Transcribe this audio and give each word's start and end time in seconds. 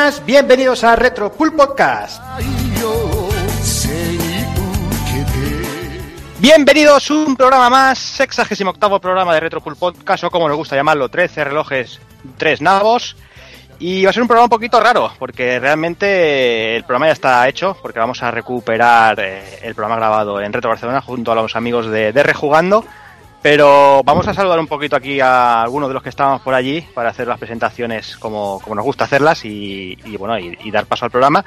buenas, 0.00 0.24
bienvenidos 0.24 0.82
a 0.82 0.96
Retro 0.96 1.30
Pool 1.30 1.54
Podcast. 1.54 2.22
Bienvenidos 6.38 7.10
a 7.10 7.14
un 7.14 7.36
programa 7.36 7.68
más, 7.68 7.98
sexagésimo 7.98 8.70
octavo 8.70 8.98
programa 8.98 9.34
de 9.34 9.40
Retro 9.40 9.60
Pool 9.60 9.76
Podcast, 9.76 10.24
o 10.24 10.30
como 10.30 10.48
nos 10.48 10.56
gusta 10.56 10.74
llamarlo, 10.74 11.10
13 11.10 11.44
relojes, 11.44 12.00
3 12.38 12.62
nabos. 12.62 13.14
Y 13.78 14.04
va 14.04 14.10
a 14.10 14.12
ser 14.14 14.22
un 14.22 14.28
programa 14.28 14.46
un 14.46 14.50
poquito 14.50 14.80
raro, 14.80 15.12
porque 15.18 15.58
realmente 15.58 16.76
el 16.76 16.84
programa 16.84 17.08
ya 17.08 17.12
está 17.12 17.46
hecho, 17.46 17.76
porque 17.82 17.98
vamos 17.98 18.22
a 18.22 18.30
recuperar 18.30 19.20
eh, 19.20 19.58
el 19.60 19.74
programa 19.74 19.96
grabado 19.96 20.40
en 20.40 20.50
Retro 20.50 20.70
Barcelona 20.70 21.02
junto 21.02 21.30
a 21.30 21.34
los 21.34 21.56
amigos 21.56 21.90
de, 21.90 22.14
de 22.14 22.22
Rejugando. 22.22 22.86
Pero 23.42 24.02
vamos 24.04 24.28
a 24.28 24.34
saludar 24.34 24.60
un 24.60 24.66
poquito 24.66 24.96
aquí 24.96 25.18
a 25.18 25.62
algunos 25.62 25.88
de 25.88 25.94
los 25.94 26.02
que 26.02 26.10
estábamos 26.10 26.42
por 26.42 26.52
allí 26.52 26.82
para 26.94 27.08
hacer 27.08 27.26
las 27.26 27.38
presentaciones 27.38 28.18
como, 28.18 28.60
como 28.60 28.74
nos 28.74 28.84
gusta 28.84 29.04
hacerlas 29.04 29.44
y, 29.46 29.96
y 30.04 30.16
bueno, 30.18 30.38
y, 30.38 30.58
y, 30.62 30.70
dar 30.70 30.84
paso 30.84 31.06
al 31.06 31.10
programa. 31.10 31.44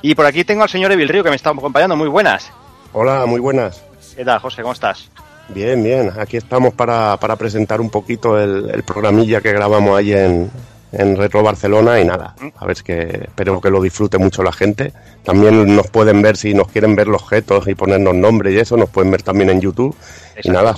Y 0.00 0.14
por 0.14 0.26
aquí 0.26 0.44
tengo 0.44 0.62
al 0.62 0.68
señor 0.68 0.92
Evil 0.92 1.08
Río 1.08 1.24
que 1.24 1.30
me 1.30 1.36
está 1.36 1.50
acompañando. 1.50 1.96
Muy 1.96 2.08
buenas. 2.08 2.52
Hola, 2.92 3.26
muy 3.26 3.40
buenas. 3.40 3.82
¿Qué 4.14 4.24
tal, 4.24 4.38
José? 4.38 4.62
¿Cómo 4.62 4.74
estás? 4.74 5.10
Bien, 5.48 5.82
bien. 5.82 6.12
Aquí 6.18 6.36
estamos 6.36 6.72
para, 6.74 7.16
para 7.16 7.34
presentar 7.34 7.80
un 7.80 7.90
poquito 7.90 8.40
el, 8.40 8.70
el, 8.70 8.84
programilla 8.84 9.40
que 9.40 9.52
grabamos 9.52 9.98
ahí 9.98 10.12
en, 10.12 10.50
en 10.92 11.16
Retro 11.16 11.42
Barcelona 11.42 12.00
y 12.00 12.04
nada, 12.04 12.34
a 12.56 12.66
ver 12.66 12.76
que 12.82 13.24
espero 13.24 13.60
que 13.60 13.70
lo 13.70 13.82
disfrute 13.82 14.18
mucho 14.18 14.42
la 14.42 14.52
gente. 14.52 14.92
También 15.24 15.74
nos 15.74 15.88
pueden 15.88 16.22
ver 16.22 16.36
si 16.36 16.54
nos 16.54 16.68
quieren 16.68 16.94
ver 16.94 17.08
los 17.08 17.22
objetos 17.22 17.66
y 17.68 17.74
ponernos 17.74 18.14
nombres 18.14 18.54
y 18.54 18.58
eso, 18.58 18.76
nos 18.76 18.90
pueden 18.90 19.10
ver 19.10 19.22
también 19.22 19.50
en 19.50 19.60
YouTube. 19.60 19.94
Exacto. 20.36 20.48
Y 20.48 20.50
nada, 20.50 20.76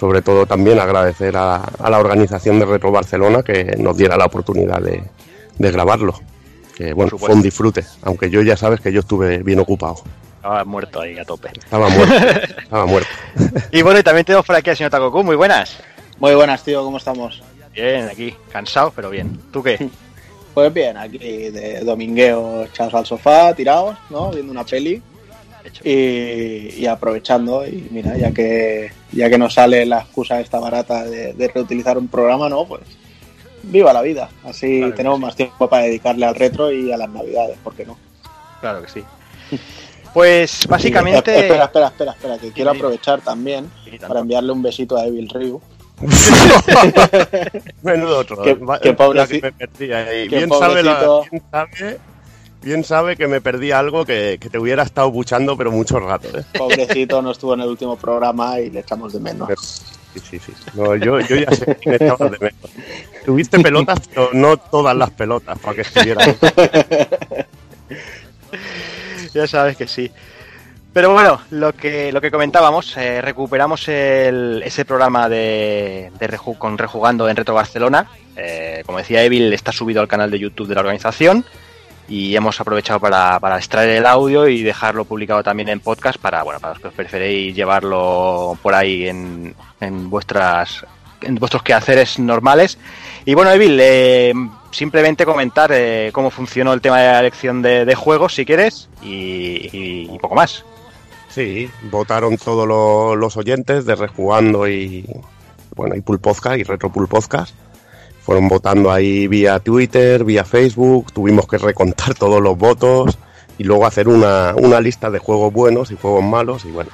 sobre 0.00 0.22
todo 0.22 0.46
también 0.46 0.80
agradecer 0.80 1.36
a, 1.36 1.56
a, 1.56 1.90
la 1.90 1.98
organización 1.98 2.58
de 2.58 2.64
Retro 2.64 2.90
Barcelona 2.90 3.42
que 3.42 3.76
nos 3.76 3.98
diera 3.98 4.16
la 4.16 4.24
oportunidad 4.24 4.80
de, 4.80 5.02
de 5.58 5.70
grabarlo. 5.70 6.18
Que 6.74 6.94
bueno, 6.94 7.18
fue 7.18 7.34
un 7.34 7.42
disfrute, 7.42 7.84
aunque 8.00 8.30
yo 8.30 8.40
ya 8.40 8.56
sabes 8.56 8.80
que 8.80 8.90
yo 8.90 9.00
estuve 9.00 9.42
bien 9.42 9.58
ocupado. 9.58 9.96
Estaba 10.36 10.64
muerto 10.64 11.02
ahí 11.02 11.18
a 11.18 11.24
tope. 11.26 11.50
Estaba 11.54 11.90
muerto, 11.90 12.14
estaba 12.62 12.86
muerto. 12.86 13.10
y 13.70 13.82
bueno, 13.82 14.00
y 14.00 14.02
también 14.02 14.24
tenemos 14.24 14.46
por 14.46 14.56
aquí 14.56 14.70
al 14.70 14.76
señor 14.78 14.90
Takoku, 14.90 15.22
muy 15.22 15.36
buenas. 15.36 15.76
Muy 16.18 16.34
buenas, 16.34 16.64
tío, 16.64 16.82
¿cómo 16.82 16.96
estamos? 16.96 17.42
Bien, 17.74 18.08
aquí, 18.08 18.34
cansado, 18.50 18.94
pero 18.96 19.10
bien. 19.10 19.38
¿Tú 19.52 19.62
qué? 19.62 19.90
Pues 20.52 20.74
bien, 20.74 20.96
aquí 20.96 21.16
de 21.16 21.78
domingueo 21.84 22.64
echados 22.64 22.92
al 22.94 23.06
sofá, 23.06 23.54
tirados, 23.54 23.96
¿no? 24.10 24.32
Viendo 24.32 24.50
una 24.50 24.64
peli. 24.64 25.00
Y, 25.84 26.82
y, 26.82 26.86
aprovechando, 26.86 27.66
y 27.66 27.88
mira, 27.90 28.16
ya 28.16 28.32
que 28.32 28.92
ya 29.12 29.28
que 29.28 29.38
nos 29.38 29.54
sale 29.54 29.86
la 29.86 30.00
excusa 30.00 30.40
esta 30.40 30.58
barata 30.58 31.04
de, 31.04 31.32
de 31.32 31.48
reutilizar 31.48 31.98
un 31.98 32.08
programa, 32.08 32.48
¿no? 32.48 32.64
Pues 32.64 32.82
viva 33.62 33.92
la 33.92 34.02
vida. 34.02 34.28
Así 34.44 34.78
claro 34.78 34.94
tenemos 34.94 35.18
sí. 35.18 35.24
más 35.24 35.36
tiempo 35.36 35.68
para 35.68 35.84
dedicarle 35.84 36.26
al 36.26 36.34
retro 36.34 36.70
y 36.72 36.92
a 36.92 36.96
las 36.96 37.08
navidades, 37.10 37.58
¿por 37.62 37.74
qué 37.74 37.84
no? 37.84 37.96
Claro 38.60 38.82
que 38.82 38.88
sí. 38.88 39.04
Pues 40.12 40.66
básicamente. 40.68 41.32
Sí, 41.32 41.40
espera, 41.40 41.64
espera, 41.66 41.86
espera, 41.86 42.10
espera, 42.10 42.38
que 42.38 42.50
quiero 42.50 42.72
aprovechar 42.72 43.20
también 43.20 43.70
para 44.08 44.18
enviarle 44.18 44.50
un 44.50 44.60
besito 44.60 44.96
a 44.96 45.06
Evil 45.06 45.28
Ryu. 45.28 45.60
Menudo 47.82 48.18
otro. 48.20 48.42
Que, 48.42 48.58
que 48.82 48.92
pobre 48.94 49.26
que. 49.28 49.52
Bien 50.26 50.48
sabe, 50.48 50.82
la, 50.82 51.22
bien, 51.30 51.42
sabe, 51.50 52.00
bien 52.62 52.84
sabe 52.84 53.16
que 53.16 53.26
me 53.26 53.40
perdí 53.40 53.72
algo 53.72 54.04
que, 54.04 54.38
que, 54.40 54.50
te 54.50 54.58
hubiera 54.58 54.82
estado 54.82 55.10
buchando, 55.10 55.56
pero 55.56 55.70
mucho 55.70 55.98
rato. 55.98 56.28
¿eh? 56.38 56.44
Pobrecito 56.56 57.22
no 57.22 57.32
estuvo 57.32 57.54
en 57.54 57.60
el 57.60 57.68
último 57.68 57.96
programa 57.96 58.60
y 58.60 58.70
le 58.70 58.80
echamos 58.80 59.12
de 59.12 59.20
menos. 59.20 59.48
Sí, 60.14 60.20
sí, 60.20 60.38
sí. 60.38 60.52
No, 60.74 60.96
yo, 60.96 61.20
yo 61.20 61.36
ya 61.36 61.50
sé 61.52 61.76
que 61.76 61.90
me 61.90 61.96
echabas 61.96 62.32
de 62.32 62.38
menos. 62.38 62.70
Tuviste 63.24 63.58
pelotas, 63.60 64.00
pero 64.08 64.30
no 64.32 64.56
todas 64.56 64.96
las 64.96 65.10
pelotas 65.10 65.58
para 65.58 65.76
que 65.76 65.82
estuvieran. 65.82 66.34
ya 69.34 69.46
sabes 69.46 69.76
que 69.76 69.86
sí. 69.86 70.10
Pero 70.92 71.12
bueno, 71.12 71.40
lo 71.50 71.72
que, 71.72 72.10
lo 72.10 72.20
que 72.20 72.32
comentábamos, 72.32 72.96
eh, 72.96 73.22
recuperamos 73.22 73.86
el, 73.86 74.60
ese 74.64 74.84
programa 74.84 75.28
de, 75.28 76.10
de 76.18 76.26
Reju, 76.26 76.58
con 76.58 76.76
Rejugando 76.76 77.28
en 77.28 77.36
Retro 77.36 77.54
Barcelona. 77.54 78.10
Eh, 78.36 78.82
como 78.84 78.98
decía 78.98 79.22
Evil, 79.22 79.52
está 79.52 79.70
subido 79.70 80.00
al 80.00 80.08
canal 80.08 80.32
de 80.32 80.40
YouTube 80.40 80.66
de 80.66 80.74
la 80.74 80.80
organización 80.80 81.44
y 82.08 82.34
hemos 82.34 82.60
aprovechado 82.60 83.00
para, 83.00 83.38
para, 83.38 83.56
extraer 83.56 83.90
el 83.90 84.06
audio 84.06 84.48
y 84.48 84.62
dejarlo 84.62 85.04
publicado 85.04 85.42
también 85.42 85.68
en 85.68 85.80
podcast 85.80 86.18
para, 86.18 86.42
bueno, 86.42 86.58
para 86.60 86.74
los 86.74 86.82
que 86.82 86.88
os 86.88 86.94
preferéis 86.94 87.54
llevarlo 87.54 88.58
por 88.62 88.74
ahí 88.74 89.08
en, 89.08 89.54
en 89.80 90.10
vuestras 90.10 90.84
en 91.22 91.34
vuestros 91.36 91.62
quehaceres 91.62 92.18
normales. 92.18 92.78
Y 93.24 93.34
bueno, 93.34 93.50
Evil, 93.50 93.78
eh, 93.80 94.32
simplemente 94.70 95.26
comentar 95.26 95.70
eh, 95.72 96.10
cómo 96.12 96.30
funcionó 96.30 96.72
el 96.72 96.80
tema 96.80 97.00
de 97.00 97.06
la 97.06 97.20
elección 97.20 97.62
de, 97.62 97.84
de 97.84 97.94
juegos, 97.94 98.34
si 98.34 98.44
quieres, 98.44 98.88
y, 99.02 100.06
poco 100.18 100.34
más. 100.34 100.64
Sí, 101.28 101.70
votaron 101.90 102.36
todos 102.36 102.66
los, 102.66 103.16
los, 103.16 103.36
oyentes 103.36 103.84
de 103.84 103.94
Rejugando 103.94 104.66
y 104.66 105.06
bueno, 105.76 105.94
y 105.94 106.00
Pool 106.00 106.18
Podcast 106.18 106.58
y 106.58 106.64
Retro 106.64 106.90
Pool 106.90 107.06
Podcast. 107.06 107.54
Fueron 108.30 108.46
votando 108.46 108.92
ahí 108.92 109.26
vía 109.26 109.58
Twitter, 109.58 110.22
vía 110.22 110.44
Facebook, 110.44 111.12
tuvimos 111.12 111.48
que 111.48 111.58
recontar 111.58 112.14
todos 112.18 112.40
los 112.40 112.56
votos 112.56 113.18
y 113.58 113.64
luego 113.64 113.84
hacer 113.84 114.06
una, 114.06 114.54
una 114.54 114.80
lista 114.80 115.10
de 115.10 115.18
juegos 115.18 115.52
buenos 115.52 115.90
y 115.90 115.96
juegos 115.96 116.22
malos 116.22 116.64
y 116.64 116.70
bueno, 116.70 116.90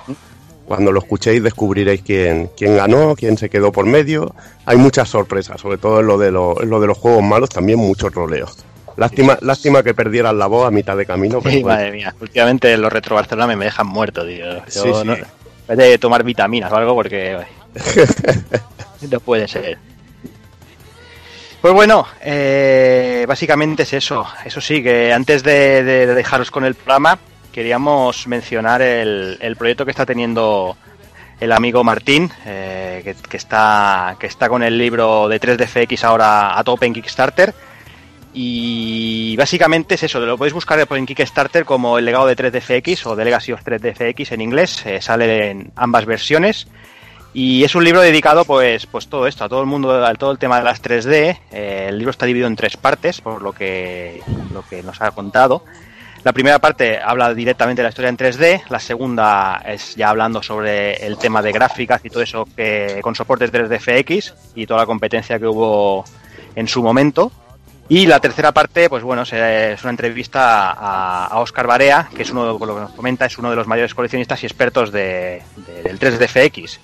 cuando 0.64 0.92
lo 0.92 1.00
escuchéis 1.00 1.42
descubriréis 1.42 2.00
quién, 2.00 2.48
quién 2.56 2.78
ganó, 2.78 3.14
quién 3.14 3.36
se 3.36 3.50
quedó 3.50 3.70
por 3.70 3.84
medio. 3.84 4.34
Hay 4.64 4.78
muchas 4.78 5.10
sorpresas, 5.10 5.60
sobre 5.60 5.76
todo 5.76 6.00
en 6.00 6.06
lo 6.06 6.16
de, 6.16 6.30
lo, 6.30 6.62
en 6.62 6.70
lo 6.70 6.80
de 6.80 6.86
los 6.86 6.96
juegos 6.96 7.22
malos, 7.22 7.50
también 7.50 7.80
muchos 7.80 8.14
roleos. 8.14 8.56
Lástima, 8.96 9.36
lástima 9.42 9.82
que 9.82 9.92
perdieran 9.92 10.38
la 10.38 10.46
voz 10.46 10.66
a 10.66 10.70
mitad 10.70 10.96
de 10.96 11.04
camino. 11.04 11.42
Pero 11.42 11.54
sí, 11.54 11.62
bueno. 11.62 11.76
madre 11.76 11.92
mía. 11.92 12.14
Últimamente 12.18 12.74
los 12.78 12.90
retro 12.90 13.14
Barcelona 13.14 13.54
me 13.54 13.66
dejan 13.66 13.86
muerto, 13.88 14.26
tío. 14.26 14.54
Yo 14.54 14.62
sí, 14.68 14.88
sí. 14.90 15.04
No, 15.04 15.98
tomar 16.00 16.24
vitaminas 16.24 16.72
o 16.72 16.76
algo 16.76 16.94
porque 16.94 17.36
no 19.10 19.20
puede 19.20 19.46
ser. 19.46 19.76
Pues 21.66 21.74
bueno, 21.74 22.06
eh, 22.20 23.24
básicamente 23.26 23.82
es 23.82 23.92
eso. 23.92 24.24
Eso 24.44 24.60
sí, 24.60 24.84
que 24.84 25.12
antes 25.12 25.42
de, 25.42 25.82
de, 25.82 26.06
de, 26.06 26.14
dejaros 26.14 26.52
con 26.52 26.64
el 26.64 26.76
programa, 26.76 27.18
queríamos 27.50 28.28
mencionar 28.28 28.82
el, 28.82 29.56
proyecto 29.58 29.84
que 29.84 29.90
está 29.90 30.06
teniendo 30.06 30.76
el 31.40 31.50
amigo 31.50 31.82
Martín, 31.82 32.30
eh, 32.44 33.00
que, 33.02 33.16
que, 33.16 33.36
está, 33.36 34.16
que 34.16 34.28
está 34.28 34.48
con 34.48 34.62
el 34.62 34.78
libro 34.78 35.26
de 35.28 35.40
3DFX 35.40 36.04
ahora 36.04 36.56
a 36.56 36.62
tope 36.62 36.86
en 36.86 36.94
Kickstarter 36.94 37.52
y 38.32 39.34
básicamente 39.36 39.96
es 39.96 40.04
eso, 40.04 40.20
lo 40.20 40.38
podéis 40.38 40.54
buscar 40.54 40.78
en 40.88 41.04
Kickstarter 41.04 41.64
como 41.64 41.98
el 41.98 42.04
legado 42.04 42.28
de 42.28 42.36
3DFX 42.36 43.06
o 43.06 43.16
The 43.16 43.24
Legacy 43.24 43.50
of 43.50 43.64
3DFX 43.64 44.30
en 44.30 44.40
inglés, 44.40 44.86
eh, 44.86 45.02
sale 45.02 45.50
en 45.50 45.72
ambas 45.74 46.06
versiones. 46.06 46.68
Y 47.38 47.64
es 47.64 47.74
un 47.74 47.84
libro 47.84 48.00
dedicado, 48.00 48.46
pues, 48.46 48.86
pues 48.86 49.08
todo 49.08 49.26
esto, 49.26 49.44
a 49.44 49.48
todo 49.50 49.60
el 49.60 49.66
mundo, 49.66 50.02
a 50.02 50.14
todo 50.14 50.30
el 50.30 50.38
tema 50.38 50.56
de 50.56 50.64
las 50.64 50.82
3D. 50.82 51.38
Eh, 51.52 51.86
el 51.90 51.98
libro 51.98 52.10
está 52.10 52.24
dividido 52.24 52.48
en 52.48 52.56
tres 52.56 52.78
partes, 52.78 53.20
por 53.20 53.42
lo 53.42 53.52
que, 53.52 54.22
lo 54.54 54.62
que 54.66 54.82
nos 54.82 55.02
ha 55.02 55.10
contado. 55.10 55.62
La 56.24 56.32
primera 56.32 56.58
parte 56.60 56.98
habla 56.98 57.34
directamente 57.34 57.82
de 57.82 57.84
la 57.84 57.88
historia 57.90 58.08
en 58.08 58.16
3D, 58.16 58.62
la 58.70 58.80
segunda 58.80 59.62
es 59.66 59.94
ya 59.96 60.08
hablando 60.08 60.42
sobre 60.42 60.94
el 61.06 61.18
tema 61.18 61.42
de 61.42 61.52
gráficas 61.52 62.02
y 62.06 62.08
todo 62.08 62.22
eso 62.22 62.48
que 62.56 63.00
con 63.02 63.14
soportes 63.14 63.52
3DFX 63.52 64.32
y 64.54 64.66
toda 64.66 64.80
la 64.80 64.86
competencia 64.86 65.38
que 65.38 65.46
hubo 65.46 66.06
en 66.54 66.66
su 66.66 66.82
momento. 66.82 67.30
Y 67.90 68.06
la 68.06 68.18
tercera 68.18 68.52
parte, 68.52 68.88
pues 68.88 69.02
bueno, 69.02 69.24
es 69.24 69.82
una 69.82 69.90
entrevista 69.90 70.70
a, 70.70 71.38
Oscar 71.38 71.66
Barea, 71.66 72.08
que 72.16 72.22
es 72.22 72.30
uno, 72.30 72.46
lo 72.58 72.58
que 72.58 72.80
nos 72.80 72.92
comenta, 72.92 73.26
es 73.26 73.36
uno 73.36 73.50
de 73.50 73.56
los 73.56 73.66
mayores 73.66 73.94
coleccionistas 73.94 74.42
y 74.42 74.46
expertos 74.46 74.90
de, 74.90 75.42
de, 75.54 75.82
del 75.82 76.00
3DFX. 76.00 76.78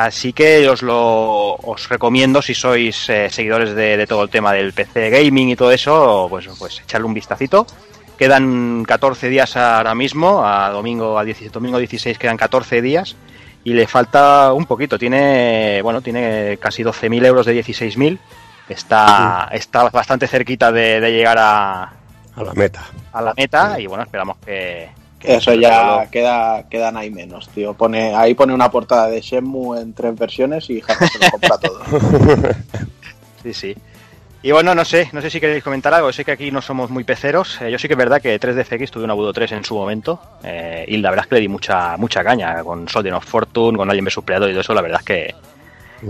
Así 0.00 0.32
que 0.32 0.66
os 0.66 0.80
lo 0.80 1.56
os 1.56 1.90
recomiendo 1.90 2.40
si 2.40 2.54
sois 2.54 2.96
eh, 3.10 3.28
seguidores 3.28 3.74
de, 3.74 3.98
de, 3.98 4.06
todo 4.06 4.22
el 4.22 4.30
tema 4.30 4.50
del 4.54 4.72
PC 4.72 5.10
gaming 5.10 5.50
y 5.50 5.56
todo 5.56 5.72
eso, 5.72 6.26
pues, 6.30 6.48
pues 6.58 6.80
echarle 6.80 7.06
un 7.06 7.12
vistacito. 7.12 7.66
Quedan 8.16 8.82
14 8.86 9.28
días 9.28 9.58
ahora 9.58 9.94
mismo, 9.94 10.42
a 10.42 10.70
domingo, 10.70 11.18
a 11.18 11.24
16, 11.24 11.52
domingo 11.52 11.76
16 11.76 12.16
quedan 12.16 12.38
14 12.38 12.80
días 12.80 13.14
y 13.62 13.74
le 13.74 13.86
falta 13.86 14.54
un 14.54 14.64
poquito. 14.64 14.98
Tiene, 14.98 15.82
bueno, 15.82 16.00
tiene 16.00 16.56
casi 16.58 16.82
12.000 16.82 17.26
euros 17.26 17.44
de 17.44 17.62
16.000 17.62 18.18
está, 18.70 19.50
está 19.52 19.90
bastante 19.90 20.26
cerquita 20.26 20.72
de, 20.72 20.98
de, 21.02 21.12
llegar 21.12 21.36
a, 21.36 21.82
a 21.82 22.42
la 22.42 22.54
meta. 22.54 22.86
A 23.12 23.20
la 23.20 23.34
meta 23.36 23.78
y 23.78 23.86
bueno, 23.86 24.04
esperamos 24.04 24.38
que... 24.38 24.99
Eso 25.22 25.54
ya 25.54 26.08
queda, 26.10 26.68
quedan 26.68 26.96
ahí 26.96 27.10
menos, 27.10 27.48
tío. 27.48 27.74
Pone, 27.74 28.14
ahí 28.14 28.34
pone 28.34 28.54
una 28.54 28.70
portada 28.70 29.08
de 29.08 29.20
Shenmue 29.20 29.80
en 29.80 29.92
tres 29.92 30.16
versiones 30.16 30.70
y 30.70 30.80
Jaime 30.80 31.08
se 31.08 31.18
lo 31.18 31.30
compra 31.30 31.58
todo. 31.58 31.80
sí, 33.42 33.52
sí. 33.54 33.76
Y 34.42 34.52
bueno, 34.52 34.74
no 34.74 34.86
sé, 34.86 35.10
no 35.12 35.20
sé 35.20 35.28
si 35.28 35.38
queréis 35.38 35.62
comentar 35.62 35.92
algo. 35.92 36.10
Sé 36.12 36.24
que 36.24 36.32
aquí 36.32 36.50
no 36.50 36.62
somos 36.62 36.88
muy 36.88 37.04
peceros. 37.04 37.60
Eh, 37.60 37.70
yo 37.70 37.78
sí 37.78 37.88
que 37.88 37.94
es 37.94 37.98
verdad 37.98 38.22
que 38.22 38.40
3DFX 38.40 38.90
tuve 38.90 39.04
un 39.04 39.10
Abudo 39.10 39.34
3 39.34 39.52
en 39.52 39.64
su 39.64 39.74
momento. 39.74 40.18
Eh, 40.42 40.86
y 40.88 40.96
la 40.96 41.10
verdad 41.10 41.26
es 41.26 41.28
que 41.28 41.34
le 41.34 41.40
di 41.42 41.48
mucha, 41.48 41.96
mucha 41.98 42.24
caña 42.24 42.64
con 42.64 42.88
Soldier 42.88 43.14
of 43.14 43.24
Fortune, 43.26 43.76
con 43.76 43.90
Alien 43.90 44.06
vs 44.06 44.20
Predator 44.24 44.48
y 44.48 44.52
todo 44.52 44.62
eso. 44.62 44.74
La 44.74 44.80
verdad 44.80 45.00
es 45.00 45.06
que, 45.06 45.34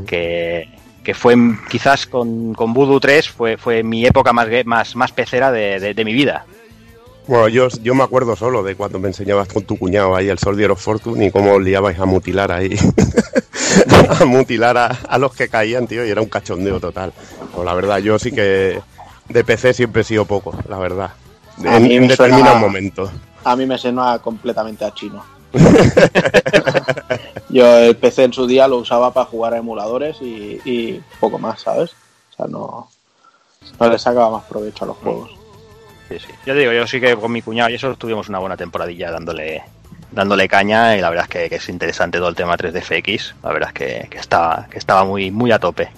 que, 0.07 0.69
que 1.03 1.15
fue 1.15 1.35
quizás 1.69 2.07
con, 2.07 2.55
con 2.55 2.73
Voodoo 2.73 3.01
3 3.01 3.29
fue, 3.29 3.57
fue 3.57 3.83
mi 3.83 4.07
época 4.07 4.33
más, 4.33 4.47
más, 4.65 4.95
más 4.95 5.11
pecera 5.11 5.51
de, 5.51 5.93
de, 5.93 6.05
mi 6.05 6.13
vida. 6.13 6.45
Bueno, 7.27 7.49
yo, 7.49 7.69
yo 7.83 7.95
me 7.95 8.03
acuerdo 8.03 8.35
solo 8.35 8.63
de 8.63 8.75
cuando 8.75 8.99
me 8.99 9.09
enseñabas 9.09 9.49
con 9.49 9.63
tu 9.63 9.79
cuñado 9.79 10.17
ahí 10.17 10.29
el 10.29 10.39
Soldier 10.39 10.71
of 10.71 10.83
Fortune 10.83 11.27
y 11.27 11.31
cómo 11.31 11.55
os 11.55 11.63
liabais 11.63 11.99
a 11.99 12.07
mutilar 12.07 12.51
ahí. 12.51 12.77
a 14.21 14.25
mutilar 14.25 14.77
a, 14.77 15.19
los 15.19 15.35
que 15.35 15.49
caían, 15.49 15.87
tío, 15.87 16.05
y 16.05 16.11
era 16.11 16.21
un 16.21 16.29
cachondeo 16.29 16.81
total. 16.81 17.13
Pues 17.55 17.65
la 17.65 17.75
verdad, 17.75 17.99
yo 17.99 18.19
sí 18.19 18.33
que 18.33 18.81
de 19.29 19.45
PC 19.45 19.75
siempre 19.75 20.03
he 20.03 20.05
sido 20.05 20.25
poco, 20.25 20.55
la 20.69 20.79
verdad. 20.79 21.11
En, 21.63 21.91
en 21.91 22.09
determinados 22.09 22.61
momentos. 22.61 23.11
A 23.45 23.55
mí 23.55 23.67
me 23.67 23.79
suena 23.79 24.19
completamente 24.19 24.85
a 24.85 24.93
chino. 24.93 25.23
Yo 27.49 27.79
el 27.79 27.97
PC 27.97 28.25
en 28.25 28.33
su 28.33 28.47
día 28.47 28.69
lo 28.69 28.79
usaba 28.79 29.13
para 29.13 29.27
jugar 29.27 29.55
a 29.55 29.59
emuladores 29.59 30.19
y, 30.21 31.03
poco 31.19 31.39
más, 31.39 31.63
¿sabes? 31.63 31.91
O 32.33 32.37
sea, 32.37 32.47
no, 32.47 32.89
no 33.79 33.89
le 33.89 33.99
sacaba 33.99 34.31
más 34.31 34.45
provecho 34.45 34.85
a 34.85 34.89
los 34.89 34.97
juegos. 34.99 35.31
Sí, 36.11 36.19
sí. 36.19 36.29
Yo 36.45 36.55
digo, 36.55 36.73
yo 36.73 36.87
sí 36.87 37.01
que 37.01 37.17
con 37.17 37.33
mi 37.33 37.41
cuñado 37.41 37.71
y 37.71 37.77
eso 37.77 37.95
tuvimos 37.97 38.29
una 38.29 38.39
buena 38.39 38.57
temporadilla 38.57 39.11
dándole 39.11 39.63
dándole 40.13 40.49
caña 40.49 40.97
y 40.97 41.01
la 41.01 41.09
verdad 41.09 41.27
es 41.31 41.49
que, 41.49 41.57
es 41.57 41.69
interesante 41.69 42.19
todo 42.19 42.29
el 42.29 42.35
tema 42.35 42.57
3DFX. 42.57 43.35
La 43.43 43.53
verdad 43.53 43.69
es 43.69 43.75
que, 43.75 44.09
que, 44.11 44.19
estaba, 44.19 44.67
que 44.71 44.79
estaba 44.79 45.05
muy, 45.05 45.31
muy 45.31 45.53
a 45.53 45.59
tope. 45.59 45.89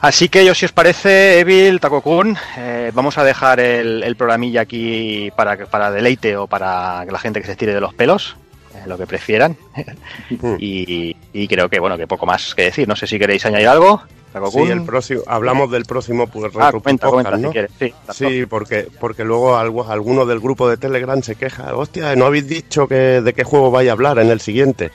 Así 0.00 0.30
que 0.30 0.46
yo, 0.46 0.54
si 0.54 0.64
os 0.64 0.72
parece, 0.72 1.40
Evil, 1.40 1.78
Takokun, 1.78 2.36
eh, 2.56 2.90
vamos 2.94 3.18
a 3.18 3.24
dejar 3.24 3.60
el, 3.60 4.16
programilla 4.16 4.62
aquí 4.62 5.30
para, 5.36 5.66
para 5.66 5.90
deleite 5.90 6.38
o 6.38 6.46
para 6.46 7.04
la 7.04 7.18
gente 7.18 7.42
que 7.42 7.46
se 7.46 7.54
tire 7.54 7.74
de 7.74 7.82
los 7.82 7.92
pelos, 7.92 8.34
eh, 8.74 8.84
lo 8.86 8.96
que 8.96 9.06
prefieran. 9.06 9.58
y, 10.58 11.46
creo 11.48 11.68
que, 11.68 11.80
bueno, 11.80 11.98
que 11.98 12.06
poco 12.06 12.24
más 12.24 12.54
que 12.54 12.62
decir. 12.62 12.88
No 12.88 12.96
sé 12.96 13.06
si 13.06 13.18
queréis 13.18 13.44
añadir 13.44 13.68
algo. 13.68 14.02
Sí, 14.52 14.60
el 14.60 14.84
próximo, 14.84 15.22
hablamos 15.26 15.70
del 15.70 15.84
próximo 15.84 16.28
pues, 16.28 16.52
ah, 16.56 16.72
¿no? 17.38 17.52
sí, 17.52 17.92
sí, 18.12 18.46
porque, 18.46 18.86
porque 19.00 19.24
luego 19.24 19.56
alguno 19.56 20.24
del 20.24 20.38
grupo 20.38 20.68
de 20.68 20.76
Telegram 20.76 21.20
se 21.22 21.34
queja, 21.34 21.74
hostia, 21.74 22.14
no 22.14 22.26
habéis 22.26 22.46
dicho 22.46 22.86
que, 22.86 23.20
de 23.20 23.32
qué 23.32 23.42
juego 23.42 23.70
vaya 23.70 23.90
a 23.90 23.94
hablar 23.94 24.18
en 24.18 24.30
el 24.30 24.40
siguiente. 24.40 24.90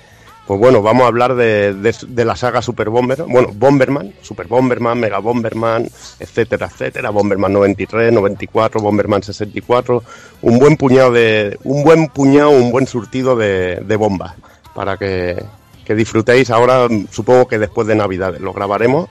Pues 0.47 0.59
bueno, 0.59 0.83
vamos 0.83 1.05
a 1.05 1.07
hablar 1.07 1.33
de, 1.33 1.73
de, 1.73 2.25
la 2.25 2.35
saga 2.35 2.61
Super 2.61 2.89
Bomber, 2.89 3.23
bueno, 3.23 3.49
Bomberman, 3.51 4.13
Super 4.21 4.45
Bomberman, 4.45 4.99
Mega 4.99 5.17
Bomberman, 5.17 5.89
etcétera, 6.19 6.67
etcétera, 6.67 7.09
Bomberman 7.09 7.51
93, 7.51 8.13
94, 8.13 8.79
Bomberman 8.79 9.23
64, 9.23 10.03
un 10.43 10.59
buen 10.59 10.77
puñado 10.77 11.11
de, 11.11 11.57
un 11.63 11.83
buen 11.83 12.09
puñado, 12.09 12.51
un 12.51 12.71
buen 12.71 12.85
surtido 12.85 13.35
de, 13.35 13.77
de 13.77 13.95
bombas 13.95 14.35
para 14.75 14.97
que, 14.97 15.43
que, 15.85 15.95
disfrutéis 15.95 16.49
ahora, 16.49 16.87
supongo 17.11 17.47
que 17.47 17.59
después 17.59 17.87
de 17.87 17.95
Navidad 17.95 18.37
lo 18.39 18.53
grabaremos, 18.53 19.09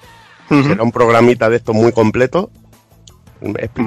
será 0.48 0.82
un 0.82 0.92
programita 0.92 1.48
de 1.48 1.56
esto 1.56 1.72
muy 1.72 1.92
completo. 1.92 2.50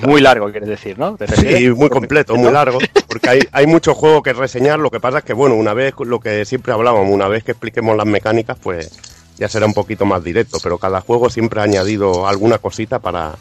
Muy 0.04 0.22
largo, 0.22 0.52
quieres 0.52 0.70
decir, 0.70 1.00
¿no? 1.00 1.18
Sí, 1.36 1.70
muy 1.70 1.90
completo, 1.90 2.36
muy 2.36 2.52
largo, 2.52 2.80
porque 3.08 3.30
hay, 3.30 3.40
hay 3.52 3.68
mucho 3.68 3.96
juego 3.96 4.22
que 4.22 4.34
reseñar, 4.34 4.80
lo 4.80 4.92
que 4.92 5.00
pasa 5.00 5.20
es 5.20 5.24
que, 5.24 5.34
bueno, 5.34 5.56
una 5.56 5.74
vez, 5.74 5.94
lo 6.00 6.20
que 6.20 6.46
siempre 6.46 6.74
hablábamos, 6.74 7.14
una 7.14 7.28
vez 7.28 7.44
que 7.44 7.52
expliquemos 7.52 7.96
las 7.98 8.06
mecánicas, 8.06 8.58
pues 8.62 9.00
ya 9.38 9.48
será 9.48 9.66
un 9.66 9.74
poquito 9.74 10.06
más 10.06 10.24
directo, 10.24 10.58
pero 10.62 10.78
cada 10.78 11.02
juego 11.02 11.30
siempre 11.30 11.60
ha 11.60 11.64
añadido 11.64 12.28
alguna 12.28 12.58
cosita 12.58 13.00
para, 13.00 13.36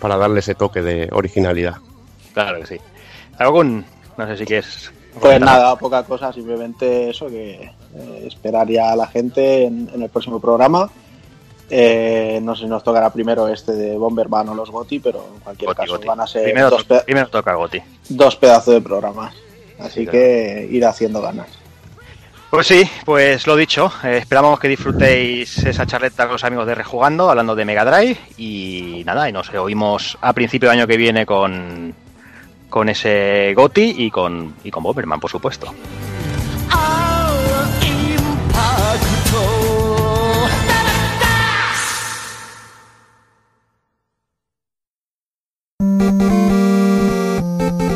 para 0.00 0.16
darle 0.16 0.40
ese 0.40 0.54
toque 0.54 0.82
de 0.82 1.08
originalidad. 1.12 1.76
Claro 2.34 2.60
que 2.60 2.66
sí. 2.66 2.76
Algo 3.38 3.54
con, 3.54 3.84
no 4.16 4.26
sé 4.26 4.36
si 4.36 4.44
quieres... 4.44 4.92
Pues 5.20 5.38
nada, 5.40 5.76
poca 5.76 6.02
cosa, 6.04 6.32
simplemente 6.32 7.10
eso, 7.10 7.28
que 7.28 7.70
eh, 7.94 8.24
esperaría 8.26 8.92
a 8.92 8.96
la 8.96 9.06
gente 9.06 9.64
en 9.64 10.02
el 10.02 10.08
próximo 10.08 10.40
programa 10.40 10.90
eh, 11.74 12.38
no 12.42 12.54
sé 12.54 12.64
si 12.64 12.68
nos 12.68 12.84
tocará 12.84 13.10
primero 13.10 13.48
este 13.48 13.72
de 13.72 13.96
Bomberman 13.96 14.46
o 14.50 14.54
los 14.54 14.70
Goti, 14.70 15.00
pero 15.00 15.26
en 15.34 15.40
cualquier 15.40 15.74
caso 15.74 15.98
van 16.04 16.20
a 16.20 16.26
ser 16.26 16.44
primero, 16.44 16.68
dos, 16.68 16.84
primero 17.06 17.28
toca 17.28 17.54
Goti. 17.54 17.80
dos 18.10 18.36
pedazos 18.36 18.74
de 18.74 18.82
programas. 18.82 19.34
Así 19.78 20.06
que 20.06 20.68
ir 20.70 20.84
haciendo 20.84 21.22
ganas. 21.22 21.46
Pues 22.50 22.66
sí, 22.66 22.86
pues 23.06 23.46
lo 23.46 23.56
dicho, 23.56 23.90
eh, 24.04 24.18
esperamos 24.18 24.60
que 24.60 24.68
disfrutéis 24.68 25.64
esa 25.64 25.86
charleta 25.86 26.24
con 26.24 26.32
los 26.32 26.44
amigos 26.44 26.66
de 26.66 26.74
Rejugando, 26.74 27.30
hablando 27.30 27.54
de 27.54 27.64
Mega 27.64 27.86
Drive 27.86 28.18
y 28.36 29.02
nada, 29.06 29.26
y 29.30 29.32
nos 29.32 29.48
oímos 29.54 30.18
a 30.20 30.34
principio 30.34 30.68
de 30.68 30.76
año 30.76 30.86
que 30.86 30.98
viene 30.98 31.24
con, 31.24 31.94
con 32.68 32.90
ese 32.90 33.54
Goti 33.56 33.94
y 33.96 34.10
con, 34.10 34.56
y 34.62 34.70
con 34.70 34.82
Bomberman, 34.82 35.20
por 35.20 35.30
supuesto. 35.30 35.72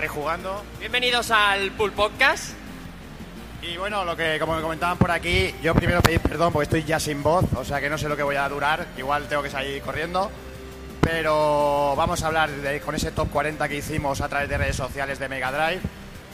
Rejugando. 0.00 0.64
Bienvenidos 0.78 1.30
al 1.30 1.72
Pool 1.72 1.92
Podcast. 1.92 2.54
Y 3.60 3.76
bueno, 3.76 4.02
lo 4.02 4.16
que 4.16 4.38
como 4.40 4.56
me 4.56 4.62
comentaban 4.62 4.96
por 4.96 5.10
aquí, 5.10 5.54
yo 5.62 5.74
primero 5.74 6.00
pedir 6.00 6.20
perdón 6.20 6.54
porque 6.54 6.62
estoy 6.64 6.84
ya 6.84 6.98
sin 6.98 7.22
voz, 7.22 7.44
o 7.54 7.66
sea 7.66 7.82
que 7.82 7.90
no 7.90 7.98
sé 7.98 8.08
lo 8.08 8.16
que 8.16 8.22
voy 8.22 8.36
a 8.36 8.48
durar, 8.48 8.86
igual 8.96 9.28
tengo 9.28 9.42
que 9.42 9.50
salir 9.50 9.82
corriendo. 9.82 10.30
Pero 11.02 11.94
vamos 11.96 12.22
a 12.22 12.28
hablar 12.28 12.50
de, 12.50 12.80
con 12.80 12.94
ese 12.94 13.10
top 13.10 13.28
40 13.30 13.68
que 13.68 13.76
hicimos 13.76 14.22
a 14.22 14.28
través 14.30 14.48
de 14.48 14.56
redes 14.56 14.76
sociales 14.76 15.18
de 15.18 15.28
Mega 15.28 15.52
Drive. 15.52 15.82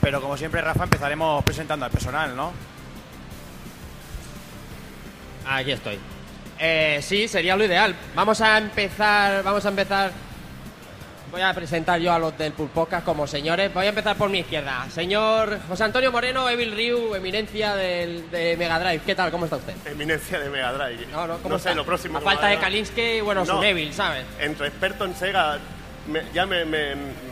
Pero 0.00 0.20
como 0.20 0.36
siempre, 0.36 0.60
Rafa, 0.60 0.84
empezaremos 0.84 1.42
presentando 1.42 1.86
al 1.86 1.90
personal, 1.90 2.36
¿no? 2.36 2.52
Aquí 5.44 5.72
estoy. 5.72 5.98
Eh, 6.60 7.00
sí, 7.02 7.26
sería 7.26 7.56
lo 7.56 7.64
ideal. 7.64 7.96
Vamos 8.14 8.40
a 8.40 8.58
empezar, 8.58 9.42
vamos 9.42 9.66
a 9.66 9.70
empezar 9.70 10.12
Voy 11.36 11.42
a 11.42 11.52
presentar 11.52 12.00
yo 12.00 12.14
a 12.14 12.18
los 12.18 12.38
del 12.38 12.54
Pulpocas 12.54 13.02
como 13.02 13.26
señores. 13.26 13.70
Voy 13.74 13.84
a 13.84 13.90
empezar 13.90 14.16
por 14.16 14.30
mi 14.30 14.38
izquierda. 14.38 14.86
Señor 14.88 15.58
José 15.68 15.84
Antonio 15.84 16.10
Moreno, 16.10 16.48
Evil 16.48 16.74
Ryu, 16.74 17.14
eminencia 17.14 17.76
del, 17.76 18.30
de 18.30 18.56
Mega 18.56 18.80
Drive. 18.80 19.02
¿Qué 19.04 19.14
tal? 19.14 19.30
¿Cómo 19.30 19.44
está 19.44 19.56
usted? 19.56 19.74
Eminencia 19.84 20.38
de 20.40 20.48
Mega 20.48 20.72
Drive. 20.72 21.06
No, 21.12 21.26
no, 21.26 21.36
¿cómo 21.36 21.56
no 21.56 21.58
sé, 21.58 21.74
lo 21.74 21.84
próximo. 21.84 22.16
A 22.16 22.20
falta 22.22 22.46
de 22.46 22.56
Kalinsky, 22.56 23.20
bueno, 23.20 23.44
no, 23.44 23.62
Evil, 23.62 23.92
¿sabes? 23.92 24.24
Entre 24.40 24.68
experto 24.68 25.04
en 25.04 25.14
Sega, 25.14 25.58
ya 26.32 26.46
me, 26.46 26.64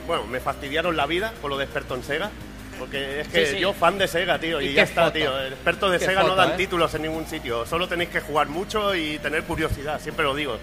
bueno, 0.06 0.26
me 0.26 0.38
fastidiaron 0.38 0.98
la 0.98 1.06
vida 1.06 1.32
con 1.40 1.48
lo 1.48 1.56
de 1.56 1.64
experto 1.64 1.94
en 1.94 2.04
Sega. 2.04 2.30
Porque 2.78 3.22
es 3.22 3.28
que 3.28 3.58
yo 3.58 3.72
fan 3.72 3.96
de 3.96 4.06
Sega, 4.06 4.38
tío, 4.38 4.60
y, 4.60 4.74
ya 4.74 4.82
está, 4.82 5.10
tío. 5.14 5.40
El 5.40 5.54
experto 5.54 5.88
de 5.88 5.98
Sega 5.98 6.24
no 6.24 6.34
dan 6.34 6.50
¿eh? 6.50 6.54
títulos 6.58 6.92
en 6.94 7.02
ningún 7.02 7.26
sitio. 7.26 7.64
Solo 7.64 7.88
tenéis 7.88 8.10
que 8.10 8.20
jugar 8.20 8.48
mucho 8.48 8.94
y 8.94 9.18
tener 9.20 9.44
curiosidad, 9.44 9.98
siempre 9.98 10.26
lo 10.26 10.34
digo. 10.34 10.58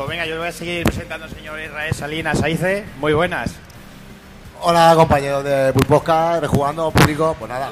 Pues 0.00 0.08
venga, 0.08 0.24
yo 0.24 0.38
voy 0.38 0.48
a 0.48 0.52
seguir 0.52 0.82
presentando 0.82 1.26
al 1.26 1.30
señor 1.30 1.60
Israel 1.60 1.94
Salinas 1.94 2.42
Aice. 2.42 2.86
Muy 3.00 3.12
buenas. 3.12 3.54
Hola 4.62 4.94
compañeros 4.96 5.44
de 5.44 5.74
Pulposca, 5.74 6.40
rejugando 6.40 6.90
público, 6.90 7.36
pues 7.38 7.50
nada, 7.50 7.70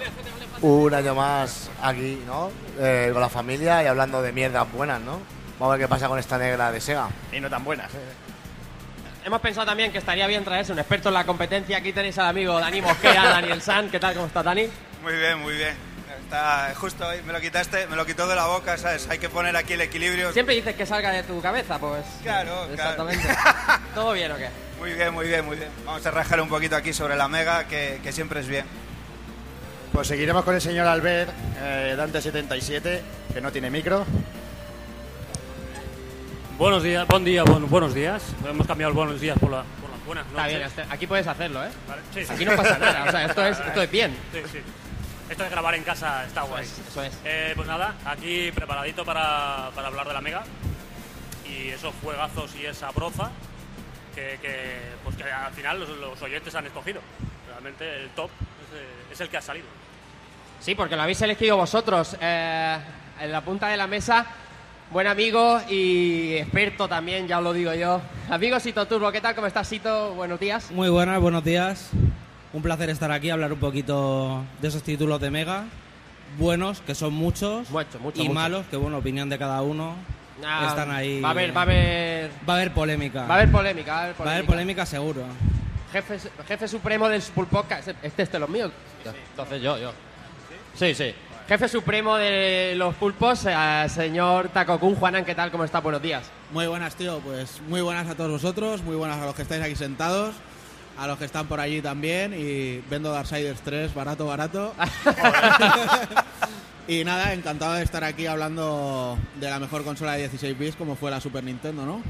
un 0.61 0.92
año 0.92 1.14
más 1.14 1.70
aquí, 1.82 2.23
¿no? 2.26 2.50
Eh, 2.78 3.08
con 3.14 3.23
la 3.23 3.30
familia 3.30 3.82
y 3.82 3.87
hablando 3.87 4.20
de 4.20 4.32
mierdas 4.32 4.70
buenas, 4.70 5.00
¿no? 5.00 5.20
Vamos 5.58 5.73
a 5.73 5.78
ver 5.78 5.87
qué 5.87 5.88
pasa 5.88 6.06
con 6.06 6.18
esta 6.18 6.37
negra 6.37 6.70
de 6.70 6.82
Sega. 6.82 7.08
Y 7.32 7.40
no 7.40 7.49
tan 7.49 7.64
buenas, 7.64 7.94
¿eh? 7.94 9.25
Hemos 9.25 9.40
pensado 9.40 9.64
también 9.64 9.90
que 9.90 9.97
estaría 9.97 10.26
bien 10.26 10.44
traerse 10.44 10.75
un 10.75 10.80
experto 10.80 11.08
en 11.08 11.14
la 11.14 11.25
competencia. 11.25 11.78
Aquí 11.78 11.94
tenéis 11.94 12.18
al 12.18 12.26
amigo 12.26 12.61
Dani 12.61 12.82
Mosquera, 12.82 13.25
Daniel 13.30 13.62
San. 13.62 13.88
¿Qué 13.88 13.99
tal? 13.99 14.12
¿Cómo 14.12 14.26
está 14.26 14.42
Dani? 14.42 14.68
Muy 15.02 15.16
bien, 15.16 15.38
muy 15.38 15.54
bien. 15.54 15.88
Está 16.28 16.75
justo 16.75 17.08
ahí, 17.08 17.23
me 17.26 17.32
lo 17.32 17.40
quitaste, 17.40 17.87
me 17.87 17.97
lo 17.97 18.04
quitó 18.04 18.28
de 18.28 18.37
la 18.37 18.49
boca, 18.49 18.76
¿sabes? 18.76 19.08
Hay 19.08 19.16
que 19.16 19.30
poner 19.30 19.56
aquí 19.56 19.73
el 19.73 19.80
equilibrio. 19.80 20.30
Siempre 20.30 20.54
dices 20.54 20.76
que 20.76 20.85
salga 20.85 21.11
de 21.11 21.23
tu 21.23 21.40
cabeza, 21.40 21.78
pues. 21.78 22.04
Claro, 22.23 22.66
Exactamente. 22.70 23.26
¿Todo 23.94 24.12
bien 24.12 24.32
o 24.32 24.37
qué? 24.37 24.50
Muy 24.78 24.92
bien, 24.92 25.14
muy 25.14 25.26
bien, 25.26 25.47
muy 25.47 25.56
bien. 25.56 25.70
Vamos 25.87 26.04
a 26.04 26.11
rajar 26.11 26.38
un 26.42 26.50
poquito 26.50 26.76
aquí 26.76 26.92
sobre 26.92 27.16
la 27.16 27.28
Mega, 27.28 27.66
que, 27.66 27.99
siempre 28.12 28.40
es 28.40 28.47
bien. 28.47 28.66
Pues 29.90 30.06
seguiremos 30.06 30.44
con 30.44 30.54
el 30.54 30.61
señor 30.61 30.87
Albert, 30.87 31.30
eh, 31.62 31.97
Dante77, 31.97 33.00
que 33.32 33.40
no 33.40 33.50
tiene 33.50 33.70
micro. 33.70 34.04
Buenos 36.58 36.82
días, 36.82 37.06
buen 37.06 37.25
día, 37.25 37.42
buenos 37.42 37.94
días. 37.94 38.23
Hemos 38.47 38.66
cambiado 38.66 38.90
los 38.90 38.97
buenos 38.97 39.18
días 39.18 39.38
por, 39.38 39.50
la, 39.50 39.64
por 39.80 39.88
las 39.88 40.04
buenas 40.04 40.26
noches. 40.26 40.66
Está 40.66 40.82
bien, 40.82 40.92
aquí 40.92 41.06
puedes 41.06 41.26
hacerlo, 41.26 41.64
¿eh? 41.64 41.70
aquí 42.28 42.44
no 42.44 42.54
pasa 42.54 42.76
nada, 42.76 43.04
o 43.04 43.11
sea, 43.11 43.25
esto 43.25 43.47
es, 43.47 43.58
esto 43.61 43.80
es 43.80 43.90
bien. 43.90 44.14
Sí, 44.30 44.40
sí. 44.52 44.58
Esto 45.30 45.44
de 45.44 45.50
grabar 45.50 45.75
en 45.75 45.82
casa 45.82 46.25
está 46.25 46.42
guay. 46.42 46.64
Eso 46.64 47.02
es. 47.02 47.18
Eh, 47.25 47.52
pues 47.54 47.68
nada, 47.68 47.94
aquí 48.04 48.50
preparadito 48.52 49.04
para, 49.04 49.70
para 49.75 49.88
hablar 49.88 50.06
de 50.08 50.14
la 50.14 50.20
Mega. 50.20 50.42
Y 51.47 51.68
esos 51.68 51.94
juegazos 52.02 52.54
y 52.56 52.66
esa 52.66 52.90
broza 52.90 53.30
que, 54.14 54.38
que, 54.40 54.76
pues 55.04 55.16
que 55.16 55.25
al 55.25 55.52
final 55.52 55.80
los, 55.80 55.90
los 55.90 56.23
oyentes 56.23 56.54
han 56.54 56.66
escogido. 56.66 57.00
Realmente 57.49 58.02
el 58.02 58.11
top 58.11 58.30
es, 58.30 58.78
eh, 58.78 59.12
es 59.12 59.20
el 59.20 59.28
que 59.28 59.37
ha 59.37 59.42
salido. 59.42 59.66
Sí, 60.61 60.75
porque 60.75 60.97
lo 60.97 61.02
habéis 61.02 61.20
elegido 61.23 61.56
vosotros. 61.56 62.16
Eh, 62.20 62.78
en 63.20 63.32
la 63.32 63.42
punta 63.42 63.68
de 63.68 63.76
la 63.76 63.87
mesa, 63.87 64.26
buen 64.90 65.06
amigo 65.06 65.61
y 65.68 66.37
experto 66.37 66.88
también, 66.88 67.28
ya 67.28 67.38
os 67.38 67.44
lo 67.44 67.52
digo 67.52 67.75
yo. 67.75 68.00
Amigo 68.30 68.58
Sito 68.61 68.87
Turbo, 68.87 69.12
¿qué 69.12 69.20
tal? 69.20 69.35
¿Cómo 69.35 69.47
estás, 69.47 69.68
Sito? 69.68 70.14
Buenos 70.14 70.40
días. 70.40 70.70
Muy 70.70 70.88
buenas, 70.88 71.20
buenos 71.20 71.44
días. 71.44 71.90
Un 72.52 72.62
placer 72.62 72.88
estar 72.90 73.10
aquí, 73.12 73.30
hablar 73.30 73.52
un 73.52 73.58
poquito 73.58 74.42
de 74.60 74.68
esos 74.68 74.82
títulos 74.82 75.20
de 75.20 75.30
Mega. 75.30 75.64
Buenos, 76.38 76.80
que 76.80 76.94
son 76.94 77.12
muchos. 77.12 77.68
Mucho, 77.70 77.98
mucho, 78.00 78.18
y 78.20 78.24
mucho. 78.24 78.34
malos, 78.34 78.66
que 78.70 78.76
bueno, 78.76 78.98
opinión 78.98 79.28
de 79.28 79.38
cada 79.38 79.60
uno. 79.62 79.94
Ah, 80.44 80.66
Están 80.68 80.90
ahí. 80.90 81.20
Va 81.20 81.28
a 81.28 81.30
haber, 81.32 81.54
va 81.56 81.60
a 81.60 81.62
haber, 81.64 82.30
Va 82.48 82.52
a 82.54 82.56
haber 82.56 82.72
polémica. 82.72 83.26
va 83.26 83.34
a 83.34 83.38
haber 83.38 83.50
polémica. 83.52 83.92
Va 83.92 83.98
a 83.98 84.02
haber 84.04 84.14
Va 84.14 84.18
a 84.30 84.34
haber 84.34 84.46
polémica. 84.46 84.52
polémica 84.52 84.86
seguro. 84.86 85.22
Jefe, 85.92 86.18
jefe 86.46 86.68
supremo 86.68 87.08
del 87.08 87.22
Pulpodcast. 87.22 87.88
Este 88.02 88.22
es 88.22 88.32
de 88.32 88.38
los 88.38 88.48
míos. 88.48 88.70
Entonces 89.30 89.62
yo, 89.62 89.78
yo. 89.78 89.92
Sí, 90.74 90.94
sí. 90.94 91.14
Jefe 91.48 91.66
supremo 91.66 92.16
de 92.16 92.74
los 92.76 92.94
pulpos, 92.96 93.46
eh, 93.48 93.86
señor 93.88 94.50
Takokun 94.50 94.94
Juanan, 94.96 95.24
¿qué 95.24 95.34
tal? 95.34 95.50
¿Cómo 95.50 95.64
está? 95.64 95.80
Buenos 95.80 96.02
días. 96.02 96.24
Muy 96.52 96.66
buenas, 96.66 96.94
tío. 96.94 97.20
Pues 97.20 97.62
muy 97.68 97.80
buenas 97.80 98.06
a 98.06 98.14
todos 98.14 98.30
vosotros, 98.30 98.82
muy 98.82 98.96
buenas 98.96 99.18
a 99.18 99.24
los 99.24 99.34
que 99.34 99.42
estáis 99.42 99.62
aquí 99.62 99.74
sentados, 99.74 100.34
a 100.98 101.06
los 101.06 101.16
que 101.18 101.24
están 101.26 101.46
por 101.46 101.60
allí 101.60 101.80
también 101.80 102.34
y 102.36 102.78
vendo 102.90 103.12
Darksiders 103.12 103.60
3 103.60 103.94
barato, 103.94 104.26
barato. 104.26 104.74
y 106.88 107.04
nada, 107.04 107.32
encantado 107.32 107.74
de 107.74 107.84
estar 107.84 108.02
aquí 108.02 108.26
hablando 108.26 109.16
de 109.36 109.48
la 109.48 109.58
mejor 109.60 109.84
consola 109.84 110.12
de 110.12 110.18
16 110.20 110.58
bits 110.58 110.76
como 110.76 110.96
fue 110.96 111.10
la 111.10 111.20
Super 111.20 111.44
Nintendo, 111.44 111.84
¿no? 111.86 112.02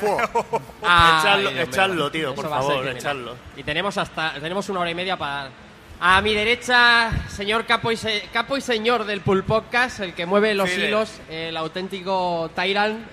Ay, 0.82 1.58
echarlo, 1.58 2.10
tío, 2.10 2.34
por 2.34 2.48
favor, 2.48 2.86
echarlo. 2.88 3.34
Y 3.56 3.62
tenemos 3.64 3.98
hasta 3.98 4.34
tenemos 4.34 4.68
una 4.68 4.80
hora 4.80 4.90
y 4.90 4.94
media 4.94 5.16
para 5.16 5.50
a 5.98 6.20
mi 6.20 6.34
derecha, 6.34 7.10
señor 7.28 7.64
capo 7.64 7.90
y, 7.90 7.96
se- 7.96 8.28
capo 8.30 8.56
y 8.56 8.60
señor 8.60 9.06
del 9.06 9.22
Pool 9.22 9.44
Podcast, 9.44 10.00
el 10.00 10.12
que 10.12 10.26
mueve 10.26 10.54
los 10.54 10.70
hilos, 10.70 11.10
el 11.30 11.56
auténtico 11.56 12.50
Tyrant, 12.54 13.06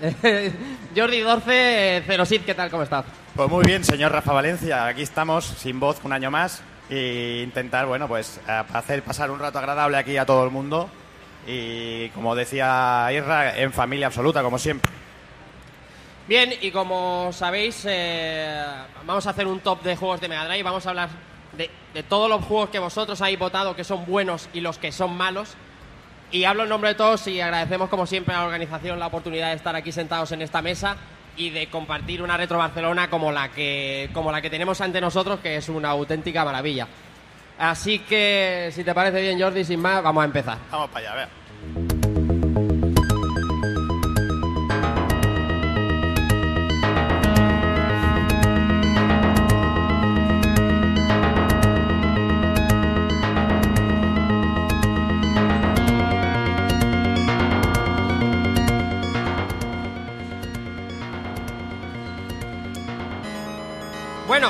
Jordi 0.94 1.20
Dorce, 1.20 2.02
Cerosid, 2.06 2.42
¿qué 2.42 2.54
tal? 2.54 2.70
¿Cómo 2.70 2.82
estás? 2.82 3.06
Pues 3.34 3.50
muy 3.50 3.64
bien, 3.64 3.82
señor 3.82 4.12
Rafa 4.12 4.32
Valencia. 4.32 4.86
Aquí 4.86 5.02
estamos, 5.02 5.44
sin 5.44 5.80
voz, 5.80 5.98
un 6.04 6.12
año 6.12 6.30
más. 6.30 6.62
E 6.88 7.40
intentar, 7.42 7.84
bueno, 7.84 8.06
pues 8.06 8.40
eh, 8.48 8.62
hacer 8.72 9.02
pasar 9.02 9.32
un 9.32 9.40
rato 9.40 9.58
agradable 9.58 9.96
aquí 9.96 10.16
a 10.16 10.24
todo 10.24 10.44
el 10.44 10.52
mundo. 10.52 10.88
Y 11.44 12.10
como 12.10 12.36
decía 12.36 13.08
Irra, 13.10 13.58
en 13.58 13.72
familia 13.72 14.06
absoluta, 14.06 14.40
como 14.40 14.56
siempre. 14.56 14.88
Bien, 16.28 16.54
y 16.60 16.70
como 16.70 17.32
sabéis, 17.32 17.84
eh, 17.88 18.62
vamos 19.04 19.26
a 19.26 19.30
hacer 19.30 19.48
un 19.48 19.58
top 19.58 19.82
de 19.82 19.96
juegos 19.96 20.20
de 20.20 20.28
Mega 20.28 20.44
Drive. 20.44 20.62
Vamos 20.62 20.86
a 20.86 20.90
hablar 20.90 21.08
de, 21.56 21.68
de 21.92 22.02
todos 22.04 22.30
los 22.30 22.44
juegos 22.44 22.70
que 22.70 22.78
vosotros 22.78 23.20
habéis 23.20 23.40
votado 23.40 23.74
que 23.74 23.82
son 23.82 24.06
buenos 24.06 24.48
y 24.52 24.60
los 24.60 24.78
que 24.78 24.92
son 24.92 25.16
malos. 25.16 25.56
Y 26.30 26.44
hablo 26.44 26.62
en 26.62 26.68
nombre 26.68 26.90
de 26.90 26.94
todos 26.94 27.26
y 27.26 27.40
agradecemos 27.40 27.88
como 27.88 28.06
siempre 28.06 28.32
a 28.32 28.38
la 28.38 28.44
organización 28.44 29.00
la 29.00 29.08
oportunidad 29.08 29.48
de 29.48 29.56
estar 29.56 29.74
aquí 29.74 29.90
sentados 29.90 30.30
en 30.30 30.40
esta 30.40 30.62
mesa 30.62 30.96
y 31.36 31.50
de 31.50 31.68
compartir 31.68 32.22
una 32.22 32.36
Retro 32.36 32.58
Barcelona 32.58 33.10
como 33.10 33.32
la 33.32 33.50
que, 33.50 34.10
como 34.12 34.30
la 34.30 34.40
que 34.40 34.50
tenemos 34.50 34.80
ante 34.80 35.00
nosotros, 35.00 35.40
que 35.40 35.56
es 35.56 35.68
una 35.68 35.90
auténtica 35.90 36.44
maravilla. 36.44 36.86
Así 37.58 38.00
que, 38.00 38.70
si 38.72 38.82
te 38.82 38.94
parece 38.94 39.20
bien, 39.20 39.40
Jordi, 39.40 39.64
sin 39.64 39.80
más, 39.80 40.02
vamos 40.02 40.22
a 40.22 40.26
empezar. 40.26 40.58
Vamos 40.70 40.90
para 40.90 41.06
allá, 41.06 41.12
a 41.12 41.16
ver. 41.16 41.43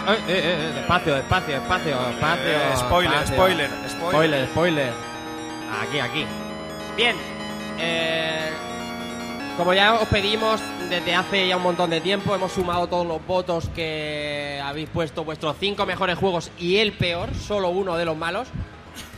Eh, 0.08 0.18
eh, 0.28 0.42
eh, 0.68 0.72
despacio, 0.74 1.14
despacio, 1.14 1.54
despacio, 1.60 1.96
despacio. 2.08 2.44
Eh, 2.44 2.76
spoiler, 2.76 3.10
despacio. 3.12 3.36
spoiler, 3.36 3.70
spoiler. 3.88 4.10
Spoiler, 4.10 4.46
spoiler. 4.48 4.92
Aquí, 5.82 5.98
aquí. 6.00 6.26
Bien. 6.96 7.16
eh, 7.78 8.50
como 9.56 9.72
ya 9.72 9.94
os 9.94 10.08
pedimos 10.08 10.60
desde 10.90 11.14
hace 11.14 11.46
ya 11.46 11.56
un 11.56 11.62
montón 11.62 11.88
de 11.90 12.00
tiempo, 12.00 12.34
hemos 12.34 12.52
sumado 12.52 12.88
todos 12.88 13.06
los 13.06 13.24
votos 13.24 13.68
que 13.74 14.60
habéis 14.64 14.88
puesto 14.88 15.24
vuestros 15.24 15.56
cinco 15.60 15.86
mejores 15.86 16.18
juegos 16.18 16.50
y 16.58 16.78
el 16.78 16.92
peor, 16.92 17.32
solo 17.34 17.68
uno 17.68 17.96
de 17.96 18.04
los 18.04 18.16
malos. 18.16 18.48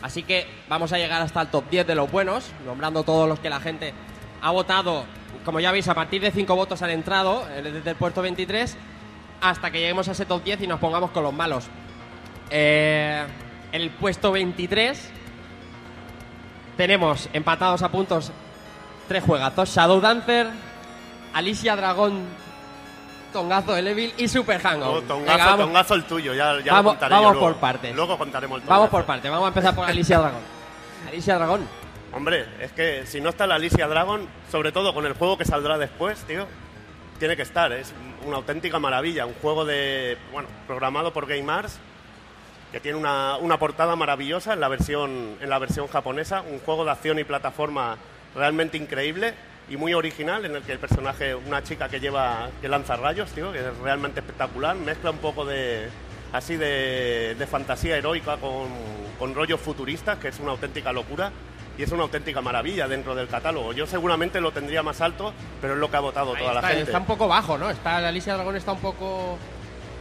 Así 0.02 0.22
que 0.22 0.46
vamos 0.68 0.92
a 0.92 0.98
llegar 0.98 1.22
hasta 1.22 1.40
el 1.40 1.48
top 1.48 1.64
10 1.70 1.86
de 1.86 1.94
los 1.94 2.10
buenos, 2.10 2.50
nombrando 2.66 3.02
todos 3.02 3.26
los 3.28 3.40
que 3.40 3.48
la 3.48 3.60
gente 3.60 3.94
ha 4.42 4.50
votado. 4.50 5.04
Como 5.44 5.58
ya 5.60 5.72
veis, 5.72 5.88
a 5.88 5.94
partir 5.94 6.20
de 6.20 6.30
cinco 6.30 6.54
votos 6.54 6.82
han 6.82 6.90
entrado 6.90 7.46
eh, 7.50 7.62
desde 7.62 7.90
el 7.90 7.96
puesto 7.96 8.20
23 8.20 8.76
hasta 9.40 9.70
que 9.70 9.80
lleguemos 9.80 10.08
a 10.08 10.12
ese 10.12 10.26
top 10.26 10.42
10 10.44 10.62
y 10.62 10.66
nos 10.66 10.80
pongamos 10.80 11.10
con 11.10 11.22
los 11.22 11.32
malos. 11.32 11.66
Eh, 12.50 13.24
en 13.72 13.82
el 13.82 13.90
puesto 13.90 14.32
23 14.32 15.10
tenemos 16.76 17.28
empatados 17.32 17.82
a 17.82 17.88
puntos 17.90 18.32
tres 19.08 19.22
juegazos: 19.24 19.68
Shadow 19.74 20.00
Dancer, 20.00 20.48
Alicia 21.34 21.76
Dragón, 21.76 22.24
Tongazo 23.32 23.72
de 23.74 23.90
Evil 23.90 24.14
y 24.16 24.28
Super 24.28 24.60
Hangout. 24.60 25.02
Venga, 25.06 25.08
tongazo, 25.14 25.56
tongazo 25.56 25.94
el 25.94 26.04
tuyo, 26.04 26.34
ya, 26.34 26.60
ya 26.60 26.72
Vamos- 26.72 26.84
lo 26.84 26.90
contaré 26.90 27.14
vamos 27.14 27.28
yo 27.28 27.32
luego. 27.34 27.46
por 27.48 27.56
partes. 27.60 27.94
Luego 27.94 28.18
contaremos 28.18 28.62
el 28.62 28.68
Vamos 28.68 28.88
por 28.90 29.04
parte, 29.04 29.28
vamos 29.30 29.44
a 29.46 29.48
empezar 29.48 29.74
por 29.74 29.88
Alicia 29.88 30.18
Dragón. 30.18 30.40
Alicia 31.08 31.34
Dragón. 31.36 31.68
Hombre, 32.12 32.46
es 32.60 32.72
que 32.72 33.04
si 33.06 33.20
no 33.20 33.28
está 33.28 33.46
la 33.46 33.56
Alicia 33.56 33.86
Dragon, 33.88 34.26
sobre 34.50 34.72
todo 34.72 34.94
con 34.94 35.04
el 35.06 35.12
juego 35.12 35.36
que 35.36 35.44
saldrá 35.44 35.76
después, 35.76 36.18
tío, 36.24 36.46
tiene 37.18 37.36
que 37.36 37.42
estar. 37.42 37.72
Es 37.72 37.92
una 38.26 38.36
auténtica 38.36 38.78
maravilla. 38.78 39.26
Un 39.26 39.34
juego 39.34 39.64
de, 39.64 40.18
bueno, 40.32 40.48
programado 40.66 41.12
por 41.12 41.26
Game 41.26 41.50
Arts, 41.50 41.78
que 42.72 42.80
tiene 42.80 42.98
una, 42.98 43.36
una 43.36 43.58
portada 43.58 43.96
maravillosa 43.96 44.52
en 44.52 44.60
la, 44.60 44.68
versión, 44.68 45.36
en 45.40 45.48
la 45.48 45.58
versión 45.58 45.86
japonesa. 45.86 46.42
Un 46.42 46.58
juego 46.60 46.84
de 46.84 46.90
acción 46.90 47.18
y 47.18 47.24
plataforma 47.24 47.96
realmente 48.34 48.76
increíble 48.76 49.34
y 49.68 49.76
muy 49.76 49.94
original, 49.94 50.44
en 50.44 50.56
el 50.56 50.62
que 50.62 50.72
el 50.72 50.78
personaje, 50.78 51.34
una 51.34 51.62
chica 51.62 51.88
que 51.88 51.98
lleva, 52.00 52.50
que 52.60 52.68
lanza 52.68 52.96
rayos, 52.96 53.30
tío, 53.32 53.52
que 53.52 53.58
es 53.58 53.78
realmente 53.78 54.20
espectacular. 54.20 54.76
Mezcla 54.76 55.10
un 55.10 55.18
poco 55.18 55.44
de 55.44 55.88
así 56.32 56.56
de, 56.56 57.34
de 57.38 57.46
fantasía 57.46 57.96
heroica 57.96 58.36
con, 58.36 58.68
con 59.18 59.34
rollos 59.34 59.60
futuristas, 59.60 60.18
que 60.18 60.28
es 60.28 60.38
una 60.38 60.50
auténtica 60.50 60.92
locura 60.92 61.32
y 61.78 61.82
es 61.82 61.92
una 61.92 62.04
auténtica 62.04 62.40
maravilla 62.40 62.88
dentro 62.88 63.14
del 63.14 63.28
catálogo. 63.28 63.72
Yo 63.72 63.86
seguramente 63.86 64.40
lo 64.40 64.52
tendría 64.52 64.82
más 64.82 65.00
alto, 65.00 65.32
pero 65.60 65.74
es 65.74 65.78
lo 65.78 65.90
que 65.90 65.96
ha 65.96 66.00
votado 66.00 66.34
Ahí 66.34 66.42
toda 66.42 66.54
la 66.54 66.62
gente. 66.62 66.82
está 66.84 66.98
un 66.98 67.06
poco 67.06 67.28
bajo, 67.28 67.58
¿no? 67.58 67.70
Está, 67.70 68.00
la 68.00 68.08
Alicia 68.08 68.34
Dragón 68.34 68.56
está 68.56 68.72
un 68.72 68.80
poco 68.80 69.38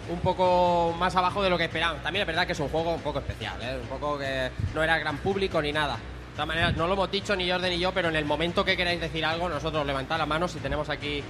un 0.07 0.19
poco 0.19 0.95
más 0.99 1.15
abajo 1.15 1.41
de 1.41 1.49
lo 1.49 1.57
que 1.57 1.65
esperábamos. 1.65 2.03
También 2.03 2.21
es 2.21 2.27
verdad 2.27 2.45
que 2.45 2.53
es 2.53 2.59
un 2.59 2.69
juego 2.69 2.93
un 2.93 3.01
poco 3.01 3.19
especial, 3.19 3.59
¿eh? 3.61 3.79
Un 3.81 3.87
poco 3.87 4.19
que 4.19 4.51
no 4.73 4.83
era 4.83 4.97
gran 4.99 5.17
público 5.17 5.61
ni 5.61 5.71
nada. 5.71 5.95
De 5.95 6.31
todas 6.33 6.47
maneras, 6.47 6.75
no 6.75 6.87
lo 6.87 6.93
hemos 6.93 7.11
dicho 7.11 7.35
ni 7.35 7.49
Jordan 7.49 7.71
ni 7.71 7.79
yo, 7.79 7.91
pero 7.91 8.09
en 8.09 8.15
el 8.15 8.25
momento 8.25 8.63
que 8.63 8.77
queráis 8.77 8.99
decir 8.99 9.25
algo, 9.25 9.49
nosotros 9.49 9.85
levantad 9.85 10.17
la 10.17 10.25
mano 10.25 10.47
si 10.47 10.59
tenemos 10.59 10.89
aquí 10.89 11.23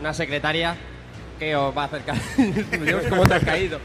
una 0.00 0.14
secretaria 0.14 0.76
que 1.38 1.54
os 1.54 1.76
va 1.76 1.82
a 1.82 1.86
acercar. 1.86 2.16
Dios, 2.84 3.04
¿Cómo 3.08 3.26
te 3.26 3.34
has 3.34 3.44
caído? 3.44 3.78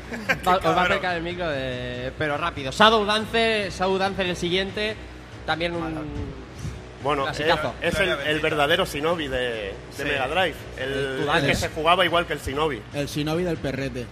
Os 0.45 0.65
va 0.65 0.81
a 0.81 0.85
acercar 0.85 1.17
el 1.17 1.23
micro, 1.23 1.49
de... 1.49 2.11
pero 2.17 2.37
rápido. 2.37 2.71
Shadow 2.71 3.05
Dancer, 3.05 3.71
Shadow 3.71 3.97
Dancer 3.97 4.27
el 4.27 4.35
siguiente. 4.35 4.95
También 5.45 5.73
un. 5.73 6.43
Bueno, 7.03 7.23
clasicazo. 7.25 7.73
es, 7.81 7.93
es 7.95 7.99
el, 7.99 8.09
el 8.11 8.39
verdadero 8.39 8.85
Shinobi 8.85 9.27
de, 9.27 9.37
de 9.39 9.73
Sí. 9.97 10.03
Mega 10.03 10.27
Drive. 10.27 10.55
El, 10.77 11.27
El 11.35 11.45
que 11.45 11.55
se 11.55 11.69
jugaba 11.69 12.05
igual 12.05 12.25
que 12.25 12.33
el 12.33 12.39
Shinobi. 12.39 12.81
El 12.93 13.07
Shinobi 13.07 13.43
del 13.43 13.57
perrete. 13.57 14.05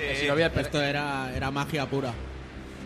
El 0.00 0.16
Shinobi 0.16 0.42
del 0.42 0.50
perrete. 0.52 0.68
Esto 0.68 0.80
era, 0.82 1.32
era 1.34 1.50
magia 1.50 1.86
pura. 1.86 2.12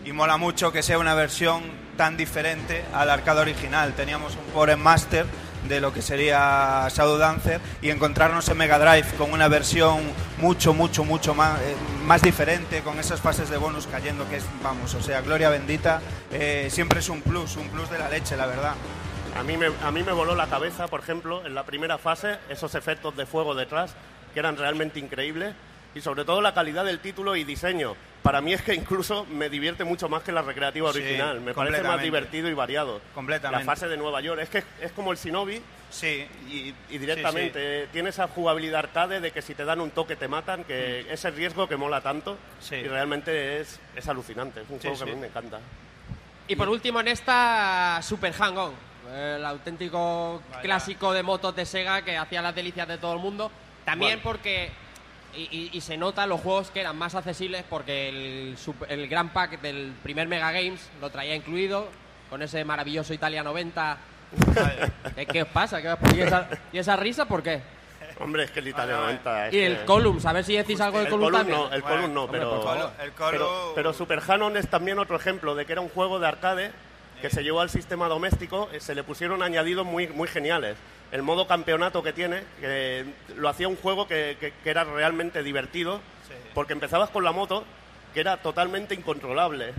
Y 0.05 0.11
mola 0.11 0.37
mucho 0.37 0.71
que 0.71 0.81
sea 0.81 0.97
una 0.97 1.13
versión 1.13 1.61
tan 1.97 2.17
diferente 2.17 2.83
al 2.93 3.09
arcade 3.11 3.41
original. 3.41 3.93
Teníamos 3.93 4.35
un 4.35 4.51
Power 4.53 4.75
Master 4.75 5.25
de 5.67 5.79
lo 5.79 5.93
que 5.93 6.01
sería 6.01 6.87
Shadow 6.89 7.17
Dancer 7.17 7.61
y 7.81 7.89
encontrarnos 7.89 8.47
en 8.49 8.57
Mega 8.57 8.79
Drive 8.79 9.15
con 9.17 9.31
una 9.31 9.47
versión 9.47 10.01
mucho, 10.37 10.73
mucho, 10.73 11.03
mucho 11.03 11.33
más, 11.33 11.59
eh, 11.61 11.75
más 12.05 12.21
diferente, 12.21 12.81
con 12.81 12.99
esas 12.99 13.21
fases 13.21 13.49
de 13.49 13.57
bonus 13.57 13.87
cayendo, 13.87 14.27
que 14.29 14.37
es, 14.37 14.45
vamos, 14.61 14.93
o 14.93 15.01
sea, 15.01 15.21
gloria 15.21 15.49
bendita, 15.49 16.01
eh, 16.31 16.67
siempre 16.69 16.99
es 16.99 17.09
un 17.09 17.21
plus, 17.21 17.55
un 17.55 17.67
plus 17.69 17.89
de 17.89 17.99
la 17.99 18.09
leche, 18.09 18.35
la 18.35 18.45
verdad. 18.45 18.73
A 19.37 19.43
mí, 19.43 19.57
me, 19.57 19.67
a 19.83 19.91
mí 19.91 20.03
me 20.03 20.11
voló 20.11 20.35
la 20.35 20.47
cabeza, 20.47 20.87
por 20.87 20.99
ejemplo, 20.99 21.45
en 21.45 21.55
la 21.55 21.63
primera 21.63 21.97
fase, 21.97 22.37
esos 22.49 22.75
efectos 22.75 23.15
de 23.17 23.25
fuego 23.25 23.55
detrás, 23.55 23.95
que 24.33 24.39
eran 24.39 24.57
realmente 24.57 24.99
increíbles, 24.99 25.55
y 25.95 26.01
sobre 26.01 26.25
todo 26.25 26.41
la 26.41 26.53
calidad 26.53 26.85
del 26.85 26.99
título 26.99 27.35
y 27.35 27.43
diseño, 27.43 27.95
para 28.23 28.41
mí 28.41 28.53
es 28.53 28.61
que 28.61 28.73
incluso 28.73 29.25
me 29.25 29.49
divierte 29.49 29.83
mucho 29.83 30.07
más 30.09 30.23
que 30.23 30.31
la 30.31 30.41
recreativa 30.41 30.91
Sí, 30.93 30.99
original. 30.99 31.41
Me 31.41 31.53
parece 31.53 31.83
más 31.83 32.01
divertido 32.01 32.47
y 32.49 32.53
variado. 32.53 33.01
Completamente. 33.13 33.63
La 33.65 33.71
fase 33.71 33.87
de 33.87 33.97
Nueva 33.97 34.21
York. 34.21 34.39
Es 34.41 34.49
que 34.49 34.63
es 34.81 34.91
como 34.93 35.11
el 35.11 35.17
Shinobi. 35.17 35.61
Sí. 35.89 36.25
Y, 36.49 36.73
y 36.89 36.97
directamente 36.97 37.87
tiene 37.91 38.09
esa 38.09 38.27
jugabilidad 38.27 38.79
arcade 38.79 39.19
de 39.19 39.31
que 39.31 39.41
si 39.41 39.53
te 39.53 39.63
dan 39.65 39.79
un 39.81 39.91
toque 39.91 40.15
te 40.15 40.27
matan, 40.27 40.63
que 40.63 41.05
ese 41.11 41.29
riesgo 41.31 41.67
que 41.67 41.75
mola 41.77 42.01
tanto. 42.01 42.37
Sí. 42.59 42.75
Y 42.75 42.87
realmente 42.87 43.59
es, 43.59 43.79
es 43.95 44.07
alucinante. 44.07 44.61
Es 44.61 44.69
un 44.69 44.77
Sí, 44.79 44.87
juego 44.87 44.95
sí. 44.97 45.03
que 45.05 45.11
a 45.11 45.13
mí 45.15 45.19
me 45.21 45.27
encanta. 45.27 45.59
Y 46.47 46.55
por 46.55 46.69
último 46.69 46.99
en 47.01 47.09
esta 47.09 47.99
Super 48.01 48.33
Hang-On, 48.33 48.73
el 49.13 49.45
auténtico 49.45 50.41
clásico 50.61 51.13
de 51.13 51.23
motos 51.23 51.55
de 51.55 51.65
Sega 51.65 52.01
que 52.03 52.17
hacía 52.17 52.41
las 52.41 52.55
delicias 52.55 52.87
de 52.87 52.97
todo 52.97 53.13
el 53.13 53.19
mundo. 53.19 53.51
También 53.85 54.13
Bueno. 54.21 54.23
porque, 54.23 54.71
y, 55.35 55.41
y- 55.51 55.69
y 55.73 55.81
se 55.81 55.97
nota 55.97 56.25
los 56.27 56.41
juegos 56.41 56.69
que 56.71 56.81
eran 56.81 56.97
más 56.97 57.15
accesibles 57.15 57.63
porque 57.69 58.09
el, 58.09 58.55
el 58.89 59.07
Grand 59.07 59.31
Pack 59.31 59.61
del 59.61 59.93
primer 60.03 60.27
Mega 60.27 60.51
Games 60.51 60.89
lo 61.01 61.09
traía 61.09 61.35
incluido, 61.35 61.87
con 62.29 62.41
ese 62.41 62.63
maravilloso 62.65 63.13
Italia 63.13 63.43
90. 63.43 63.97
¿Qué, 65.15 65.25
qué 65.27 65.41
os 65.43 65.47
pasa? 65.49 65.81
¿Qué 65.81 65.89
os- 65.89 65.99
¿Y, 66.15 66.21
esa, 66.21 66.49
¿Y 66.71 66.77
esa 66.79 66.95
risa 66.95 67.25
por 67.25 67.43
qué? 67.43 67.61
Hombre, 68.19 68.43
es 68.43 68.51
que 68.51 68.59
el 68.59 68.67
Italia 68.67 68.95
90 68.97 69.47
es 69.47 69.53
Y 69.53 69.59
el 69.59 69.77
que- 69.79 69.85
Columns, 69.85 70.25
a 70.25 70.33
ver 70.33 70.43
si 70.43 70.55
decís 70.55 70.79
algo 70.81 70.97
del 70.99 71.07
el 71.07 71.11
Columns 71.11 71.31
Column 71.31 71.47
también. 71.49 71.69
no, 71.69 71.75
el 71.75 71.83
Column 71.83 72.13
no, 72.13 72.23
Hombre, 72.23 72.39
pero, 72.39 72.91
pero, 73.31 73.71
pero 73.75 73.93
Super 73.93 74.21
Hanon 74.27 74.55
es 74.57 74.67
también 74.69 74.99
otro 74.99 75.15
ejemplo 75.15 75.55
de 75.55 75.65
que 75.65 75.71
era 75.71 75.81
un 75.81 75.89
juego 75.89 76.19
de 76.19 76.27
arcade 76.27 76.71
que 77.21 77.29
se 77.29 77.43
llevó 77.43 77.61
al 77.61 77.69
sistema 77.69 78.07
doméstico, 78.07 78.69
eh, 78.73 78.79
se 78.79 78.93
le 78.95 79.03
pusieron 79.03 79.41
añadidos 79.41 79.85
muy, 79.85 80.07
muy 80.07 80.27
geniales. 80.27 80.75
El 81.13 81.21
modo 81.21 81.47
campeonato 81.47 82.03
que 82.03 82.11
tiene, 82.11 82.43
que 82.59 83.05
lo 83.37 83.47
hacía 83.47 83.67
un 83.69 83.77
juego 83.77 84.07
que, 84.07 84.35
que- 84.39 84.51
que 84.63 84.69
era 84.69 84.83
realmente 84.83 85.43
divertido, 85.43 86.01
porque 86.53 86.73
empezabas 86.73 87.09
con 87.11 87.23
la 87.23 87.31
moto, 87.31 87.63
que 88.13 88.19
era 88.19 88.37
totalmente 88.37 88.93
incontrolable. 88.95 89.73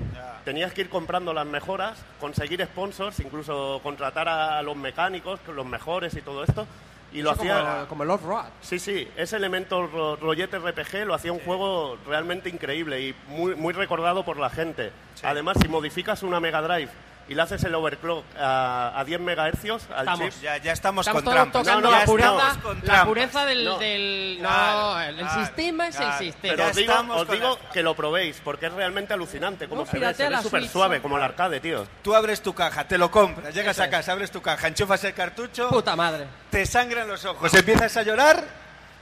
Tenías 0.45 0.73
que 0.73 0.83
ir 0.83 0.89
comprando 0.89 1.33
las 1.35 1.47
mejoras, 1.47 2.03
conseguir 2.21 2.65
sponsors, 2.65 3.19
incluso 3.21 3.81
contratar 3.83 4.29
a 4.29 4.63
los 4.63 4.77
mecánicos, 4.77 5.41
los 5.55 5.67
mejores 5.67 6.15
y 6.15 6.23
todo 6.23 6.45
esto. 6.45 6.67
Y 7.13 7.23
lo 7.23 7.31
hacía 7.31 7.55
como, 7.61 7.87
como 7.89 8.03
el 8.03 8.11
Off-Road. 8.11 8.47
Sí, 8.61 8.79
sí, 8.81 9.09
ese 9.17 9.37
elemento 9.37 9.87
ro- 9.87 10.17
rollete 10.17 10.59
RPG 10.59 11.05
lo 11.07 11.15
hacía 11.15 11.33
un 11.33 11.39
juego 11.41 11.97
realmente 12.09 12.49
increíble 12.49 13.01
y 13.03 13.15
muy, 13.29 13.55
muy 13.55 13.73
recordado 13.73 14.25
por 14.25 14.37
la 14.37 14.51
gente. 14.51 14.91
Además, 15.23 15.57
si 15.63 15.69
modificas 15.69 16.25
una 16.25 16.41
Mega 16.41 16.61
Drive 16.61 16.91
y 17.29 17.35
le 17.35 17.43
haces 17.43 17.63
el 17.65 17.75
overclock 17.75 18.25
a, 18.39 18.93
a 18.99 19.05
10 19.05 19.21
MHz 19.21 19.91
al 19.91 20.01
Estamos. 20.01 20.35
chip... 20.35 20.43
Ya- 20.43 20.57
ya 20.59 20.73
estamos 20.73 21.07
Estamos 21.07 21.23
con 21.23 21.25
todos 21.25 21.35
trampas. 21.35 21.63
tocando 21.63 21.89
No, 21.89 21.93
no, 21.95 21.99
la 22.01 22.05
pureza, 22.05 22.29
estamos 22.31 22.57
con 22.59 22.81
la 22.85 23.05
pureza 23.05 23.47
del... 23.47 23.65
No. 23.65 23.79
del- 23.79 24.39
no, 24.43 24.49
Claro, 24.49 25.01
el, 25.01 25.09
el 25.21 25.27
claro, 25.27 25.45
sistema 25.47 25.89
es 25.89 25.97
claro. 25.97 26.13
el 26.13 26.19
sistema. 26.19 26.55
Pero 26.57 26.69
os 26.69 26.77
digo, 26.77 26.95
os 27.15 27.29
digo 27.31 27.59
que 27.73 27.83
lo 27.83 27.95
probéis, 27.97 28.41
porque 28.45 28.67
es 28.67 28.73
realmente 28.73 29.15
alucinante 29.15 29.69
como 29.69 29.83
No, 29.83 29.87
se 29.87 29.93
ve, 29.93 29.99
piratea 30.01 30.17
se 30.17 30.25
ve 30.25 30.31
la 30.31 30.43
súper 30.43 30.69
suave, 30.69 31.01
como 31.01 31.17
el 31.17 31.23
arcade, 31.23 31.61
tío. 31.61 31.87
Tú 32.03 32.15
abres 32.15 32.43
tu 32.43 32.55
caja, 32.55 32.87
te 32.87 32.99
lo 32.99 33.11
compras, 33.11 33.55
llegas 33.55 33.77
Eso 33.77 33.85
a 33.85 33.89
casa, 33.89 34.13
abres 34.13 34.31
tu 34.31 34.43
caja, 34.43 34.69
enchufas 34.69 35.03
el 35.05 35.15
cartucho, 35.15 35.69
Puta 35.71 35.97
madre. 35.97 36.27
te 36.51 36.67
sangran 36.67 37.09
los 37.09 37.25
ojos, 37.25 37.53
empiezas 37.55 37.97
a 37.97 38.03
llorar, 38.03 38.45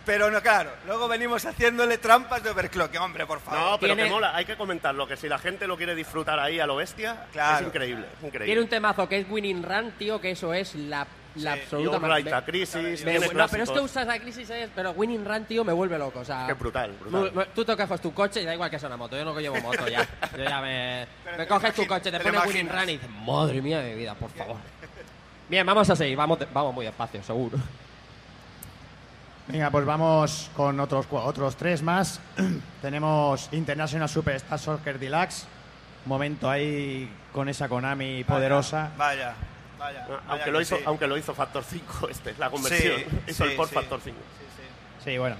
pero 0.05 0.31
no, 0.31 0.41
claro, 0.43 0.71
luego 0.87 1.07
venimos 1.09 1.45
haciéndole 1.45 1.99
trampas 1.99 2.43
de 2.43 2.51
overclock, 2.51 2.91
hombre, 3.01 3.27
por 3.27 3.41
favor. 3.41 3.61
No, 3.61 3.79
pero 3.79 3.95
Tiene- 3.95 4.09
que 4.09 4.15
mola, 4.15 4.35
hay 4.37 4.45
que 4.45 4.57
comentarlo, 4.57 5.07
que 5.07 5.17
si 5.17 5.29
la 5.29 5.39
gente 5.39 5.67
lo 5.67 5.77
quiere 5.77 5.95
disfrutar 5.95 6.39
ahí 6.39 6.59
a 6.61 6.67
lo 6.67 6.77
bestia, 6.77 7.27
Claro. 7.33 7.61
es 7.61 7.67
increíble, 7.69 8.07
es 8.19 8.25
increíble. 8.25 8.47
Tiene 8.47 8.61
un 8.63 8.69
temazo 8.69 9.09
que 9.09 9.19
es 9.19 9.27
Winning 9.31 9.63
Run, 9.63 9.93
tío, 9.93 10.21
que 10.21 10.33
eso 10.33 10.53
es 10.55 10.75
la, 10.75 11.07
la 11.37 11.57
Y 11.57 11.61
absoluta 11.61 11.97
Outright 11.97 12.25
me- 12.27 12.33
a 12.33 12.45
Crisis, 12.45 12.75
me- 12.75 12.97
tiene 12.97 13.21
no, 13.33 13.49
pero 13.49 13.65
es 13.65 13.71
que 13.71 13.81
usas 13.81 14.07
la 14.07 14.19
crisis, 14.19 14.51
es, 14.51 14.69
pero 14.75 14.91
Winning 14.91 15.25
Run, 15.25 15.45
tío, 15.47 15.65
me 15.65 15.73
vuelve 15.73 15.99
loco. 15.99 16.21
O 16.21 16.25
sea, 16.25 16.47
Qué 16.47 16.53
brutal, 16.55 16.93
brutal. 17.01 17.49
tú 17.55 17.65
te 17.65 17.77
coges 17.77 18.01
tu 18.01 18.13
coche 18.13 18.43
y 18.43 18.45
da 18.45 18.53
igual 18.55 18.69
que 18.71 18.79
sea 18.79 18.89
una 18.89 18.97
moto. 18.99 19.17
Yo 19.17 19.25
no 19.25 19.39
llevo 19.41 19.59
moto 19.61 19.89
ya. 19.89 20.07
Yo 20.37 20.45
ya 20.45 20.61
me. 20.61 21.07
Pero 21.25 21.37
me 21.39 21.47
coges 21.47 21.75
tu 21.75 21.87
coche, 21.87 22.11
te, 22.11 22.19
te 22.19 22.25
pones 22.25 22.45
Winning. 22.47 22.69
Run 22.69 22.89
y 22.89 22.93
dices, 22.99 23.11
madre 23.25 23.63
mía 23.63 23.81
de 23.81 23.91
mi 23.93 23.97
vida, 24.01 24.15
por 24.15 24.31
favor. 24.31 24.57
Bien, 25.49 25.65
vamos 25.67 25.89
a 25.89 25.97
seguir. 25.97 26.17
Vamos, 26.17 26.39
vamos 26.53 26.75
muy 26.75 26.85
despacio, 26.87 27.23
seguro. 27.23 27.57
Venga, 29.49 29.71
pues 29.71 29.85
vamos 29.85 30.51
con 30.57 30.79
otros, 30.81 31.09
cua- 31.09 31.25
otros 31.25 31.57
tres 31.57 31.83
más. 31.83 32.21
Tenemos 32.83 33.49
International 33.53 34.09
Superstar 34.09 34.59
Soccer 34.59 34.99
Deluxe. 34.99 35.47
Momento 36.07 36.51
ahí 36.51 37.11
con 37.33 37.49
esa 37.49 37.69
Konami 37.69 38.25
poderosa. 38.25 38.91
Vaya, 38.97 39.35
vaya. 39.79 40.05
Ah, 40.05 40.09
vaya 40.09 40.23
Aunque 40.29 40.45
que 40.47 40.51
lo, 40.51 40.61
hizo, 40.61 40.77
sí. 40.77 40.83
aunque 40.87 41.07
lo 41.07 41.17
hizo 41.17 41.35
Factor 41.35 41.65
5, 41.65 42.09
este, 42.11 42.35
la 42.39 42.51
conversión. 42.51 43.01
Sí, 43.01 43.07
hizo 43.29 43.45
sí, 43.45 43.51
el 43.51 43.57
port 43.57 43.69
sí. 43.71 43.75
Factor 43.75 44.01
5. 44.03 44.17
Sí, 45.05 45.19
bueno. 45.19 45.37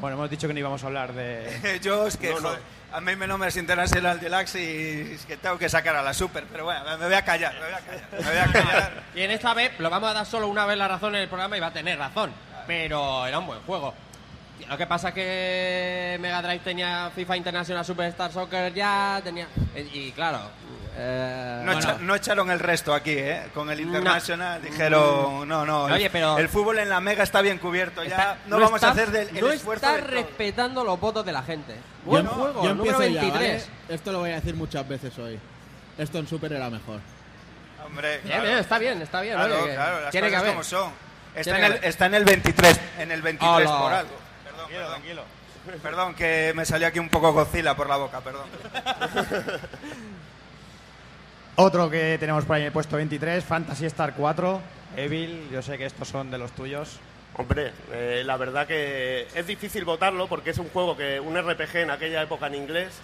Bueno, 0.00 0.16
hemos 0.16 0.30
dicho 0.30 0.46
que 0.46 0.54
no 0.54 0.60
íbamos 0.60 0.84
a 0.84 0.86
hablar 0.86 1.12
de... 1.12 1.80
Yo 1.82 2.06
es 2.06 2.16
que 2.16 2.28
No, 2.30 2.36
no. 2.40 2.48
joder, 2.50 2.60
a 2.92 3.00
mí 3.00 3.16
me 3.16 3.26
nombres 3.26 3.56
International 3.56 4.20
Deluxe 4.20 4.54
y 4.54 5.12
es 5.14 5.26
que 5.26 5.36
tengo 5.36 5.58
que 5.58 5.68
sacar 5.68 5.96
a 5.96 6.02
la 6.02 6.14
Super, 6.14 6.44
pero 6.50 6.64
bueno, 6.64 6.84
me 6.96 7.04
voy 7.06 7.14
a 7.14 7.24
callar, 7.24 7.54
me 7.54 7.60
voy 7.66 7.72
a 7.74 7.80
callar, 7.80 8.08
me 8.12 8.18
voy 8.18 8.36
a 8.38 8.52
callar. 8.52 9.02
Y 9.16 9.22
en 9.22 9.32
esta 9.32 9.54
vez 9.54 9.72
lo 9.80 9.90
vamos 9.90 10.10
a 10.10 10.14
dar 10.14 10.26
solo 10.26 10.46
una 10.46 10.64
vez 10.64 10.78
la 10.78 10.86
razón 10.86 11.16
en 11.16 11.22
el 11.22 11.28
programa 11.28 11.56
y 11.56 11.60
va 11.60 11.66
a 11.68 11.72
tener 11.72 11.98
razón. 11.98 12.30
Pero 12.68 13.26
era 13.26 13.38
un 13.40 13.46
buen 13.48 13.60
juego. 13.62 13.92
Lo 14.68 14.76
que 14.76 14.86
pasa 14.86 15.08
es 15.08 15.14
que 15.14 16.18
Mega 16.20 16.42
Drive 16.42 16.60
tenía 16.60 17.10
FIFA 17.14 17.36
International 17.38 17.84
Superstar 17.84 18.30
Soccer 18.32 18.72
ya, 18.74 19.20
tenía... 19.24 19.46
Y 19.94 20.10
claro... 20.12 20.40
eh, 20.96 21.62
No, 21.64 21.72
bueno. 21.72 21.80
echa- 21.88 21.98
no 22.00 22.14
echaron 22.14 22.50
el 22.50 22.58
resto 22.58 22.92
aquí, 22.92 23.12
¿eh? 23.12 23.44
Con 23.54 23.70
el 23.70 23.80
International 23.80 24.60
dijeron, 24.60 25.48
no, 25.48 25.64
no, 25.64 25.86
el, 25.86 25.94
Oye, 25.94 26.10
pero- 26.10 26.36
el 26.38 26.48
fútbol 26.48 26.78
en 26.80 26.88
la 26.90 27.00
Mega 27.00 27.22
está 27.22 27.40
bien 27.40 27.58
cubierto, 27.58 28.02
ya 28.04 28.10
Está- 28.10 28.38
no, 28.46 28.56
vamos 28.58 28.72
a 28.82 28.88
está- 28.88 28.90
hacer 28.90 29.10
del, 29.12 29.28
el 29.36 29.44
no 29.44 29.50
esfuerzo 29.52 29.86
está 29.86 30.04
respetando 30.06 30.84
los 30.84 30.98
votos 31.00 31.24
de 31.24 31.32
la 31.32 31.42
gente. 31.42 31.74
Buen 32.04 32.24
yo, 32.26 32.30
juego, 32.32 32.62
yo 32.64 32.74
número 32.74 33.00
empiezo 33.00 33.20
23. 33.20 33.32
ya, 33.64 33.70
¿vale? 33.72 33.94
Esto 33.94 34.12
lo 34.12 34.18
voy 34.18 34.30
a 34.32 34.34
decir 34.34 34.54
muchas 34.56 34.86
veces 34.88 35.16
hoy. 35.18 35.38
Esto 35.96 36.18
en 36.18 36.26
Super 36.26 36.52
era 36.52 36.68
mejor. 36.68 37.00
Hombre, 37.86 38.20
Bien, 38.24 38.42
bien, 38.42 38.58
está 38.58 38.78
bien, 38.78 39.00
está 39.00 39.20
bien. 39.22 39.36
Claro, 39.36 39.54
oye, 39.54 39.68
que 39.68 39.74
claro, 39.76 40.00
las 40.02 40.10
tiene 40.10 40.26
que 40.26 40.32
cosas 40.34 40.42
haber. 40.42 40.52
como 40.54 40.64
son. 40.64 41.07
Está 41.38 41.58
en, 41.58 41.64
el, 41.64 41.84
está 41.84 42.06
en 42.06 42.14
el 42.14 42.24
23, 42.24 42.80
en 42.98 43.12
el 43.12 43.22
23 43.22 43.68
Hola. 43.68 43.80
por 43.80 43.92
algo. 43.92 44.16
Perdón, 44.44 45.02
perdón. 45.02 45.38
Perdón, 45.82 46.14
que 46.14 46.52
me 46.56 46.64
salió 46.64 46.88
aquí 46.88 46.98
un 46.98 47.08
poco 47.08 47.32
Godzilla 47.32 47.76
por 47.76 47.88
la 47.88 47.96
boca, 47.96 48.20
perdón. 48.20 48.48
Otro 51.56 51.90
que 51.90 52.16
tenemos 52.18 52.44
por 52.44 52.56
ahí 52.56 52.62
en 52.62 52.66
el 52.66 52.72
puesto 52.72 52.96
23, 52.96 53.44
Fantasy 53.44 53.86
Star 53.86 54.14
4. 54.14 54.60
Evil, 54.96 55.48
yo 55.52 55.62
sé 55.62 55.78
que 55.78 55.86
estos 55.86 56.08
son 56.08 56.30
de 56.30 56.38
los 56.38 56.52
tuyos. 56.52 56.98
Hombre, 57.34 57.72
eh, 57.92 58.22
la 58.24 58.36
verdad 58.36 58.66
que 58.66 59.28
es 59.34 59.46
difícil 59.46 59.84
votarlo 59.84 60.26
porque 60.26 60.50
es 60.50 60.58
un 60.58 60.68
juego 60.70 60.96
que, 60.96 61.20
un 61.20 61.36
RPG 61.36 61.76
en 61.76 61.90
aquella 61.90 62.22
época 62.22 62.48
en 62.48 62.56
inglés, 62.56 62.98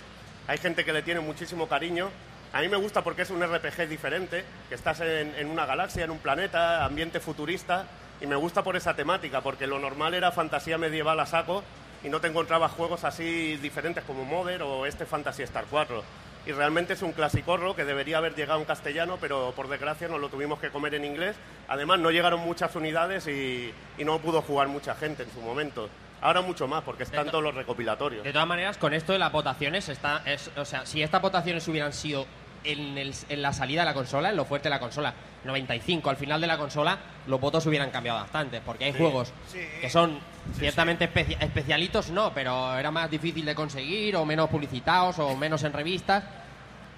hay 0.49 0.59
gente 0.59 0.85
que 0.85 0.93
le 0.93 1.03
tiene 1.03 1.21
muchísimo 1.21 1.69
cariño. 1.69 2.11
A 2.53 2.61
mí 2.61 2.69
me 2.69 2.77
gusta 2.79 3.05
porque 3.05 3.23
es 3.23 3.31
un 3.31 3.43
RPG 3.43 3.89
diferente, 3.89 4.45
que 4.69 4.75
estás 4.75 5.01
en, 5.01 5.35
en 5.37 5.49
una 5.49 5.67
galaxia, 5.67 6.05
en 6.05 6.11
un 6.11 6.19
planeta, 6.19 6.85
ambiente 6.85 7.21
futurista, 7.21 7.87
y 8.21 8.27
me 8.27 8.37
gusta 8.37 8.63
por 8.63 8.77
esa 8.77 8.95
temática, 8.95 9.41
porque 9.41 9.67
lo 9.67 9.79
normal 9.79 10.15
era 10.15 10.33
fantasía 10.33 10.79
medieval 10.79 11.21
a 11.21 11.27
saco 11.27 11.63
y 12.03 12.09
no 12.09 12.21
te 12.21 12.29
encontrabas 12.29 12.73
juegos 12.73 13.05
así 13.05 13.57
diferentes 13.57 14.05
como 14.05 14.25
Modern 14.25 14.63
o 14.63 14.87
este 14.87 15.07
Fantasy 15.07 15.43
Star 15.43 15.65
4. 15.71 16.03
Y 16.47 16.53
realmente 16.53 16.93
es 16.93 17.01
un 17.01 17.13
clasicorro 17.13 17.75
que 17.75 17.87
debería 17.87 18.19
haber 18.19 18.35
llegado 18.35 18.61
en 18.61 18.67
castellano, 18.67 19.17
pero 19.19 19.53
por 19.57 19.69
desgracia 19.69 20.09
nos 20.09 20.21
lo 20.21 20.29
tuvimos 20.29 20.61
que 20.61 20.69
comer 20.69 20.95
en 20.95 21.07
inglés. 21.07 21.37
Además, 21.69 22.01
no 22.01 22.11
llegaron 22.11 22.41
muchas 22.41 22.77
unidades 22.77 23.27
y, 23.27 23.73
y 23.97 24.05
no 24.05 24.19
pudo 24.19 24.43
jugar 24.43 24.69
mucha 24.69 24.95
gente 24.95 25.23
en 25.23 25.33
su 25.33 25.41
momento. 25.41 25.89
Ahora 26.21 26.43
mucho 26.43 26.69
más, 26.69 26.83
porque 26.85 27.03
están 27.03 27.31
todos 27.31 27.45
los 27.45 27.55
recopilatorios. 27.55 28.25
De 28.25 28.33
todas 28.33 28.49
maneras, 28.49 28.79
con 28.79 28.95
esto 28.95 29.13
de 29.13 29.19
las 29.19 29.33
votaciones, 29.33 29.89
está, 29.89 30.23
es, 30.25 30.51
o 30.57 30.65
sea, 30.65 30.87
si 30.87 31.03
estas 31.03 31.21
votaciones 31.21 31.67
hubieran 31.69 31.93
sido 31.93 32.27
en, 32.65 32.99
el- 32.99 33.15
en 33.29 33.43
la 33.43 33.53
salida 33.53 33.83
de 33.83 33.87
la 33.87 33.95
consola, 33.95 34.31
en 34.31 34.37
lo 34.37 34.45
fuerte 34.45 34.65
de 34.69 34.71
la 34.75 34.81
consola, 34.81 35.13
95 35.45 36.09
al 36.11 36.17
final 36.17 36.41
de 36.41 36.47
la 36.47 36.57
consola, 36.59 36.99
los 37.27 37.41
votos 37.41 37.65
hubieran 37.67 37.91
cambiado 37.91 38.19
bastante, 38.19 38.61
porque 38.65 38.85
hay 38.87 38.93
Sí, 38.93 38.99
juegos 38.99 39.33
sí. 39.53 39.59
que 39.81 39.91
son 39.91 40.19
ciertamente 40.59 41.05
especia- 41.05 41.39
especialitos, 41.41 42.11
no, 42.11 42.33
pero 42.35 42.77
era 42.79 42.91
más 42.91 43.11
difícil 43.11 43.45
de 43.45 43.55
conseguir, 43.55 44.17
o 44.17 44.25
menos 44.25 44.49
publicitados, 44.49 45.19
o 45.19 45.37
menos 45.37 45.63
en 45.65 45.73
revistas, 45.73 46.25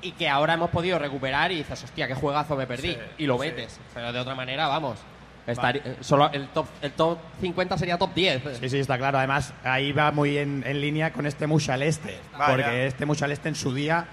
y 0.02 0.12
que 0.12 0.28
ahora 0.28 0.54
hemos 0.54 0.70
podido 0.70 0.98
recuperar 0.98 1.50
y 1.52 1.56
dices, 1.56 1.82
hostia, 1.82 2.06
qué 2.06 2.14
juegazo 2.14 2.54
me 2.56 2.66
perdí, 2.66 2.92
Sí, 2.92 2.98
y 3.18 3.26
lo 3.26 3.34
sí. 3.34 3.40
metes. 3.48 3.80
Pero 3.94 4.12
de 4.12 4.20
otra 4.20 4.34
manera, 4.34 4.68
vamos. 4.68 4.98
estar- 5.46 5.76
eh, 5.76 5.96
solo 6.00 6.28
el 6.32 6.48
top, 6.48 6.66
el 6.82 6.90
top 6.90 7.18
50 7.40 7.78
sería 7.78 7.96
top 7.96 8.12
10. 8.14 8.42
Sí, 8.60 8.68
sí, 8.68 8.78
está 8.80 8.98
claro. 8.98 9.18
Además, 9.18 9.54
ahí 9.62 9.92
va 9.92 10.10
muy 10.10 10.38
en, 10.38 10.64
en 10.66 10.80
línea 10.80 11.12
con 11.12 11.24
este 11.24 11.46
Mush 11.46 11.70
al 11.70 11.84
Este. 11.84 12.18
Porque 12.36 12.88
este 12.88 13.06
Mush 13.06 13.22
al 13.22 13.30
Este 13.30 13.48
en 13.48 13.54
su 13.54 13.72
día, 13.72 14.08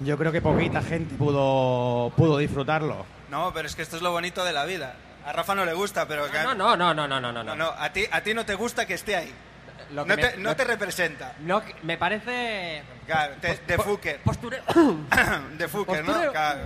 yo 0.00 0.16
creo 0.18 0.32
que 0.32 0.40
poquita 0.42 0.82
gente 0.82 1.14
pudo, 1.16 2.10
pudo 2.16 2.38
disfrutarlo. 2.38 3.06
No, 3.30 3.52
pero 3.52 3.66
es 3.66 3.74
que 3.74 3.82
esto 3.82 3.96
es 3.96 4.02
lo 4.02 4.12
bonito 4.12 4.44
de 4.44 4.52
la 4.52 4.64
vida. 4.64 4.94
A 5.24 5.32
Rafa 5.32 5.54
no 5.54 5.64
le 5.64 5.72
gusta, 5.72 6.06
pero... 6.06 6.30
que- 6.30 6.38
No, 6.42 6.54
no, 6.54 6.76
no, 6.76 6.92
no, 6.94 7.08
no, 7.08 7.20
no, 7.20 7.32
no. 7.32 7.42
No, 7.44 7.54
no, 7.56 7.68
a 7.70 7.90
ti, 7.92 8.04
a 8.10 8.20
ti 8.20 8.34
no 8.34 8.44
te 8.44 8.54
gusta 8.54 8.86
que 8.86 8.94
esté 8.94 9.16
ahí. 9.16 9.32
Lo 9.92 10.04
No 10.04 10.16
que 10.16 10.22
te, 10.22 10.36
me- 10.36 10.42
no 10.42 10.50
lo- 10.50 10.56
te 10.56 10.64
representa. 10.64 11.34
No, 11.40 11.62
me 11.82 11.96
parece. 11.98 12.82
Claro, 13.06 13.34
te- 13.40 13.58
de 13.66 13.78
Fucker. 13.78 14.20
Posture. 14.22 14.62
de 15.58 15.68
Fucker, 15.68 16.04
¿no? 16.04 16.30
Claro. 16.32 16.60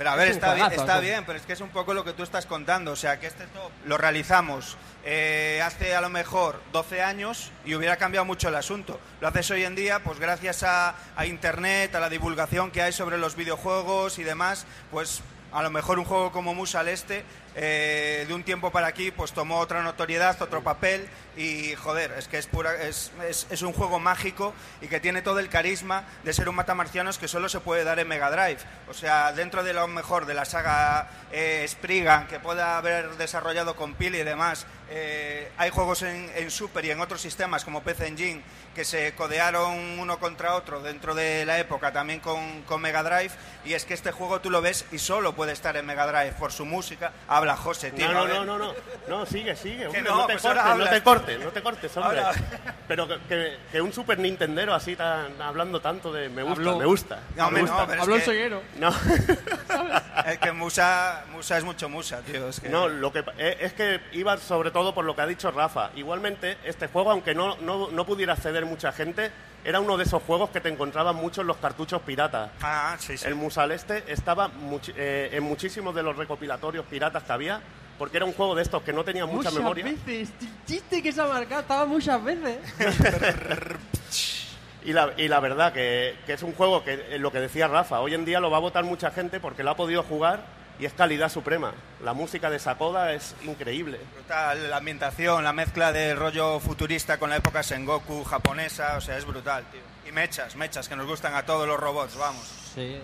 Pero 0.00 0.12
a 0.12 0.16
ver, 0.16 0.28
Es 0.28 0.36
está, 0.36 0.54
bien, 0.54 0.64
juegazo, 0.64 0.80
está 0.80 0.94
¿no? 0.94 1.00
bien, 1.02 1.24
pero 1.26 1.38
es 1.38 1.44
que 1.44 1.52
es 1.52 1.60
un 1.60 1.68
poco 1.68 1.92
lo 1.92 2.04
que 2.04 2.14
tú 2.14 2.22
estás 2.22 2.46
contando. 2.46 2.92
O 2.92 2.96
sea, 2.96 3.20
que 3.20 3.26
este 3.26 3.44
top 3.48 3.70
lo 3.84 3.98
realizamos 3.98 4.78
eh, 5.04 5.60
hace 5.62 5.94
a 5.94 6.00
lo 6.00 6.08
mejor 6.08 6.58
12 6.72 7.02
años 7.02 7.52
y 7.66 7.74
hubiera 7.74 7.98
cambiado 7.98 8.24
mucho 8.24 8.48
el 8.48 8.54
asunto. 8.54 8.98
Lo 9.20 9.28
haces 9.28 9.50
hoy 9.50 9.62
en 9.62 9.74
día, 9.74 9.98
pues 10.02 10.18
gracias 10.18 10.62
a, 10.62 10.94
a 11.16 11.26
Internet, 11.26 11.94
a 11.94 12.00
la 12.00 12.08
divulgación 12.08 12.70
que 12.70 12.80
hay 12.80 12.94
sobre 12.94 13.18
los 13.18 13.36
videojuegos 13.36 14.18
y 14.18 14.24
demás, 14.24 14.64
pues 14.90 15.20
a 15.52 15.62
lo 15.62 15.68
mejor 15.68 15.98
un 15.98 16.06
juego 16.06 16.32
como 16.32 16.54
Musa 16.54 16.80
al 16.80 16.88
Este, 16.88 17.22
eh, 17.54 18.24
de 18.28 18.34
un 18.34 18.44
tiempo 18.44 18.70
para 18.70 18.86
aquí, 18.86 19.10
pues 19.10 19.32
tomó 19.32 19.58
otra 19.58 19.82
notoriedad, 19.82 20.40
otro 20.40 20.62
papel 20.62 21.08
y 21.36 21.74
joder, 21.74 22.12
es 22.18 22.28
que 22.28 22.38
es, 22.38 22.46
pura, 22.46 22.74
es, 22.82 23.12
es, 23.28 23.46
es 23.50 23.62
un 23.62 23.72
juego 23.72 23.98
mágico 23.98 24.52
y 24.80 24.88
que 24.88 25.00
tiene 25.00 25.22
todo 25.22 25.38
el 25.38 25.48
carisma 25.48 26.04
de 26.24 26.32
ser 26.32 26.48
un 26.48 26.54
matamarcianos 26.54 27.18
que 27.18 27.28
solo 27.28 27.48
se 27.48 27.60
puede 27.60 27.84
dar 27.84 27.98
en 27.98 28.08
Mega 28.08 28.30
Drive. 28.30 28.60
O 28.88 28.94
sea, 28.94 29.32
dentro 29.32 29.62
de 29.62 29.72
lo 29.72 29.86
mejor 29.88 30.26
de 30.26 30.34
la 30.34 30.44
saga 30.44 31.08
eh, 31.32 31.64
Spriggan 31.68 32.26
que 32.26 32.40
pueda 32.40 32.76
haber 32.76 33.16
desarrollado 33.16 33.76
con 33.76 33.94
Pili 33.94 34.18
y 34.18 34.24
demás, 34.24 34.66
eh, 34.90 35.50
hay 35.56 35.70
juegos 35.70 36.02
en, 36.02 36.30
en 36.34 36.50
Super 36.50 36.84
y 36.84 36.90
en 36.90 37.00
otros 37.00 37.20
sistemas 37.20 37.64
como 37.64 37.82
PC 37.82 38.08
Engine 38.08 38.42
que 38.74 38.84
se 38.84 39.14
codearon 39.14 39.98
uno 39.98 40.18
contra 40.18 40.54
otro 40.54 40.80
dentro 40.80 41.14
de 41.14 41.44
la 41.44 41.58
época 41.58 41.92
también 41.92 42.20
con, 42.20 42.62
con 42.62 42.80
Mega 42.80 43.02
Drive 43.02 43.32
y 43.64 43.74
es 43.74 43.84
que 43.84 43.94
este 43.94 44.12
juego 44.12 44.40
tú 44.40 44.50
lo 44.50 44.60
ves 44.62 44.84
y 44.92 44.98
solo 44.98 45.34
puede 45.34 45.52
estar 45.52 45.76
en 45.76 45.86
Mega 45.86 46.06
Drive 46.06 46.32
por 46.38 46.52
su 46.52 46.64
música. 46.64 47.12
Habla 47.40 47.56
José, 47.56 47.90
tío. 47.90 48.10
No, 48.12 48.24
ver. 48.24 48.34
no, 48.34 48.44
no, 48.44 48.58
no, 48.58 48.72
no, 48.72 48.74
no, 49.08 49.26
sigue, 49.26 49.56
sigue, 49.56 49.86
hombre, 49.86 50.02
no, 50.02 50.16
no, 50.16 50.26
te 50.26 50.32
pues 50.34 50.42
cortes, 50.42 50.76
no 50.76 50.88
te 50.88 51.02
cortes, 51.02 51.40
no 51.40 51.50
te 51.50 51.62
cortes, 51.62 51.96
hombre. 51.96 52.20
Ahora- 52.20 52.40
Pero 52.86 53.08
que, 53.28 53.80
un 53.80 53.92
Super 53.92 54.18
Nintendero 54.18 54.74
así 54.74 54.96
tan 54.96 55.40
hablando 55.40 55.80
tanto 55.80 56.12
de 56.12 56.28
me 56.28 56.42
gusta, 56.42 56.60
Habló. 56.60 56.78
me 56.78 56.84
gusta. 56.84 57.20
No, 57.36 57.50
me 57.50 57.62
no, 57.62 57.66
gusta. 57.66 57.86
pero 57.86 57.94
es 57.96 58.02
Habló 58.02 58.16
el 58.16 58.22
ceguero. 58.22 58.62
No. 58.78 58.90
Es 60.26 60.38
que 60.38 60.52
Musa, 60.52 61.24
Musa 61.32 61.58
es 61.58 61.64
mucho 61.64 61.88
Musa, 61.88 62.20
tío. 62.20 62.48
Es 62.48 62.60
que... 62.60 62.68
No, 62.68 62.88
lo 62.88 63.12
que 63.12 63.24
eh, 63.38 63.58
es 63.60 63.72
que 63.72 64.00
iba 64.12 64.36
sobre 64.38 64.70
todo 64.70 64.94
por 64.94 65.04
lo 65.04 65.14
que 65.14 65.22
ha 65.22 65.26
dicho 65.26 65.50
Rafa. 65.50 65.90
Igualmente, 65.96 66.58
este 66.64 66.88
juego, 66.88 67.10
aunque 67.10 67.34
no, 67.34 67.56
no, 67.58 67.90
no 67.90 68.06
pudiera 68.06 68.34
acceder 68.34 68.66
mucha 68.66 68.92
gente, 68.92 69.30
era 69.64 69.80
uno 69.80 69.96
de 69.96 70.04
esos 70.04 70.22
juegos 70.22 70.50
que 70.50 70.60
te 70.60 70.68
encontraban 70.68 71.16
mucho 71.16 71.42
en 71.42 71.46
los 71.46 71.56
cartuchos 71.58 72.02
piratas. 72.02 72.50
Ah, 72.62 72.96
sí, 72.98 73.16
sí. 73.16 73.26
El 73.26 73.34
Musal 73.34 73.72
este 73.72 74.04
estaba 74.10 74.50
eh, 74.96 75.30
en 75.32 75.42
muchísimos 75.42 75.94
de 75.94 76.02
los 76.02 76.16
recopilatorios 76.16 76.86
piratas 76.86 77.22
que 77.22 77.32
había, 77.32 77.60
porque 77.98 78.16
era 78.16 78.26
un 78.26 78.32
juego 78.32 78.54
de 78.54 78.62
estos 78.62 78.82
que 78.82 78.92
no 78.92 79.04
tenía 79.04 79.26
mucha 79.26 79.50
Muchas 79.50 79.54
memoria. 79.54 79.84
veces. 79.84 80.30
El 80.40 80.64
chiste 80.66 81.02
que 81.02 81.12
se 81.12 81.20
ha 81.20 81.26
marcado 81.26 81.60
estaba 81.60 81.84
muchas 81.84 82.22
veces. 82.24 82.58
Y 84.84 84.92
la, 84.92 85.10
y 85.16 85.28
la 85.28 85.40
verdad 85.40 85.72
que, 85.72 86.16
que 86.26 86.32
es 86.32 86.42
un 86.42 86.52
juego 86.54 86.82
que, 86.84 86.94
eh, 87.10 87.18
lo 87.18 87.30
que 87.30 87.38
decía 87.40 87.68
Rafa, 87.68 88.00
hoy 88.00 88.14
en 88.14 88.24
día 88.24 88.40
lo 88.40 88.50
va 88.50 88.56
a 88.56 88.60
votar 88.60 88.84
mucha 88.84 89.10
gente 89.10 89.38
porque 89.40 89.62
lo 89.62 89.70
ha 89.70 89.76
podido 89.76 90.02
jugar 90.02 90.40
y 90.78 90.86
es 90.86 90.94
calidad 90.94 91.28
suprema. 91.28 91.72
La 92.02 92.14
música 92.14 92.48
de 92.48 92.58
Sakoda 92.58 93.12
es 93.12 93.34
increíble. 93.44 94.00
Brutal, 94.14 94.70
la 94.70 94.78
ambientación, 94.78 95.44
la 95.44 95.52
mezcla 95.52 95.92
de 95.92 96.14
rollo 96.14 96.58
futurista 96.60 97.18
con 97.18 97.28
la 97.28 97.36
época 97.36 97.62
Sengoku 97.62 98.24
japonesa, 98.24 98.96
o 98.96 99.00
sea, 99.02 99.18
es 99.18 99.26
brutal, 99.26 99.64
tío. 99.70 99.80
Y 100.08 100.12
mechas, 100.12 100.56
mechas, 100.56 100.88
que 100.88 100.96
nos 100.96 101.06
gustan 101.06 101.34
a 101.34 101.44
todos 101.44 101.68
los 101.68 101.78
robots, 101.78 102.16
vamos. 102.16 102.42
Sí. 102.74 102.96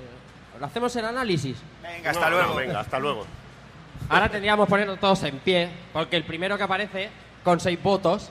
Lo 0.58 0.64
hacemos 0.64 0.96
en 0.96 1.04
análisis. 1.04 1.58
Venga, 1.82 2.10
hasta 2.12 2.30
No, 2.30 2.36
luego. 2.36 2.48
no, 2.48 2.56
venga, 2.56 2.80
hasta 2.80 2.98
luego. 2.98 3.26
Ahora 4.08 4.30
tendríamos 4.30 4.66
ponernos 4.66 4.98
todos 4.98 5.22
en 5.24 5.38
pie, 5.40 5.68
porque 5.92 6.16
el 6.16 6.24
primero 6.24 6.56
que 6.56 6.64
aparece 6.64 7.10
con 7.44 7.60
seis 7.60 7.82
votos 7.82 8.30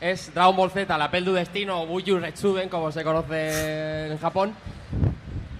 es 0.00 0.32
Dragon 0.34 0.56
Ball 0.56 0.70
Z, 0.70 0.96
la 0.98 1.10
Pel 1.10 1.24
du 1.24 1.32
Destino 1.32 1.82
o 1.82 1.86
Buyu 1.86 2.18
Retsuben, 2.18 2.68
como 2.68 2.92
se 2.92 3.02
conoce 3.04 4.08
en 4.12 4.18
Japón. 4.18 4.54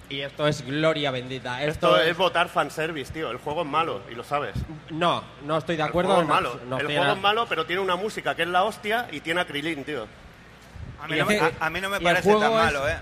Y 0.09 0.21
esto 0.21 0.47
es 0.47 0.65
gloria 0.65 1.11
bendita. 1.11 1.61
Esto 1.63 1.99
es 1.99 2.15
votar 2.15 2.47
fanservice, 2.47 3.11
tío. 3.11 3.29
El 3.29 3.37
juego 3.39 3.61
es 3.63 3.67
malo 3.67 4.01
y 4.09 4.15
lo 4.15 4.23
sabes. 4.23 4.53
No, 4.89 5.21
no 5.45 5.57
estoy 5.57 5.75
de 5.75 5.81
El 5.83 5.89
acuerdo. 5.89 6.13
juego 6.15 6.21
es 6.21 6.27
no- 6.29 6.33
malo. 6.33 6.59
no 6.69 6.77
el 6.79 6.85
juego 6.85 7.11
es 7.13 7.17
malo, 7.21 7.45
pero 7.49 7.65
tiene 7.65 7.81
una 7.81 7.97
música 7.97 8.33
que 8.33 8.43
es 8.43 8.47
la 8.47 8.63
hostia 8.63 9.07
y 9.11 9.19
tiene 9.19 9.41
a 9.41 9.45
Krilin, 9.45 9.83
tío. 9.83 10.05
A 10.99 11.07
mí, 11.07 11.15
no 11.17 11.25
me, 11.25 11.39
a, 11.39 11.51
a 11.59 11.69
mí 11.69 11.79
no 11.81 11.89
me 11.89 12.01
parece 12.01 12.33
tan 12.35 12.51
malo, 12.53 12.87
¿eh? 12.89 12.95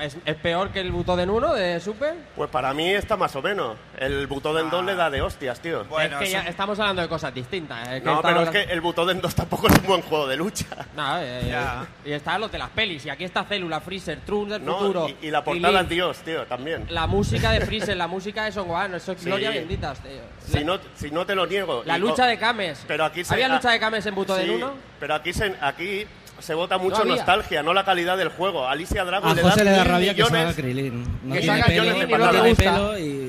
¿Es, 0.00 0.16
es 0.24 0.34
peor 0.36 0.70
que 0.70 0.80
el 0.80 0.90
Butoden 0.92 1.30
1 1.30 1.54
de 1.54 1.80
Super? 1.80 2.14
Pues 2.36 2.50
para 2.50 2.72
mí 2.74 2.90
está 2.90 3.16
más 3.16 3.34
o 3.36 3.42
menos. 3.42 3.76
El 3.98 4.26
Butoden 4.26 4.68
2 4.70 4.84
le 4.84 4.94
da 4.94 5.10
de 5.10 5.22
hostias, 5.22 5.60
tío. 5.60 5.84
Bueno, 5.84 6.18
es 6.20 6.24
que 6.26 6.30
ya 6.32 6.40
un- 6.40 6.46
estamos 6.48 6.78
hablando 6.80 7.02
de 7.02 7.08
cosas 7.08 7.32
distintas. 7.34 7.88
es 7.88 8.02
que 8.02 8.06
no, 8.08 8.20
pero 8.20 8.42
es 8.42 8.50
que 8.50 8.62
el 8.64 8.80
Butoden 8.80 9.20
2 9.20 9.34
tampoco 9.34 9.68
es 9.68 9.78
un 9.78 9.86
buen 9.86 10.02
juego 10.02 10.26
de 10.26 10.36
lucha. 10.36 10.66
No, 10.96 11.18
eh, 11.20 11.42
Ya. 11.48 11.86
y 12.04 12.12
están 12.12 12.40
los 12.40 12.50
de 12.50 12.58
las 12.58 12.70
pelis. 12.70 13.04
Y 13.06 13.10
aquí 13.10 13.24
está 13.24 13.44
Célula, 13.44 13.80
Freezer, 13.80 14.20
Trunks 14.20 14.50
del 14.52 14.64
No, 14.64 14.78
futuro. 14.78 15.08
y, 15.08 15.26
y 15.26 15.30
la 15.30 15.42
portada 15.44 15.80
es 15.82 15.88
Dios, 15.88 16.18
tío, 16.18 16.46
también. 16.46 16.86
La 16.90 17.06
música 17.06 17.50
de 17.52 17.60
Freezer, 17.66 17.96
la 17.96 18.06
música 18.08 18.44
de 18.44 18.52
Son 18.52 18.66
Gohan, 18.68 18.94
eso 18.94 19.12
es 19.12 19.18
Sí. 19.20 19.26
gloria 19.26 19.50
benditas, 19.50 19.98
tío. 20.00 20.20
Si 20.46 20.58
La- 20.58 20.64
no, 20.64 20.78
si 20.96 21.10
no 21.10 21.24
te 21.26 21.34
lo 21.34 21.46
niego. 21.46 21.82
La 21.86 21.96
lucha 21.98 22.26
de 22.26 22.38
Kames. 22.38 22.84
Pero 22.88 23.04
aquí 23.04 23.24
se- 23.24 23.34
¿Había 23.34 23.46
ah, 23.46 23.54
lucha 23.56 23.70
de 23.70 23.78
Kames 23.80 24.04
en 24.06 24.14
Butoden 24.14 24.46
sí, 24.46 24.50
1? 24.52 24.72
Pero 25.00 25.14
aquí 25.14 25.32
se, 25.32 25.54
aquí 25.60 26.06
se 26.38 26.54
vota 26.54 26.78
mucho 26.78 27.04
nostalgia, 27.04 27.62
no 27.62 27.72
la 27.74 27.84
calidad 27.84 28.16
del 28.16 28.28
juego. 28.28 28.68
Alicia 28.68 29.04
Dragon 29.04 29.30
A 29.30 29.34
le 29.34 29.42
José 29.42 29.64
da 29.64 29.70
le 29.70 29.76
da 29.76 29.84
rabia 29.84 30.14
que 30.14 30.22
millones. 30.22 30.42
salga 30.42 30.54
Krilin. 30.62 31.02
No 31.24 31.34
que 31.34 31.40
tiene 31.40 31.46
salga 31.46 31.66
pelo, 31.66 31.82
Krillin 31.82 32.08
y 32.08 32.12
no 32.12 32.32
le 32.32 32.48
gusta. 32.50 32.72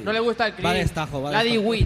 No 0.04 0.14
le 0.14 0.20
gusta 0.20 0.48
el 0.48 0.54
Krillin. 0.54 0.70
Va 0.72 0.74
de 0.74 0.82
estajo, 0.82 1.22
va 1.22 1.30
de 1.32 1.36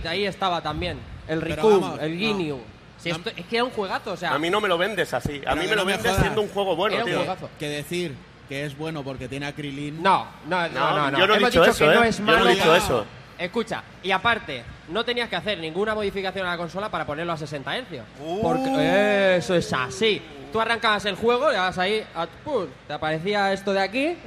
La 0.03 0.10
ahí 0.12 0.25
estaba 0.25 0.62
también. 0.62 0.97
El 1.27 1.39
vamos, 1.41 1.99
el 2.01 2.13
no. 2.13 2.19
Ginyu. 2.19 2.60
Si 2.97 3.10
esto- 3.10 3.32
es 3.36 3.45
que 3.45 3.55
era 3.55 3.63
un 3.63 3.71
juegazo, 3.71 4.12
o 4.12 4.17
sea. 4.17 4.34
A 4.34 4.39
mí 4.39 4.49
no 4.49 4.60
me 4.60 4.67
lo 4.67 4.77
vendes 4.77 5.13
así. 5.13 5.41
A 5.45 5.55
mí 5.55 5.62
que 5.62 5.67
me 5.69 5.75
lo 5.75 5.82
no 5.82 5.86
me 5.86 5.91
vendes 5.93 6.12
jodas. 6.12 6.21
siendo 6.23 6.41
un 6.41 6.49
juego 6.49 6.75
bueno, 6.75 6.95
Era 6.95 7.05
un 7.05 7.12
tío. 7.12 7.38
Que 7.58 7.69
decir 7.69 8.15
que 8.49 8.65
es 8.65 8.77
bueno 8.77 9.03
porque 9.03 9.27
tiene 9.29 9.45
a 9.45 9.53
Krilin. 9.53 10.01
No, 10.01 10.25
no, 10.47 10.67
no, 10.67 10.73
No, 10.79 10.95
no. 10.97 11.12
no. 11.12 11.19
yo 11.19 11.27
no 11.27 11.34
he 11.34 11.38
Hemos 11.38 11.51
dicho 11.51 11.62
dicho 11.62 11.71
eso, 11.71 11.86
que 11.86 11.91
¿eh? 11.91 11.95
no 11.95 12.03
es 12.03 12.17
Yo 12.17 12.23
no 12.25 12.49
he 12.49 12.55
dicho 12.55 12.75
eso. 12.75 13.05
Escucha, 13.38 13.82
y 14.03 14.12
aparte, 14.12 14.63
no 14.89 15.05
tenías 15.05 15.29
que 15.29 15.38
hacer 15.38 15.60
ninguna 15.60 15.95
modificación 15.95 16.45
a 16.45 16.51
la 16.51 16.58
consola 16.58 16.89
para 16.91 17.05
ponerlo 17.05 17.32
a 17.32 17.38
60 17.38 17.71
Hz. 17.73 18.01
Uh. 18.21 18.41
Porque 18.41 19.38
eso 19.38 19.55
es 19.55 19.71
así. 19.71 20.21
Tú 20.51 20.59
arrancabas 20.62 21.05
el 21.05 21.15
juego, 21.15 21.49
le 21.49 21.55
dabas 21.55 21.77
ahí, 21.77 22.03
a- 22.15 22.25
pum, 22.43 22.65
te 22.88 22.93
aparecía 22.93 23.53
esto 23.53 23.73
de 23.73 23.81
aquí 23.81 24.17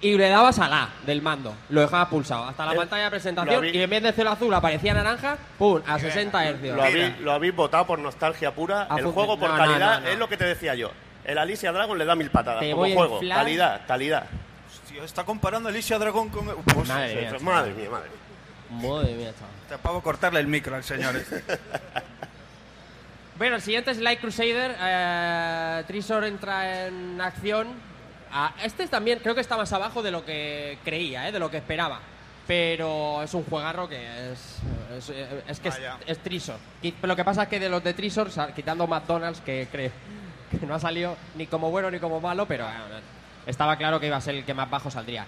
y 0.00 0.16
le 0.16 0.28
dabas 0.28 0.58
a 0.58 0.68
la 0.68 0.88
del 1.06 1.22
mando. 1.22 1.54
Lo 1.70 1.80
dejabas 1.80 2.08
pulsado 2.08 2.44
hasta 2.44 2.64
la 2.66 2.72
Eh, 2.72 2.76
pantalla 2.76 3.02
de 3.04 3.06
lo 3.08 3.10
presentación 3.10 3.64
habí- 3.64 3.70
y 3.76 3.82
en 3.82 3.90
vez 3.90 4.02
de 4.02 4.12
celo 4.12 4.30
azul 4.30 4.52
aparecía 4.54 4.94
naranja, 4.94 5.36
pum, 5.58 5.80
a 5.86 5.98
60 5.98 6.44
Hz. 6.52 6.62
Lo 6.76 6.82
habéis, 6.82 7.18
lo 7.20 7.32
habéis 7.32 7.54
votado 7.54 7.86
por 7.86 7.98
nostalgia 7.98 8.52
pura. 8.54 8.86
A 8.90 8.98
el 8.98 9.06
juego 9.06 9.38
por 9.38 9.48
no, 9.50 9.56
no, 9.56 9.62
calidad 9.64 9.94
no, 10.00 10.06
no. 10.06 10.08
es 10.08 10.18
lo 10.18 10.28
que 10.28 10.36
te 10.36 10.44
decía 10.44 10.74
yo. 10.74 10.90
El 11.24 11.36
Alicia 11.38 11.72
Dragon 11.72 11.98
le 11.98 12.04
da 12.04 12.14
mil 12.14 12.30
patadas 12.30 12.60
Te 12.60 12.70
como 12.70 12.82
voy 12.82 12.92
a 12.92 12.96
juego. 12.96 13.14
inflar. 13.16 13.38
Calidad, 13.38 13.80
calidad. 13.86 14.24
Hostia, 14.70 15.04
está 15.04 15.24
comparando 15.24 15.68
Alicia 15.68 15.98
Dragón 15.98 16.30
con... 16.30 16.46
Pues, 16.46 16.88
Madre 16.88 17.14
mía, 17.30 17.38
madre 17.42 17.74
mía, 17.74 17.90
madre 17.90 18.08
mía. 18.08 18.88
Madre 18.90 19.14
mía, 19.14 19.32
chaval. 19.34 19.52
te 19.68 19.78
puedo 19.78 20.00
cortarle 20.00 20.40
el 20.40 20.46
micro 20.46 20.74
al 20.76 20.84
señor. 20.84 21.14
este. 21.16 21.42
Bueno, 23.38 23.54
el 23.54 23.62
siguiente 23.62 23.92
es 23.92 23.98
Light 23.98 24.20
Crusader. 24.20 24.76
Eh, 24.80 25.84
Trisor 25.86 26.24
entra 26.24 26.88
en 26.88 27.20
acción. 27.20 27.68
Ah, 28.32 28.52
este 28.64 28.82
es 28.82 28.90
también 28.90 29.20
creo 29.20 29.36
que 29.36 29.40
está 29.40 29.56
más 29.56 29.72
abajo 29.72 30.02
de 30.02 30.10
lo 30.10 30.24
que 30.24 30.76
creía, 30.84 31.28
eh, 31.28 31.32
de 31.32 31.38
lo 31.38 31.48
que 31.48 31.58
esperaba. 31.58 32.00
Pero 32.48 33.22
es 33.22 33.32
un 33.34 33.44
juegarro 33.44 33.88
que 33.88 34.32
es. 34.32 34.58
Es, 34.98 35.12
es 35.46 35.60
que 35.60 35.68
es, 35.68 35.78
es 36.06 36.18
Trisor. 36.18 36.56
Lo 37.02 37.14
que 37.14 37.24
pasa 37.24 37.44
es 37.44 37.48
que 37.48 37.60
de 37.60 37.68
los 37.68 37.84
de 37.84 37.94
Trisor, 37.94 38.28
quitando 38.56 38.88
McDonald's, 38.88 39.40
que, 39.40 39.68
cree, 39.70 39.92
que 40.60 40.66
no 40.66 40.74
ha 40.74 40.80
salido 40.80 41.16
ni 41.36 41.46
como 41.46 41.70
bueno 41.70 41.92
ni 41.92 42.00
como 42.00 42.20
malo, 42.20 42.46
pero 42.46 42.64
eh, 42.64 43.00
estaba 43.46 43.76
claro 43.76 44.00
que 44.00 44.08
iba 44.08 44.16
a 44.16 44.20
ser 44.20 44.34
el 44.34 44.44
que 44.44 44.54
más 44.54 44.68
bajo 44.68 44.90
saldría. 44.90 45.26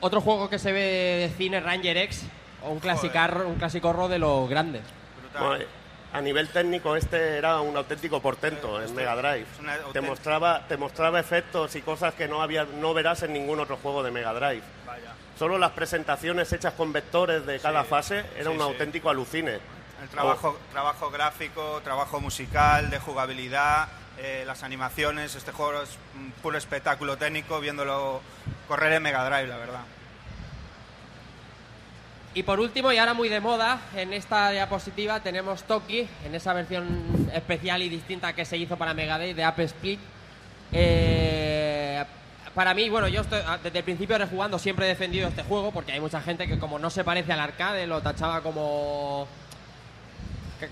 Otro 0.00 0.22
juego 0.22 0.48
que 0.48 0.58
se 0.58 0.72
ve 0.72 0.80
de 1.28 1.34
cine, 1.36 1.60
Ranger 1.60 1.98
X, 1.98 2.24
o 2.64 2.70
un, 2.70 2.80
clasicar, 2.80 3.44
un 3.44 3.56
clasicorro 3.56 4.08
de 4.08 4.18
los 4.18 4.48
grandes. 4.48 4.82
Brutal. 5.20 5.66
A 6.12 6.20
nivel 6.20 6.48
técnico 6.48 6.94
este 6.94 7.38
era 7.38 7.60
un 7.60 7.74
auténtico 7.74 8.20
portento 8.20 8.82
en 8.82 8.94
Mega 8.94 9.16
Drive. 9.16 9.46
Te 9.94 10.00
mostraba, 10.02 10.66
te 10.68 10.76
mostraba 10.76 11.18
efectos 11.18 11.74
y 11.74 11.80
cosas 11.80 12.12
que 12.14 12.28
no 12.28 12.42
había, 12.42 12.64
no 12.64 12.92
verás 12.92 13.22
en 13.22 13.32
ningún 13.32 13.60
otro 13.60 13.78
juego 13.78 14.02
de 14.02 14.10
Mega 14.10 14.34
Drive. 14.34 14.62
Vaya. 14.86 15.14
Solo 15.38 15.56
las 15.56 15.70
presentaciones 15.70 16.52
hechas 16.52 16.74
con 16.74 16.92
vectores 16.92 17.46
de 17.46 17.58
cada 17.60 17.82
Sí, 17.84 17.88
fase 17.88 18.18
era 18.36 18.44
sí, 18.44 18.48
un 18.50 18.56
sí. 18.58 18.62
auténtico 18.62 19.08
alucine. 19.08 19.58
El 20.02 20.08
trabajo, 20.10 20.58
trabajo 20.70 21.10
gráfico, 21.10 21.80
trabajo 21.82 22.20
musical, 22.20 22.90
de 22.90 22.98
jugabilidad, 22.98 23.88
eh, 24.18 24.44
las 24.46 24.62
animaciones. 24.64 25.34
Este 25.34 25.52
juego 25.52 25.80
es 25.82 25.96
un 26.14 26.30
puro 26.42 26.58
espectáculo 26.58 27.16
técnico 27.16 27.58
viéndolo 27.60 28.20
correr 28.68 28.92
en 28.92 29.02
Mega 29.02 29.24
Drive, 29.24 29.46
la 29.46 29.56
verdad. 29.56 29.80
Y 32.34 32.44
por 32.44 32.60
último, 32.60 32.90
y 32.90 32.96
ahora 32.96 33.12
muy 33.12 33.28
de 33.28 33.40
moda, 33.40 33.78
en 33.94 34.14
esta 34.14 34.50
diapositiva 34.50 35.20
tenemos 35.20 35.64
Toki, 35.64 36.08
en 36.24 36.34
esa 36.34 36.54
versión 36.54 37.28
especial 37.34 37.82
y 37.82 37.90
distinta 37.90 38.32
que 38.32 38.46
se 38.46 38.56
hizo 38.56 38.78
para 38.78 38.94
Mega 38.94 39.18
Drive 39.18 39.34
de 39.34 39.44
App 39.44 39.58
Split. 39.60 40.00
Eh, 40.72 42.02
para 42.54 42.72
mí, 42.72 42.88
bueno, 42.88 43.06
yo 43.08 43.20
estoy, 43.20 43.40
ah, 43.46 43.58
desde 43.62 43.80
el 43.80 43.84
principio 43.84 44.16
rejugando 44.16 44.58
siempre 44.58 44.86
he 44.86 44.88
defendido 44.88 45.28
este 45.28 45.42
juego 45.42 45.72
porque 45.72 45.92
hay 45.92 46.00
mucha 46.00 46.22
gente 46.22 46.46
que 46.46 46.58
como 46.58 46.78
no 46.78 46.88
se 46.88 47.04
parece 47.04 47.34
al 47.34 47.40
arcade 47.40 47.86
lo 47.86 48.00
tachaba 48.00 48.40
como 48.40 49.28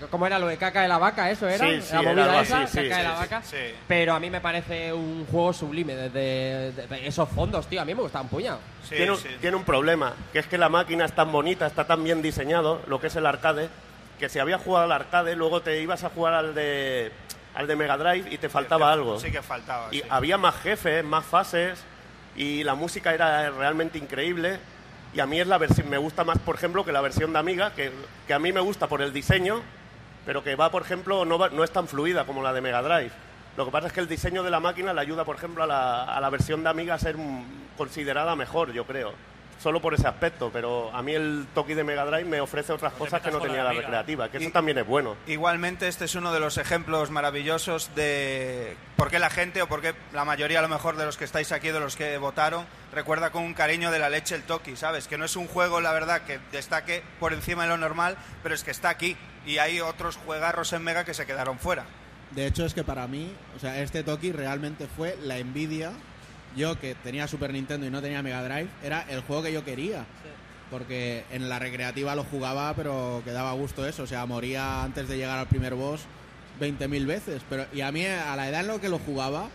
¿Cómo 0.09 0.27
era 0.27 0.39
lo 0.39 0.47
de 0.47 0.57
caca 0.57 0.81
de 0.81 0.87
la 0.87 0.97
vaca? 0.97 1.29
¿Eso 1.29 1.47
era? 1.47 1.65
Sí, 1.65 1.81
sí, 1.81 1.93
la 1.93 2.01
era 2.01 2.09
movida 2.13 2.41
esa, 2.41 2.61
así, 2.63 2.77
sí, 2.79 2.89
caca 2.89 2.97
de 2.97 3.01
sí, 3.03 3.07
la 3.09 3.13
sí, 3.15 3.19
vaca. 3.21 3.41
sí. 3.43 3.57
Pero 3.87 4.13
a 4.13 4.19
mí 4.19 4.29
me 4.29 4.41
parece 4.41 4.93
un 4.93 5.25
juego 5.25 5.53
sublime 5.53 5.95
desde 5.95 6.71
de- 6.71 6.87
de 6.87 7.07
esos 7.07 7.27
fondos, 7.29 7.67
tío. 7.67 7.81
A 7.81 7.85
mí 7.85 7.93
me 7.95 8.01
puñado. 8.29 8.59
Tiene, 8.89 9.11
un, 9.11 9.17
sí. 9.17 9.29
tiene 9.39 9.55
un 9.57 9.63
problema, 9.63 10.13
que 10.33 10.39
es 10.39 10.47
que 10.47 10.57
la 10.57 10.69
máquina 10.69 11.05
es 11.05 11.13
tan 11.13 11.31
bonita, 11.31 11.65
está 11.65 11.85
tan 11.85 12.03
bien 12.03 12.21
diseñado, 12.21 12.81
lo 12.87 12.99
que 12.99 13.07
es 13.07 13.15
el 13.15 13.25
arcade, 13.25 13.69
que 14.19 14.29
si 14.29 14.39
habías 14.39 14.61
jugado 14.61 14.85
al 14.85 14.91
arcade, 14.91 15.35
luego 15.35 15.61
te 15.61 15.81
ibas 15.81 16.03
a 16.03 16.09
jugar 16.09 16.33
al 16.33 16.53
de, 16.53 17.11
al 17.55 17.67
de 17.67 17.75
Mega 17.75 17.97
Drive 17.97 18.29
y 18.33 18.37
te 18.37 18.49
faltaba 18.49 18.91
algo. 18.91 19.19
Sí 19.19 19.31
que 19.31 19.41
faltaba. 19.41 19.87
Y 19.91 19.97
sí. 19.99 20.03
había 20.09 20.37
más 20.37 20.55
jefes, 20.55 21.03
más 21.03 21.25
fases, 21.25 21.79
y 22.35 22.63
la 22.63 22.75
música 22.75 23.13
era 23.13 23.49
realmente 23.49 23.97
increíble. 23.97 24.59
Y 25.13 25.19
a 25.19 25.25
mí 25.25 25.41
es 25.41 25.47
la 25.47 25.57
versión, 25.57 25.89
me 25.89 25.97
gusta 25.97 26.23
más, 26.23 26.37
por 26.39 26.55
ejemplo, 26.55 26.85
que 26.85 26.93
la 26.93 27.01
versión 27.01 27.33
de 27.33 27.39
Amiga, 27.39 27.73
que, 27.73 27.91
que 28.27 28.33
a 28.33 28.39
mí 28.39 28.53
me 28.53 28.61
gusta 28.61 28.87
por 28.87 29.01
el 29.01 29.11
diseño, 29.11 29.61
pero 30.31 30.45
que 30.45 30.55
va, 30.55 30.71
por 30.71 30.83
ejemplo, 30.83 31.25
no, 31.25 31.37
va- 31.37 31.49
no 31.49 31.61
es 31.61 31.71
tan 31.71 31.89
fluida 31.89 32.23
como 32.23 32.41
la 32.41 32.53
de 32.53 32.61
Mega 32.61 32.81
Drive. 32.81 33.11
Lo 33.57 33.65
que 33.65 33.71
pasa 33.71 33.87
es 33.87 33.91
que 33.93 33.99
el 33.99 34.07
diseño 34.07 34.43
de 34.43 34.49
la 34.49 34.61
máquina 34.61 34.93
le 34.93 35.01
ayuda, 35.01 35.25
por 35.25 35.35
ejemplo, 35.35 35.61
a 35.63 35.67
la, 35.67 36.05
a 36.05 36.21
la 36.21 36.29
versión 36.29 36.63
de 36.63 36.69
Amiga 36.69 36.93
a 36.93 36.99
ser 36.99 37.17
considerada 37.77 38.33
mejor, 38.37 38.71
yo 38.71 38.85
creo. 38.85 39.11
Solo 39.61 39.81
por 39.81 39.93
ese 39.93 40.07
aspecto, 40.07 40.49
pero 40.51 40.89
a 40.95 41.01
mí 41.03 41.13
el 41.13 41.47
Toki 41.53 41.73
de 41.73 41.83
Mega 41.83 42.05
Drive 42.05 42.23
me 42.23 42.39
ofrece 42.39 42.71
otras 42.71 42.93
Pues 42.97 43.11
cosas 43.11 43.21
que 43.21 43.29
no 43.29 43.41
tenía 43.41 43.61
la 43.61 43.73
recreativa, 43.73 44.29
que 44.29 44.37
eso 44.37 44.49
también 44.51 44.77
es 44.77 44.87
bueno. 44.87 45.17
Igualmente, 45.27 45.89
este 45.89 46.05
es 46.05 46.15
uno 46.15 46.31
de 46.31 46.39
los 46.39 46.57
ejemplos 46.57 47.11
maravillosos 47.11 47.93
de 47.93 48.75
por 48.95 49.09
qué 49.11 49.19
la 49.19 49.29
gente, 49.29 49.61
o 49.61 49.67
por 49.67 49.81
qué 49.81 49.93
la 50.13 50.23
mayoría 50.23 50.59
a 50.59 50.61
lo 50.61 50.69
mejor 50.69 50.95
de 50.95 51.05
los 51.05 51.17
que 51.17 51.25
estáis 51.25 51.51
aquí, 51.51 51.71
de 51.71 51.79
los 51.81 51.97
que 51.97 52.17
votaron, 52.17 52.65
recuerda 52.93 53.31
con 53.31 53.43
un 53.43 53.53
cariño 53.53 53.91
de 53.91 53.99
la 53.99 54.09
leche 54.09 54.33
el 54.33 54.43
Toki, 54.43 54.77
¿sabes? 54.77 55.09
Que 55.09 55.17
no 55.17 55.25
es 55.25 55.35
un 55.35 55.47
juego, 55.47 55.81
la 55.81 55.91
verdad, 55.91 56.21
que 56.21 56.39
destaque 56.53 57.03
por 57.19 57.33
encima 57.33 57.63
de 57.63 57.69
lo 57.69 57.77
normal, 57.77 58.15
pero 58.41 58.55
es 58.55 58.63
que 58.63 58.71
está 58.71 58.87
aquí. 58.89 59.17
Y 59.45 59.57
hay 59.57 59.81
otros 59.81 60.17
juegarros 60.17 60.71
en 60.73 60.83
Mega 60.83 61.03
que 61.03 61.13
se 61.13 61.25
quedaron 61.25 61.57
fuera. 61.57 61.85
De 62.31 62.47
hecho, 62.47 62.65
es 62.65 62.73
que 62.73 62.83
para 62.83 63.07
mí, 63.07 63.31
o 63.55 63.59
sea, 63.59 63.81
este 63.81 64.03
Toki 64.03 64.31
realmente 64.31 64.87
fue 64.87 65.17
la 65.23 65.37
envidia. 65.37 65.91
Yo 66.55 66.79
que 66.79 66.95
tenía 66.95 67.27
Super 67.27 67.53
Nintendo 67.53 67.85
y 67.85 67.89
no 67.89 68.01
tenía 68.01 68.21
Mega 68.21 68.43
Drive, 68.43 68.69
era 68.83 69.05
el 69.09 69.21
juego 69.21 69.43
que 69.43 69.53
yo 69.53 69.63
quería. 69.65 70.05
Porque 70.69 71.25
en 71.31 71.49
la 71.49 71.59
recreativa 71.59 72.15
lo 72.15 72.23
jugaba, 72.23 72.73
pero 72.75 73.21
que 73.25 73.31
daba 73.31 73.51
gusto 73.53 73.85
eso. 73.85 74.03
O 74.03 74.07
sea, 74.07 74.25
moría 74.25 74.83
antes 74.83 75.09
de 75.09 75.17
llegar 75.17 75.37
al 75.37 75.47
primer 75.47 75.75
boss 75.75 76.01
20.000 76.61 77.05
veces. 77.05 77.41
Pero, 77.49 77.65
y 77.73 77.81
a 77.81 77.91
mí, 77.91 78.05
a 78.05 78.35
la 78.35 78.47
edad 78.47 78.61
en 78.61 78.67
lo 78.67 78.79
que 78.79 78.87
lo 78.87 78.99
jugaba, 78.99 79.49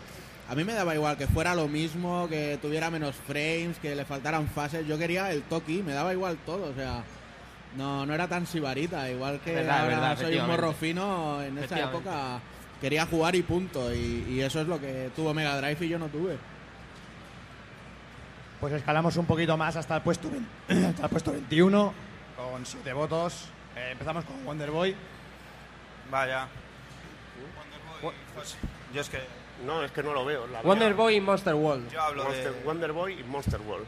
a 0.48 0.54
mí 0.54 0.64
me 0.64 0.74
daba 0.74 0.94
igual 0.94 1.16
que 1.16 1.26
fuera 1.26 1.54
lo 1.54 1.68
mismo, 1.68 2.28
que 2.28 2.58
tuviera 2.60 2.90
menos 2.90 3.16
frames, 3.26 3.78
que 3.78 3.94
le 3.94 4.04
faltaran 4.04 4.46
fases. 4.48 4.86
Yo 4.86 4.98
quería 4.98 5.30
el 5.30 5.42
Toki, 5.42 5.82
me 5.82 5.92
daba 5.92 6.12
igual 6.12 6.36
todo. 6.44 6.70
O 6.70 6.74
sea, 6.74 7.02
no, 7.76 8.06
no 8.06 8.14
era 8.14 8.28
tan 8.28 8.46
sibarita. 8.46 9.10
Igual 9.10 9.40
que 9.40 9.54
Verdad, 9.54 9.80
ahora 9.80 9.96
verdad, 9.96 10.18
soy 10.20 10.36
un 10.38 10.46
morro 10.46 10.72
fino, 10.72 11.42
en 11.42 11.58
esa 11.58 11.80
época 11.80 12.40
quería 12.80 13.06
jugar 13.06 13.34
y 13.34 13.42
punto. 13.42 13.92
Y, 13.94 14.24
y 14.28 14.40
eso 14.40 14.60
es 14.60 14.66
lo 14.68 14.80
que 14.80 15.10
tuvo 15.16 15.34
Mega 15.34 15.56
Drive 15.60 15.84
y 15.84 15.88
yo 15.88 15.98
no 15.98 16.06
tuve. 16.08 16.36
Pues 18.60 18.72
escalamos 18.72 19.16
un 19.16 19.26
poquito 19.26 19.56
más 19.56 19.76
hasta 19.76 19.96
el 19.96 20.02
puesto, 20.02 20.28
hasta 20.68 21.02
el 21.04 21.08
puesto 21.10 21.32
21, 21.32 21.92
con 22.36 22.64
7 22.66 22.92
votos. 22.94 23.48
Eh, 23.76 23.90
empezamos 23.92 24.24
con 24.24 24.42
Wonder 24.44 24.70
Boy. 24.70 24.94
Vaya. 26.10 26.46
Yo 28.94 29.00
es 29.00 29.08
que 29.10 29.18
No, 29.66 29.82
es 29.82 29.90
que 29.90 30.02
no 30.02 30.12
lo 30.14 30.24
veo. 30.24 30.46
la 30.46 30.62
Wonder 30.62 30.88
mía- 30.88 30.96
Boy 30.96 31.16
y 31.16 31.20
Monster 31.20 31.54
World. 31.54 31.90
yo 31.90 32.00
hablo 32.00 32.24
Monster- 32.24 32.52
de... 32.54 32.62
Wonder 32.64 32.92
Boy 32.92 33.20
y 33.20 33.24
Monster 33.24 33.60
World. 33.60 33.86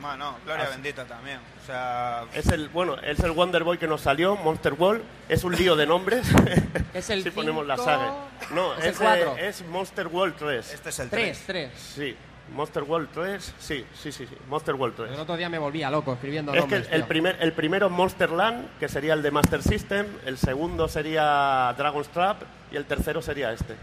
Bueno, 0.00 0.36
Gloria 0.44 0.68
bendita 0.68 1.04
también. 1.04 1.38
O 1.62 1.66
sea, 1.66 2.24
Es 2.34 2.46
el, 2.48 2.68
bueno, 2.68 2.96
es 2.98 3.18
el 3.20 3.32
Wonder 3.32 3.64
Boy 3.64 3.78
que 3.78 3.86
nos 3.86 4.00
salió, 4.02 4.36
Monster 4.36 4.74
World. 4.74 5.02
Es 5.28 5.44
un 5.44 5.54
lío 5.56 5.76
de 5.76 5.86
nombres. 5.86 6.26
Es 6.94 7.10
el 7.10 7.24
si 7.24 7.30
ponemos 7.30 7.66
la 7.66 7.76
saga. 7.76 8.14
No, 8.52 8.72
es 8.76 8.84
es, 8.84 8.98
cuatro. 8.98 9.36
es 9.36 9.66
Monster 9.66 10.06
World 10.06 10.36
3. 10.38 10.74
este 10.74 10.88
es 10.90 10.98
el 11.00 11.10
3, 11.10 11.42
3. 11.44 11.70
3. 11.72 11.80
Sí, 11.80 12.16
Monster 12.54 12.84
World 12.84 13.08
3. 13.12 13.54
Sí, 13.58 13.84
sí, 14.00 14.12
sí, 14.12 14.26
sí. 14.28 14.36
Monster 14.48 14.76
World 14.76 14.94
3. 14.94 15.10
El 15.10 15.18
otro 15.18 15.36
día 15.36 15.48
me 15.48 15.58
volvía 15.58 15.90
loco 15.90 16.12
escribiendo 16.12 16.54
Es 16.54 16.64
que 16.66 16.76
el, 16.76 16.86
tío. 16.86 17.08
primer, 17.08 17.36
el 17.40 17.52
primero 17.52 17.90
Monster 17.90 18.30
Land, 18.30 18.78
que 18.78 18.88
sería 18.88 19.14
el 19.14 19.22
de 19.22 19.32
Master 19.32 19.60
System, 19.60 20.06
el 20.24 20.38
segundo 20.38 20.86
sería 20.86 21.74
Dragon's 21.76 22.08
Trap 22.10 22.42
y 22.70 22.76
el 22.76 22.84
tercero 22.84 23.20
sería 23.20 23.52
este. 23.52 23.74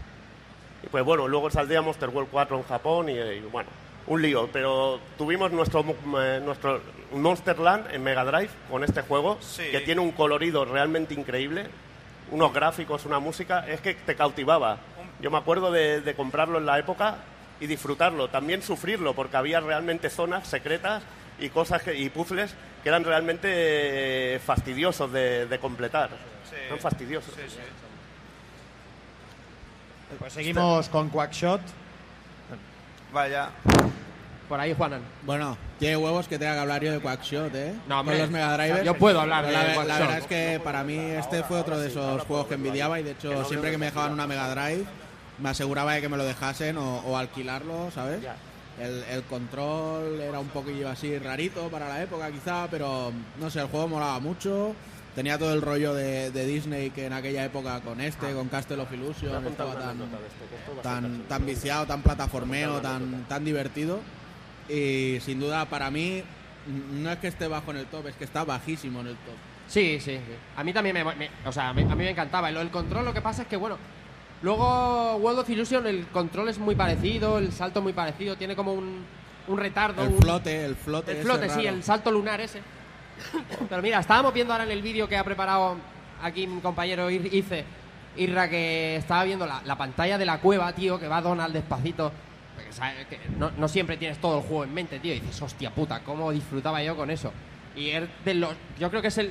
Y 0.82 0.86
pues 0.86 1.04
bueno, 1.04 1.28
luego 1.28 1.50
saldría 1.50 1.82
Monster 1.82 2.08
World 2.08 2.30
4 2.32 2.56
en 2.56 2.62
Japón 2.62 3.08
y, 3.10 3.12
y, 3.18 3.40
bueno, 3.40 3.68
un 4.06 4.22
lío. 4.22 4.48
Pero 4.52 5.00
tuvimos 5.18 5.52
nuestro, 5.52 5.84
eh, 6.20 6.40
nuestro 6.44 6.80
Monster 7.12 7.58
Land 7.58 7.92
en 7.94 8.02
Mega 8.02 8.24
Drive 8.24 8.50
con 8.70 8.84
este 8.84 9.02
juego, 9.02 9.38
Sí. 9.40 9.64
que 9.70 9.80
tiene 9.80 10.00
un 10.00 10.12
colorido 10.12 10.64
realmente 10.64 11.14
increíble, 11.14 11.66
unos 12.30 12.52
gráficos, 12.52 13.04
una 13.04 13.18
música, 13.18 13.66
es 13.68 13.80
que 13.80 13.94
te 13.94 14.14
cautivaba. 14.16 14.78
Yo 15.20 15.30
me 15.30 15.38
acuerdo 15.38 15.70
de, 15.70 16.00
de 16.00 16.14
comprarlo 16.14 16.58
en 16.58 16.66
la 16.66 16.78
época 16.78 17.16
y 17.60 17.66
disfrutarlo, 17.66 18.28
también 18.28 18.62
sufrirlo, 18.62 19.14
porque 19.14 19.36
había 19.36 19.60
realmente 19.60 20.10
zonas 20.10 20.48
secretas 20.48 21.02
y 21.38 21.48
cosas 21.50 21.82
que- 21.82 21.94
y 21.94 22.08
puzzles 22.08 22.54
que 22.82 22.88
eran 22.88 23.04
realmente 23.04 23.48
eh, 23.52 24.38
fastidiosos 24.40 25.12
de, 25.12 25.46
de 25.46 25.58
completar. 25.58 26.10
Sí. 26.50 26.56
Eran 26.66 26.78
fastidiosos. 26.80 27.32
Sí, 27.34 27.42
sí. 27.48 27.58
Pues 30.18 30.32
seguimos 30.32 30.88
con 30.88 31.08
Quackshot. 31.08 31.60
Vaya. 33.12 33.50
Por 34.48 34.60
ahí, 34.60 34.74
Juanan. 34.74 35.00
Bueno, 35.24 35.56
tiene 35.78 35.96
huevos 35.96 36.28
que 36.28 36.38
tenga 36.38 36.54
que 36.54 36.60
hablar 36.60 36.82
yo 36.82 36.92
de 36.92 37.00
Quackshot, 37.00 37.54
¿eh? 37.54 37.74
No, 37.88 38.00
hombre. 38.00 38.16
Con 38.16 38.22
los 38.22 38.30
Mega 38.30 38.56
Drivers. 38.56 38.84
Yo 38.84 38.94
puedo 38.94 39.20
hablar 39.20 39.46
de 39.46 39.52
la, 39.52 39.84
la 39.84 39.98
verdad 39.98 40.18
es 40.18 40.26
que 40.26 40.60
para 40.62 40.84
mí 40.84 40.96
este 40.96 41.42
fue 41.42 41.58
otro 41.58 41.78
de 41.78 41.88
esos 41.88 42.22
juegos 42.24 42.46
que 42.46 42.54
envidiaba 42.54 43.00
y 43.00 43.02
de 43.02 43.12
hecho 43.12 43.44
siempre 43.44 43.70
que 43.70 43.78
me 43.78 43.86
dejaban 43.86 44.12
una 44.12 44.26
Mega 44.26 44.50
Drive 44.54 44.84
me 45.38 45.48
aseguraba 45.48 45.94
de 45.94 46.02
que 46.02 46.08
me 46.08 46.16
lo 46.16 46.24
dejasen 46.24 46.76
o, 46.76 46.98
o 46.98 47.16
alquilarlo, 47.16 47.90
¿sabes? 47.90 48.20
El, 48.78 49.02
el 49.10 49.22
control 49.24 50.20
era 50.20 50.38
un 50.38 50.48
poquillo 50.48 50.88
así 50.88 51.18
rarito 51.18 51.68
para 51.68 51.88
la 51.88 52.02
época 52.02 52.30
quizá, 52.30 52.68
pero 52.70 53.12
no 53.40 53.50
sé, 53.50 53.60
el 53.60 53.66
juego 53.66 53.88
molaba 53.88 54.18
mucho. 54.20 54.74
Tenía 55.14 55.38
todo 55.38 55.52
el 55.52 55.60
rollo 55.60 55.92
de, 55.94 56.30
de 56.30 56.46
Disney 56.46 56.90
que 56.90 57.04
en 57.06 57.12
aquella 57.12 57.44
época 57.44 57.80
con 57.80 58.00
este, 58.00 58.32
con 58.32 58.48
Castle 58.48 58.80
of 58.80 58.90
Illusion, 58.92 59.46
estaba 59.46 59.74
tan, 59.78 59.98
tan, 60.82 61.22
tan 61.28 61.44
viciado, 61.46 61.84
tan 61.86 62.02
plataformeo, 62.02 62.80
tan, 62.80 63.24
tan 63.28 63.44
divertido. 63.44 64.00
Y 64.70 65.18
sin 65.20 65.38
duda 65.38 65.66
para 65.66 65.90
mí 65.90 66.22
no 66.92 67.10
es 67.12 67.18
que 67.18 67.28
esté 67.28 67.46
bajo 67.46 67.72
en 67.72 67.76
el 67.78 67.86
top, 67.86 68.06
es 68.06 68.14
que 68.16 68.24
está 68.24 68.44
bajísimo 68.44 69.00
en 69.02 69.08
el 69.08 69.16
top. 69.16 69.34
Sí, 69.68 69.98
sí, 70.00 70.16
sí. 70.16 70.20
A 70.56 70.64
mí 70.64 70.72
también 70.72 70.94
me, 70.94 71.04
me- 71.04 71.30
o 71.44 71.52
sea, 71.52 71.72
me- 71.74 71.82
a 71.82 71.94
mí 71.94 72.04
me 72.04 72.10
encantaba. 72.10 72.50
Y 72.50 72.54
lo 72.54 72.60
del 72.60 72.70
control, 72.70 73.04
lo 73.04 73.12
que 73.12 73.20
pasa 73.20 73.42
es 73.42 73.48
que, 73.48 73.56
bueno, 73.56 73.76
luego 74.42 75.16
World 75.16 75.40
of 75.40 75.50
Illusion, 75.50 75.86
el 75.86 76.06
control 76.06 76.48
es 76.48 76.58
muy 76.58 76.74
parecido, 76.74 77.38
el 77.38 77.52
salto 77.52 77.82
muy 77.82 77.92
parecido, 77.92 78.36
tiene 78.36 78.56
como 78.56 78.72
un, 78.72 79.04
un 79.48 79.58
retardo. 79.58 80.02
El 80.04 80.08
un- 80.14 80.22
flote, 80.22 80.64
el 80.64 80.74
flote. 80.74 81.12
El 81.12 81.22
flote, 81.22 81.48
sí, 81.50 81.56
raro. 81.64 81.68
el 81.76 81.82
salto 81.82 82.10
lunar 82.10 82.40
ese. 82.40 82.60
Pero 83.68 83.82
mira, 83.82 84.00
estábamos 84.00 84.32
viendo 84.34 84.52
ahora 84.52 84.64
en 84.64 84.70
el 84.70 84.82
vídeo 84.82 85.08
que 85.08 85.16
ha 85.16 85.24
preparado 85.24 85.76
aquí 86.22 86.46
mi 86.46 86.60
compañero 86.60 87.10
Ice, 87.10 87.64
Irra, 88.16 88.48
que 88.48 88.96
estaba 88.96 89.24
viendo 89.24 89.46
la, 89.46 89.62
la 89.64 89.76
pantalla 89.76 90.18
de 90.18 90.26
la 90.26 90.38
cueva, 90.38 90.72
tío, 90.72 90.98
que 90.98 91.08
va 91.08 91.20
Donald 91.20 91.52
despacito. 91.54 92.12
Porque, 92.54 92.72
¿sabes? 92.72 93.06
Que 93.06 93.18
no, 93.38 93.50
no 93.56 93.68
siempre 93.68 93.96
tienes 93.96 94.18
todo 94.18 94.38
el 94.38 94.42
juego 94.44 94.64
en 94.64 94.74
mente, 94.74 94.98
tío. 94.98 95.14
Y 95.14 95.20
dices, 95.20 95.40
hostia 95.42 95.70
puta, 95.70 96.00
cómo 96.00 96.30
disfrutaba 96.30 96.82
yo 96.82 96.94
con 96.96 97.10
eso. 97.10 97.32
Y 97.74 97.90
es 97.90 98.04
de 98.24 98.34
los, 98.34 98.54
yo 98.78 98.90
creo 98.90 99.00
que 99.00 99.08
es 99.08 99.16
el 99.18 99.30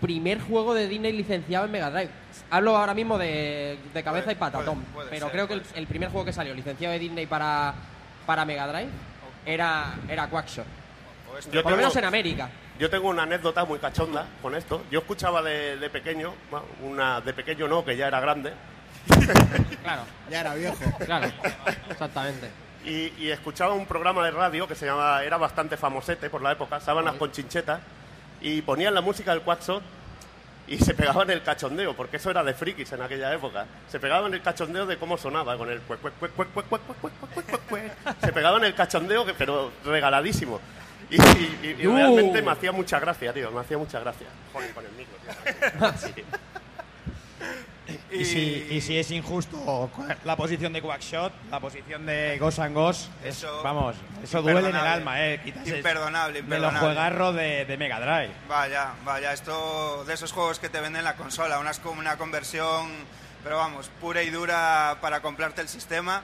primer 0.00 0.40
juego 0.42 0.74
de 0.74 0.86
Disney 0.86 1.12
licenciado 1.12 1.64
en 1.64 1.72
Mega 1.72 1.90
Drive. 1.90 2.10
Hablo 2.50 2.76
ahora 2.76 2.92
mismo 2.94 3.16
de, 3.18 3.78
de 3.94 4.02
cabeza 4.02 4.26
Puede- 4.26 4.36
y 4.36 4.38
patatón. 4.40 4.80
puede- 4.80 4.94
puede 4.94 5.08
pero 5.10 5.26
ser, 5.26 5.32
creo 5.32 5.48
que 5.48 5.62
el 5.78 5.86
primer 5.86 6.10
juego 6.10 6.24
que 6.26 6.32
salió 6.32 6.54
licenciado 6.54 6.92
de 6.92 6.98
Disney 7.00 7.26
para, 7.26 7.74
para 8.26 8.44
Mega 8.44 8.68
Drive 8.68 8.90
era, 9.46 9.94
era 10.08 10.28
Quackshot. 10.28 10.66
Yo 11.52 11.62
por 11.62 11.72
lo 11.72 11.78
menos 11.78 11.96
en 11.96 12.04
América. 12.04 12.50
Yo 12.78 12.90
tengo 12.90 13.08
una 13.08 13.24
anécdota 13.24 13.64
muy 13.64 13.78
cachonda 13.78 14.26
con 14.40 14.54
esto. 14.54 14.82
Yo 14.90 15.00
escuchaba 15.00 15.42
de, 15.42 15.76
de 15.76 15.90
pequeño, 15.90 16.34
una 16.82 17.20
de 17.20 17.32
pequeño 17.32 17.68
no, 17.68 17.84
que 17.84 17.96
ya 17.96 18.08
era 18.08 18.20
grande. 18.20 18.52
claro. 19.82 20.02
Ya 20.30 20.40
era 20.40 20.54
viejo. 20.54 20.76
Claro, 21.04 21.30
exactamente. 21.90 22.50
Y, 22.84 23.12
y, 23.18 23.30
escuchaba 23.30 23.74
un 23.74 23.86
programa 23.86 24.24
de 24.24 24.30
radio 24.30 24.68
que 24.68 24.74
se 24.74 24.86
llamaba, 24.86 25.24
era 25.24 25.36
bastante 25.36 25.76
famosete 25.76 26.30
por 26.30 26.42
la 26.42 26.52
época, 26.52 26.80
Sábanas 26.80 27.14
sí. 27.14 27.18
con 27.18 27.32
Chinchetas, 27.32 27.80
y 28.40 28.62
ponían 28.62 28.94
la 28.94 29.00
música 29.00 29.32
del 29.32 29.42
Quackshot 29.42 29.82
y 30.68 30.78
se 30.78 30.94
pegaban 30.94 31.30
el 31.30 31.42
cachondeo, 31.42 31.96
porque 31.96 32.18
eso 32.18 32.30
era 32.30 32.44
de 32.44 32.54
frikis 32.54 32.92
en 32.92 33.02
aquella 33.02 33.32
época. 33.32 33.66
Se 33.88 33.98
pegaban 33.98 34.32
el 34.34 34.42
cachondeo 34.42 34.86
de 34.86 34.98
cómo 34.98 35.16
sonaba, 35.16 35.56
con 35.56 35.70
el 35.70 35.80
cue, 35.80 35.96
cue, 35.96 36.12
cue, 37.68 37.90
Se 38.20 38.32
pegaban 38.32 38.64
el 38.64 38.74
cachondeo, 38.74 39.24
pero 39.36 39.72
regaladísimo. 39.84 40.60
Y, 41.10 41.16
y- 41.16 41.76
y 41.80 41.86
Uh. 41.86 41.94
realmente 41.96 42.42
me 42.42 42.50
hacía 42.52 42.70
mucha 42.72 42.98
gracia, 43.00 43.32
tío, 43.32 43.50
me 43.50 43.60
hacía 43.60 43.78
mucha 43.78 43.98
gracia. 44.00 44.26
Joder, 44.52 44.72
con 44.74 44.84
el 44.84 44.92
micro, 44.92 45.16
tío. 46.14 46.24
Y, 48.10 48.24
si, 48.24 48.66
y 48.70 48.80
si 48.82 48.98
es 48.98 49.10
injusto 49.10 49.90
la 50.24 50.36
posición 50.36 50.72
de 50.74 50.82
Quackshot, 50.82 51.32
la 51.50 51.58
posición 51.60 52.04
de 52.04 52.36
Ghost 52.38 52.58
and 52.58 52.74
Ghost, 52.74 53.08
es, 53.24 53.36
Eso- 53.38 53.62
vamos, 53.62 53.96
eso 54.22 54.42
duele 54.42 54.58
en 54.60 54.66
el 54.66 54.70
imperdonable. 54.72 55.00
alma, 55.00 55.24
eh. 55.26 55.40
Quitarse 55.42 55.76
Imperdonable, 55.78 56.32
De 56.34 56.38
los 56.40 56.44
imperdonable. 56.44 56.80
juegarros 56.80 57.34
de, 57.36 57.64
de 57.64 57.76
Mega 57.78 58.00
Drive. 58.00 58.30
Vaya, 58.48 58.92
vaya, 59.04 59.32
esto 59.32 60.04
de 60.04 60.12
esos 60.14 60.32
juegos 60.32 60.58
que 60.58 60.68
te 60.68 60.80
venden 60.80 61.04
la 61.04 61.16
consola, 61.16 61.58
una, 61.58 61.72
una 61.98 62.16
conversión, 62.18 62.90
pero 63.42 63.56
vamos, 63.56 63.90
pura 64.00 64.22
y 64.22 64.28
dura 64.30 64.98
para 65.00 65.20
comprarte 65.22 65.62
el 65.62 65.68
sistema 65.68 66.22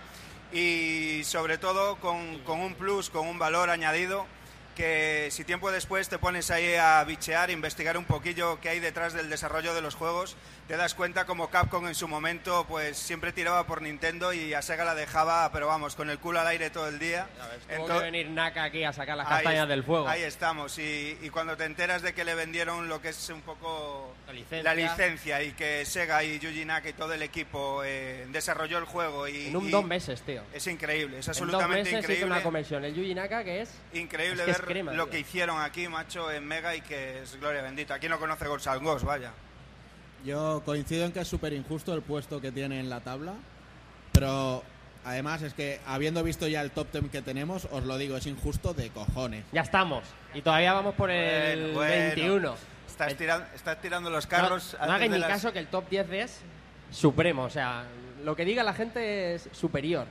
y 0.52 1.22
sobre 1.24 1.56
todo 1.56 1.96
con, 1.96 2.40
con 2.40 2.60
un 2.60 2.74
plus, 2.74 3.08
con 3.08 3.26
un 3.26 3.38
valor 3.38 3.70
añadido 3.70 4.26
que 4.74 5.28
si 5.30 5.44
tiempo 5.44 5.70
después 5.70 6.08
te 6.08 6.18
pones 6.18 6.50
ahí 6.50 6.74
a 6.74 7.02
bichear, 7.04 7.50
investigar 7.50 7.96
un 7.96 8.04
poquillo 8.04 8.60
qué 8.60 8.70
hay 8.70 8.80
detrás 8.80 9.12
del 9.12 9.30
desarrollo 9.30 9.74
de 9.74 9.80
los 9.80 9.94
juegos, 9.94 10.36
te 10.68 10.78
das 10.78 10.94
cuenta 10.94 11.26
como 11.26 11.50
Capcom 11.50 11.86
en 11.86 11.94
su 11.94 12.08
momento 12.08 12.64
pues 12.66 12.96
siempre 12.96 13.32
tiraba 13.32 13.66
por 13.66 13.82
Nintendo 13.82 14.32
y 14.32 14.54
a 14.54 14.62
Sega 14.62 14.84
la 14.84 14.94
dejaba, 14.94 15.50
pero 15.52 15.66
vamos, 15.66 15.94
con 15.94 16.08
el 16.08 16.18
culo 16.18 16.40
al 16.40 16.46
aire 16.46 16.70
todo 16.70 16.88
el 16.88 16.98
día. 16.98 17.26
Ento- 17.68 17.98
que 17.98 18.04
venir 18.04 18.30
Naka 18.30 18.64
aquí 18.64 18.82
a 18.82 18.92
sacar 18.92 19.16
las 19.18 19.28
castañas 19.28 19.68
del 19.68 19.84
fuego. 19.84 20.08
Ahí 20.08 20.22
estamos. 20.22 20.78
Y, 20.78 21.18
y 21.20 21.28
cuando 21.28 21.56
te 21.58 21.64
enteras 21.64 22.00
de 22.00 22.14
que 22.14 22.24
le 22.24 22.34
vendieron 22.34 22.88
lo 22.88 23.02
que 23.02 23.10
es 23.10 23.28
un 23.28 23.42
poco 23.42 24.14
La 24.26 24.32
licencia. 24.32 24.62
la 24.62 24.74
licencia 24.74 25.42
y 25.42 25.52
que 25.52 25.84
Sega 25.84 26.24
y 26.24 26.38
Yuji 26.38 26.64
Naka 26.64 26.88
y 26.88 26.92
todo 26.94 27.12
el 27.12 27.20
equipo 27.22 27.82
eh, 27.84 28.26
desarrolló 28.30 28.78
el 28.78 28.84
juego 28.86 29.28
y, 29.28 29.48
En 29.48 29.56
un 29.56 29.68
y 29.68 29.70
dos 29.70 29.84
meses, 29.84 30.22
tío. 30.22 30.42
es 30.54 30.66
increíble, 30.66 31.18
es 31.18 31.26
En 31.28 31.32
dos 31.34 31.42
absolutamente 31.42 31.90
hizo 31.90 31.98
increíble. 31.98 32.24
una 32.26 32.42
conversión. 32.42 32.84
El 32.86 32.94
Yuji 32.94 33.14
Naka 33.14 33.44
que 33.44 33.60
es... 33.60 33.70
Increíble 33.92 34.40
es 34.40 34.44
que 34.46 34.50
es 34.52 34.58
ver 34.60 34.66
crema, 34.66 34.92
lo 34.94 35.04
tío. 35.04 35.12
que 35.12 35.18
hicieron 35.20 35.60
aquí, 35.60 35.88
macho, 35.88 36.30
en 36.32 36.46
Mega 36.46 36.74
y 36.74 36.80
que 36.80 37.20
es 37.22 37.38
gloria 37.38 37.60
bendita. 37.60 37.94
Aquí 37.94 38.08
no 38.08 38.18
conoce 38.18 38.46
and 38.46 38.82
Ghost, 38.82 39.04
vaya. 39.04 39.30
Yo 40.24 40.62
coincido 40.64 41.04
en 41.04 41.12
que 41.12 41.20
es 41.20 41.28
súper 41.28 41.52
injusto 41.52 41.92
el 41.94 42.02
puesto 42.02 42.40
que 42.40 42.50
tiene 42.50 42.80
en 42.80 42.88
la 42.88 43.00
tabla, 43.00 43.34
pero 44.12 44.62
además 45.04 45.42
es 45.42 45.52
que 45.52 45.80
habiendo 45.86 46.22
visto 46.22 46.48
ya 46.48 46.62
el 46.62 46.70
top 46.70 46.86
10 46.92 47.10
que 47.10 47.22
tenemos, 47.22 47.68
os 47.70 47.84
lo 47.84 47.98
digo, 47.98 48.16
es 48.16 48.26
injusto 48.26 48.72
de 48.72 48.88
cojones. 48.90 49.44
Ya 49.52 49.60
estamos. 49.60 50.04
Y 50.32 50.40
todavía 50.40 50.72
vamos 50.72 50.94
por 50.94 51.10
el 51.10 51.72
Bueno, 51.72 51.74
bueno. 51.74 51.92
21. 52.14 52.54
Estás, 52.88 53.16
tiran- 53.18 53.44
estás 53.54 53.80
tirando 53.82 54.08
los 54.08 54.26
carros. 54.26 54.76
No, 54.80 54.86
no 54.86 54.92
hagáis 54.94 55.10
ni 55.10 55.18
las- 55.18 55.28
caso 55.28 55.52
que 55.52 55.58
el 55.58 55.66
top 55.66 55.88
10 55.90 56.10
es 56.12 56.40
supremo. 56.90 57.42
O 57.42 57.50
sea, 57.50 57.84
lo 58.24 58.34
que 58.34 58.44
diga 58.44 58.62
la 58.62 58.72
gente 58.72 59.34
es 59.34 59.48
superior. 59.52 60.06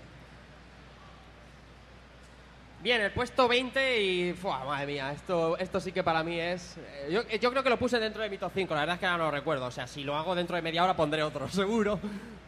Bien, 2.83 2.99
el 3.01 3.11
puesto 3.11 3.47
20 3.47 4.01
y... 4.03 4.33
¡fua! 4.33 4.65
madre 4.65 4.85
mía, 4.87 5.13
esto, 5.13 5.57
esto 5.57 5.79
sí 5.79 5.93
que 5.93 6.03
para 6.03 6.21
mí 6.21 6.37
es... 6.37 6.75
eh, 6.77 7.07
Yo, 7.09 7.21
yo 7.37 7.49
creo 7.51 7.63
que 7.63 7.69
lo 7.69 7.79
puse 7.79 7.97
dentro 7.97 8.21
de 8.21 8.29
mi 8.29 8.37
top 8.37 8.51
5, 8.53 8.73
la 8.73 8.81
verdad 8.81 8.95
es 8.95 8.99
que 8.99 9.05
ahora 9.05 9.17
no 9.19 9.23
lo 9.25 9.31
recuerdo. 9.31 9.65
O 9.67 9.71
sea, 9.71 9.87
si 9.87 10.03
lo 10.03 10.17
hago 10.17 10.35
dentro 10.35 10.57
de 10.57 10.61
media 10.61 10.83
hora 10.83 10.93
pondré 10.93 11.23
otro, 11.23 11.47
seguro. 11.49 11.97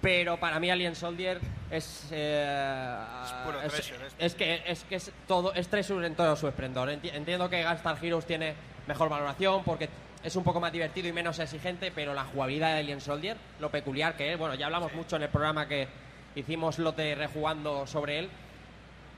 Pero 0.01 0.37
para 0.37 0.59
mí 0.59 0.69
Alien 0.69 0.93
Soldier 0.95 1.39
es... 1.71 2.09
eh, 2.11 2.97
puro 3.45 3.61
es, 3.61 3.71
treasure, 3.71 4.07
esto. 4.07 4.15
es 4.25 4.35
que, 4.35 4.61
es 4.67 4.83
que 4.83 4.95
es 4.95 5.11
todo, 5.25 5.53
es 5.53 5.69
treasure 5.69 6.05
en 6.05 6.15
todo 6.15 6.35
su 6.35 6.49
esplendor. 6.49 6.89
Enti- 6.89 7.13
Entiendo 7.13 7.49
que 7.49 7.63
Gunstar 7.65 7.97
Heroes 8.03 8.25
tiene 8.25 8.55
mejor 8.87 9.07
valoración 9.07 9.63
porque 9.63 9.87
es 10.21 10.35
un 10.35 10.43
poco 10.43 10.59
más 10.59 10.73
divertido 10.73 11.07
y 11.07 11.13
menos 11.13 11.39
exigente, 11.39 11.91
pero 11.95 12.13
la 12.13 12.25
jugabilidad 12.25 12.73
de 12.73 12.79
Alien 12.81 12.99
Soldier, 12.99 13.37
lo 13.61 13.69
peculiar 13.71 14.17
que 14.17 14.33
es, 14.33 14.37
bueno, 14.37 14.55
ya 14.55 14.65
hablamos 14.65 14.93
mucho 14.93 15.15
en 15.15 15.23
el 15.23 15.29
programa 15.29 15.65
que 15.67 15.87
hicimos 16.35 16.77
lo 16.77 16.91
de 16.91 17.15
rejugando 17.15 17.87
sobre 17.87 18.19
él, 18.19 18.29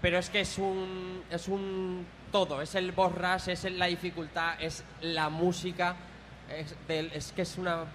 pero 0.01 0.17
es 0.17 0.29
que 0.29 0.41
es 0.41 0.57
un 0.57 1.23
es 1.31 1.47
un 1.47 2.05
todo, 2.31 2.61
es 2.61 2.75
el 2.75 2.91
boss 2.91 3.13
rush, 3.15 3.49
es 3.49 3.63
la 3.71 3.85
dificultad, 3.87 4.61
es 4.61 4.83
la 5.01 5.29
música, 5.29 5.95
es, 6.49 6.75
del- 6.87 7.11
es 7.13 7.31
que 7.31 7.41
es 7.43 7.57
una 7.57 7.85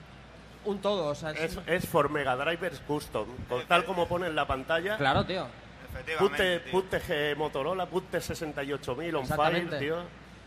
un 0.64 0.78
todo, 0.80 1.06
o 1.08 1.14
sea, 1.14 1.30
es- 1.32 1.56
Es, 1.56 1.58
es 1.66 1.86
for 1.88 2.08
Mega 2.10 2.36
Drivers 2.36 2.80
Custom, 2.80 3.26
con 3.48 3.66
tal 3.66 3.84
como 3.84 4.06
pone 4.06 4.26
en 4.28 4.34
la 4.36 4.46
pantalla. 4.46 4.96
claro, 4.96 5.24
tío. 5.24 5.46
Putte, 6.70 7.34
Motorola, 7.36 7.84
Putte 7.86 8.20
68000 8.20 9.14
on 9.14 9.26
fire, 9.26 9.78
tío. 9.78 9.96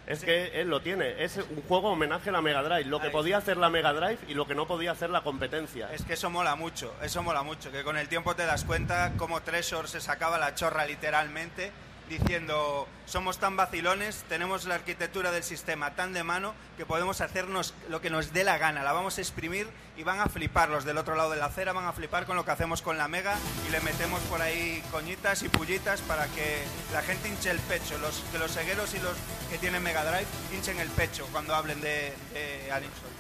Es 0.07 0.23
que 0.23 0.61
él 0.61 0.69
lo 0.69 0.81
tiene. 0.81 1.23
Es 1.23 1.37
un 1.37 1.63
juego 1.67 1.91
homenaje 1.91 2.29
a 2.29 2.33
la 2.33 2.41
Mega 2.41 2.61
Drive. 2.61 2.85
Lo 2.85 2.99
que 2.99 3.09
podía 3.09 3.37
hacer 3.37 3.57
la 3.57 3.69
Mega 3.69 3.93
Drive 3.93 4.19
y 4.27 4.33
lo 4.35 4.45
que 4.45 4.53
no 4.53 4.67
podía 4.67 4.91
hacer 4.91 5.09
la 5.09 5.21
competencia. 5.21 5.91
Es 5.91 6.03
que 6.03 6.13
eso 6.13 6.29
mola 6.29 6.55
mucho, 6.55 6.93
eso 7.01 7.23
mola 7.23 7.41
mucho, 7.43 7.71
que 7.71 7.83
con 7.83 7.97
el 7.97 8.07
tiempo 8.07 8.35
te 8.35 8.45
das 8.45 8.65
cuenta 8.65 9.13
cómo 9.17 9.41
Treasure 9.41 9.87
se 9.87 9.99
sacaba 10.01 10.37
la 10.37 10.53
chorra 10.53 10.85
literalmente, 10.85 11.71
diciendo, 12.09 12.87
somos 13.05 13.37
tan 13.39 13.55
vacilones, 13.57 14.23
tenemos 14.29 14.65
la 14.65 14.75
arquitectura 14.75 15.31
del 15.31 15.43
sistema 15.43 15.95
tan 15.95 16.13
de 16.13 16.23
mano 16.23 16.53
que 16.77 16.85
podemos 16.85 17.21
hacernos 17.21 17.73
lo 17.89 18.01
que 18.01 18.09
nos 18.09 18.31
dé 18.33 18.43
la 18.43 18.57
gana, 18.57 18.83
la 18.83 18.93
vamos 18.93 19.17
a 19.17 19.21
exprimir 19.21 19.67
y 19.97 20.03
van 20.03 20.19
a 20.19 20.27
flipar 20.27 20.69
los 20.69 20.85
del 20.85 20.97
otro 20.97 21.15
lado 21.15 21.31
de 21.31 21.37
la 21.37 21.45
acera, 21.45 21.73
van 21.73 21.85
a 21.85 21.93
flipar 21.93 22.25
con 22.25 22.35
lo 22.35 22.45
que 22.45 22.51
hacemos 22.51 22.81
con 22.81 22.97
la 22.97 23.07
Mega 23.07 23.35
y 23.67 23.71
le 23.71 23.79
metemos 23.81 24.21
por 24.23 24.41
ahí 24.41 24.83
coñitas 24.91 25.41
y 25.43 25.49
pullitas 25.49 26.01
para 26.01 26.27
que 26.27 26.63
la 26.93 27.01
gente 27.01 27.27
hinche 27.29 27.49
el 27.51 27.59
pecho, 27.59 27.97
los, 27.97 28.21
que 28.31 28.37
los 28.37 28.51
cegueros 28.51 28.93
y 28.93 28.99
los 28.99 29.13
que 29.49 29.57
tienen 29.57 29.81
Mega 29.81 30.03
Drive 30.03 30.27
hinchen 30.53 30.79
el 30.79 30.89
pecho 30.89 31.27
cuando 31.31 31.55
hablen 31.55 31.81
de, 31.81 32.13
de 32.33 32.71
Alien 32.71 32.91
Soldier. 32.91 33.15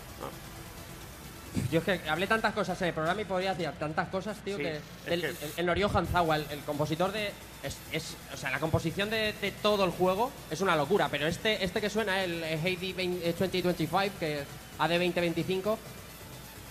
Yo 1.71 1.79
es 1.79 1.85
que 1.85 2.09
hablé 2.09 2.27
tantas 2.27 2.53
cosas 2.53 2.79
en 2.81 2.89
el 2.89 2.93
programa 2.93 3.21
y 3.21 3.25
podría 3.25 3.53
decir 3.53 3.71
tantas 3.79 4.09
cosas, 4.09 4.37
tío, 4.43 4.57
Sí, 4.57 4.63
que 4.63 4.79
el, 5.07 5.21
que- 5.21 5.27
el- 5.29 5.37
el 5.55 5.65
Norio 5.65 5.89
Hanzawa, 5.93 6.35
el 6.35 6.59
compositor 6.65 7.13
de 7.13 7.31
es, 7.65 7.77
es- 7.91 8.15
o 8.33 8.37
sea, 8.37 8.51
la 8.51 8.59
composición 8.59 9.09
de, 9.09 9.33
todo 9.61 9.85
el 9.85 9.91
juego 9.91 10.31
es 10.49 10.61
una 10.61 10.75
locura, 10.75 11.09
pero 11.09 11.27
este 11.27 11.63
este 11.63 11.81
que 11.81 11.89
suena 11.89 12.23
el 12.23 12.43
Heidi 12.43 12.93
2025 12.93 14.17
que 14.19 14.43
AD 14.79 14.89
2025 14.89 15.77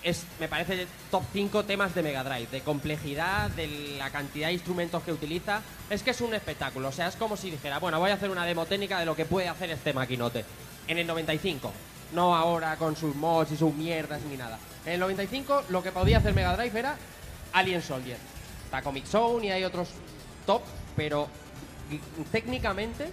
es 0.03 0.23
me 0.39 0.47
parece 0.47 0.85
top 1.09 1.23
5 1.33 1.63
temas 1.63 1.95
de 1.95 2.03
Mega 2.03 2.23
Drive, 2.23 2.47
de 2.51 2.61
complejidad, 2.61 3.49
de 3.51 3.95
la 3.97 4.11
cantidad 4.11 4.47
de 4.47 4.53
instrumentos 4.53 5.01
que 5.03 5.11
utiliza, 5.11 5.61
es 5.89 6.03
que 6.03 6.11
es 6.11 6.21
un 6.21 6.33
espectáculo, 6.35 6.89
o 6.89 6.91
sea, 6.91 7.07
es 7.07 7.15
como 7.15 7.35
si 7.35 7.49
dijera, 7.49 7.79
bueno, 7.79 7.99
voy 7.99 8.11
a 8.11 8.13
hacer 8.13 8.29
una 8.29 8.45
demo 8.45 8.65
técnica 8.67 8.99
de 8.99 9.05
lo 9.07 9.15
que 9.15 9.25
puede 9.25 9.49
hacer 9.49 9.71
este 9.71 9.93
maquinote 9.93 10.45
en 10.87 10.99
el 10.99 11.07
95. 11.07 11.71
No 12.13 12.35
ahora 12.35 12.75
con 12.77 12.95
sus 12.95 13.15
mods 13.15 13.51
y 13.51 13.57
sus 13.57 13.73
mierdas 13.73 14.21
ni 14.29 14.37
nada. 14.37 14.59
En 14.85 14.93
el 14.93 14.99
95 14.99 15.63
lo 15.69 15.81
que 15.81 15.91
podía 15.91 16.19
hacer 16.19 16.35
Mega 16.35 16.55
Drive 16.55 16.77
era 16.77 16.95
Alien 17.53 17.81
Soldier. 17.81 18.17
Está 18.65 18.83
Comic 18.83 19.05
Zone 19.05 19.47
y 19.47 19.51
hay 19.51 19.63
otros 19.63 19.89
top, 20.45 20.61
pero 20.95 21.27
técnicamente 22.31 23.09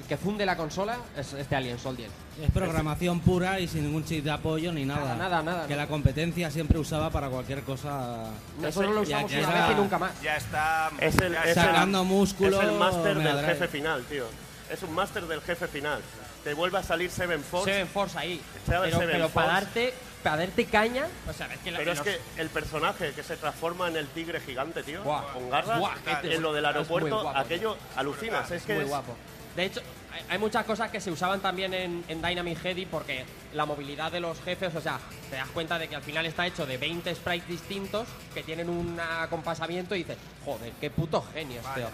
el 0.00 0.04
que 0.08 0.16
funde 0.16 0.44
la 0.46 0.56
consola 0.56 0.96
es 1.16 1.32
este 1.34 1.54
Alien 1.54 1.78
Soldier. 1.78 2.10
Es 2.42 2.50
programación 2.50 3.20
pura 3.20 3.60
y 3.60 3.68
sin 3.68 3.84
ningún 3.84 4.04
chip 4.04 4.24
de 4.24 4.30
apoyo 4.30 4.72
ni 4.72 4.84
nada. 4.84 5.14
Nada, 5.14 5.28
nada, 5.28 5.42
nada, 5.42 5.66
Que 5.66 5.74
no. 5.74 5.80
la 5.82 5.86
competencia 5.86 6.50
siempre 6.50 6.78
usaba 6.78 7.10
para 7.10 7.28
cualquier 7.28 7.62
cosa. 7.62 8.30
Nosotros 8.60 8.94
lo 8.94 9.02
Ya 9.04 9.16
usamos 9.18 9.30
que 9.32 9.38
una 9.44 9.52
era- 9.52 9.66
vez 9.68 9.76
y 9.76 9.80
nunca 9.80 9.98
más. 9.98 10.20
Ya 10.22 10.36
está... 10.36 10.90
Es 10.98 11.18
el, 11.18 11.32
ya 11.32 11.42
es 11.42 11.48
el- 11.48 11.54
Sacando 11.54 12.04
músculo, 12.04 12.60
Es 12.60 12.68
el 12.68 12.78
máster 12.78 13.14
del 13.18 13.22
Drive. 13.36 13.46
jefe 13.46 13.68
final, 13.68 14.02
tío. 14.04 14.24
Es 14.70 14.82
un 14.82 14.92
máster 14.94 15.26
del 15.26 15.40
jefe 15.42 15.68
final. 15.68 16.00
Te 16.42 16.54
vuelve 16.54 16.78
a 16.78 16.82
salir 16.82 17.10
Seven 17.10 17.40
Force. 17.44 17.70
Seven 17.70 17.86
Force 17.86 18.18
ahí. 18.18 18.40
Seven 18.66 18.82
Pero, 18.90 18.98
pero 18.98 19.28
Force. 19.28 19.34
para 19.34 19.46
darte 19.52 19.94
para 20.22 20.36
darte 20.38 20.64
caña, 20.66 21.06
o 21.28 21.32
sea, 21.32 21.52
es 21.52 21.58
que 21.60 21.70
la- 21.70 21.78
Pero 21.78 21.92
es 21.92 21.98
los- 21.98 22.06
que 22.06 22.20
el 22.36 22.48
personaje 22.48 23.12
que 23.12 23.22
se 23.22 23.36
transforma 23.36 23.88
en 23.88 23.96
el 23.96 24.06
tigre 24.08 24.40
gigante, 24.40 24.82
tío, 24.82 25.02
Buah. 25.02 25.32
con 25.32 25.50
garras, 25.50 25.78
Buah, 25.78 25.94
en 26.22 26.42
lo 26.42 26.52
del 26.52 26.64
aeropuerto, 26.66 27.22
guapo, 27.22 27.38
aquello 27.38 27.76
alucinas. 27.96 28.50
Es 28.50 28.62
que 28.64 28.74
muy 28.74 28.84
es- 28.84 28.88
guapo. 28.88 29.14
De 29.56 29.64
hecho, 29.66 29.80
hay, 30.12 30.22
hay 30.30 30.38
muchas 30.38 30.64
cosas 30.64 30.90
que 30.90 31.00
se 31.00 31.10
usaban 31.10 31.40
también 31.40 31.74
en, 31.74 32.04
en 32.08 32.22
Dynamic 32.22 32.58
Heady 32.64 32.86
porque 32.86 33.24
la 33.52 33.66
movilidad 33.66 34.10
de 34.10 34.20
los 34.20 34.40
jefes, 34.42 34.74
o 34.74 34.80
sea, 34.80 34.98
te 35.28 35.36
das 35.36 35.48
cuenta 35.50 35.78
de 35.78 35.88
que 35.88 35.96
al 35.96 36.02
final 36.02 36.24
está 36.24 36.46
hecho 36.46 36.64
de 36.64 36.78
20 36.78 37.14
sprites 37.14 37.48
distintos 37.48 38.08
que 38.32 38.42
tienen 38.42 38.70
un 38.70 38.98
acompasamiento 38.98 39.94
y 39.94 39.98
dices, 40.04 40.16
joder, 40.44 40.72
qué 40.80 40.88
puto 40.90 41.22
genio, 41.34 41.60
tío. 41.74 41.88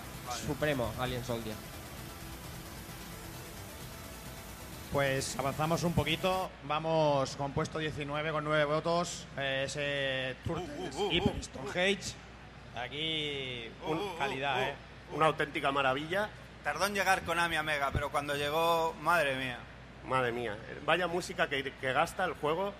Supremo, 0.46 0.92
Alien 1.00 1.24
Soldier. 1.24 1.56
Pues 4.92 5.38
avanzamos 5.38 5.82
un 5.84 5.92
poquito. 5.92 6.50
Vamos 6.64 7.36
con 7.36 7.52
puesto 7.52 7.78
19 7.78 8.32
con 8.32 8.44
9 8.44 8.64
votos. 8.64 9.26
Eh, 9.36 9.64
ese 9.66 10.36
Turtles 10.44 10.94
Uh, 10.96 11.02
uh, 11.02 11.06
uh, 11.08 11.10
Hyper 11.12 11.34
uh. 11.36 11.42
Stonehenge. 11.42 12.14
Aquí, 12.76 13.70
un- 13.86 13.98
Uh, 13.98 14.00
uh, 14.14 14.18
calidad, 14.18 14.56
uh. 14.56 14.62
¿eh? 14.62 14.74
una 15.14 15.26
auténtica 15.26 15.70
maravilla. 15.72 16.30
Tardó 16.64 16.86
en 16.86 16.94
llegar 16.94 17.22
Konami 17.22 17.56
a 17.56 17.62
Mega, 17.62 17.90
pero 17.92 18.10
cuando 18.10 18.34
llegó, 18.34 18.94
madre 19.02 19.36
mía. 19.36 19.58
Madre 20.06 20.32
mía, 20.32 20.56
vaya 20.86 21.06
música 21.06 21.48
que, 21.48 21.62
que 21.70 21.92
gasta 21.92 22.24
el 22.24 22.32
juego. 22.34 22.72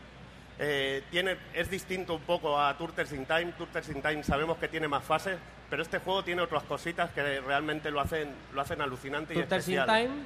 Eh, 0.58 1.02
tiene, 1.10 1.36
es 1.52 1.70
distinto 1.70 2.14
un 2.14 2.22
poco 2.22 2.58
a 2.58 2.76
Turtles 2.78 3.12
in 3.12 3.26
Time. 3.26 3.52
Turtles 3.52 3.88
in 3.90 4.00
Time 4.02 4.24
sabemos 4.24 4.56
que 4.58 4.66
tiene 4.68 4.88
más 4.88 5.04
fases, 5.04 5.36
pero 5.68 5.82
este 5.82 5.98
juego 5.98 6.24
tiene 6.24 6.40
otras 6.42 6.62
cositas 6.64 7.10
que 7.10 7.40
realmente 7.40 7.90
lo 7.90 8.00
hacen, 8.00 8.34
lo 8.54 8.60
hacen 8.62 8.80
alucinante 8.80 9.34
y 9.34 9.36
Turtles 9.38 9.68
in 9.68 9.78
especial. 9.78 9.86
Time, 9.86 10.22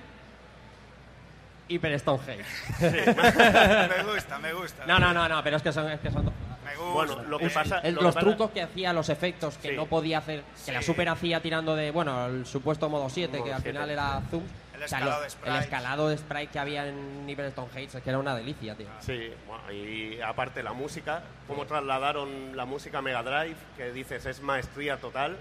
Hyper 1.75 1.99
Stonehenge. 1.99 2.45
me 2.81 4.03
gusta, 4.13 4.39
me 4.39 4.53
gusta. 4.53 4.87
No, 4.87 4.99
no, 4.99 5.13
no, 5.13 5.29
no, 5.29 5.43
pero 5.43 5.57
es 5.57 5.63
que 5.63 5.73
son, 5.73 5.91
es 5.91 6.01
que 6.01 6.11
son 6.11 6.25
dos. 6.27 6.35
Me 6.65 6.77
Bueno, 6.77 7.23
lo 7.25 7.39
que 7.39 7.51
pasa... 7.51 7.79
el- 7.81 7.95
lo 7.95 8.01
que 8.01 8.05
los 8.05 8.15
pasa- 8.15 8.27
trucos 8.27 8.51
que 8.51 8.63
hacía, 8.63 8.93
los 8.93 9.09
efectos 9.09 9.57
que 9.59 9.71
Sí. 9.71 9.77
no 9.77 9.87
podía 9.87 10.19
hacer, 10.19 10.43
que 10.65 10.73
la 10.73 10.81
Sí. 10.81 10.87
Super 10.87 11.09
hacía 11.09 11.41
tirando 11.41 11.75
de, 11.75 11.91
bueno, 11.91 12.27
el 12.27 12.47
supuesto 12.47 12.89
modo 12.89 13.09
7, 13.11 13.39
Modo 13.39 13.45
que 13.47 13.53
al 13.55 13.63
7. 13.63 13.73
final 13.77 13.91
era 13.91 14.21
zoom. 14.31 14.43
El 14.75 14.83
O 14.85 14.89
sea, 14.89 14.99
escalado 14.99 15.21
lo- 15.21 15.27
de. 15.29 15.51
El 15.51 15.63
escalado 15.63 16.09
de 16.09 16.19
sprite 16.19 16.47
que 16.49 16.59
había 16.59 16.87
en 16.89 17.27
nivel 17.27 17.47
Stone 17.47 17.69
Heights, 17.75 17.95
es 17.97 18.03
que 18.03 18.11
era 18.11 18.19
una 18.19 18.35
delicia, 18.35 18.75
tío. 18.75 18.87
Sí, 19.01 19.31
bueno, 19.47 19.71
y 19.73 20.21
aparte 20.21 20.63
la 20.63 20.73
música, 20.73 21.23
cómo 21.47 21.67
trasladaron 21.67 22.57
la 22.57 22.65
música 22.65 22.99
a 22.99 23.03
Mega 23.03 23.23
Drive, 23.23 23.57
que 23.77 23.93
dices 23.93 24.25
es 24.27 24.41
maestría 24.41 24.97
total, 24.97 25.37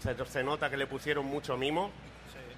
se, 0.00 0.14
se 0.26 0.44
nota 0.44 0.70
que 0.70 0.76
le 0.76 0.86
pusieron 0.86 1.24
mucho 1.26 1.56
mimo. 1.56 1.90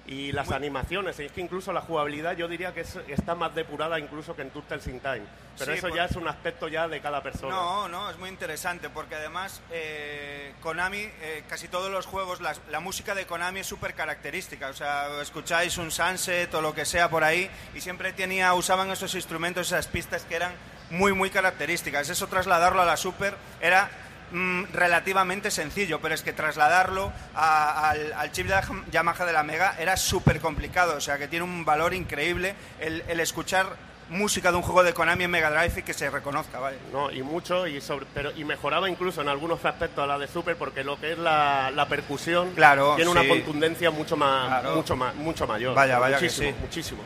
Y 0.07 0.31
las 0.33 0.51
animaciones, 0.51 1.19
es 1.19 1.31
que 1.31 1.41
incluso 1.41 1.73
la 1.73 1.81
jugabilidad 1.81 2.37
yo 2.37 2.47
diría 2.47 2.73
que 2.75 2.81
es- 2.81 2.99
está 3.07 3.33
más 3.33 3.55
depurada 3.55 3.99
incluso 3.99 4.35
que 4.35 4.43
en 4.43 4.51
Turtles 4.51 4.85
in 4.85 4.99
Time. 4.99 5.23
Pero 5.57 5.71
Sí, 5.71 5.77
eso 5.79 5.87
por- 5.87 5.97
ya 5.97 6.05
es 6.05 6.15
un 6.15 6.27
aspecto 6.27 6.67
ya 6.67 6.87
de 6.87 7.01
cada 7.01 7.23
persona. 7.23 7.55
No, 7.55 7.87
no, 7.87 8.09
es 8.11 8.17
muy 8.19 8.29
interesante 8.29 8.89
porque 8.91 9.15
además 9.15 9.61
eh, 9.71 10.53
Konami, 10.61 10.99
eh, 10.99 11.43
casi 11.49 11.67
todos 11.69 11.89
los 11.91 12.05
juegos, 12.05 12.39
la, 12.39 12.79
música 12.79 13.15
de 13.15 13.25
Konami 13.25 13.61
es 13.61 13.67
súper 13.67 13.95
característica. 13.95 14.67
O 14.69 14.73
sea, 14.73 15.07
escucháis 15.21 15.77
un 15.79 15.89
Sunset 15.89 16.53
o 16.53 16.61
lo 16.61 16.75
que 16.75 16.85
sea 16.85 17.09
por 17.09 17.23
ahí 17.23 17.49
y 17.73 17.81
siempre 17.81 18.13
tenía, 18.13 18.53
usaban 18.53 18.91
esos 18.91 19.15
instrumentos, 19.15 19.67
esas 19.67 19.87
pistas 19.87 20.23
que 20.25 20.35
eran 20.35 20.51
muy, 20.91 21.13
muy 21.13 21.31
características. 21.31 22.09
Eso 22.09 22.27
trasladarlo 22.27 22.81
a 22.81 22.85
la 22.85 22.95
Super 22.97 23.35
era 23.59 23.89
mm, 24.35 24.73
relativamente 24.73 25.49
sencillo, 25.51 25.99
pero 26.01 26.13
es 26.13 26.21
que 26.21 26.33
trasladarlo 26.33 27.11
a- 27.35 27.89
al, 27.89 28.13
al 28.13 28.31
chip 28.31 28.47
de 28.47 28.53
la 28.55 28.63
Yamaha 28.91 29.25
de 29.25 29.33
la 29.33 29.43
Mega 29.43 29.75
era 29.79 29.95
súper 29.97 30.39
complicado. 30.39 30.95
O 30.97 31.01
sea, 31.01 31.17
que 31.17 31.27
tiene 31.27 31.43
un 31.45 31.65
valor 31.65 31.93
increíble 31.93 32.55
el, 32.79 33.03
el 33.07 33.19
escuchar 33.19 33.67
música 34.09 34.51
de 34.51 34.57
un 34.57 34.61
juego 34.63 34.83
de 34.83 34.93
Konami 34.93 35.23
en 35.23 35.31
Mega 35.31 35.49
Drive 35.49 35.79
y 35.79 35.81
que 35.83 35.93
se 35.95 36.09
reconozca, 36.11 36.59
¿vale? 36.59 36.77
No, 36.93 37.09
y 37.11 37.23
mucho, 37.23 37.65
y, 37.65 37.81
sobre, 37.81 38.05
pero, 38.13 38.31
y 38.37 38.43
mejoraba 38.43 38.87
incluso 38.87 39.21
en 39.21 39.29
algunos 39.29 39.65
aspectos 39.65 40.03
a 40.03 40.05
la 40.05 40.19
de 40.19 40.27
Super, 40.27 40.55
porque 40.57 40.83
lo 40.83 40.99
que 40.99 41.13
es 41.13 41.17
la, 41.17 41.71
la 41.71 41.87
percusión 41.87 42.51
Claro, 42.53 42.93
tiene 42.95 43.11
sí. 43.11 43.17
una 43.17 43.27
contundencia 43.27 43.89
mucho 43.89 44.15
más, 44.15 44.47
Claro. 44.61 44.75
mucho 44.75 44.95
más, 44.95 45.15
mucho 45.15 45.47
mayor. 45.47 45.73
Vaya, 45.73 45.97
vaya 45.97 46.17
que 46.19 46.25
muchísimo, 46.25 46.49
sí. 46.51 46.55
muchísimo. 46.61 47.01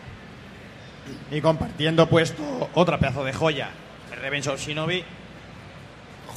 Y 1.31 1.39
compartiendo 1.39 2.05
puesto 2.09 2.69
otra 2.73 2.97
pedazo 2.97 3.23
de 3.23 3.31
joya, 3.33 3.69
el 4.11 4.19
Revenge 4.19 4.49
of 4.49 4.59
Shinobi. 4.59 5.05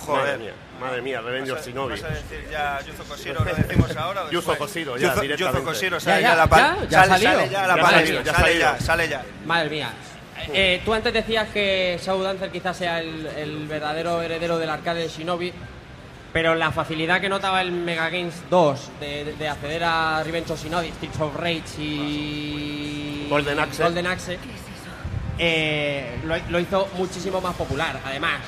Madre 0.08 0.38
mía, 0.38 0.52
madre 0.82 1.02
mía, 1.02 1.20
Revenge 1.20 1.50
of 1.52 1.58
¿Vas 1.58 1.66
a- 1.66 1.70
Shinobi. 1.70 1.92
¿Vas 1.94 2.04
a 2.04 2.08
decir 2.08 2.48
ya 2.50 2.80
Yuzo 2.86 3.04
Koshiro 3.04 3.44
lo 3.44 3.54
decimos 3.54 3.96
ahora 3.96 4.24
o 4.24 4.30
Yuzo? 4.30 4.56
Koshiro, 4.58 4.96
ya, 4.96 5.08
Yuzo- 5.14 5.20
directamente. 5.22 5.58
Yuzo 5.60 5.64
Koshiro, 5.64 5.96
Ya, 5.98 6.00
sale 6.00 6.22
ya, 6.22 6.28
ya, 6.28 6.36
la 6.36 6.46
pal- 6.48 6.76
ya, 6.82 6.88
ya 6.88 7.04
sale, 7.06 7.08
salido. 7.24 7.32
sale 7.32 7.50
ya 7.52 7.66
la 7.66 7.76
Ya 7.76 7.76
ya 7.76 7.82
ha 7.82 7.90
sale 7.90 8.06
salido. 8.32 8.60
ya, 8.60 8.80
sale 8.80 9.08
ya. 9.08 9.22
Madre 9.46 9.70
mía. 9.70 9.90
Eh, 10.52 10.82
tú 10.84 10.92
antes 10.92 11.12
decías 11.12 11.48
que 11.50 11.98
Shadow 12.02 12.22
Dancer 12.22 12.50
quizás 12.50 12.76
sea 12.76 12.98
el, 13.00 13.26
el 13.26 13.66
verdadero 13.68 14.20
heredero 14.22 14.58
del 14.58 14.70
arcade 14.70 15.02
de 15.02 15.08
Shinobi, 15.08 15.52
pero 16.32 16.54
la 16.56 16.72
facilidad 16.72 17.20
que 17.20 17.28
notaba 17.28 17.60
el 17.60 17.70
Mega 17.70 18.08
Games 18.10 18.34
2 18.50 18.90
de, 18.98 19.24
de- 19.24 19.32
de 19.34 19.48
acceder 19.48 19.84
a 19.84 20.22
Revenge 20.24 20.50
of 20.52 20.60
Shinobi, 20.62 20.88
Streets 20.88 21.20
of 21.20 21.36
Rage 21.36 21.62
y 21.78 23.26
Golden 23.30 23.58
Axe. 23.60 23.82
Golden 23.84 24.06
Axe, 24.08 24.38
eh, 25.38 26.18
lo, 26.24 26.34
lo 26.50 26.58
hizo 26.60 26.88
muchísimo 26.96 27.40
más 27.40 27.54
popular. 27.54 28.00
Además, 28.04 28.40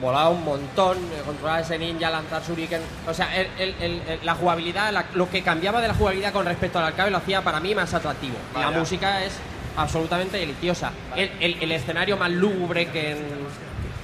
volaba 0.00 0.28
un 0.30 0.44
montón, 0.44 0.98
eh, 0.98 1.22
controlar 1.24 1.60
ese 1.62 1.78
ninja, 1.78 2.10
lanzar 2.10 2.42
shuriken. 2.46 2.80
O 3.08 3.14
sea, 3.14 3.34
el- 3.34 3.48
el- 3.58 3.74
el- 3.80 4.20
la 4.22 4.34
jugabilidad, 4.34 4.92
la- 4.92 5.06
lo 5.14 5.30
que 5.30 5.42
cambiaba 5.42 5.80
de 5.80 5.88
la 5.88 5.94
jugabilidad 5.94 6.32
con 6.32 6.44
respecto 6.44 6.78
al 6.78 6.84
arcade 6.86 7.10
lo 7.10 7.16
hacía 7.18 7.42
para 7.42 7.60
mí 7.60 7.74
más 7.74 7.92
atractivo. 7.94 8.34
La 8.58 8.70
música 8.70 9.24
es 9.24 9.32
absolutamente 9.76 10.36
deliciosa. 10.38 10.90
El, 11.14 11.30
el- 11.40 11.62
el 11.62 11.72
escenario 11.72 12.16
más 12.16 12.30
lúgubre 12.30 12.88
que 12.90 13.12
en, 13.12 13.18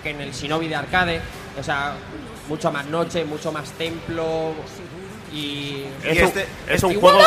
que 0.02 0.10
en 0.10 0.20
el 0.20 0.32
Shinobi 0.32 0.68
de 0.68 0.76
arcade. 0.76 1.20
O 1.58 1.62
sea, 1.62 1.92
mucho 2.48 2.72
más 2.72 2.86
noche, 2.86 3.24
mucho 3.24 3.52
más 3.52 3.70
templo. 3.72 4.52
Y. 5.32 5.84
Es 6.04 6.16
y 6.16 6.20
un- 6.20 6.24
este- 6.28 6.46
es 6.68 6.82
un 6.82 6.90
este- 6.92 7.00
juego- 7.00 7.20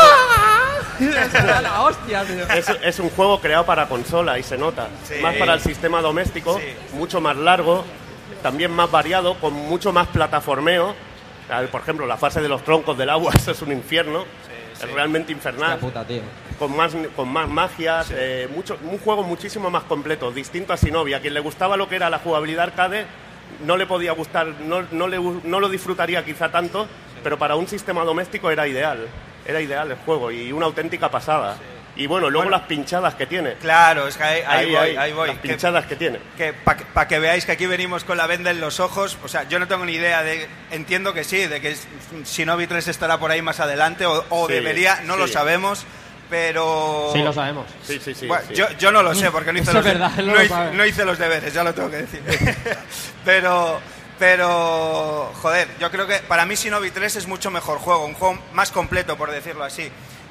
la 1.61 1.81
hostia, 1.81 2.23
tío. 2.23 2.47
Es, 2.49 2.69
es 2.83 2.99
un 2.99 3.09
juego 3.09 3.39
creado 3.41 3.65
para 3.65 3.87
consola 3.87 4.37
y 4.39 4.43
se 4.43 4.57
nota. 4.57 4.87
Sí. 5.07 5.15
Más 5.21 5.35
para 5.35 5.53
el 5.55 5.61
sistema 5.61 6.01
doméstico, 6.01 6.57
Sí. 6.59 6.95
mucho 6.97 7.19
más 7.21 7.35
largo, 7.35 7.83
también 8.41 8.71
más 8.71 8.89
variado, 8.91 9.35
con 9.35 9.53
mucho 9.53 9.91
más 9.91 10.07
plataformeo. 10.07 10.93
A 11.49 11.61
ver, 11.61 11.69
Por 11.69 11.81
ejemplo, 11.81 12.05
la 12.05 12.17
fase 12.17 12.41
de 12.41 12.49
los 12.49 12.63
troncos 12.63 12.97
del 12.97 13.09
agua, 13.09 13.33
eso 13.35 13.51
es 13.51 13.61
un 13.61 13.71
infierno. 13.71 14.25
Es 14.73 14.91
realmente 14.91 15.31
infernal. 15.31 15.73
Hostia 15.73 15.87
puta, 15.87 16.05
tío. 16.05 16.21
Con 16.59 16.75
más, 16.75 16.93
con 17.15 17.29
más 17.29 17.47
magias, 17.47 18.11
eh, 18.11 18.49
mucho, 18.53 18.77
un 18.83 18.97
juego 18.99 19.23
muchísimo 19.23 19.69
más 19.69 19.83
completo, 19.83 20.31
distinto 20.31 20.73
a 20.73 20.75
Shinobi. 20.75 21.13
A 21.13 21.21
quien 21.21 21.33
le 21.33 21.39
gustaba 21.39 21.77
lo 21.77 21.87
que 21.87 21.95
era 21.95 22.09
la 22.09 22.19
jugabilidad 22.19 22.65
arcade, 22.65 23.05
no 23.65 23.77
le 23.77 23.85
podía 23.85 24.11
gustar, 24.11 24.47
no, 24.47 24.83
no, 24.91 25.07
le, 25.07 25.17
no 25.17 25.59
lo 25.59 25.69
disfrutaría 25.69 26.25
quizá 26.25 26.49
tanto, 26.49 26.87
pero 27.23 27.37
para 27.37 27.55
un 27.55 27.67
sistema 27.67 28.03
doméstico 28.03 28.51
era 28.51 28.67
ideal. 28.67 29.07
Era 29.45 29.61
ideal 29.61 29.91
el 29.91 29.97
juego 29.97 30.31
y 30.31 30.51
una 30.51 30.65
auténtica 30.65 31.09
pasada. 31.09 31.57
Y 31.97 32.07
bueno, 32.07 32.29
luego 32.29 32.49
las 32.49 32.63
pinchadas 32.63 33.15
que 33.15 33.25
tiene. 33.25 33.53
Claro, 33.53 34.07
es 34.07 34.17
que 34.17 34.23
ahí, 34.23 34.41
ahí 34.41 34.45
Ahí, 34.47 34.65
voy, 34.71 34.75
ahí, 34.77 34.97
ahí 34.97 35.13
voy. 35.13 35.27
las 35.29 35.37
pinchadas 35.37 35.85
que 35.85 35.95
tiene. 35.95 36.19
que 36.35 36.51
para 36.53 36.77
que, 36.77 36.85
pa' 36.85 37.07
que 37.07 37.19
veáis 37.19 37.45
que 37.45 37.53
aquí 37.53 37.65
venimos 37.67 38.03
con 38.03 38.17
la 38.17 38.27
venda 38.27 38.51
en 38.51 38.59
los 38.59 38.79
ojos, 38.81 39.17
o 39.23 39.27
sea, 39.29 39.47
yo 39.47 39.59
no 39.59 39.67
tengo 39.69 39.85
ni 39.85 39.93
idea 39.93 40.21
de, 40.21 40.47
entiendo 40.71 41.13
que 41.13 41.23
sí, 41.23 41.47
de 41.47 41.61
que 41.61 41.75
Shinobi 42.25 42.67
3 42.67 42.87
estará 42.89 43.17
por 43.17 43.31
ahí 43.31 43.41
más 43.41 43.59
adelante 43.61 44.05
o, 44.05 44.25
o 44.29 44.47
Sí, 44.47 44.53
debería, 44.53 44.99
no 45.05 45.15
lo 45.15 45.27
sabemos, 45.27 45.85
pero... 46.29 47.11
Sí, 47.13 47.19
lo 47.21 47.31
sabemos. 47.31 47.65
Sí, 47.83 47.99
sí, 48.03 48.13
sí. 48.13 48.27
Bueno, 48.27 48.43
sí. 48.49 48.55
Yo, 48.55 48.67
yo 48.77 48.91
no 48.91 49.01
lo 49.01 49.15
sé 49.15 49.31
porque 49.31 49.53
no 49.53 49.59
hice, 49.59 49.71
los, 49.73 49.85
verdad, 49.85 50.11
hice- 50.17 50.71
no 50.73 50.85
hice 50.85 51.05
los 51.05 51.17
deberes, 51.17 51.53
ya 51.53 51.63
lo 51.63 51.73
tengo 51.73 51.89
que 51.89 51.97
decir. 51.97 52.21
pero, 53.23 53.79
pero, 54.19 55.31
joder, 55.41 55.67
yo 55.79 55.89
creo 55.91 56.07
que 56.07 56.17
para 56.19 56.45
mí 56.45 56.55
Shinobi 56.55 56.91
3 56.91 57.15
es 57.17 57.27
mucho 57.27 57.51
mejor 57.51 57.77
juego, 57.79 58.05
un 58.05 58.13
juego 58.15 58.37
más 58.53 58.71
completo, 58.71 59.15
por 59.17 59.31
decirlo 59.31 59.63
así. 59.63 59.89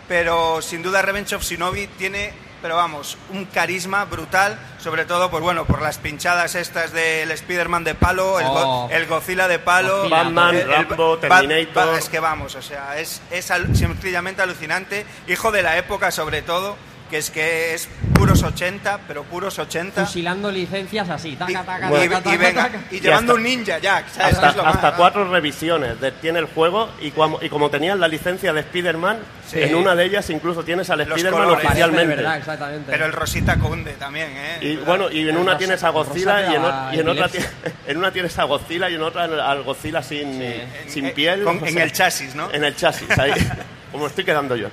Pero 0.09 0.61
sin 0.63 0.83
duda 0.83 1.03
Revenge 1.03 1.35
of 1.35 1.43
Shinobi 1.43 1.87
tiene, 1.87 2.33
pero 2.61 2.77
vamos, 2.77 3.17
un 3.31 3.47
carisma 3.47 4.05
brutal, 4.05 4.59
sobre 4.79 5.05
todo, 5.07 5.31
pues 5.31 5.43
bueno, 5.43 5.65
por 5.65 5.81
las 5.81 5.99
pinchadas 5.99 6.55
estas 6.55 6.93
del 6.93 7.31
Spider-Man 7.31 7.85
de 7.85 7.95
palo, 7.95 8.39
el, 8.39 8.47
Go- 8.47 8.85
Oh. 8.85 8.89
el 8.91 9.07
Godzilla 9.07 9.49
de 9.49 9.59
palo, 9.59 9.97
Godzilla, 9.99 10.17
Batman, 10.25 10.55
el- 10.57 10.61
el 10.63 10.69
Rambo, 10.71 11.19
Bat- 11.19 11.21
Terminator. 11.21 11.87
Bat- 11.89 11.99
es 11.99 12.09
que 12.09 12.21
vamos, 12.21 12.55
o 12.55 12.63
sea, 12.63 12.99
es, 12.99 13.23
es 13.31 13.51
al- 13.51 13.75
sencillamente 13.77 14.43
alucinante, 14.43 15.07
hijo 15.27 15.51
de 15.53 15.63
la 15.63 15.77
época 15.79 16.11
sobre 16.11 16.43
todo, 16.43 16.77
que 17.11 17.19
es 17.19 17.31
que 17.31 17.75
es 17.75 17.89
puros 18.15 18.43
80, 18.43 19.01
pero 19.07 19.23
puros 19.25 19.59
80. 19.59 20.07
Fusilando 20.07 20.51
licencias 20.51 21.09
así, 21.11 21.31
Y, 21.31 21.37
taca, 21.37 21.63
taca, 21.63 21.89
y- 21.89 21.93
taca, 21.93 22.05
y 22.05 22.09
taca, 22.09 22.37
venga, 22.39 22.63
taca. 22.65 22.81
y 22.91 23.01
llevando 23.01 23.33
hasta- 23.33 23.35
un 23.35 23.43
ninja 23.43 23.79
Jack, 23.79 24.09
¿sabes? 24.09 24.35
Hasta, 24.35 24.49
Es 24.51 24.57
lo 24.57 24.65
más, 24.65 24.75
hasta 24.77 24.95
cuatro 24.97 25.31
revisiones 25.31 26.01
de- 26.01 26.13
tiene 26.13 26.39
el 26.41 26.47
juego 26.47 26.91
y, 27.01 27.11
cuamo- 27.13 27.39
y 27.43 27.49
como 27.51 27.71
tenían 27.71 28.01
la 28.01 28.09
licencia 28.09 28.53
de 28.53 28.61
Spider-Man, 28.61 29.19
Sí. 29.47 29.61
en 29.63 29.75
una 29.75 29.95
de 29.95 30.05
ellas 30.07 30.29
incluso 30.31 30.65
tienes 30.65 30.89
al 30.91 31.03
Spider-Man 31.03 31.51
oficialmente. 31.51 32.17
verdad, 32.17 32.39
exactamente. 32.39 32.91
Pero 32.91 33.07
el 33.07 33.13
Rosita 33.13 33.57
Cunde 33.59 33.93
también, 33.93 34.31
¿eh? 34.35 34.59
Y 34.63 34.77
¿Verdad? 34.77 34.87
bueno, 34.87 35.11
y 35.11 35.29
en 35.29 35.37
una 35.37 35.45
Rosa- 35.53 35.59
tienes 35.59 35.85
a 35.85 35.91
Godzilla 35.91 36.51
y 36.51 36.55
en, 36.57 36.65
o- 36.65 36.95
y 36.95 36.99
en 37.01 37.09
otra 37.09 37.29
en 37.87 37.97
una 37.99 38.11
tienes 38.11 38.39
a 38.39 38.45
Godzilla 38.45 38.89
y 38.91 38.95
en 38.95 39.03
otra 39.03 39.25
al, 39.25 39.63
Godzilla 39.63 40.03
sin, 40.03 40.43
sin 40.89 41.07
En- 41.07 41.15
piel. 41.15 41.45
con- 41.45 41.63
o 41.63 41.67
en 41.67 41.75
sea, 41.75 41.85
el 41.85 41.93
chasis, 41.93 42.35
¿no? 42.35 42.51
En 42.51 42.65
el 42.65 42.75
chasis, 42.75 43.11
ahí. 43.19 43.33
como 43.93 44.07
estoy 44.07 44.25
quedando 44.25 44.57
yo. 44.57 44.69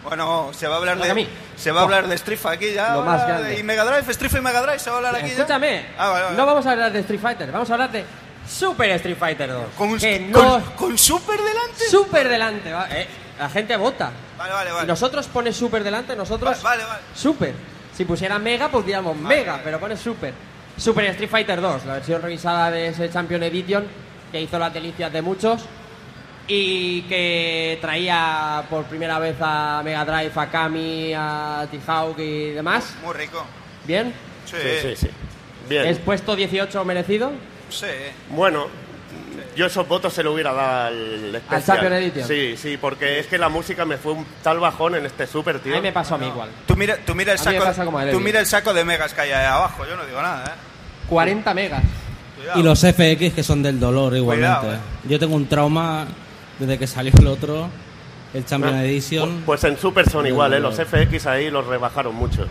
Bueno, 0.06 0.50
se 0.52 0.68
va 0.68 0.74
a 0.74 0.78
hablar 0.78 1.00
a 1.02 1.04
de 1.04 1.14
mí. 1.14 1.28
se 1.56 1.72
va 1.72 1.80
a 1.80 1.84
hablar 1.84 2.06
de 2.06 2.16
Strifa 2.16 2.52
aquí 2.52 2.72
ya. 2.72 2.94
Lo 2.94 3.02
más 3.02 3.26
grande. 3.26 3.58
Y 3.58 3.62
Mega 3.62 3.84
Drive, 3.84 4.14
Strifa 4.14 4.38
y 4.38 4.40
Mega 4.40 4.62
Drive, 4.62 4.78
se 4.78 4.88
va 4.90 4.96
a 4.96 4.98
hablar 4.98 5.16
aquí 5.16 5.26
ya. 5.28 5.32
Escúchame, 5.34 5.86
Ah, 5.98 6.08
vale, 6.10 6.24
vale. 6.26 6.36
no 6.36 6.46
vamos 6.46 6.66
a 6.66 6.70
hablar 6.72 6.92
de 6.92 7.00
Street 7.00 7.20
Fighter, 7.20 7.50
vamos 7.50 7.68
a 7.70 7.72
hablar 7.74 7.90
de 7.90 8.04
Super 8.48 8.90
Street 8.92 9.16
Fighter 9.18 9.50
2. 9.50 9.64
Con, 9.76 9.98
que 9.98 10.30
con- 10.30 10.44
no 10.44 10.62
con 10.76 10.96
Super 10.96 11.38
delante. 11.38 11.84
Super 11.90 12.28
delante, 12.28 12.72
va, 12.72 12.86
eh, 12.90 13.08
la 13.38 13.48
gente 13.50 13.76
vota. 13.76 14.10
Vale, 14.38 14.52
vale, 14.52 14.72
vale. 14.72 14.86
nosotros 14.86 15.26
pone 15.26 15.52
Super 15.52 15.82
delante, 15.82 16.14
nosotros 16.14 16.62
Vale, 16.62 16.84
vale. 16.84 17.00
Super. 17.14 17.54
Si 17.96 18.04
pusiera 18.04 18.38
Mega, 18.38 18.68
pues 18.68 18.84
diríamos 18.86 19.16
Mega, 19.16 19.60
pero 19.64 19.80
pone 19.80 19.96
Super. 19.96 20.32
Super 20.76 21.06
Street 21.06 21.30
Fighter 21.30 21.60
2, 21.60 21.84
la 21.86 21.94
versión 21.94 22.20
revisada 22.22 22.70
de 22.70 22.88
ese 22.88 23.10
Champion 23.10 23.42
Edition 23.42 23.86
que 24.30 24.40
hizo 24.42 24.58
las 24.58 24.72
delicias 24.72 25.10
de 25.12 25.22
muchos 25.22 25.62
y 26.48 27.02
que 27.02 27.78
traía 27.80 28.62
por 28.70 28.84
primera 28.84 29.18
vez 29.18 29.36
a 29.40 29.82
Mega 29.84 30.04
Drive, 30.04 30.32
a 30.34 30.46
Kami, 30.50 31.12
a 31.16 31.66
T-Hawk 31.70 32.18
y 32.18 32.50
demás. 32.52 32.94
Muy 33.04 33.14
rico. 33.14 33.44
¿Bien? 33.86 34.12
Sí, 34.44 34.56
Sí, 34.62 34.88
sí, 34.94 34.96
sí. 35.06 35.10
Bien. 35.68 35.86
¿Es 35.86 35.98
puesto 35.98 36.36
18 36.36 36.84
merecido? 36.84 37.32
sí. 37.68 37.86
Bueno, 38.30 38.66
yo 39.56 39.66
esos 39.66 39.88
votos 39.88 40.12
se 40.12 40.22
lo 40.22 40.32
hubiera 40.34 40.52
dado 40.52 40.86
al 40.88 41.34
especial. 41.34 41.64
Champion 41.64 41.92
Edition. 41.94 42.28
Sí, 42.28 42.56
sí, 42.56 42.76
porque 42.76 43.18
es 43.18 43.26
que 43.26 43.38
la 43.38 43.48
música 43.48 43.84
me 43.84 43.96
fue 43.96 44.12
un 44.12 44.26
tal 44.42 44.60
bajón 44.60 44.94
en 44.96 45.06
este 45.06 45.26
super, 45.26 45.56
A 45.56 45.58
tío. 45.58 45.74
mí 45.74 45.80
me 45.80 45.92
pasó 45.92 46.14
a 46.14 46.18
mí 46.18 46.26
igual. 46.28 46.50
Tú 46.66 46.76
mira, 46.76 46.96
tú 47.04 47.14
mira 47.14 47.32
el 47.32 47.38
A 47.38 47.42
saco, 47.42 47.64
a 47.98 48.10
tú 48.10 48.20
mira 48.20 48.38
el 48.40 48.46
saco 48.46 48.72
de 48.74 48.84
megas 48.84 49.12
que 49.14 49.22
hay 49.22 49.30
ahí 49.32 49.46
abajo. 49.46 49.84
Yo 49.88 49.96
no 49.96 50.04
digo 50.06 50.20
nada, 50.22 50.44
¿eh? 50.46 51.06
40 51.08 51.54
megas. 51.54 51.82
Cuidado. 52.36 52.60
Y 52.60 52.62
los 52.62 52.78
FX 52.80 53.34
que 53.34 53.42
son 53.42 53.62
del 53.62 53.80
dolor 53.80 54.14
igualmente. 54.14 54.58
Cuidado, 54.58 54.74
eh. 54.76 55.08
Yo 55.08 55.18
tengo 55.18 55.34
un 55.34 55.46
trauma 55.48 56.06
desde 56.58 56.78
que 56.78 56.86
salió 56.86 57.12
el 57.18 57.26
otro, 57.26 57.68
el 58.34 58.44
Champion 58.44 58.74
Ah, 58.74 58.84
Edition. 58.84 59.42
Pues 59.46 59.64
en 59.64 59.76
Super 59.78 60.08
son 60.08 60.26
igual, 60.26 60.52
¿eh? 60.54 60.60
Los. 60.60 60.76
FX 60.76 61.26
ahí 61.26 61.50
los 61.50 61.66
rebajaron 61.66 62.14
mucho. 62.14 62.46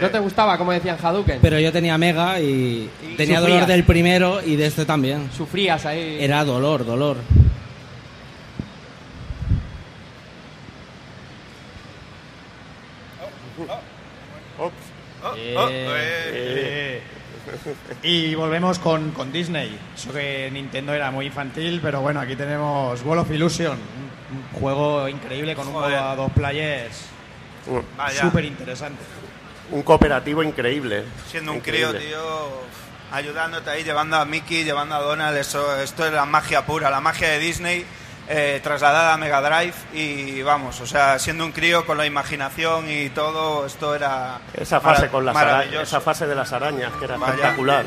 ¿No 0.00 0.10
te 0.10 0.18
gustaba, 0.18 0.58
como 0.58 0.72
decían 0.72 0.96
Hadouken? 1.00 1.38
Pero 1.42 1.60
yo 1.60 1.70
tenía 1.70 1.96
Mega 1.98 2.40
y, 2.40 2.88
tenía 3.16 3.38
sufrías. 3.38 3.42
dolor 3.42 3.66
del 3.66 3.84
primero 3.84 4.40
y 4.44 4.56
de 4.56 4.66
este 4.66 4.84
también. 4.84 5.30
Sufrías 5.36 5.84
ahí. 5.86 6.16
Era 6.20 6.44
dolor, 6.44 6.84
dolor. 6.84 7.18
Eh, 15.36 15.54
eh. 16.32 17.02
Y 18.02 18.34
volvemos 18.34 18.78
con, 18.78 19.10
con 19.12 19.32
Disney. 19.32 19.78
Eso 19.94 20.12
que 20.12 20.50
Nintendo 20.52 20.92
era 20.94 21.10
muy 21.10 21.26
infantil, 21.26 21.80
pero 21.82 22.00
bueno, 22.00 22.20
aquí 22.20 22.36
tenemos 22.36 23.02
Wall 23.02 23.18
of 23.18 23.30
Illusion, 23.30 23.72
un, 23.78 24.38
un 24.38 24.60
juego 24.60 25.08
increíble 25.08 25.54
con 25.54 25.66
un 25.66 25.72
modo 25.74 25.86
a 25.86 26.14
dos 26.16 26.30
players 26.32 27.06
Vaya. 27.96 28.20
súper 28.22 28.44
interesante. 28.44 29.02
Un 29.70 29.82
cooperativo 29.82 30.42
increíble. 30.42 31.04
Siendo 31.30 31.52
un 31.52 31.58
Increíble. 31.58 31.98
crío, 31.98 32.10
tío, 32.10 32.48
ayudándote 33.12 33.70
ahí, 33.70 33.84
llevando 33.84 34.16
a 34.16 34.24
Mickey, 34.24 34.64
llevando 34.64 34.94
a 34.94 35.00
Donald, 35.00 35.36
eso, 35.36 35.80
esto 35.80 36.06
es 36.06 36.12
la 36.12 36.26
magia 36.26 36.66
pura, 36.66 36.90
la 36.90 37.00
magia 37.00 37.28
de 37.28 37.38
Disney 37.38 37.84
eh, 38.28 38.60
trasladada 38.62 39.14
a 39.14 39.16
Mega 39.18 39.40
Drive 39.40 39.74
y 39.92 40.42
vamos, 40.42 40.80
o 40.80 40.86
sea, 40.86 41.18
siendo 41.18 41.44
un 41.44 41.52
crío 41.52 41.84
con 41.84 41.98
la 41.98 42.06
imaginación 42.06 42.90
y 42.90 43.08
todo, 43.10 43.66
esto 43.66 43.94
era 43.94 44.38
Esa 44.54 44.80
fase 44.80 45.08
con 45.08 45.24
las 45.26 45.36
arañas, 45.36 45.82
esa 45.82 46.00
fase 46.00 46.26
de 46.26 46.34
las 46.34 46.52
arañas 46.52 46.92
que 46.98 47.04
era 47.06 47.16
Vaya. 47.16 47.32
espectacular. 47.34 47.86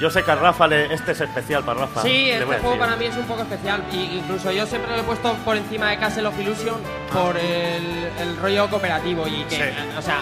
Yo 0.00 0.10
sé 0.10 0.22
que 0.24 0.30
a 0.32 0.34
Rafa 0.34 0.66
le- 0.66 0.92
este 0.92 1.12
es 1.12 1.20
especial 1.20 1.62
para 1.64 1.82
Rafa. 1.82 2.02
Sí, 2.02 2.28
este 2.30 2.44
juego 2.44 2.62
decir. 2.64 2.78
para 2.80 2.96
mí 2.96 3.04
es 3.06 3.16
un 3.16 3.24
poco 3.26 3.42
especial. 3.42 3.82
Y 3.92 4.18
incluso 4.18 4.50
yo 4.50 4.66
siempre 4.66 4.90
lo 4.96 5.02
he 5.02 5.04
puesto 5.04 5.32
por 5.44 5.56
encima 5.56 5.88
de 5.90 5.98
Castle 5.98 6.26
of 6.26 6.38
Illusion 6.38 6.80
por 7.12 7.36
el, 7.36 8.10
el 8.20 8.36
rollo 8.42 8.68
cooperativo. 8.68 9.26
Y 9.28 9.44
que, 9.44 9.54
Sí. 9.56 9.62
o 9.96 10.02
sea, 10.02 10.18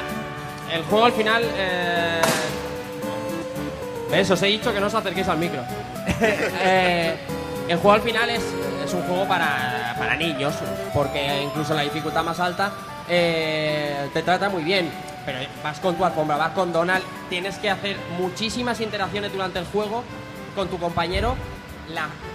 el 0.71 0.83
juego 0.85 1.07
al 1.07 1.13
final. 1.13 1.43
Eh, 1.57 2.21
¿Ves? 4.11 4.31
Os 4.31 4.43
he 4.43 4.47
dicho 4.47 4.73
que 4.75 4.79
no 4.81 4.87
os 4.89 4.95
acerquéis 4.95 5.27
al 5.29 5.39
micro. 5.39 5.63
Eh, 6.21 7.17
el 7.73 7.79
juego 7.79 7.93
al 7.93 8.03
final 8.03 8.29
es, 8.29 8.43
un 8.93 9.03
juego 9.05 9.27
para, 9.27 9.95
para 9.99 10.15
niños, 10.17 10.55
porque 10.93 11.43
incluso 11.43 11.73
la 11.73 11.83
dificultad 11.83 12.23
más 12.23 12.39
alta 12.39 12.71
eh, 13.09 14.11
te 14.13 14.23
trata 14.23 14.51
muy 14.51 14.63
bien. 14.63 14.91
Pero 15.25 15.39
vas 15.63 15.79
con 15.81 15.95
tu 15.95 16.05
alfombra, 16.05 16.37
vas 16.37 16.51
con 16.51 16.73
Donald, 16.73 17.03
tienes 17.31 17.57
que 17.57 17.71
hacer 17.71 17.97
muchísimas 18.19 18.81
interacciones 18.81 19.33
durante 19.33 19.61
el 19.61 19.65
juego 19.67 20.03
con 20.55 20.69
tu 20.69 20.79
compañero. 20.79 21.35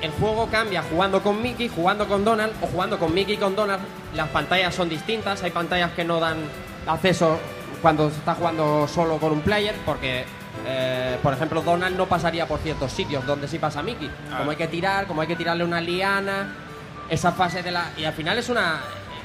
El 0.02 0.12
juego 0.12 0.48
cambia 0.48 0.84
jugando 0.84 1.22
con 1.22 1.42
Mickey, 1.42 1.70
jugando 1.70 2.08
con 2.08 2.24
Donald 2.24 2.54
o 2.62 2.68
jugando 2.68 2.98
con 2.98 3.14
Mickey 3.14 3.36
y 3.36 3.38
con 3.38 3.56
Donald. 3.56 3.82
Las 4.16 4.30
pantallas 4.30 4.74
son 4.74 4.90
distintas, 4.90 5.44
hay 5.44 5.52
pantallas 5.52 5.92
que 5.92 6.04
no 6.04 6.20
dan 6.20 6.38
acceso 6.88 7.38
cuando 7.82 8.10
se 8.10 8.18
está 8.18 8.36
jugando 8.36 8.88
solo 8.88 9.18
con 9.18 9.34
un 9.34 9.42
player, 9.42 9.76
porque, 9.86 10.26
eh, 10.66 11.18
por 11.22 11.34
ejemplo, 11.34 11.62
Donald 11.62 11.96
no 11.98 12.06
pasaría 12.08 12.48
por 12.48 12.60
ciertos 12.60 12.92
sitios 12.92 13.26
donde 13.26 13.48
sí 13.48 13.60
pasa 13.60 13.82
Mickey. 13.84 14.10
Como 14.38 14.52
hay 14.52 14.58
que 14.58 14.68
tirar, 14.68 15.06
como 15.08 15.22
hay 15.22 15.28
que 15.28 15.36
tirarle 15.36 15.64
una 15.64 15.82
liana, 15.82 16.56
esa 17.10 17.32
fase 17.32 17.64
de 17.64 17.72
la... 17.72 17.92
Y 17.98 18.04
al 18.06 18.14
final 18.14 18.38
es 18.38 18.50
una... 18.50 18.80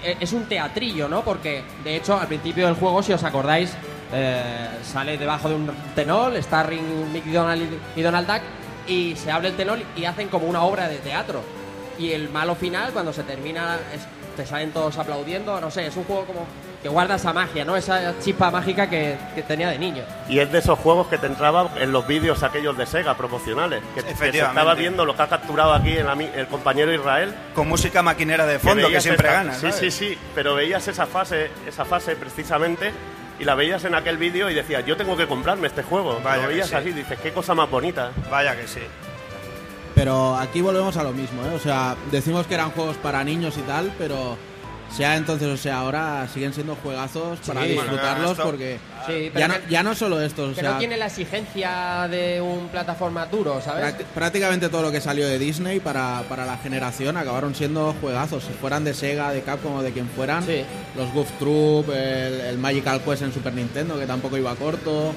e- 0.04 0.16
Es 0.20 0.32
un 0.32 0.44
teatrillo, 0.46 1.08
¿no? 1.08 1.22
Porque, 1.22 1.62
de 1.84 1.96
hecho, 1.96 2.18
al 2.20 2.26
principio 2.28 2.66
del 2.66 2.74
juego, 2.76 3.02
si 3.02 3.12
os 3.12 3.24
acordáis, 3.24 3.72
eh, 4.12 4.68
sale 4.84 5.16
debajo 5.18 5.48
de 5.48 5.54
un 5.56 5.70
tenol, 5.94 6.36
está 6.36 6.62
Ring, 6.62 6.82
Mickey 7.12 7.32
Donald 7.32 7.62
y 7.96 8.00
y 8.00 8.02
Donald 8.02 8.26
Duck, 8.26 8.42
y 8.86 9.14
se 9.16 9.30
abre 9.30 9.48
el 9.48 9.56
tenol 9.56 9.82
y 9.96 10.04
hacen 10.04 10.28
como 10.28 10.46
una 10.46 10.62
obra 10.62 10.88
de 10.88 10.98
teatro. 10.98 11.42
Y 11.98 12.12
el 12.12 12.30
malo 12.30 12.54
final, 12.54 12.92
cuando 12.92 13.12
se 13.12 13.22
termina, 13.22 13.78
es- 13.94 14.06
te 14.36 14.46
salen 14.46 14.70
todos 14.72 14.96
aplaudiendo, 14.98 15.60
no 15.60 15.70
sé, 15.70 15.86
es 15.86 15.96
un 15.96 16.04
juego 16.04 16.24
como 16.24 16.46
que 16.82 16.88
guarda 16.88 17.14
esa 17.14 17.32
magia, 17.32 17.64
¿no? 17.64 17.76
Esa 17.76 18.18
chispa 18.18 18.50
mágica 18.50 18.90
que, 18.90 19.16
que 19.36 19.42
tenía 19.42 19.68
de 19.68 19.78
niño. 19.78 20.02
Y 20.28 20.40
es 20.40 20.50
de 20.50 20.58
esos 20.58 20.78
juegos 20.78 21.06
que 21.06 21.16
te 21.16 21.26
entraban 21.28 21.68
en 21.76 21.92
los 21.92 22.06
vídeos 22.06 22.42
aquellos 22.42 22.76
de 22.76 22.86
Sega 22.86 23.16
promocionales. 23.16 23.82
Que, 23.94 24.02
que 24.02 24.14
se 24.16 24.28
estaba 24.30 24.74
viendo 24.74 25.04
lo 25.04 25.14
que 25.14 25.22
ha 25.22 25.28
capturado 25.28 25.72
aquí 25.74 25.92
el, 25.92 26.06
el 26.34 26.46
compañero 26.48 26.92
Israel. 26.92 27.32
Con 27.54 27.68
música 27.68 28.02
maquinera 28.02 28.46
de 28.46 28.58
fondo, 28.58 28.88
que, 28.88 29.00
siempre 29.00 29.28
esta- 29.28 29.38
gana. 29.42 29.54
Sí, 29.54 29.60
¿sabes? 29.60 29.76
sí, 29.76 29.90
sí. 29.92 30.18
Pero 30.34 30.56
veías 30.56 30.86
esa 30.88 31.06
fase, 31.06 31.50
esa 31.68 31.84
fase 31.84 32.16
precisamente. 32.16 32.92
Y 33.38 33.44
la 33.44 33.54
veías 33.54 33.84
en 33.84 33.94
aquel 33.94 34.18
vídeo 34.18 34.50
y 34.50 34.54
decías, 34.54 34.84
yo 34.84 34.96
tengo 34.96 35.16
que 35.16 35.26
comprarme 35.28 35.68
este 35.68 35.82
juego. 35.84 36.20
Vaya 36.22 36.42
lo 36.42 36.48
veías 36.48 36.68
sí. 36.68 36.74
así, 36.74 36.90
dices, 36.92 37.18
qué 37.20 37.32
cosa 37.32 37.54
más 37.54 37.70
bonita. 37.70 38.10
Vaya 38.30 38.56
que 38.56 38.66
sí. 38.66 38.80
Pero 39.94 40.36
aquí 40.36 40.60
volvemos 40.62 40.96
a 40.96 41.02
lo 41.02 41.12
mismo, 41.12 41.42
¿eh? 41.44 41.54
O 41.54 41.58
sea, 41.58 41.94
decimos 42.10 42.46
que 42.46 42.54
eran 42.54 42.70
juegos 42.70 42.96
para 42.96 43.22
niños 43.24 43.56
y 43.58 43.62
tal, 43.62 43.92
pero 43.98 44.36
sea 44.96 45.16
entonces 45.16 45.48
o 45.48 45.56
sea 45.56 45.78
ahora 45.78 46.28
siguen 46.32 46.52
siendo 46.52 46.76
juegazos 46.76 47.38
para 47.46 47.62
Sí. 47.62 47.68
disfrutarlos 47.70 48.16
Bueno, 48.18 48.30
esto- 48.32 48.42
porque 48.44 48.78
Sí, 49.06 49.32
ya, 49.36 49.48
no, 49.48 49.54
ya 49.68 49.82
no 49.82 49.94
solo 49.96 50.20
esto, 50.20 50.44
o 50.44 50.48
Que 50.54 50.60
sea, 50.60 50.72
no 50.74 50.78
tiene 50.78 50.96
la 50.96 51.06
exigencia 51.06 52.06
de 52.08 52.40
un 52.40 52.68
plataforma 52.68 53.26
duro, 53.26 53.60
¿sabes? 53.60 53.84
prácti- 53.84 54.04
prácticamente 54.14 54.68
todo 54.68 54.82
lo 54.82 54.92
que 54.92 55.00
salió 55.00 55.26
de 55.26 55.38
Disney 55.40 55.80
para, 55.80 56.22
para 56.28 56.44
la 56.46 56.56
generación 56.58 57.16
acabaron 57.16 57.54
siendo 57.54 57.94
juegazos, 58.00 58.44
si 58.44 58.52
fueran 58.52 58.84
de 58.84 58.94
Sega, 58.94 59.32
de 59.32 59.42
Capcom 59.42 59.74
o 59.76 59.82
de 59.82 59.90
quien 59.92 60.08
fueran, 60.08 60.44
Sí. 60.46 60.62
los 60.96 61.12
Goof 61.12 61.30
Troop, 61.40 61.88
el, 61.90 62.40
el 62.42 62.58
Magical 62.58 63.00
Quest 63.00 63.22
en 63.22 63.32
Super 63.32 63.54
Nintendo 63.54 63.98
que 63.98 64.06
tampoco 64.06 64.36
iba 64.38 64.54
corto. 64.54 65.12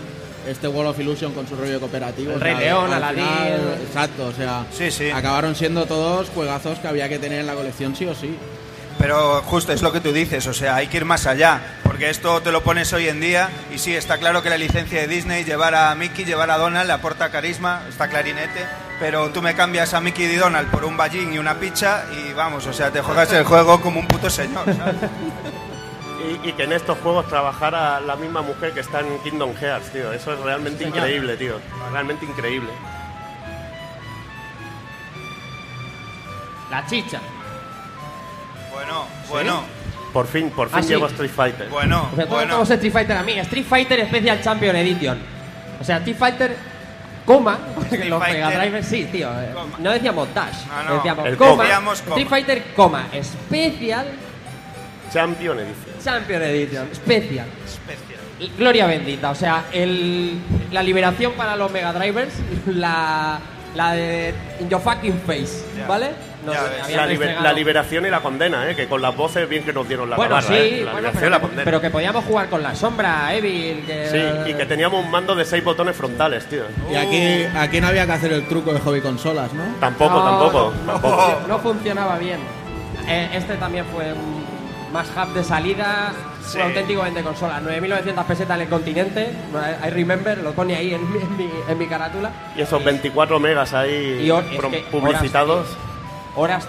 Este 0.47 0.67
Wall 0.67 0.85
of 0.85 0.99
Illusion 0.99 1.33
con 1.33 1.47
su 1.47 1.55
rollo 1.55 1.79
cooperativo. 1.79 2.31
El 2.33 2.37
o 2.37 2.39
Rey 2.39 2.53
sea, 2.55 2.61
León, 2.65 2.85
al 2.93 3.03
Aladdin. 3.03 3.23
final- 3.25 3.77
Exacto, 3.87 4.27
o 4.27 4.31
sea, 4.31 4.63
Sí, 4.71 4.91
sí. 4.91 5.09
acabaron 5.09 5.55
siendo 5.55 5.87
todos 5.87 6.29
juegazos 6.29 6.77
que 6.77 6.87
había 6.87 7.09
que 7.09 7.17
tener 7.17 7.39
en 7.39 7.47
la 7.47 7.55
colección 7.55 7.95
sí 7.95 8.05
o 8.05 8.13
sí. 8.13 8.35
Pero 9.05 9.43
justo 9.43 9.71
es 9.71 9.83
lo 9.83 9.91
que 9.91 10.01
tú 10.01 10.11
dices, 10.11 10.47
o 10.47 10.53
sea, 10.55 10.77
hay 10.77 10.87
que 10.87 10.97
ir 10.97 11.05
más 11.05 11.27
allá, 11.27 11.61
porque 11.83 12.09
esto 12.09 12.41
te 12.41 12.51
lo 12.51 12.63
pones 12.63 12.91
hoy 12.91 13.07
en 13.07 13.19
día 13.19 13.51
y 13.71 13.77
sí, 13.77 13.95
está 13.95 14.17
claro 14.17 14.41
que 14.41 14.49
la 14.49 14.57
licencia 14.57 14.99
de 14.99 15.07
Disney, 15.07 15.43
llevar 15.43 15.75
a 15.75 15.93
Mickey, 15.93 16.25
llevar 16.25 16.49
a 16.49 16.57
Donald, 16.57 16.87
le 16.87 16.93
aporta 16.93 17.29
carisma, 17.29 17.83
está 17.87 18.07
clarinete, 18.07 18.65
pero 18.99 19.29
tú 19.29 19.43
me 19.43 19.53
cambias 19.53 19.93
a 19.93 20.01
Mickey 20.01 20.25
y 20.25 20.35
Donald 20.37 20.71
por 20.71 20.85
un 20.85 20.97
ballín 20.97 21.31
y 21.31 21.37
una 21.37 21.59
picha 21.59 22.05
y 22.17 22.33
vamos, 22.33 22.65
o 22.65 22.73
sea, 22.73 22.89
te 22.89 22.99
juegas 23.01 23.31
el 23.33 23.43
juego 23.43 23.79
como 23.79 23.99
un 23.99 24.07
puto 24.07 24.27
señor, 24.27 24.65
¿sabes? 24.65 24.95
Y, 26.43 26.49
y 26.49 26.53
que 26.53 26.63
en 26.63 26.73
estos 26.73 26.97
juegos 27.03 27.27
trabajara 27.27 27.99
la 27.99 28.15
misma 28.15 28.41
mujer 28.41 28.73
que 28.73 28.79
está 28.79 29.01
en 29.01 29.19
Kingdom 29.19 29.53
Hearts, 29.53 29.91
tío. 29.91 30.11
Eso 30.11 30.33
es 30.33 30.39
realmente 30.39 30.83
increíble, 30.83 31.37
tío. 31.37 31.59
Realmente 31.91 32.25
increíble. 32.25 32.71
La 36.71 36.83
chicha. 36.87 37.21
Bueno, 38.75 39.05
bueno, 39.29 39.63
Por 40.13 40.27
fin, 40.27 40.49
por 40.51 40.69
fin 40.69 40.79
Ah, 40.79 40.83
sí. 40.83 40.89
llegó 40.89 41.07
Street 41.07 41.31
Fighter. 41.31 41.69
bueno, 41.69 42.09
O 42.11 42.15
sea, 42.15 42.25
todos 42.25 42.29
bueno. 42.29 42.47
tenemos 42.47 42.69
Street 42.69 42.93
Fighter 42.93 43.17
a 43.17 43.23
mí. 43.23 43.33
Street 43.39 43.65
Fighter 43.65 44.07
Special 44.07 44.41
Champion 44.41 44.75
Edition. 44.75 45.17
O 45.81 45.83
sea, 45.83 45.97
Street 45.97 46.17
Fighter, 46.17 46.55
coma. 47.25 47.57
porque 47.75 47.89
Street 47.95 48.09
los 48.09 48.19
Fighter, 48.23 48.45
Mega 48.45 48.59
Drive 48.59 48.83
sí, 48.83 49.05
tío. 49.11 49.29
eh, 49.41 49.49
coma. 49.53 49.75
No 49.79 49.91
decíamos 49.91 50.33
dash. 50.33 50.55
Ah, 50.71 50.83
no. 50.87 50.95
Decíamos 50.95 51.25
El 51.27 51.37
coma. 51.37 51.49
coma. 51.51 51.63
Decíamos 51.63 52.01
coma. 52.01 52.15
Street 52.15 52.29
Fighter, 52.29 52.63
coma. 52.75 53.05
Special 53.21 54.05
Champion 55.11 55.59
Edition. 55.59 56.01
Champion 56.03 56.41
Edition. 56.43 56.87
Special. 56.93 57.45
Especial. 57.65 58.51
Gloria 58.57 58.85
bendita. 58.87 59.29
O 59.31 59.35
sea, 59.35 59.65
el, 59.71 60.37
la 60.71 60.83
liberación 60.83 61.33
para 61.33 61.55
los 61.55 61.71
Mega 61.71 61.93
Drivers. 61.93 62.33
La, 62.67 63.39
la 63.75 63.91
de 63.93 64.33
In 64.59 64.69
Your 64.69 64.81
Fucking 64.81 65.21
Face. 65.25 65.63
Ya. 65.77 65.87
¿Vale? 65.87 66.11
Nos 66.45 66.55
La, 66.55 66.61
liber- 67.07 67.07
restregado- 67.19 67.43
la 67.43 67.53
liberación 67.53 68.05
y 68.05 68.09
la 68.09 68.19
condena, 68.21 68.69
¿eh? 68.69 68.75
Que 68.75 68.87
con 68.87 69.01
las 69.01 69.15
voces 69.15 69.47
bien 69.49 69.63
que 69.63 69.73
nos 69.73 69.87
dieron 69.87 70.09
la 70.09 70.15
Bueno, 70.15 70.41
sí, 70.41 70.53
¿eh? 70.53 70.81
La 70.85 70.91
bueno, 70.93 71.09
liberación 71.09 71.13
y 71.15 71.19
pero, 71.19 71.29
la 71.29 71.39
condena. 71.41 71.63
pero 71.65 71.81
que 71.81 71.89
podíamos 71.89 72.25
jugar 72.25 72.49
con 72.49 72.61
la 72.63 72.75
sombra, 72.75 73.33
Evil. 73.33 73.83
Que, 73.85 74.07
Sí, 74.45 74.51
y 74.51 74.53
que 74.53 74.65
teníamos 74.65 75.03
un 75.03 75.09
mando 75.11 75.35
de 75.35 75.43
seis 75.45 75.63
botones 75.63 75.95
frontales, 75.95 76.45
tío. 76.47 76.63
Y 76.91 76.95
aquí, 76.95 77.43
aquí 77.57 77.81
no 77.81 77.87
había 77.87 78.05
que 78.05 78.11
hacer 78.13 78.31
el 78.33 78.47
truco 78.47 78.73
de 78.73 78.79
hobby 78.79 79.01
consolas, 79.01 79.51
¿no? 79.53 79.63
Tampoco, 79.79 80.13
No, 80.15 80.23
tampoco, 80.23 80.73
no, 80.85 80.91
tampoco. 80.93 81.41
no 81.47 81.59
funcionaba 81.59 82.17
bien. 82.17 82.39
Eh, 83.07 83.29
este 83.33 83.55
también 83.55 83.85
fue 83.93 84.13
un 84.13 84.45
más 84.93 85.07
hub 85.15 85.33
de 85.33 85.43
salida, 85.43 86.13
Sí. 86.45 86.57
un 86.57 86.63
auténtico 86.63 87.01
vende 87.01 87.21
consola. 87.21 87.59
9.900 87.59 88.23
pesetas 88.25 88.55
en 88.55 88.61
el 88.63 88.69
continente, 88.69 89.29
I 89.85 89.89
remember, 89.89 90.37
lo 90.37 90.53
pone 90.53 90.75
ahí 90.75 90.93
en 90.93 91.11
mi, 91.11 91.19
en 91.19 91.37
mi, 91.37 91.49
en 91.67 91.77
mi 91.77 91.85
carátula. 91.87 92.31
Y 92.55 92.61
esos 92.61 92.83
24 92.83 93.39
megas 93.39 93.73
ahí 93.73 94.21
Y 94.23 94.29
hor- 94.29 94.45
es 94.51 94.57
pro- 94.57 94.71
que 94.71 94.79
publicitados. 94.91 95.67
Horas, 95.67 95.77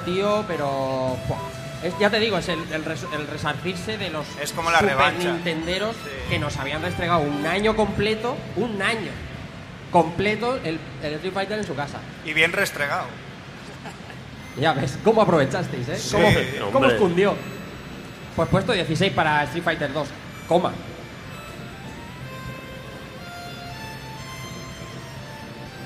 tío, 0.05 0.45
pero... 0.49 1.17
buah. 1.29 1.39
Es- 1.83 1.99
ya 1.99 2.09
te 2.11 2.19
digo, 2.19 2.39
es 2.39 2.49
el, 2.49 2.59
el 2.73 2.85
res- 2.85 3.07
el 3.13 3.27
resarcirse 3.27 3.99
de 3.99 4.09
los 4.11 4.27
Es 4.41 4.53
como 4.53 4.71
la 4.71 4.79
Super 4.79 4.97
revancha. 4.97 5.33
Nintenderos 5.33 5.95
Sí. 5.97 6.11
que 6.31 6.39
nos 6.39 6.57
habían 6.57 6.83
restregado 6.83 7.21
un 7.21 7.45
año 7.47 7.77
completo, 7.77 8.37
un 8.57 8.81
año 8.81 9.11
completo 9.93 10.57
el, 10.65 10.79
el 11.03 11.15
Street 11.15 11.33
Fighter 11.35 11.59
en 11.59 11.67
su 11.67 11.75
casa. 11.75 11.99
Y 12.25 12.33
bien 12.33 12.53
restregado. 12.53 13.05
Ya 14.59 14.73
ves, 14.73 14.99
¿cómo 15.05 15.21
aprovechasteis, 15.21 15.87
eh? 15.89 15.97
Sí, 15.99 16.13
¿Cómo, 16.17 16.29
cómo 16.73 16.79
hombre. 16.87 16.95
os 16.95 17.01
cundió? 17.01 17.35
Pues 18.35 18.49
puesto 18.49 18.73
16 18.73 19.13
para 19.13 19.43
Street 19.45 19.63
Fighter 19.65 19.93
2. 19.93 20.09
Coma. 20.49 20.73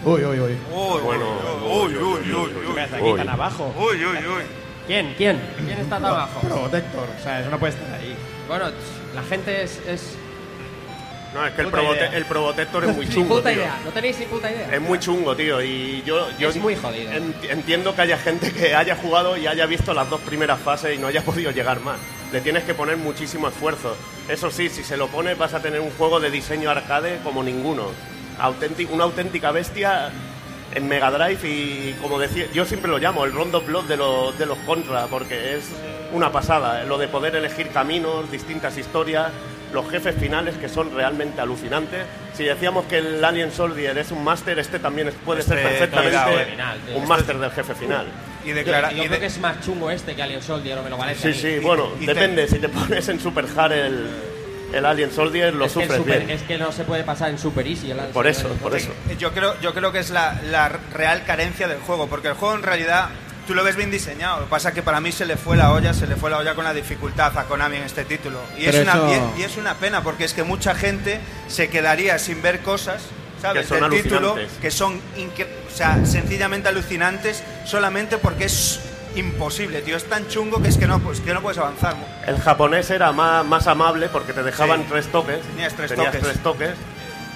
Uy, 0.04 0.24
uy, 0.24 0.40
uy. 0.40 0.52
Uy, 0.72 1.00
Bueno, 1.02 1.26
uy, 1.64 1.94
uy, 1.94 1.96
uy, 1.96 2.32
uy, 2.32 2.52
uy. 2.68 2.74
¿Qué 2.74 2.80
hace 2.80 2.96
aquí 2.96 3.04
Uy. 3.10 3.18
tan 3.18 3.28
abajo? 3.28 3.74
Uy, 3.78 3.96
uy, 4.04 4.16
uy. 4.26 4.42
¿Quién? 4.86 5.14
¿Quién? 5.16 5.40
¿Quién 5.58 5.78
está 5.78 5.96
tan 5.96 6.04
abajo? 6.06 6.40
Protector, 6.40 7.06
o 7.18 7.22
sea, 7.22 7.40
eso 7.40 7.50
no 7.50 7.58
puede 7.58 7.74
estar 7.74 7.94
ahí. 7.94 8.16
Bueno, 8.48 8.66
la 9.14 9.22
gente 9.22 9.62
es, 9.62 9.78
es, 9.86 10.16
No, 11.34 11.46
es 11.46 11.52
que 11.52 11.62
el, 11.62 11.70
Probote- 11.70 11.96
idea. 11.96 12.16
el 12.16 12.24
Probotector 12.24 12.84
es 12.84 12.96
muy 12.96 13.08
chungo. 13.08 13.36
puta 13.36 13.50
tío. 13.50 13.58
idea, 13.60 13.78
no 13.84 13.90
tenéis 13.92 14.18
ni 14.18 14.24
puta 14.26 14.50
idea. 14.50 14.74
Es 14.74 14.80
muy 14.80 14.98
chungo, 14.98 15.36
tío. 15.36 15.62
Y 15.62 16.02
yo, 16.04 16.28
yo 16.38 16.48
Es 16.48 16.56
muy 16.56 16.74
jodido. 16.74 17.12
en- 17.12 17.34
entiendo 17.50 17.94
que 17.94 18.02
haya 18.02 18.16
gente 18.18 18.50
que 18.52 18.74
haya 18.74 18.96
jugado 18.96 19.36
y 19.36 19.46
haya 19.46 19.66
visto 19.66 19.92
las 19.94 20.08
dos 20.10 20.20
primeras 20.22 20.58
fases 20.58 20.96
y 20.96 20.98
no 20.98 21.06
haya 21.06 21.22
podido 21.24 21.50
llegar 21.52 21.80
más. 21.80 21.98
Le 22.32 22.40
tienes 22.40 22.64
que 22.64 22.74
poner 22.74 22.96
muchísimo 22.96 23.46
esfuerzo. 23.48 23.96
Eso 24.28 24.50
sí, 24.50 24.68
si 24.70 24.82
se 24.82 24.96
lo 24.96 25.06
pones 25.08 25.36
vas 25.38 25.52
a 25.54 25.60
tener 25.60 25.80
un 25.80 25.90
juego 25.90 26.18
de 26.18 26.30
diseño 26.30 26.70
arcade 26.70 27.18
como 27.22 27.42
ninguno. 27.44 27.90
Una 28.90 29.04
auténtica 29.04 29.50
bestia 29.52 30.10
en 30.74 30.88
Mega 30.88 31.10
Drive 31.10 31.48
y 31.48 31.92
como 32.00 32.18
decía, 32.18 32.46
yo 32.54 32.64
siempre 32.64 32.90
lo 32.90 32.98
llamo 32.98 33.24
el 33.24 33.32
Rondo 33.32 33.60
Blood 33.60 33.84
de, 33.84 33.96
los 33.96 34.38
de 34.38 34.46
los 34.46 34.58
Contra 34.58 35.06
porque 35.06 35.56
es 35.56 35.64
una 36.12 36.30
pasada. 36.32 36.84
Lo 36.84 36.96
de 36.98 37.08
poder 37.08 37.34
elegir 37.36 37.68
caminos, 37.68 38.30
distintas 38.30 38.76
historias, 38.78 39.28
los 39.72 39.88
jefes 39.90 40.14
finales 40.18 40.56
que 40.56 40.68
son 40.68 40.94
realmente 40.94 41.40
alucinantes. 41.40 42.04
Si 42.34 42.44
decíamos 42.44 42.86
que 42.86 42.98
el 42.98 43.24
Alien 43.24 43.52
Soldier 43.52 43.96
es 43.98 44.10
un 44.12 44.22
máster, 44.24 44.58
este 44.58 44.78
también 44.78 45.10
puede 45.24 45.42
ser 45.42 45.58
Este, 45.58 45.68
perfectamente 45.70 46.10
cuidado, 46.16 46.40
eh. 46.40 46.44
Final, 46.50 46.78
un 46.94 47.08
máster 47.08 47.38
del 47.38 47.50
jefe 47.50 47.74
final. 47.74 48.06
Y 48.44 48.48
Yo, 48.48 48.54
declara- 48.54 48.90
yo 48.90 48.96
y 48.96 49.00
creo 49.00 49.10
de- 49.12 49.18
que 49.20 49.26
es 49.26 49.38
más 49.38 49.60
chungo 49.60 49.90
este 49.90 50.14
que 50.16 50.22
Alien 50.22 50.42
Soldier, 50.42 50.76
no 50.76 50.82
me 50.84 50.90
lo 50.90 50.96
parece. 50.98 51.32
Sí, 51.34 51.40
sí, 51.40 51.58
bueno, 51.58 51.88
y 52.00 52.06
te- 52.06 52.14
depende. 52.14 52.48
Si 52.48 52.58
te 52.58 52.68
pones 52.70 53.08
en 53.08 53.20
Super 53.20 53.44
Hard 53.56 53.72
el, 53.72 54.06
el 54.72 54.86
Alien 54.86 55.10
Soldier, 55.12 55.54
lo 55.54 55.66
es, 55.66 55.72
sufres 55.72 55.96
super- 55.96 56.18
bien. 56.18 56.30
es 56.30 56.42
que 56.42 56.58
no 56.58 56.72
se 56.72 56.84
puede 56.84 57.04
pasar 57.04 57.30
en 57.30 57.38
Super 57.38 57.66
Easy. 57.66 57.90
el 57.90 57.98
Alien 57.98 58.12
Por 58.12 58.26
eso, 58.26 58.48
por 58.62 58.74
eso. 58.76 58.90
Yo 59.18 59.32
creo, 59.32 59.58
yo 59.60 59.74
creo 59.74 59.92
que 59.92 59.98
es 59.98 60.10
la, 60.10 60.40
la 60.50 60.68
real 60.68 61.24
carencia 61.24 61.68
del 61.68 61.78
juego, 61.80 62.06
porque 62.08 62.28
el 62.28 62.34
juego 62.34 62.54
en 62.54 62.62
realidad 62.62 63.08
tú 63.46 63.54
lo 63.54 63.64
ves 63.64 63.76
bien 63.76 63.90
diseñado. 63.90 64.38
Lo 64.40 64.44
que 64.44 64.50
pasa 64.50 64.68
es 64.68 64.74
que 64.74 64.82
para 64.82 65.00
mí 65.00 65.10
se 65.12 65.26
le 65.26 65.36
fue 65.36 65.56
la 65.56 65.72
olla, 65.72 65.92
se 65.92 66.06
le 66.06 66.16
fue 66.16 66.30
la 66.30 66.38
olla 66.38 66.54
con 66.54 66.64
la 66.64 66.72
dificultad 66.74 67.36
a 67.36 67.44
Konami 67.44 67.76
en 67.78 67.82
este 67.84 68.04
título. 68.04 68.38
Y, 68.58 68.66
es 68.66 68.76
Pero 68.76 68.82
una, 68.82 69.12
eso- 69.12 69.32
y, 69.36 69.40
y 69.40 69.44
es 69.44 69.56
una 69.56 69.74
pena, 69.74 70.02
porque 70.02 70.24
es 70.24 70.34
que 70.34 70.42
mucha 70.44 70.74
gente 70.74 71.20
se 71.48 71.68
quedaría 71.68 72.18
sin 72.18 72.42
ver 72.42 72.60
cosas. 72.60 73.02
¿Sabes? 73.40 73.62
Que 73.62 73.68
son 73.78 73.88
del 73.88 74.02
título 74.02 74.36
que 74.60 74.70
son 74.70 74.96
o 74.96 75.74
sea, 75.74 76.04
sencillamente 76.04 76.68
alucinantes 76.68 77.42
solamente 77.64 78.18
porque 78.18 78.44
es 78.44 78.80
imposible, 79.16 79.82
tío. 79.82 79.96
Es 79.96 80.04
tan 80.08 80.26
chungo 80.28 80.62
que 80.62 80.68
es 80.68 80.76
que 80.78 80.86
no, 80.86 80.98
pues, 81.00 81.20
que 81.20 81.32
no 81.34 81.40
puedes 81.42 81.58
avanzar. 81.58 81.94
El 82.26 82.38
japonés 82.38 82.90
era 82.90 83.12
más, 83.12 83.44
más 83.44 83.66
amable 83.66 84.08
porque 84.08 84.32
te 84.32 84.42
dejaban 84.42 84.80
Sí. 84.82 84.86
tres 84.90 85.06
toques. 85.08 85.40
Tenías 85.42 85.74
tres 85.74 85.90
tenías 85.90 86.12
toques. 86.12 86.22
tres 86.28 86.42
toques. 86.42 86.70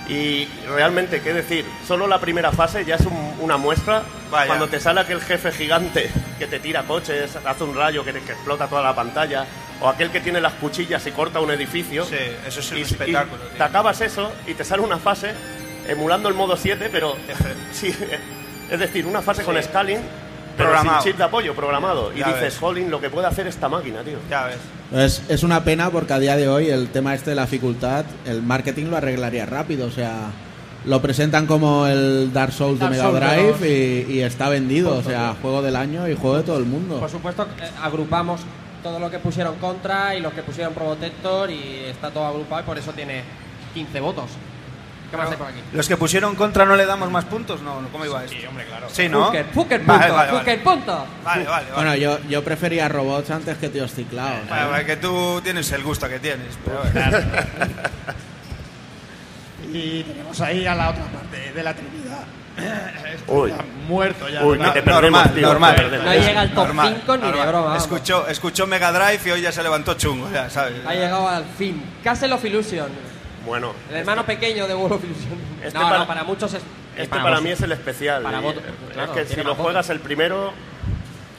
Y 0.08 0.46
realmente, 0.68 1.22
¿qué 1.22 1.32
decir? 1.32 1.64
Solo 1.86 2.06
la 2.06 2.20
primera 2.20 2.52
fase 2.52 2.84
ya 2.84 2.96
es 2.96 3.06
un- 3.06 3.34
una 3.40 3.56
muestra. 3.56 4.02
Vaya. 4.30 4.46
Cuando 4.48 4.68
te 4.68 4.78
sale 4.78 5.00
aquel 5.00 5.20
jefe 5.20 5.50
gigante 5.50 6.10
que 6.38 6.46
te 6.46 6.58
tira 6.60 6.82
coches, 6.82 7.36
hace 7.44 7.64
un 7.64 7.74
rayo 7.74 8.04
que, 8.04 8.12
te- 8.12 8.20
que 8.20 8.32
explota 8.32 8.66
toda 8.66 8.82
la 8.82 8.94
pantalla, 8.94 9.46
o 9.80 9.88
aquel 9.88 10.10
que 10.10 10.20
tiene 10.20 10.40
las 10.42 10.52
cuchillas 10.54 11.06
y 11.06 11.10
corta 11.10 11.40
un 11.40 11.50
edificio. 11.50 12.04
Sí, 12.04 12.16
eso 12.46 12.60
es 12.60 12.70
un 12.72 12.78
y, 12.78 12.82
espectáculo, 12.82 13.42
y 13.44 13.48
tío. 13.48 13.56
te 13.56 13.62
acabas 13.62 14.00
eso 14.02 14.30
y 14.46 14.52
te 14.54 14.64
sale 14.64 14.82
una 14.82 14.98
fase 14.98 15.32
emulando 15.88 16.28
el 16.28 16.34
modo 16.34 16.56
7, 16.56 16.90
pero. 16.92 17.16
sí, 17.72 17.94
es 18.70 18.78
decir, 18.78 19.06
una 19.06 19.22
fase 19.22 19.42
con 19.42 19.60
scaling, 19.62 20.00
pero 20.57 20.70
Programado. 20.70 21.02
sin 21.02 21.11
chip 21.12 21.18
de 21.18 21.24
apoyo 21.24 21.55
programado. 21.55 22.12
Y 22.14 22.20
Ya 22.20 22.28
dices, 22.28 22.59
jolín, 22.59 22.90
lo 22.90 23.00
que 23.00 23.11
puede 23.11 23.26
hacer 23.26 23.46
esta 23.46 23.68
máquina, 23.68 24.02
tío. 24.02 24.18
Ya 24.30 24.44
ves. 24.46 24.57
Es, 24.92 25.22
es 25.28 25.42
una 25.42 25.64
pena 25.64 25.90
porque 25.90 26.12
a 26.12 26.18
día 26.18 26.36
de 26.36 26.48
hoy 26.48 26.68
el 26.70 26.88
tema 26.88 27.14
este 27.14 27.30
de 27.30 27.36
la 27.36 27.42
dificultad, 27.42 28.05
el 28.26 28.42
marketing 28.42 28.86
lo 28.86 28.96
arreglaría 28.96 29.46
rápido. 29.46 29.86
O 29.86 29.90
sea, 29.90 30.30
lo 30.84 31.00
presentan 31.00 31.46
como 31.46 31.86
el 31.86 32.32
Dark 32.32 32.52
Souls 32.52 32.78
Dark 32.78 32.92
de 32.92 32.98
Mega 32.98 33.11
Souls 33.11 33.59
Drive 33.61 34.07
y, 34.09 34.12
y 34.12 34.20
está 34.22 34.48
vendido. 34.48 34.96
O 34.96 35.02
sea, 35.02 35.32
tío. 35.32 35.40
juego 35.42 35.62
del 35.62 35.76
año 35.76 36.09
y 36.09 36.14
juego 36.14 36.36
de 36.36 36.42
todo 36.42 36.59
el 36.59 36.64
mundo. 36.66 37.00
Por 37.00 37.11
supuesto, 37.11 37.44
eh, 37.61 37.68
agrupamos 37.82 38.40
todo 38.82 38.98
lo 38.98 39.11
que 39.11 39.18
pusieron 39.18 39.57
contra 39.57 40.14
y 40.14 40.20
los 40.20 40.32
que 40.34 40.42
pusieron 40.42 40.74
Probotector 40.74 41.50
y 41.50 41.84
está 41.86 42.11
todo 42.11 42.26
agrupado 42.26 42.61
y 42.62 42.64
por 42.64 42.78
eso 42.78 42.92
tiene 42.92 43.22
15 43.72 44.00
votos. 44.00 44.30
¿Qué 45.14 45.22
más 45.22 45.30
hay 45.30 45.36
por 45.36 45.46
aquí? 45.46 45.60
Los 45.72 45.86
que 45.88 45.96
pusieron 45.96 46.34
contra 46.34 46.64
no 46.64 46.74
le 46.74 46.86
damos 46.86 47.08
más 47.08 47.24
puntos, 47.24 47.62
no, 47.62 47.80
¿cómo 47.92 48.04
iba 48.04 48.24
esto? 48.24 48.36
Sí, 48.36 48.44
hombre, 48.46 48.64
claro. 48.66 48.88
Sí, 48.90 49.08
¿no? 49.08 49.26
Fuker, 49.26 49.46
Fuker 49.46 49.78
punto, 49.80 49.92
Vale, 49.92 50.10
vale, 50.10 50.32
vale. 50.32 50.38
Fuker 50.38 50.62
punto. 50.62 51.06
Vale, 51.24 51.44
vale, 51.44 51.70
vale. 51.70 51.74
Bueno, 51.74 51.94
yo, 51.94 52.18
yo 52.28 52.42
prefería 52.42 52.88
robots 52.88 53.30
antes 53.30 53.56
que 53.58 53.68
tíos 53.68 53.94
ciclados. 53.94 54.40
¿no? 54.48 54.56
Bueno, 54.56 54.76
es 54.76 54.84
que 54.84 54.96
tú 54.96 55.40
tienes 55.44 55.70
el 55.70 55.84
gusto 55.84 56.08
que 56.08 56.18
tienes. 56.18 56.58
Pero. 56.64 56.82
Y 59.72 60.02
tenemos 60.04 60.40
ahí 60.40 60.66
a 60.66 60.74
la 60.74 60.90
otra 60.90 61.04
parte 61.04 61.52
de 61.52 61.62
la 61.62 61.74
Trinidad. 61.74 62.24
Uy. 63.26 63.50
ya 63.50 63.56
muerto 63.88 64.28
ya. 64.28 64.44
Uy, 64.44 64.58
que 64.58 64.82
te 64.82 64.90
normal, 64.90 65.34
tío, 65.34 65.48
normal. 65.48 65.76
te. 65.76 65.98
No 65.98 66.12
llega 66.12 66.40
al 66.40 66.54
top 66.54 66.66
Normal, 66.66 66.94
5 67.00 67.16
ni 67.16 67.32
de 67.32 67.46
broma. 67.46 67.76
Escuchó, 67.76 68.28
escuchó 68.28 68.66
Mega 68.66 68.92
Drive 68.92 69.20
y 69.26 69.30
hoy 69.30 69.40
ya 69.42 69.50
se 69.50 69.62
levantó 69.62 69.94
chungo, 69.94 70.30
ya 70.32 70.48
sabes. 70.48 70.74
Ha 70.86 70.94
llegado 70.94 71.28
al 71.28 71.44
fin. 71.44 71.82
Castle 72.04 72.32
of 72.32 72.44
Illusion. 72.44 73.13
Bueno, 73.45 73.72
El 73.90 73.97
hermano 73.97 74.24
pequeño 74.24 74.66
de 74.66 74.74
World 74.74 74.95
of 74.97 75.05
Illusion. 75.05 75.38
Este 75.62 75.78
no, 75.78 75.84
para- 75.86 75.99
no, 75.99 76.07
para 76.07 76.24
muchos 76.24 76.55
es. 76.55 76.62
Este 76.97 77.18
para 77.18 77.40
mí 77.40 77.51
es 77.51 77.61
el 77.61 77.72
especial. 77.72 78.22
para 78.22 78.38
claro, 78.40 78.61
es 79.03 79.11
que 79.28 79.34
si 79.34 79.42
lo 79.42 79.55
juegas 79.55 79.90
el 79.90 80.01
primero, 80.01 80.53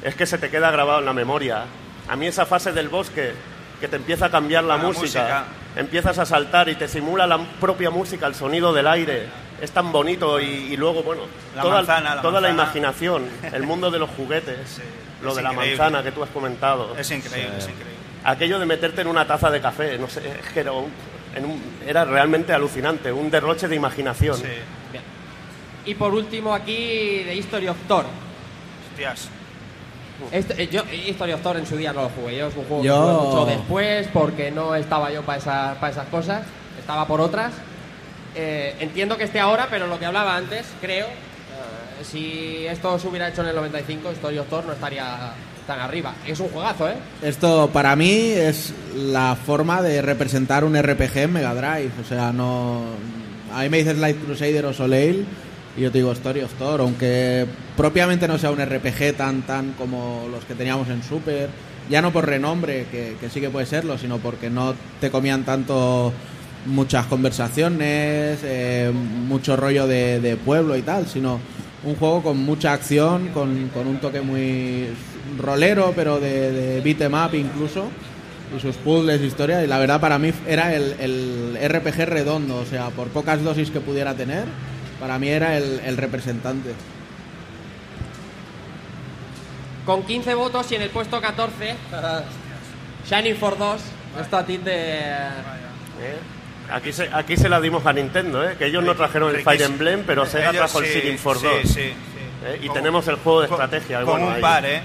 es 0.04 0.16
que 0.16 0.26
se 0.26 0.38
te 0.38 0.50
queda 0.50 0.70
grabado 0.72 1.00
en 1.00 1.06
la 1.06 1.14
memoria. 1.14 1.64
A 2.08 2.16
mí 2.16 2.28
esa 2.28 2.46
fase 2.46 2.72
del 2.74 2.90
bosque, 2.90 3.34
que 3.80 3.88
te 3.88 3.96
empieza 3.96 4.26
a 4.28 4.30
cambiar 4.32 4.64
la, 4.64 4.78
La 4.78 4.84
música, 4.84 5.02
música. 5.22 5.44
empiezas 5.78 6.20
a 6.20 6.26
saltar 6.26 6.70
y 6.70 6.76
te 6.76 6.88
simula 6.88 7.26
la 7.26 7.38
propia 7.60 7.90
música, 7.90 8.28
el 8.28 8.36
sonido 8.36 8.74
del 8.74 8.88
aire, 8.88 9.28
es 9.62 9.72
tan 9.72 9.92
bonito 9.92 10.40
y, 10.40 10.46
y 10.46 10.78
luego, 10.78 11.02
bueno, 11.04 11.24
La 11.56 11.62
toda, 11.62 11.76
manzana, 11.78 12.16
la 12.16 12.22
toda 12.22 12.42
la 12.42 12.50
imaginación, 12.50 13.26
el 13.52 13.64
mundo 13.64 13.90
de 13.92 14.00
los 14.00 14.10
juguetes, 14.18 14.58
Sí, 14.70 14.82
lo 15.24 15.34
de 15.34 15.42
la 15.42 15.54
manzana 15.54 16.04
que 16.04 16.12
tú 16.12 16.22
has 16.24 16.30
comentado. 16.30 16.96
Es 16.98 17.10
increíble, 17.12 17.58
es 17.58 17.64
increíble. 17.64 17.96
Aquello 18.26 18.60
de 18.60 18.66
meterte 18.66 19.02
en 19.02 19.08
una 19.08 19.26
taza 19.26 19.50
de 19.50 19.62
café, 19.62 19.98
no 19.98 20.08
sé, 20.10 20.22
es 20.28 20.52
que 20.54 20.60
era, 20.60 20.72
un- 20.74 20.92
en 21.36 21.46
un- 21.46 21.62
era 21.86 22.06
realmente 22.06 22.54
alucinante, 22.54 23.12
un 23.12 23.30
derroche 23.30 23.68
de 23.68 23.76
imaginación. 23.76 24.38
Sí, 24.38 24.44
Bien. 24.92 25.04
Y 25.86 25.94
por 25.96 26.14
último 26.14 26.54
aquí, 26.54 27.22
The 27.26 27.36
History 27.36 27.68
of 27.68 27.78
Thor. 27.88 28.06
hostias. 28.92 29.30
Eh, 30.32 30.70
yo, 30.72 30.84
History 30.92 31.34
of 31.34 31.42
Thor 31.42 31.58
en 31.58 31.68
su 31.68 31.76
día 31.76 31.92
no 31.92 32.04
lo 32.04 32.10
jugué. 32.10 32.38
Yo 32.38 32.48
es 32.48 32.56
un 32.56 32.64
juego 32.66 32.84
Yo- 32.84 32.94
que 32.94 33.02
jugué 33.14 33.28
mucho 33.28 33.46
después 33.46 34.08
porque 34.14 34.52
no 34.52 34.74
estaba 34.74 35.12
yo 35.12 35.22
para 35.24 35.38
esa, 35.40 35.76
para 35.80 35.92
esas 35.92 36.08
cosas. 36.08 36.44
Estaba 36.80 37.06
por 37.06 37.20
otras. 37.20 37.52
Eh, 38.34 38.76
entiendo 38.80 39.18
que 39.18 39.26
esté 39.26 39.40
ahora, 39.42 39.68
pero 39.70 39.88
lo 39.88 40.00
que 40.00 40.06
hablaba 40.06 40.36
antes, 40.38 40.66
creo, 40.82 41.08
eh, 41.08 42.04
si 42.04 42.66
esto 42.68 42.98
se 42.98 43.08
hubiera 43.10 43.28
hecho 43.28 43.42
en 43.42 43.50
el 43.50 43.56
95, 43.56 44.12
History 44.12 44.38
of 44.40 44.48
Thor 44.48 44.66
no 44.66 44.72
estaría 44.74 45.34
tan 45.66 45.80
arriba. 45.80 46.14
Es 46.28 46.40
un 46.40 46.50
juegazo, 46.50 46.90
¿eh? 46.90 46.96
Esto 47.22 47.70
para 47.72 47.96
mí 47.96 48.12
es 48.12 48.74
la 48.96 49.36
forma 49.36 49.82
de 49.82 50.02
representar 50.02 50.64
un 50.64 50.82
RPG 50.82 51.18
en 51.18 51.34
Mega 51.34 51.54
Drive. 51.54 51.92
O 52.02 52.08
sea, 52.08 52.32
no. 52.32 52.82
A 53.54 53.64
mí 53.64 53.70
me 53.70 53.78
dices 53.78 53.98
Light 53.98 54.24
Crusader 54.24 54.66
o 54.66 54.74
Soleil 54.74 55.26
y 55.78 55.82
yo 55.82 55.92
te 55.92 55.98
digo 56.00 56.12
Story 56.12 56.42
of 56.42 56.54
Thor, 56.54 56.82
aunque 56.82 57.46
propiamente 57.76 58.28
no 58.28 58.38
sea 58.38 58.52
un 58.52 58.64
RPG 58.64 59.16
tan 59.18 59.42
tan 59.42 59.74
como 59.74 60.28
los 60.32 60.46
que 60.46 60.56
teníamos 60.56 60.90
en 60.90 61.04
Super. 61.04 61.50
Ya 61.90 62.02
no 62.02 62.12
por 62.12 62.26
renombre, 62.26 62.88
que, 62.92 63.16
que 63.20 63.30
sí 63.30 63.40
que 63.40 63.50
puede 63.50 63.68
serlo, 63.68 63.98
sino 63.98 64.18
porque 64.18 64.50
no 64.50 64.74
te 65.00 65.12
comían 65.12 65.44
tanto 65.44 66.12
muchas 66.66 67.06
conversaciones, 67.06 68.40
eh, 68.44 68.92
mucho 68.92 69.56
rollo 69.56 69.86
de, 69.86 70.20
de 70.20 70.36
pueblo 70.36 70.76
y 70.76 70.82
tal, 70.82 71.06
sino 71.08 71.40
un 71.84 71.96
juego 71.96 72.24
con 72.24 72.38
mucha 72.40 72.74
acción, 72.74 73.28
con, 73.36 73.70
con 73.70 73.86
un 73.86 73.98
toque 73.98 74.22
muy 74.22 74.88
rolero, 75.38 75.94
pero 75.96 76.20
de, 76.20 76.52
de 76.52 76.82
beat 76.82 77.02
'em 77.02 77.14
up 77.14 77.34
incluso, 77.36 77.90
y 78.56 78.60
sus 78.60 78.76
puzzles, 78.78 79.22
historia, 79.22 79.64
y 79.64 79.68
la 79.68 79.80
verdad 79.80 80.00
para 80.00 80.18
mí 80.20 80.32
era 80.48 80.74
el, 80.76 80.96
el 81.00 81.58
RPG 81.70 82.06
redondo, 82.06 82.58
o 82.58 82.66
sea, 82.66 82.90
por 82.90 83.08
pocas 83.10 83.44
dosis 83.44 83.72
que 83.72 83.80
pudiera 83.80 84.14
tener, 84.14 84.46
para 85.00 85.18
mí 85.20 85.28
era 85.30 85.58
el, 85.58 85.82
el 85.86 85.98
representante. 85.98 86.72
Con 89.86 90.04
15 90.04 90.34
votos 90.34 90.72
y 90.72 90.76
en 90.76 90.82
el 90.82 90.90
puesto 90.90 91.22
14, 91.22 91.76
Shining 93.10 93.36
for 93.36 93.58
2. 93.58 93.82
Esto 94.22 94.38
a 94.38 94.46
ti 94.46 94.58
te. 94.58 94.72
¿Eh? 94.72 96.18
Aquí 96.72 96.92
se, 96.92 97.08
aquí 97.14 97.38
se 97.38 97.48
la 97.50 97.62
dimos 97.62 97.86
a 97.86 97.94
Nintendo, 97.94 98.44
¿eh? 98.50 98.56
que 98.58 98.66
ellos 98.66 98.84
no 98.84 98.96
trajeron 98.96 99.36
el 99.36 99.44
Fire. 99.44 99.62
Emblem, 99.62 100.04
pero 100.08 100.26
Sega 100.26 100.50
Ellos 100.50 100.56
trajo 100.72 100.80
el 100.80 100.86
sí, 100.88 101.00
Shining 101.00 101.18
for 101.20 101.38
sí, 101.38 101.46
2. 101.46 101.54
sí, 101.62 101.70
sí. 101.74 101.94
¿Eh? 102.46 102.60
Y 102.62 102.68
Con- 102.68 102.76
tenemos 102.78 103.08
el 103.08 103.16
juego 103.16 103.42
de 103.42 103.48
con- 103.48 103.62
estrategia. 103.62 103.98
con 104.00 104.06
bueno, 104.08 104.28
un 104.28 104.34
ahí, 104.34 104.42
par, 104.42 104.66
¿eh? 104.66 104.82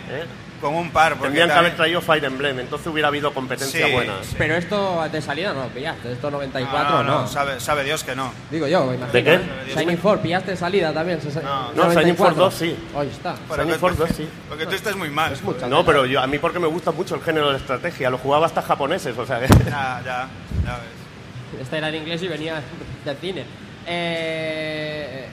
Con 0.61 0.75
un 0.75 0.91
par. 0.91 1.13
porque 1.13 1.25
Tendrían 1.29 1.49
que 1.49 1.55
haber 1.55 1.75
traído 1.75 2.03
Fire 2.03 2.23
Emblem, 2.23 2.59
entonces 2.61 2.87
hubiera 2.87 3.09
habido 3.09 3.33
competencia 3.33 3.87
Sí, 3.87 3.93
buena. 3.93 4.13
sí. 4.23 4.35
Pero 4.37 4.57
esto 4.57 5.09
de 5.11 5.23
salida 5.23 5.55
no 5.55 5.63
lo 5.63 5.69
pillaste. 5.69 6.13
Esto 6.13 6.31
94 6.31 6.91
no, 6.99 7.03
no. 7.03 7.21
no, 7.23 7.27
sabe, 7.27 7.59
sabe 7.61 7.83
Dios 7.83 8.05
que 8.05 8.15
no. 8.15 8.31
Digo 8.51 8.67
yo, 8.67 8.85
imagino. 8.93 9.07
¿De 9.11 9.25
qué? 9.25 9.35
¿eh? 9.37 9.41
Shining 9.75 9.97
4, 9.97 10.21
pillaste 10.23 10.51
de 10.51 10.57
salida 10.59 10.93
también. 10.93 11.19
No, 11.43 11.73
No, 11.73 11.95
Shining 11.95 12.15
Force 12.15 12.39
2 12.39 12.55
sí. 12.55 12.77
Ahí 12.95 13.09
está. 13.09 13.37
Shining 13.57 13.77
Force 13.79 13.99
2 13.99 14.11
sí. 14.15 14.29
Porque 14.51 14.67
tú 14.67 14.75
estás 14.75 14.97
muy 14.97 15.09
mal. 15.09 15.33
No, 15.71 15.83
pero 15.87 16.05
yo, 16.05 16.21
a 16.21 16.27
mí 16.27 16.39
porque 16.39 16.59
me 16.59 16.67
gusta 16.67 16.91
mucho 16.91 17.15
el 17.15 17.23
género 17.23 17.53
de 17.53 17.57
estrategia, 17.57 18.11
lo 18.11 18.19
jugaba 18.19 18.45
hasta 18.45 18.61
japoneses, 18.61 19.17
o 19.17 19.25
sea 19.25 19.41
que... 19.41 19.47
Ya, 19.65 20.03
ya, 20.05 20.29
ya 20.67 20.73
ves. 20.77 21.63
Este 21.63 21.79
era 21.79 21.89
en 21.89 21.95
inglés 21.95 22.23
y 22.23 22.29
venía 22.29 22.61
del 23.07 23.17
cine. 23.17 23.45
Eh, 23.87 25.27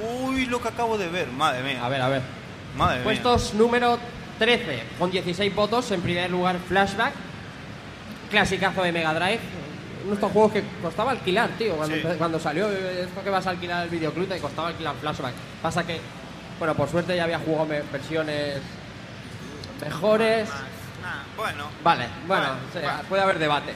Uy, 0.00 0.46
lo 0.46 0.60
que 0.60 0.68
acabo 0.68 0.96
de 0.96 1.08
ver, 1.08 1.28
madre 1.28 1.62
mía. 1.62 1.84
a 1.84 1.88
ver, 1.88 2.00
a 2.00 2.08
ver. 2.08 2.22
Madre 2.76 2.96
mía. 2.96 3.04
Puestos 3.04 3.54
número 3.54 3.98
13, 4.38 4.82
con 4.98 5.10
16 5.10 5.54
votos. 5.54 5.90
En 5.90 6.00
primer 6.00 6.30
lugar, 6.30 6.56
Flashback. 6.68 7.12
Clasicazo 8.30 8.82
de 8.82 8.92
Mega 8.92 9.14
Drive. 9.14 9.40
uno 10.02 10.10
de 10.10 10.14
estos 10.14 10.32
juegos 10.32 10.52
que 10.52 10.62
costaba 10.82 11.12
alquilar, 11.12 11.50
tío. 11.58 11.76
Cuando, 12.18 12.38
salió 12.38 12.70
eh, 12.70 13.02
esto 13.02 13.22
que 13.22 13.30
vas 13.30 13.46
a 13.46 13.50
alquilar 13.50 13.84
el 13.84 13.90
videoclub 13.90 14.28
te 14.28 14.38
costaba 14.38 14.68
alquilar 14.68 14.94
Flashback. 15.00 15.34
Pasa 15.62 15.86
que, 15.86 16.00
bueno, 16.58 16.74
por 16.74 16.88
suerte 16.88 17.16
ya 17.16 17.24
había 17.24 17.38
jugado 17.38 17.66
versiones 17.90 18.58
mejores. 19.84 20.48
Bueno. 21.36 21.64
Vale, 21.84 22.06
bueno, 22.26 22.46
o 22.68 22.72
sea, 22.72 23.02
puede 23.08 23.22
haber 23.22 23.38
debate. 23.38 23.72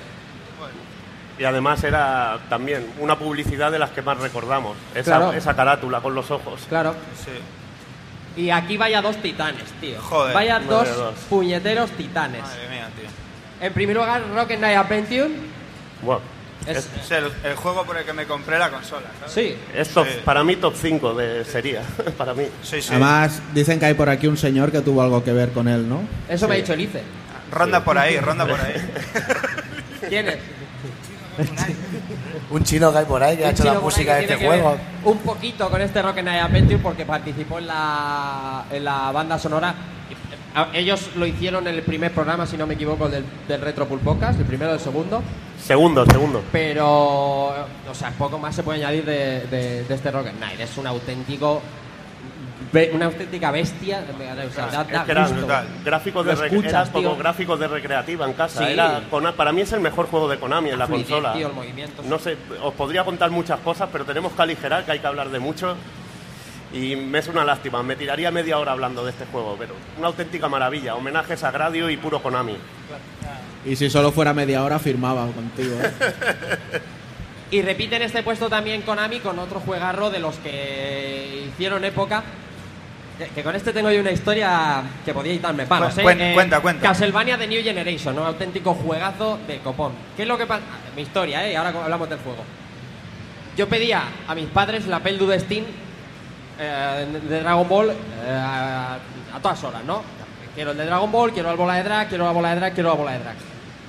Y 1.39 1.45
además 1.45 1.83
era 1.83 2.39
también 2.49 2.87
una 2.99 3.18
publicidad 3.18 3.72
de 3.72 3.78
las 3.78 3.91
que 3.91 4.03
más 4.03 4.18
recordamos. 4.18 4.76
Esa, 4.95 5.16
Claro. 5.16 5.33
esa 5.33 5.57
carátula 5.57 6.01
con 6.01 6.14
los 6.14 6.30
ojos. 6.30 6.62
Claro. 6.68 6.95
Y 8.37 8.51
aquí 8.51 8.76
vaya 8.76 9.03
dos 9.03 9.16
titanes, 9.16 9.64
tío. 9.80 10.01
Joder. 10.01 10.35
vaya 10.35 10.59
dos, 10.61 10.89
puñeteros 11.28 11.91
titanes. 11.93 12.43
Madre 12.43 12.68
mía, 12.70 12.89
tío. 12.99 13.09
En 13.66 13.72
primer 13.72 13.97
lugar, 13.97 14.22
Rocket 14.35 14.59
Knight 14.59 14.76
Adventure. 14.78 15.30
Bueno, 16.03 16.20
Es- 16.66 16.89
Es 17.03 17.11
el, 17.11 17.24
el 17.45 17.57
juego 17.57 17.85
por 17.85 17.97
el 17.99 18.05
que 18.05 18.12
me 18.12 18.24
compré 18.24 18.57
la 18.59 18.70
consola, 18.70 19.07
¿sabes? 19.18 19.33
Sí. 19.35 19.57
es 19.74 19.89
top- 19.93 20.07
Sí. 20.07 20.20
para 20.24 20.45
mí 20.45 20.55
top 20.57 20.74
5 20.80 21.12
de, 21.14 21.45
sería. 21.45 21.83
para 22.16 22.35
mí. 22.35 22.45
Sí, 22.62 22.80
sí. 22.80 22.89
Además, 22.91 23.43
dicen 23.53 23.80
que 23.80 23.87
hay 23.87 23.95
por 23.95 24.09
aquí 24.09 24.28
un 24.28 24.37
señor 24.37 24.70
que 24.70 24.80
tuvo 24.80 25.03
algo 25.03 25.24
que 25.24 25.33
ver 25.33 25.51
con 25.51 25.66
él, 25.66 25.89
¿no? 25.89 26.03
Eso 26.28 26.47
me 26.47 26.55
ha 26.55 26.57
dicho 26.59 26.72
Elice. 26.74 27.03
Ronda 27.51 27.83
por 27.85 27.99
ahí, 27.99 28.16
ronda 28.20 28.47
por 28.47 28.61
ahí. 28.61 28.74
¿Quién 30.09 30.28
es? 30.28 30.39
Un 32.51 32.62
chino 32.64 32.93
que 32.93 32.99
hay 32.99 33.05
por 33.05 33.22
ahí 33.22 33.37
que 33.37 33.45
ha 33.47 33.51
hecho 33.51 33.64
la 33.64 33.80
música 33.80 34.14
de 34.16 34.22
este 34.24 34.47
juego. 34.47 34.76
Un 35.05 35.18
poquito 35.18 35.70
con 35.70 35.80
este 35.80 36.03
Rocket 36.03 36.22
Knight 36.22 36.43
Adventure 36.43 36.78
porque 36.78 37.05
participó 37.07 37.59
en 37.59 37.66
la, 37.66 38.64
en 38.70 38.85
la 38.85 39.11
banda 39.12 39.39
sonora. 39.39 39.74
A- 40.55 40.68
Ellos 40.74 41.11
lo 41.16 41.24
hicieron 41.26 41.66
en 41.66 41.74
el 41.76 41.83
primer 41.83 42.12
programa, 42.12 42.47
si 42.47 42.59
no 42.59 42.66
me 42.66 42.74
equivoco, 42.74 43.09
del, 43.09 43.24
del 43.49 43.61
Retro 43.62 43.89
Pool 43.89 44.01
Podcast, 44.01 44.39
el 44.39 44.45
primero 44.45 44.72
o 44.72 44.74
el 44.74 44.80
segundo. 44.80 45.22
Segundo, 45.62 46.05
segundo. 46.05 46.43
Pero, 46.53 46.87
o 47.49 47.95
sea, 47.95 48.11
poco 48.18 48.39
más 48.39 48.55
se 48.55 48.62
puede 48.62 48.80
añadir 48.85 49.05
de, 49.07 49.41
de- 49.47 49.85
de 49.85 49.95
este 49.95 50.11
Rocket 50.11 50.37
Knight. 50.37 50.61
Es 50.61 50.76
un 50.76 50.87
auténtico. 50.87 51.62
Una 52.94 53.06
auténtica 53.06 53.50
bestia. 53.50 54.04
O 54.48 54.52
sea, 54.52 54.66
da- 54.66 54.82
Es 54.82 54.90
da 54.92 55.04
que 55.04 55.10
era 55.12 55.26
gusto. 55.28 55.46
gráficos 55.84 56.26
de, 56.26 56.32
escuchas, 56.32 56.72
era 56.88 56.92
como 56.92 57.16
gráficos 57.16 57.58
de 57.60 57.68
recreativa 57.68 58.26
en 58.26 58.32
casa. 58.34 58.66
Sí. 58.66 58.72
Era 58.72 59.02
Kona- 59.10 59.32
para 59.32 59.52
mí 59.52 59.60
es 59.62 59.72
el 59.72 59.80
mejor 59.80 60.06
juego 60.06 60.28
de 60.28 60.38
Konami 60.38 60.70
en 60.70 60.78
la 60.78 60.86
fluidez, 60.86 61.08
consola. 61.08 61.32
tío, 61.34 61.48
el 61.48 61.52
movimiento. 61.54 62.02
No 62.04 62.18
sé, 62.18 62.36
os 62.62 62.74
podría 62.74 63.04
contar 63.04 63.30
muchas 63.30 63.60
cosas, 63.60 63.88
pero 63.92 64.04
tenemos 64.04 64.32
que 64.32 64.42
aligerar, 64.42 64.84
que 64.84 64.92
hay 64.92 64.98
que 64.98 65.06
hablar 65.06 65.30
de 65.30 65.38
mucho. 65.38 65.76
Y 66.72 66.96
me 66.96 67.18
es 67.18 67.28
una 67.28 67.44
lástima, 67.44 67.82
me 67.82 67.96
tiraría 67.96 68.30
media 68.30 68.58
hora 68.58 68.72
hablando 68.72 69.04
de 69.04 69.10
este 69.10 69.26
juego, 69.26 69.56
pero 69.58 69.74
una 69.98 70.06
auténtica 70.06 70.48
maravilla. 70.48 70.94
Homenajes 70.94 71.44
a 71.44 71.50
Gradio 71.50 71.90
y 71.90 71.98
puro 71.98 72.22
Konami. 72.22 72.56
Y 73.66 73.76
si 73.76 73.90
solo 73.90 74.10
fuera 74.10 74.32
media 74.32 74.64
hora, 74.64 74.78
firmaba 74.78 75.26
contigo. 75.26 75.76
¿eh? 75.82 76.80
Y 77.52 77.60
repiten 77.60 78.00
este 78.00 78.22
puesto 78.22 78.48
también 78.48 78.80
Konami 78.80 79.20
con 79.20 79.38
otro 79.38 79.60
juegarro 79.60 80.08
de 80.08 80.18
los 80.20 80.36
que 80.36 81.44
hicieron 81.50 81.84
época. 81.84 82.22
Que, 83.18 83.26
que 83.28 83.42
con 83.42 83.54
este 83.54 83.72
tengo 83.72 83.90
yo 83.90 84.00
una 84.00 84.10
historia 84.10 84.82
que 85.04 85.12
podía 85.12 85.38
darme 85.38 85.66
palos. 85.66 85.96
¿eh? 85.98 86.02
cuen- 86.02 86.20
Eh, 86.20 86.34
cuenta, 86.34 86.60
cuenta. 86.60 86.82
Castlevania 86.88 87.36
de 87.36 87.46
New 87.46 87.62
Generation, 87.62 88.18
un 88.18 88.26
auténtico 88.26 88.74
juegazo 88.74 89.38
de 89.46 89.58
copón. 89.58 89.92
¿Qué 90.16 90.22
es 90.22 90.28
lo 90.28 90.38
que 90.38 90.46
pasa? 90.46 90.62
Mi 90.96 91.02
historia, 91.02 91.46
¿eh? 91.46 91.56
Ahora 91.56 91.70
hablamos 91.84 92.08
del 92.08 92.18
juego. 92.20 92.42
Yo 93.56 93.68
pedía 93.68 94.02
a 94.26 94.34
mis 94.34 94.46
padres 94.46 94.86
la 94.86 95.00
Pel 95.00 95.18
de 95.18 95.38
Steam 95.40 95.64
eh, 96.58 97.06
de 97.28 97.40
Dragon 97.42 97.68
Ball 97.68 97.90
eh, 97.90 97.94
a, 98.34 98.98
todas 99.42 99.62
horas, 99.64 99.84
¿no? 99.84 100.02
Quiero 100.54 100.70
el 100.72 100.76
de 100.78 100.86
Dragon 100.86 101.10
Ball, 101.12 101.32
quiero 101.32 101.50
la 101.50 101.54
bola 101.56 101.74
de 101.74 101.82
drag, 101.82 102.08
quiero 102.08 102.24
la 102.24 102.30
bola 102.32 102.50
de 102.50 102.56
drag, 102.56 102.74
quiero 102.74 102.88
la 102.90 102.94
bola 102.94 103.12
de 103.12 103.18
drag. 103.20 103.36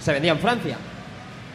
Se 0.01 0.11
vendía 0.11 0.31
en 0.33 0.39
Francia. 0.39 0.77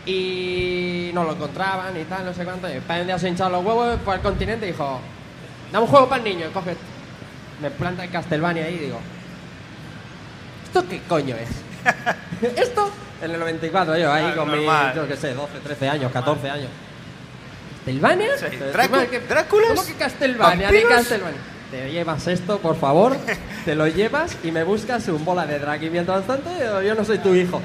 Y 0.07 1.11
no 1.13 1.25
lo 1.25 1.33
encontraban 1.33 1.99
y 2.01 2.05
tal, 2.05 2.25
no 2.25 2.33
sé 2.33 2.45
cuánto. 2.45 2.69
Y 2.69 2.73
el 2.73 2.83
padre 2.83 3.03
un 3.03 3.07
día 3.09 3.19
se 3.19 3.29
hinchado 3.29 3.51
los 3.51 3.65
huevos, 3.65 3.99
fue 4.05 4.15
al 4.15 4.21
continente 4.21 4.67
y 4.67 4.73
dijo: 4.73 5.01
Dame 5.71 5.85
un 5.85 5.91
juego 5.91 6.09
para 6.09 6.23
el 6.23 6.29
niño. 6.29 6.47
Coge, 6.53 6.77
me 7.61 7.71
planta 7.71 8.05
el 8.05 8.11
Castlevania 8.11 8.65
ahí 8.65 8.75
y 8.75 8.79
digo: 8.79 9.01
¿Esto 10.67 10.85
qué 10.89 11.01
coño 11.09 11.37
es? 11.37 11.49
¿Esto? 12.59 12.91
En 13.23 13.31
el 13.33 13.41
94, 13.41 13.97
yo 13.99 14.13
ahí 14.13 14.27
Ah, 14.33 14.37
con 14.37 14.47
mis, 14.51 14.57
normal. 14.65 14.95
yo 14.95 15.09
qué 15.09 15.17
sé, 15.17 15.35
12, 15.35 15.59
13 15.65 15.89
años, 15.89 16.13
14 16.13 16.51
años. 16.51 16.69
¿Castlevania? 17.85 18.29
Pero, 18.41 18.73
Drácula- 18.73 19.07
¿qué- 19.07 19.21
¿Dráculas? 19.21 19.69
¿Cómo 19.71 19.87
que 19.87 19.95
Castlevania? 19.95 20.57
¿De 20.71 20.75
¿Vampiros? 20.83 20.93
Castlevania? 20.93 21.41
Te 21.71 21.91
llevas 21.91 22.27
esto, 22.29 22.59
por 22.61 22.77
favor, 22.79 23.17
te 23.65 23.75
lo 23.75 23.87
llevas 23.89 24.37
y 24.45 24.51
me 24.53 24.63
buscas 24.65 25.07
un 25.09 25.25
bola 25.25 25.47
de 25.47 25.59
drag. 25.59 25.83
Y 25.83 25.91
mientras 25.91 26.27
tanto, 26.27 26.49
yo, 26.59 26.83
yo 26.83 26.95
no 26.95 27.05
soy 27.05 27.19
tu 27.19 27.35
hijo. 27.35 27.61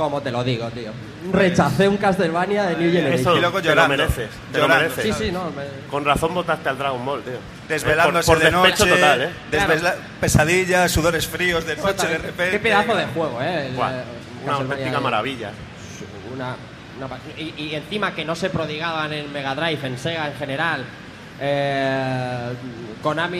¿Cómo 0.00 0.22
te 0.22 0.30
lo 0.30 0.42
digo, 0.42 0.66
tío? 0.70 0.92
Rechacé 1.30 1.86
un 1.86 1.98
Castlevania 1.98 2.62
de 2.64 2.76
New 2.76 2.90
Generation. 2.90 3.20
Eso 3.38 3.60
te 3.60 3.74
lo 3.74 3.86
mereces. 3.86 4.30
Te 4.50 4.58
lo 4.58 4.64
llorando. 4.66 4.88
mereces. 4.94 5.16
Sí, 5.16 5.24
sí, 5.26 5.30
no. 5.30 5.50
me- 5.50 5.90
Con 5.90 6.06
razón 6.06 6.32
votaste 6.32 6.70
al 6.70 6.78
Dragon 6.78 7.04
Ball, 7.04 7.20
tío. 7.22 7.34
Desvelándose 7.68 8.26
por, 8.26 8.36
por 8.40 8.44
de 8.44 8.50
despecho 8.50 8.86
noche, 8.86 8.94
total, 8.98 9.22
¿eh? 9.24 9.30
desvela- 9.50 9.94
pesadillas, 10.18 10.90
sudores 10.90 11.26
fríos 11.26 11.66
de 11.66 11.76
noche 11.76 12.06
de 12.08 12.16
repente. 12.16 12.50
Qué 12.52 12.58
pedazo 12.60 12.96
de 12.96 13.04
juego, 13.08 13.42
¿eh? 13.42 13.66
El, 13.66 13.74
eh, 13.74 13.78
una 14.44 14.52
auténtica 14.54 14.90
de- 14.90 15.00
maravilla. 15.00 15.50
Una, 16.34 16.56
una 16.96 17.08
y, 17.36 17.52
y 17.62 17.74
encima 17.74 18.14
que 18.14 18.24
no 18.24 18.34
se 18.34 18.48
prodigaban 18.48 19.12
en 19.12 19.30
Mega 19.34 19.54
Drive, 19.54 19.86
en 19.86 19.98
Sega 19.98 20.28
en 20.28 20.34
general. 20.36 20.82
Eh, 21.42 22.52
Konami 23.02 23.38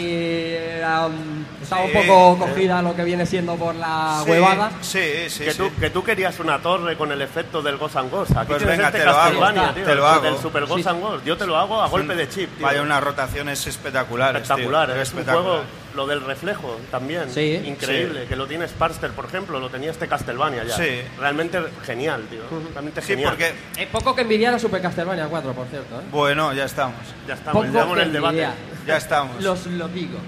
estaba 1.63 1.85
un 1.85 1.93
poco 1.93 2.39
cogida 2.47 2.81
lo 2.81 2.97
que 2.97 3.05
viene 3.05 3.27
siendo 3.27 3.57
por 3.57 3.75
la 3.75 4.23
Sí, 4.25 4.31
huevada. 4.31 4.71
Sí, 4.81 5.29
sí, 5.29 5.45
que, 5.45 5.51
sí. 5.53 5.59
Tú, 5.59 5.71
que 5.79 5.91
tú 5.91 6.03
querías 6.03 6.41
una 6.41 6.59
torre 6.61 6.97
con 6.97 7.13
el 7.13 7.21
efecto 7.21 7.61
del 7.61 7.77
Ghost 7.77 7.97
and 7.97 8.11
Ghost. 8.11 8.37
Aquí 8.37 8.47
Pues 8.53 8.65
venga, 8.65 8.87
este 8.87 9.01
te 9.01 9.05
lo 9.05 9.11
hago. 9.11 9.21
Castlevania, 9.41 9.75
tío, 9.75 9.85
Te 9.85 9.95
lo 9.95 10.07
hago. 10.07 10.23
Del 10.23 10.39
Super 10.39 10.65
Ghost 10.65 10.83
Sí. 10.85 10.89
and 10.89 11.01
Ghost. 11.03 11.25
Yo 11.27 11.37
te 11.37 11.47
lo 11.47 11.59
hago 11.59 11.83
a 11.83 11.89
golpe 11.89 12.15
de 12.15 12.27
chip, 12.29 12.57
tío. 12.57 12.67
Vaya 12.67 12.81
unas 12.81 13.05
rotaciones 13.05 13.67
espectaculares. 13.67 14.43
tío. 14.45 14.55
Espectacular, 14.55 14.89
es 14.91 14.97
un 14.97 15.03
Espectacular. 15.03 15.43
juego, 15.45 15.63
lo 15.95 16.07
del 16.07 16.21
reflejo 16.23 16.79
también, 16.91 17.31
Sí. 17.31 17.61
increíble, 17.65 18.23
Sí. 18.23 18.29
que 18.29 18.37
lo 18.37 18.47
tiene 18.47 18.67
Sparster, 18.69 19.11
por 19.11 19.25
ejemplo, 19.25 19.59
lo 19.61 19.69
tenía 19.71 19.91
este 19.91 20.07
Castlevania 20.09 20.65
ya. 20.65 20.77
Sí. 20.77 21.01
Realmente 21.19 21.61
genial, 21.85 22.25
tío, 22.31 22.43
realmente 22.73 23.01
Sí, 23.01 23.09
genial. 23.09 23.31
porque 23.31 23.53
Es 23.77 23.89
poco 23.89 24.15
que 24.15 24.23
envidiar 24.23 24.55
a 24.55 24.59
Super 24.59 24.81
Castlevania 24.83 25.27
4, 25.29 25.53
por 25.53 25.67
cierto. 25.67 25.97
¿eh? 26.01 26.05
Bueno, 26.11 26.53
ya 26.53 26.65
estamos. 26.65 26.97
Ya 27.27 27.35
estamos, 27.35 27.53
Poco 27.63 27.65
ya 27.73 27.81
estamos 27.81 27.97
en 27.99 28.03
el 28.05 28.13
debate. 28.13 28.49
Ya 28.87 28.97
estamos. 28.97 29.43
Los 29.43 29.67
lo 29.67 29.89
digo. 29.89 30.19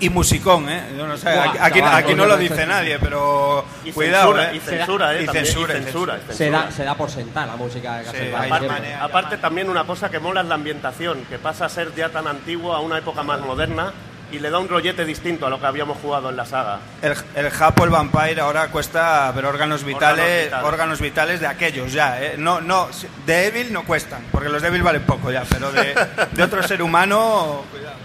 Y 0.00 0.10
musicón, 0.10 0.68
¿eh? 0.68 0.82
Yo 0.98 1.06
no 1.06 1.16
sé, 1.16 1.30
Buah, 1.32 1.44
aquí, 1.50 1.58
aquí- 1.60 1.78
chaval, 1.78 1.94
aquí 1.96 2.14
no 2.16 2.24
lo 2.26 2.34
no 2.34 2.36
dice 2.38 2.56
sé. 2.56 2.66
nadie, 2.66 2.98
pero 2.98 3.64
Y 3.84 3.92
cuidado, 3.92 4.32
censura, 4.34 4.50
¿eh? 4.52 4.56
y 4.56 4.58
censura, 4.60 5.14
¿eh? 5.14 5.22
Y 5.22 5.26
censura, 5.26 5.74
y 5.74 5.78
y 5.78 5.82
censura, 5.84 6.14
censura. 6.16 6.34
Se 6.34 6.50
da, 6.50 6.70
se 6.72 6.82
da 6.82 6.94
por 6.96 7.08
sentar 7.08 7.46
la 7.46 7.54
música 7.54 7.98
de 7.98 8.04
Castlevania. 8.04 8.68
manera. 8.68 9.04
Aparte 9.04 9.36
también 9.38 9.70
una 9.70 9.84
cosa 9.84 10.10
que 10.10 10.18
mola 10.18 10.40
es 10.40 10.48
la 10.48 10.56
ambientación, 10.56 11.24
que 11.28 11.38
pasa 11.38 11.66
a 11.66 11.68
ser 11.68 11.94
ya 11.94 12.08
tan 12.08 12.26
antiguo 12.26 12.74
a 12.74 12.80
una 12.80 12.98
época 12.98 13.22
más 13.22 13.40
moderna 13.42 13.92
y 14.32 14.38
le 14.38 14.50
da 14.50 14.58
un 14.58 14.68
rollete 14.68 15.04
distinto 15.04 15.46
a 15.46 15.50
lo 15.50 15.60
que 15.60 15.66
habíamos 15.66 15.98
jugado 15.98 16.30
en 16.30 16.36
la 16.36 16.44
saga. 16.44 16.80
El, 17.02 17.14
el 17.34 17.50
Japo, 17.50 17.84
el 17.84 17.90
Vampire, 17.90 18.40
ahora 18.40 18.68
cuesta 18.68 19.30
ver 19.32 19.44
órganos 19.46 19.84
vitales, 19.84 20.44
vitales. 20.46 20.64
órganos 20.66 21.00
vitales 21.00 21.40
de 21.40 21.46
aquellos 21.46 21.92
ya, 21.92 22.20
¿eh? 22.22 22.34
No, 22.36 22.60
no, 22.60 22.88
de 23.24 23.46
Evil 23.46 23.72
no 23.72 23.84
cuestan, 23.84 24.24
porque 24.32 24.48
los 24.48 24.60
de 24.62 24.68
Evil 24.68 24.82
valen 24.82 25.02
poco 25.02 25.30
ya, 25.30 25.44
pero 25.48 25.70
de, 25.72 25.94
de 26.32 26.42
otro 26.42 26.62
ser 26.62 26.82
humano, 26.82 27.62
cuidado. 27.70 27.96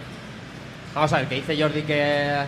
Vamos 0.93 1.13
a 1.13 1.17
ver, 1.17 1.27
que 1.27 1.35
dice 1.35 1.59
Jordi 1.59 1.83
que 1.83 2.43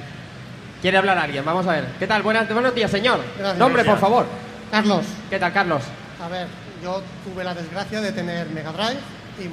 quiere 0.81 0.97
hablar 0.97 1.17
alguien. 1.17 1.45
Vamos 1.45 1.65
a 1.65 1.71
ver. 1.71 1.85
¿Qué 1.97 2.05
tal? 2.07 2.21
Buenas, 2.23 2.47
buenos 2.51 2.75
días, 2.75 2.91
señor. 2.91 3.21
Gracias. 3.37 3.57
Nombre, 3.57 3.83
por 3.85 3.97
favor. 3.99 4.25
Carlos, 4.69 5.05
¿Qué 5.29 5.39
tal, 5.39 5.53
Carlos? 5.53 5.83
a 6.23 6.27
ver, 6.27 6.47
yo 6.83 7.01
tuve 7.23 7.43
la 7.43 7.53
desgracia 7.53 8.01
de 8.01 8.11
tener 8.11 8.47
Mega 8.49 8.71
Drive. 8.71 8.99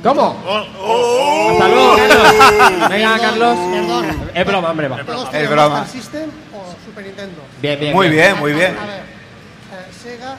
¿Cómo? 0.03 0.35
mucho- 0.35 1.51
Hasta 1.53 1.69
luego, 1.69 1.97
Carlos. 1.97 2.89
Venga, 2.91 3.19
Carlos. 3.19 3.59
perdón. 3.71 4.31
Es 4.35 4.47
broma, 4.47 4.71
hombre, 4.71 4.89
va. 4.89 5.05
Todos 5.05 5.35
Es 5.35 5.51
broma. 5.51 5.69
Master 5.81 6.01
System 6.03 6.31
o 6.55 6.75
Super 6.85 7.05
Nintendo. 7.05 7.43
Bien, 7.63 7.81
bien. 7.81 7.95
Muy 7.95 8.09
bien, 8.09 8.39
muy 8.39 8.53
bien. 8.53 8.77
A 8.77 8.87
ver, 8.87 9.01
eh, 9.01 9.93
Sega, 10.03 10.37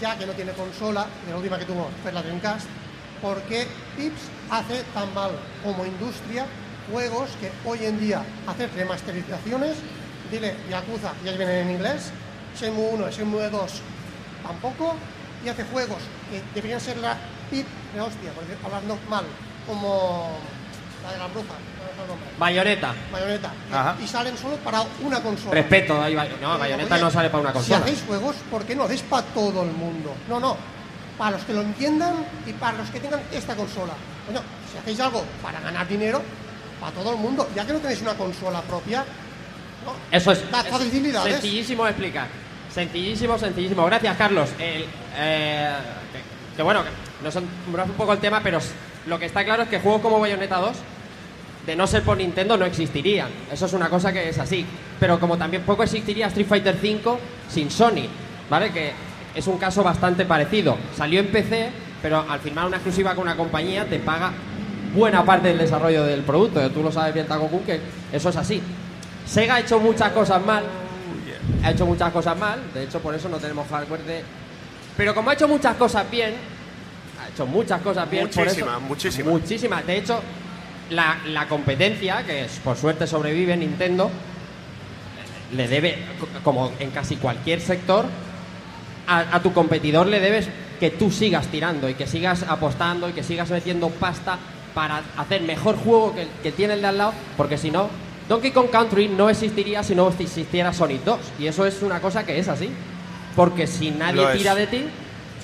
ya 0.00 0.16
que 0.18 0.26
no 0.26 0.32
tiene 0.32 0.52
consola, 0.52 1.06
de 1.24 1.30
la 1.32 1.36
última 1.38 1.58
que 1.58 1.64
tuvo 1.64 1.88
fue 2.02 2.12
la 2.12 2.22
Dreamcast, 2.22 2.66
¿por 3.22 3.40
qué 3.42 3.66
Pips 3.96 4.22
hace 4.50 4.82
tan 4.94 5.12
mal 5.14 5.30
como 5.64 5.84
industria 5.86 6.46
juegos 6.90 7.30
que 7.40 7.50
hoy 7.68 7.86
en 7.86 7.98
día 7.98 8.22
hacer 8.46 8.70
remasterizaciones? 8.74 9.76
Dile, 10.30 10.54
Yakuza, 10.70 11.12
ya 11.24 11.32
vienen 11.32 11.66
en 11.68 11.70
inglés, 11.72 12.10
Shenmue 12.58 12.88
1 12.94 13.08
y 13.08 13.12
Shenmue 13.12 13.48
2 13.50 13.72
tampoco, 14.42 14.94
y 15.44 15.48
hace 15.48 15.64
juegos 15.64 15.98
que 16.30 16.42
deberían 16.54 16.80
ser 16.80 16.96
la 16.98 17.16
Pip 17.52 17.66
de 17.94 18.00
hostia, 18.00 18.30
por 18.32 18.44
decir- 18.44 18.58
hablando 18.64 18.98
mal, 19.10 19.24
como 19.66 20.30
la 21.04 21.12
de 21.12 21.18
la 21.18 21.26
bruja. 21.28 21.54
Bayoneta. 22.38 22.94
Y- 23.70 23.74
Ajá. 23.74 23.96
Y, 24.02 24.06
salen 24.08 24.36
solo 24.38 24.56
para 24.56 24.82
una 25.02 25.20
consola. 25.22 25.54
Respeto. 25.54 26.00
ahí 26.02 26.14
va- 26.14 26.24
No, 26.40 26.54
Eh, 26.56 26.58
Bayoneta 26.58 26.96
no 26.98 27.10
sale 27.10 27.28
para 27.28 27.42
una 27.42 27.52
consola. 27.52 27.76
Si 27.76 27.82
hacéis 27.82 28.04
juegos, 28.06 28.36
¿por 28.50 28.64
qué 28.64 28.74
no 28.74 28.84
hacéis 28.84 29.02
para 29.02 29.22
todo 29.26 29.62
el 29.62 29.70
mundo? 29.72 30.14
No, 30.28 30.40
no. 30.40 30.56
Para 31.18 31.32
los 31.32 31.42
que 31.44 31.52
lo 31.52 31.60
entiendan 31.60 32.24
y 32.46 32.52
para 32.54 32.78
los 32.78 32.88
que 32.90 32.98
tengan 33.00 33.20
esta 33.32 33.54
consola. 33.54 33.92
Coño, 34.26 34.40
si 34.72 34.78
hacéis 34.78 34.98
algo 35.00 35.22
para 35.42 35.60
ganar 35.60 35.86
dinero, 35.86 36.22
para 36.80 36.92
todo 36.92 37.12
el 37.12 37.18
mundo. 37.18 37.48
Ya 37.54 37.66
que 37.66 37.74
no 37.74 37.78
tenéis 37.80 38.00
una 38.00 38.14
consola 38.14 38.62
propia, 38.62 39.04
¿no? 39.84 39.92
Eso 40.10 40.32
es, 40.32 40.40
facilidades. 40.50 41.34
sencillísimo 41.34 41.84
de 41.84 41.90
explicar. 41.90 42.26
Sencillísimo, 42.72 43.38
sencillísimo. 43.38 43.84
Gracias, 43.84 44.16
Carlos. 44.16 44.48
El, 44.58 44.86
eh, 45.16 45.76
que 46.56 46.62
bueno, 46.62 46.82
que 46.82 46.90
nos 47.22 47.34
nombramos 47.34 47.90
un 47.90 47.96
poco 47.96 48.12
el 48.12 48.18
tema, 48.18 48.40
pero 48.42 48.58
lo 49.06 49.18
que 49.18 49.26
está 49.26 49.44
claro 49.44 49.64
es 49.64 49.68
que 49.68 49.80
juegos 49.80 50.00
como 50.00 50.20
Bayonetta 50.20 50.56
2, 50.58 50.76
de 51.66 51.76
no 51.76 51.86
ser 51.86 52.02
por 52.02 52.16
Nintendo, 52.16 52.56
no 52.56 52.64
existirían. 52.64 53.28
Eso 53.52 53.66
es 53.66 53.72
una 53.72 53.88
cosa 53.88 54.12
que 54.12 54.28
es 54.28 54.38
así. 54.38 54.66
Pero 54.98 55.20
como 55.20 55.36
también 55.36 55.62
poco 55.62 55.82
existiría 55.82 56.26
Street 56.26 56.46
Fighter 56.46 56.76
V 56.82 57.18
sin 57.48 57.70
Sony, 57.70 58.08
¿vale? 58.50 58.72
Que 58.72 58.92
es 59.34 59.46
un 59.46 59.58
caso 59.58 59.82
bastante 59.82 60.24
parecido. 60.24 60.76
Salió 60.96 61.20
en 61.20 61.28
PC, 61.28 61.70
pero 62.00 62.24
al 62.28 62.40
firmar 62.40 62.66
una 62.66 62.76
exclusiva 62.76 63.14
con 63.14 63.22
una 63.22 63.36
compañía 63.36 63.84
te 63.84 63.98
paga 63.98 64.32
buena 64.94 65.24
parte 65.24 65.48
del 65.48 65.58
desarrollo 65.58 66.04
del 66.04 66.22
producto. 66.22 66.68
Tú 66.70 66.82
lo 66.82 66.92
sabes 66.92 67.14
bien, 67.14 67.26
Taco 67.26 67.48
que 67.64 67.80
eso 68.12 68.28
es 68.28 68.36
así. 68.36 68.60
Sega 69.26 69.56
ha 69.56 69.60
hecho 69.60 69.78
muchas 69.78 70.10
cosas 70.10 70.44
mal. 70.44 70.64
Ha 71.64 71.70
hecho 71.70 71.86
muchas 71.86 72.12
cosas 72.12 72.36
mal. 72.36 72.60
De 72.74 72.84
hecho, 72.84 73.00
por 73.00 73.14
eso 73.14 73.28
no 73.28 73.38
tenemos 73.38 73.68
hardware 73.68 74.02
de... 74.02 74.22
Pero 74.96 75.14
como 75.14 75.30
ha 75.30 75.34
hecho 75.34 75.48
muchas 75.48 75.76
cosas 75.76 76.10
bien, 76.10 76.34
hecho 77.32 77.46
muchas 77.46 77.80
cosas 77.82 78.10
bien. 78.10 78.24
Muchísimas, 78.24 78.80
muchísimas. 78.80 79.32
Muchísimas. 79.32 79.86
De 79.86 79.96
hecho, 79.98 80.20
la, 80.90 81.18
la 81.26 81.48
competencia, 81.48 82.22
que 82.24 82.44
es, 82.44 82.52
por 82.64 82.76
suerte 82.76 83.06
sobrevive 83.06 83.56
Nintendo, 83.56 84.10
le 85.54 85.68
debe, 85.68 85.98
co- 86.18 86.28
como 86.42 86.72
en 86.78 86.90
casi 86.90 87.16
cualquier 87.16 87.60
sector, 87.60 88.06
a, 89.06 89.36
a 89.36 89.42
tu 89.42 89.52
competidor 89.52 90.06
le 90.06 90.20
debes 90.20 90.48
que 90.80 90.90
tú 90.90 91.10
sigas 91.10 91.46
tirando 91.48 91.88
y 91.88 91.94
que 91.94 92.06
sigas 92.06 92.42
apostando 92.44 93.08
y 93.08 93.12
que 93.12 93.22
sigas 93.22 93.50
metiendo 93.50 93.88
pasta 93.90 94.38
para 94.74 95.02
hacer 95.16 95.42
mejor 95.42 95.76
juego 95.76 96.14
que, 96.14 96.26
que 96.42 96.52
tiene 96.52 96.74
el 96.74 96.80
de 96.80 96.86
al 96.88 96.98
lado, 96.98 97.12
porque 97.36 97.58
si 97.58 97.70
no, 97.70 97.88
Donkey 98.28 98.50
Kong 98.52 98.70
Country 98.70 99.08
no 99.08 99.28
existiría 99.28 99.82
si 99.82 99.94
no 99.94 100.08
existiera 100.08 100.72
Sonic 100.72 101.04
2. 101.04 101.18
Y 101.38 101.46
eso 101.46 101.66
es 101.66 101.82
una 101.82 102.00
cosa 102.00 102.24
que 102.24 102.38
es 102.38 102.48
así. 102.48 102.70
Porque 103.36 103.66
si 103.66 103.90
nadie 103.90 104.22
Lo 104.22 104.30
es. 104.30 104.38
tira 104.38 104.54
de 104.54 104.66
ti, 104.66 104.84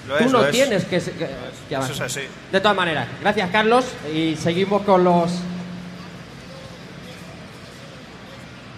Lo 0.09 0.17
tú 0.17 0.25
es, 0.25 0.33
no 0.33 0.39
lo 0.39 0.45
es. 0.47 0.51
tienes 0.53 0.85
que, 0.85 0.99
que- 0.99 1.13
que 1.13 1.25
Eso 1.25 1.77
avanzar. 1.77 2.07
es 2.07 2.17
así. 2.17 2.27
De 2.51 2.61
todas 2.61 2.77
maneras, 2.77 3.07
gracias 3.21 3.51
Carlos 3.51 3.85
y 4.15 4.35
seguimos 4.37 4.83
con 4.83 5.05
los... 5.05 5.31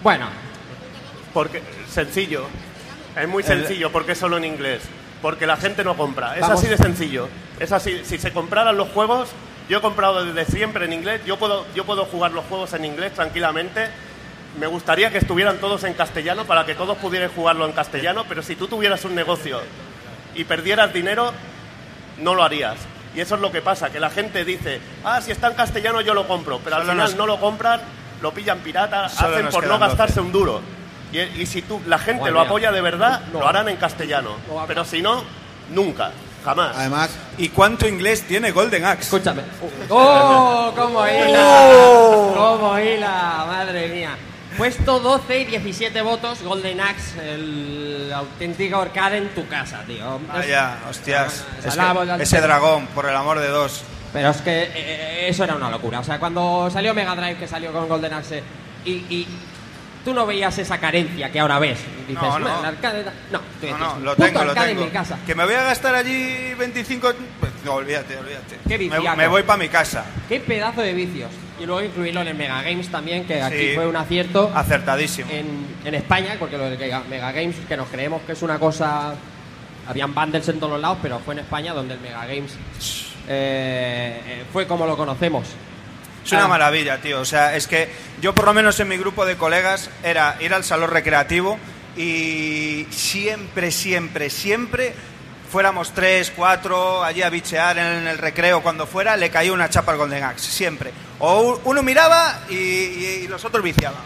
Bueno, 0.03 0.26
Porque, 1.35 1.62
sencillo. 1.89 2.47
Es 3.16 3.28
muy 3.28 3.43
sencillo 3.43 3.91
porque 3.93 4.12
es 4.12 4.18
solo 4.18 4.37
en 4.39 4.45
inglés. 4.45 4.83
Porque 5.22 5.47
la 5.47 5.57
gente 5.57 5.85
no 5.85 5.97
compra. 5.97 6.35
Es 6.37 6.41
Vamos. 6.41 6.59
así 6.59 6.68
de 6.68 6.76
sencillo. 6.76 7.28
Es 7.59 7.70
así. 7.72 8.01
Si 8.05 8.16
se 8.18 8.33
compraran 8.33 8.76
los 8.76 8.89
juegos, 8.89 9.28
yo 9.68 9.78
he 9.78 9.81
comprado 9.83 10.24
desde 10.24 10.51
siempre 10.51 10.87
en 10.87 10.93
inglés. 10.95 11.20
Yo 11.26 11.39
puedo, 11.39 11.66
yo 11.74 11.85
puedo 11.85 12.07
jugar 12.07 12.33
los 12.33 12.45
juegos 12.47 12.72
en 12.72 12.85
inglés 12.87 13.12
tranquilamente. 13.12 13.89
Me 14.59 14.66
gustaría 14.66 15.11
que 15.11 15.18
estuvieran 15.18 15.59
todos 15.59 15.85
en 15.85 15.93
castellano 15.95 16.47
para 16.47 16.64
que 16.64 16.74
todos 16.74 16.97
pudieran 16.99 17.31
jugarlo 17.31 17.66
en 17.66 17.72
castellano. 17.72 18.24
Pero 18.28 18.43
si 18.43 18.57
tú 18.57 18.66
tuvieras 18.66 19.05
un 19.05 19.14
negocio 19.14 19.61
y 20.35 20.45
perdieras 20.45 20.93
dinero, 20.93 21.33
no 22.18 22.35
lo 22.35 22.43
harías. 22.43 22.76
Y 23.14 23.20
eso 23.20 23.35
es 23.35 23.41
lo 23.41 23.51
que 23.51 23.61
pasa, 23.61 23.91
que 23.91 23.99
la 24.01 24.11
gente 24.11 24.45
dice, 24.45 24.81
ah, 25.05 25.20
si 25.20 25.33
está 25.33 25.49
en 25.49 25.55
castellano 25.55 26.01
yo 26.01 26.14
lo 26.14 26.28
compro, 26.28 26.61
pero 26.62 26.76
al 26.76 26.83
Solo 26.83 26.93
final 26.93 27.07
nos- 27.09 27.16
no 27.16 27.26
lo 27.26 27.41
compran, 27.41 27.81
lo 28.22 28.33
pillan 28.33 28.59
pirata, 28.61 29.09
Solo 29.09 29.31
hacen 29.35 29.45
nos 29.47 29.55
por 29.55 29.64
no 29.64 29.70
quedan 29.76 29.89
gastarse 29.89 30.14
12. 30.16 30.26
un 30.26 30.33
duro. 30.33 30.61
Y, 31.12 31.18
y 31.18 31.47
si 31.47 31.62
tú, 31.62 31.81
la 31.89 31.99
gente 31.99 32.20
Madre 32.20 32.33
lo 32.35 32.39
mía. 32.41 32.49
apoya 32.49 32.70
de 32.72 32.81
verdad, 32.81 33.20
No. 33.33 33.41
lo 33.41 33.49
harán 33.49 33.68
en 33.68 33.76
castellano. 33.78 34.37
Pero 34.68 34.85
si 34.85 35.03
no, 35.03 35.24
nunca, 35.70 36.12
jamás. 36.45 36.76
Además, 36.76 37.11
¿Y 37.37 37.49
cuánto 37.49 37.89
inglés 37.89 38.22
tiene 38.28 38.53
Golden 38.53 38.85
Axe? 38.85 39.03
Escúchame. 39.05 39.43
¡Oh! 39.89 40.72
¡Cómo 40.76 41.05
hila! 41.09 41.68
¡Oh! 41.72 42.33
¡Cómo 42.61 42.78
hila! 42.78 43.45
Madre 43.49 43.89
mía. 43.89 44.16
Puesto 44.61 45.00
12 45.00 45.38
y 45.40 45.44
17 45.46 46.02
votos, 46.02 46.42
Golden 46.42 46.82
Axe, 46.82 47.34
el 47.34 48.12
auténtico 48.14 48.76
arcade 48.76 49.16
en 49.16 49.28
tu 49.30 49.48
casa, 49.48 49.82
tío. 49.86 50.20
Vaya, 50.28 50.76
hostias. 50.86 51.46
Ah, 51.48 51.66
Es 51.66 51.74
que- 51.74 51.80
al 52.11 52.20
ese 52.20 52.40
dragón, 52.42 52.86
por 52.88 53.06
el 53.08 53.16
amor 53.16 53.38
de 53.38 53.48
dos. 53.48 53.82
Pero 54.12 54.28
es 54.28 54.36
que 54.42 54.64
eh, 54.74 55.28
eso 55.30 55.44
era 55.44 55.54
una 55.54 55.70
locura. 55.70 56.00
O 56.00 56.04
sea, 56.04 56.18
cuando 56.18 56.68
salió 56.70 56.92
Mega 56.92 57.16
Drive, 57.16 57.36
que 57.38 57.48
salió 57.48 57.72
con 57.72 57.88
Golden 57.88 58.12
Axe, 58.12 58.42
y, 58.84 58.90
y 59.08 59.26
tú 60.04 60.12
no 60.12 60.26
veías 60.26 60.58
esa 60.58 60.76
carencia 60.76 61.32
que 61.32 61.40
ahora 61.40 61.58
ves. 61.58 61.78
Dices, 62.06 62.22
No, 62.22 62.38
no. 62.38 62.48
No, 62.48 62.61
No, 62.61 63.78
no, 63.78 63.98
lo 64.00 64.14
"Puto 64.14 64.26
tengo, 64.26 64.44
lo 64.44 64.52
tengo. 64.52 64.66
en 64.66 64.80
mi 64.80 64.90
casa. 64.90 65.16
Que 65.24 65.34
me 65.34 65.46
voy 65.46 65.54
a 65.54 65.62
gastar 65.62 65.94
allí 65.94 66.52
25... 66.58 67.12
No, 67.64 67.74
olvídate, 67.74 68.16
olvídate. 68.16 68.56
Qué 68.68 68.78
me, 69.16 69.28
voy 69.28 69.42
para 69.42 69.58
mi 69.58 69.68
casa. 69.68 70.04
Qué 70.28 70.40
pedazo 70.40 70.80
de 70.80 70.94
vicios. 70.94 71.30
Y 71.61 71.66
luego 71.66 71.82
incluirlo 71.82 72.22
en 72.22 72.28
el 72.28 72.34
Mega 72.34 72.62
Games 72.62 72.88
también, 72.88 73.26
que 73.26 73.42
aquí 73.42 73.56
Sí. 73.58 73.70
fue 73.74 73.86
un 73.86 73.96
acierto. 73.96 74.50
Acertadísimo. 74.54 75.30
En, 75.30 75.66
en 75.84 75.94
España, 75.94 76.36
porque 76.38 76.56
lo 76.56 76.64
del 76.64 76.78
Mega 76.78 77.02
Mega 77.08 77.32
Games, 77.32 77.56
que 77.68 77.76
nos 77.76 77.88
creemos 77.88 78.22
que 78.22 78.32
es 78.32 78.42
una 78.42 78.58
cosa. 78.58 79.14
Habían 79.86 80.14
bundles 80.14 80.48
en 80.48 80.58
todos 80.58 80.72
los 80.74 80.80
lados, 80.80 80.98
pero 81.02 81.18
fue 81.18 81.34
en 81.34 81.40
España 81.40 81.72
donde 81.74 81.94
el 81.94 82.00
Mega 82.00 82.24
Games 82.26 82.52
eh, 83.28 84.20
eh, 84.26 84.44
fue 84.52 84.66
como 84.66 84.86
lo 84.86 84.96
conocemos. 84.96 85.46
Es 86.24 86.32
una 86.32 86.44
Ah. 86.44 86.48
maravilla, 86.48 86.98
tío. 87.00 87.20
O 87.20 87.24
sea, 87.24 87.56
es 87.56 87.66
que 87.66 87.88
yo 88.22 88.34
por 88.34 88.44
lo 88.46 88.54
menos 88.54 88.78
en 88.80 88.88
mi 88.88 88.96
grupo 88.96 89.26
de 89.26 89.36
colegas 89.36 89.90
era 90.02 90.36
ir 90.40 90.52
al 90.54 90.64
salón 90.64 90.90
recreativo 90.90 91.58
y 91.96 92.86
siempre, 92.90 93.70
siempre, 93.70 94.30
siempre 94.30 94.94
fuéramos 95.51 95.92
tres, 95.92 96.32
cuatro, 96.34 97.03
allí 97.03 97.22
a 97.22 97.30
bichear 97.30 97.76
en 97.76 98.07
el 98.07 98.18
recreo, 98.18 98.62
cuando 98.62 98.86
fuera, 98.86 99.16
le 99.16 99.30
caía 99.30 99.53
una 99.53 99.68
chapa 99.68 99.92
al 99.92 99.98
Golden 99.98 100.22
Axe, 100.22 100.51
siempre. 100.51 100.92
O 101.21 101.61
uno 101.64 101.83
miraba 101.83 102.41
y, 102.49 102.55
y- 102.55 103.21
y 103.25 103.29
los 103.29 103.45
otros 103.45 103.62
viciaban. 103.62 104.01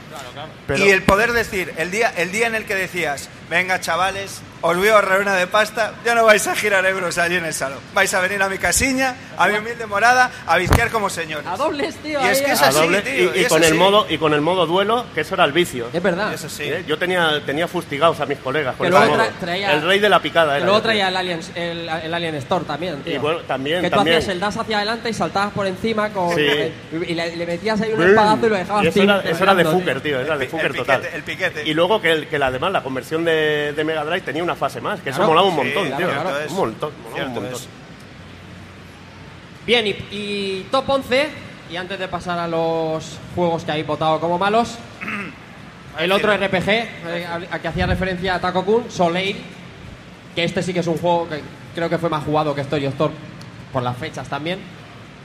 Pero- 0.67 0.85
Y 0.85 0.91
el 0.91 1.03
poder 1.03 1.33
decir, 1.33 1.73
el 1.77 1.91
día, 1.91 2.13
el 2.17 2.33
día 2.33 2.47
en 2.49 2.55
el 2.55 2.65
que 2.65 2.75
decías, 2.75 3.29
venga 3.49 3.81
chavales, 3.81 4.41
os 4.63 4.77
voy 4.77 4.89
a 4.89 4.95
ahorrar 4.95 5.21
una 5.21 5.35
de 5.37 5.47
pasta, 5.47 5.93
ya 6.05 6.15
no 6.15 6.25
vais 6.25 6.47
a 6.49 6.57
girar 6.57 6.85
euros 6.87 7.19
allí 7.19 7.37
en 7.37 7.45
el 7.45 7.53
salón. 7.55 7.79
Vais 7.93 8.13
a 8.15 8.21
venir 8.21 8.43
a 8.43 8.49
mi 8.49 8.57
casiña, 8.59 9.15
a 9.37 9.47
mi 9.49 9.59
humilde 9.59 9.87
morada, 9.87 10.31
a 10.47 10.57
viciar 10.57 10.91
como 10.91 11.09
señores. 11.11 11.47
A 11.47 11.57
dobles, 11.57 11.95
tío. 11.97 12.21
Y 12.25 12.29
es 12.29 12.41
que 12.41 12.53
es 12.53 12.63
A 12.63 12.69
así, 12.69 12.79
doble- 12.79 13.03
tío, 13.03 13.35
y, 13.35 13.39
y 13.39 13.41
y 13.41 13.45
es 13.45 13.49
con 13.49 13.63
el 13.63 13.75
modo 13.75 14.07
y 14.09 14.19
con 14.19 14.33
el 14.35 14.41
modo 14.41 14.67
duelo, 14.67 15.05
que 15.15 15.21
eso 15.21 15.35
era 15.35 15.45
el 15.45 15.53
vicio. 15.53 15.89
Es 15.93 16.03
verdad. 16.03 16.33
Es 16.33 16.45
así. 16.45 16.65
¿Eh? 16.65 16.85
Yo 16.89 16.99
tenía, 16.99 17.43
tenía 17.47 17.69
fustigados 17.69 18.19
a 18.21 18.27
mis 18.27 18.39
colegas 18.39 18.75
con 18.77 18.89
luego 18.91 19.15
tra- 19.17 19.31
traía- 19.39 19.73
El 19.75 19.83
rey 19.83 19.99
de 20.01 20.09
la 20.09 20.21
picada 20.21 20.57
era 20.57 20.65
luego 20.65 20.81
traía 20.83 21.09
el 21.09 21.17
Alien, 21.17 21.41
el, 21.55 21.89
el 21.89 22.15
Alien 22.15 22.35
Store 22.37 22.65
también, 22.65 23.03
tío. 23.03 23.15
Y 23.15 23.19
bueno, 23.19 23.41
también, 23.41 23.83
Que 23.83 23.91
tú 23.91 23.97
también. 23.97 24.17
hacías 24.17 24.33
el 24.33 24.41
dash 24.41 24.59
hacia 24.59 24.79
adelante 24.79 25.11
y 25.11 25.15
saltabas 25.15 25.53
por 25.53 25.67
encima 25.67 26.09
con, 26.11 26.35
Sí. 26.35 26.73
Y 27.05 27.15
le, 27.15 27.37
le 27.37 27.47
metías 27.47 27.81
ahí 27.81 27.93
un 27.93 28.03
espadazo 28.03 28.47
y 28.47 28.51
lo 28.51 28.57
dejabas 28.57 28.85
Y 28.85 28.89
eso 28.89 29.03
era, 29.03 29.21
eso 29.21 29.55
de 29.55 29.65
Fuker, 29.65 30.01
tío, 30.01 30.21
era 30.21 30.37
de 30.39 30.45
El 30.45 30.51
Fuker 30.51 30.67
el 30.67 30.77
total. 30.77 31.01
piquete, 31.01 31.17
el 31.17 31.23
piquete. 31.23 31.69
Y 31.69 31.75
luego 31.75 32.01
que, 32.01 32.11
el, 32.13 32.27
que 32.29 32.39
la- 32.39 32.47
además 32.49 32.73
la 32.73 32.83
conversión 32.83 33.25
de, 33.25 33.73
de 33.75 33.85
Mega 33.85 34.05
Drive 34.05 34.23
tenía 34.23 34.43
una 34.43 34.55
fase 34.57 34.81
más, 34.81 35.01
que 35.01 35.11
eso 35.11 35.19
Claro. 35.19 35.31
molaba 35.33 35.49
un 35.49 35.57
montón, 35.57 35.87
tío. 35.97 36.09
claro. 36.09 36.31
Un 36.51 36.57
montón, 36.57 36.93
molaba 37.11 37.29
un 37.29 37.35
montón. 37.35 37.53
es. 37.55 37.69
Bien, 39.67 39.87
y, 39.87 39.91
y 40.11 40.67
top 40.71 40.85
11, 40.91 41.29
y 41.71 41.77
antes 41.77 41.99
de 41.99 42.09
pasar 42.09 42.39
a 42.39 42.47
los 42.47 43.19
juegos 43.35 43.65
que 43.65 43.71
habéis 43.71 43.87
votado 43.87 44.21
como 44.21 44.39
malos, 44.39 44.77
el 45.99 46.13
otro 46.13 46.37
RPG, 46.37 46.69
eh, 46.69 47.27
a, 47.27 47.55
a 47.55 47.59
que 47.61 47.69
hacía 47.69 47.87
referencia 47.87 48.35
a 48.35 48.41
Taco 48.41 48.65
Kun, 48.65 48.91
Soleil, 48.91 49.37
que 50.35 50.45
este 50.45 50.63
sí 50.63 50.75
que 50.75 50.81
es 50.81 50.87
un 50.87 50.99
juego 50.99 51.29
que 51.29 51.41
creo 51.75 51.89
que 51.89 51.97
fue 51.99 52.11
más 52.11 52.25
jugado 52.25 52.55
que 52.55 52.61
Story 52.61 52.87
Storm, 52.87 53.15
por 53.73 53.83
las 53.83 53.97
fechas 53.97 54.29
también, 54.29 54.59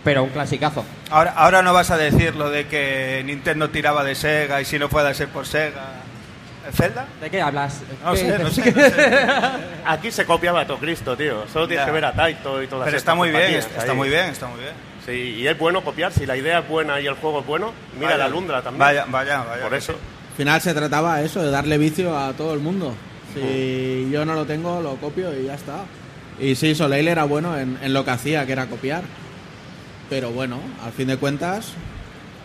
pero 0.04 0.24
un 0.24 0.30
clasicazo. 0.30 0.84
Ahora, 1.10 1.32
ahora 1.36 1.62
no 1.62 1.74
vas 1.74 1.92
a 1.92 1.98
decir 1.98 2.36
lo 2.36 2.50
de 2.50 2.68
que 2.68 3.22
Nintendo 3.26 3.70
tiraba 3.70 4.04
de 4.04 4.16
Sega 4.16 4.62
y 4.62 4.66
si 4.66 4.80
no 4.80 4.90
puede 4.90 5.14
ser 5.14 5.28
por 5.30 5.46
Sega. 5.46 5.96
¿El 6.68 6.74
Zelda? 6.74 7.08
¿De 7.22 7.30
qué 7.30 7.42
hablas? 7.42 7.82
No 8.04 8.12
¿Qué 8.14 8.18
sé, 8.20 8.40
no 8.40 8.50
sé, 8.50 8.72
no 8.72 8.82
sé. 8.82 9.28
Aquí 9.86 10.12
se 10.12 10.26
copiaba 10.26 10.62
a 10.62 10.68
todo 10.68 10.78
Cristo, 10.78 11.18
tío. 11.18 11.48
Solo 11.52 11.68
tienes 11.68 11.84
Ya. 11.84 11.86
que 11.88 11.92
ver 11.94 12.06
a 12.06 12.14
Taito 12.14 12.62
y 12.62 12.68
todas 12.68 12.86
Pero 12.86 12.98
está 12.98 13.16
muy 13.16 13.30
bien, 13.32 13.56
está, 13.56 13.94
muy 13.94 14.10
bien, 14.10 14.26
está 14.26 14.48
muy 14.48 14.60
bien. 14.60 14.74
Sí, 15.06 15.12
y 15.40 15.48
es 15.48 15.58
bueno 15.58 15.82
copiar. 15.84 16.12
Si 16.14 16.26
la 16.26 16.38
idea 16.38 16.60
es 16.60 16.68
buena 16.68 17.00
y 17.00 17.08
el 17.08 17.16
juego 17.16 17.40
es 17.40 17.46
bueno, 17.48 17.72
mira 17.96 18.12
Vaya. 18.12 18.18
la 18.26 18.28
Lundra 18.30 18.62
también. 18.62 18.80
Vaya, 18.80 19.06
vaya, 19.08 19.44
vaya. 19.44 19.64
Por 19.64 19.74
eso. 19.74 19.94
al 19.94 20.38
final 20.38 20.62
se 20.62 20.74
trataba 20.74 21.22
eso, 21.22 21.42
de 21.42 21.50
darle 21.50 21.78
vicio 21.78 22.16
a 22.18 22.34
todo 22.34 22.54
el 22.54 22.60
mundo. 22.60 22.94
Si 23.34 24.10
yo 24.12 24.26
no 24.26 24.34
lo 24.34 24.46
tengo, 24.46 24.82
lo 24.82 24.96
copio 24.98 25.34
y 25.40 25.46
ya 25.46 25.56
está. 25.56 25.86
Y 26.40 26.56
sí, 26.56 26.76
Soleil 26.76 27.08
era 27.08 27.24
bueno 27.24 27.58
en, 27.58 27.80
en 27.82 27.94
lo 27.94 28.04
que 28.06 28.12
hacía, 28.12 28.46
que 28.46 28.52
era 28.52 28.66
copiar. 28.68 29.02
Pero 30.10 30.32
bueno, 30.32 30.60
al 30.84 30.92
fin 30.92 31.08
de 31.08 31.18
cuentas, 31.18 31.74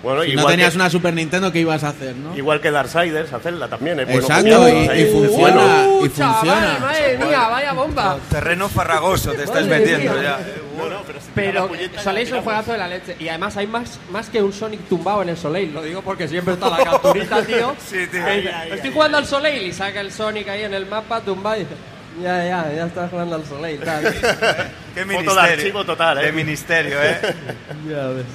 Bueno, 0.02 0.22
si 0.22 0.34
no 0.36 0.44
tenías 0.46 0.72
que, 0.72 0.76
una 0.76 0.90
Super 0.90 1.14
Nintendo, 1.14 1.50
¿qué 1.50 1.60
ibas 1.60 1.82
a 1.82 1.88
hacer, 1.88 2.14
no? 2.14 2.36
igual 2.36 2.60
que 2.60 2.70
Darksiders, 2.70 3.32
hacerla 3.32 3.68
también 3.68 3.98
es 4.00 4.06
bueno. 4.06 4.20
Exacto, 4.20 4.58
copiar. 4.58 4.96
y- 4.96 5.00
y 5.00 5.04
funciona. 5.06 5.86
¡Uh, 5.88 6.04
y 6.04 6.12
chaval, 6.12 6.34
funciona. 6.40 6.78
madre 6.80 7.18
mía, 7.18 7.48
vaya 7.48 7.72
bomba! 7.72 8.18
Terreno 8.28 8.68
farragoso 8.68 9.32
te 9.32 9.44
estás 9.44 9.64
metiendo 9.66 10.20
ya. 10.22 10.38
No, 10.76 10.90
no, 10.90 11.00
pero 11.06 11.20
si 11.20 11.26
Pero 11.34 11.70
Soleil 12.02 12.26
es 12.26 12.32
un 12.34 12.42
juegazo 12.42 12.72
de 12.72 12.78
la 12.78 12.88
leche. 12.88 13.16
Y 13.18 13.28
además 13.28 13.56
hay 13.56 13.66
más, 13.66 13.98
más 14.10 14.28
que 14.28 14.42
un 14.42 14.52
Sonic 14.52 14.80
tumbado 14.88 15.22
en 15.22 15.30
el 15.30 15.36
Soleil. 15.38 15.72
Lo 15.72 15.82
digo 15.82 16.02
porque 16.02 16.28
siempre 16.28 16.54
está 16.54 16.68
la 16.68 16.84
capturita, 16.84 17.42
tío. 17.42 17.74
Sí, 17.88 18.06
tío. 18.10 18.26
dice, 18.26 18.52
Estoy 18.72 18.92
jugando 18.92 19.16
al 19.18 19.24
Soleil 19.26 19.62
y 19.62 19.72
saca 19.72 20.00
el 20.02 20.12
Sonic 20.12 20.48
ahí 20.48 20.64
en 20.64 20.74
el 20.74 20.84
mapa 20.84 21.20
tumbado 21.20 21.56
y 21.56 21.60
dice, 21.60 21.74
ya, 22.20 22.44
ya, 22.44 22.72
ya 22.72 22.86
estás 22.86 23.10
jugando 23.10 23.36
al 23.36 23.44
Soleil. 23.44 23.80
Tal. 23.80 24.02
Qué 24.94 25.00
Foto 25.00 25.06
ministerio. 25.06 25.42
de 25.42 25.52
archivo 25.52 25.84
total, 25.84 26.18
¿eh? 26.18 26.26
De 26.26 26.32
ministerio, 26.32 27.02
¿eh? 27.02 27.20
ya 27.88 28.06
ves. 28.08 28.26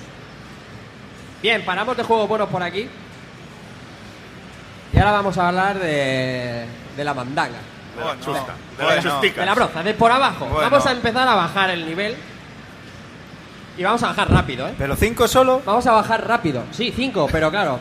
Bien, 1.42 1.64
paramos 1.64 1.96
de 1.96 2.04
juegos 2.04 2.28
buenos 2.28 2.50
por 2.50 2.62
aquí. 2.62 2.90
Y 4.92 4.98
ahora 4.98 5.12
vamos 5.12 5.38
a 5.38 5.48
hablar 5.48 5.80
de, 5.80 6.66
de 6.98 7.04
la 7.04 7.14
mandanga. 7.14 7.60
De 7.96 8.04
la. 8.04 8.14
De 8.14 8.96
la 8.96 9.02
chustica. 9.02 9.42
De 9.42 9.46
la 9.46 9.56
broza, 9.56 9.84
de 9.84 9.94
por 9.94 10.12
abajo. 10.12 10.46
Bueno. 10.46 10.70
Vamos 10.70 10.86
a 10.86 10.92
empezar 10.92 11.28
a 11.28 11.36
bajar 11.36 11.70
el 11.70 11.86
nivel. 11.86 12.16
Y 13.78 13.84
vamos 13.84 14.04
a 14.04 14.08
bajar 14.08 14.30
rápido, 14.30 14.68
¿eh? 14.68 14.74
¿Pero 14.78 14.96
cinco 14.98 15.28
solo? 15.28 15.62
Vamos 15.66 15.88
a 15.88 15.94
bajar 15.94 16.28
rápido. 16.28 16.64
Sí, 16.72 16.92
cinco, 16.94 17.30
pero 17.32 17.50
claro. 17.50 17.80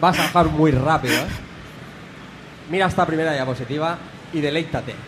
Vas 0.00 0.18
a 0.18 0.22
bajar 0.22 0.46
muy 0.46 0.70
rápido, 0.70 1.14
¿eh? 1.14 1.26
Mira 2.70 2.86
esta 2.86 3.04
primera 3.04 3.32
diapositiva 3.34 3.98
y 4.32 4.40
deleítate. 4.40 4.94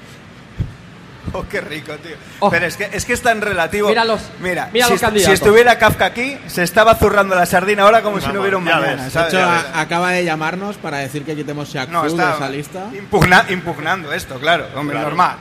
Oh, 1.36 1.44
qué 1.50 1.60
rico, 1.60 1.94
tío. 1.94 2.14
Oh. 2.38 2.48
Pero 2.50 2.66
es 2.66 2.76
que, 2.76 2.88
es 2.92 3.04
que 3.04 3.12
es 3.14 3.20
tan 3.22 3.40
relativo. 3.40 3.88
Mira 3.88 4.04
los- 4.04 4.20
mira, 4.40 4.68
mira 4.72 4.86
si, 4.86 4.92
los 4.92 5.22
si 5.24 5.32
estuviera 5.32 5.78
Kafka 5.78 6.04
aquí, 6.04 6.38
se 6.46 6.62
estaba 6.62 6.94
zurrando 6.94 7.34
la 7.34 7.44
sardina 7.44 7.82
ahora 7.82 8.02
como 8.02 8.20
si 8.20 8.30
no 8.30 8.40
hubiera 8.40 8.56
un 8.58 8.62
mañana. 8.64 9.02
ves. 9.04 9.12
¿sabes? 9.12 9.32
De 9.32 9.38
hecho, 9.40 9.48
a- 9.48 9.80
acaba 9.80 10.12
de 10.12 10.24
llamarnos 10.24 10.76
para 10.76 10.98
decir 10.98 11.24
que 11.24 11.34
quitemos 11.34 11.70
Shaq 11.72 11.88
No, 11.88 12.04
está 12.06 12.28
de 12.28 12.34
esa 12.36 12.48
lista. 12.50 12.86
impugna- 12.92 13.46
impugnando 13.50 14.12
esto, 14.12 14.38
claro. 14.38 14.66
Hombre, 14.76 14.94
Claro. 14.94 15.08
normal. 15.08 15.36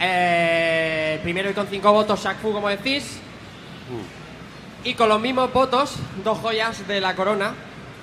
Eh, 0.00 1.20
primero 1.22 1.48
y 1.50 1.52
con 1.52 1.68
cinco 1.68 1.92
votos, 1.92 2.20
Shaq 2.24 2.38
Fu, 2.40 2.52
como 2.52 2.68
decís. 2.68 3.18
Y 4.82 4.94
con 4.94 5.08
los 5.08 5.20
mismos 5.20 5.52
votos, 5.52 5.94
dos 6.24 6.38
joyas 6.38 6.88
de 6.88 7.00
la 7.00 7.14
corona. 7.14 7.52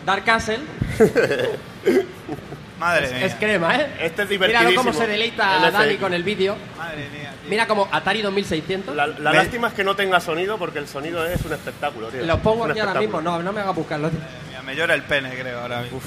Dark 0.05 0.23
Castle. 0.23 0.59
Madre 2.83 3.05
Es, 3.05 3.13
mía. 3.13 3.25
es 3.25 3.35
crema, 3.35 3.75
¿eh? 3.77 3.87
Este 4.01 4.23
es 4.23 4.29
Míralo 4.29 4.47
divertidísimo. 4.47 4.83
cómo 4.83 4.93
se 4.93 5.07
deleita 5.07 5.57
LCD. 5.67 5.71
Dani 5.73 5.95
con 5.97 6.13
el 6.13 6.23
vídeo. 6.23 6.55
Madre 6.77 7.07
mía, 7.09 7.31
tío. 7.41 7.49
Mira 7.49 7.65
como 7.65 7.87
Atari 7.91 8.21
2600. 8.21 8.93
La, 8.95 9.07
lástima 9.07 9.69
es 9.69 9.73
que 9.73 9.83
no 9.85 9.95
tenga 9.95 10.19
sonido 10.19 10.57
porque 10.57 10.79
el 10.79 10.87
sonido 10.87 11.25
es 11.25 11.43
un 11.45 11.53
espectáculo, 11.53 12.09
tío. 12.09 12.25
Los 12.25 12.39
pongo 12.41 12.65
aquí 12.65 12.79
ahora 12.79 12.99
mismo. 12.99 13.21
No, 13.21 13.41
no 13.41 13.53
me 13.53 13.61
haga 13.61 13.71
buscarlo. 13.71 14.09
tío. 14.09 14.19
Mira, 14.49 14.61
me 14.63 14.75
llora 14.75 14.93
el 14.95 15.03
pene, 15.03 15.29
creo, 15.31 15.61
ahora 15.61 15.81
mismo. 15.81 16.01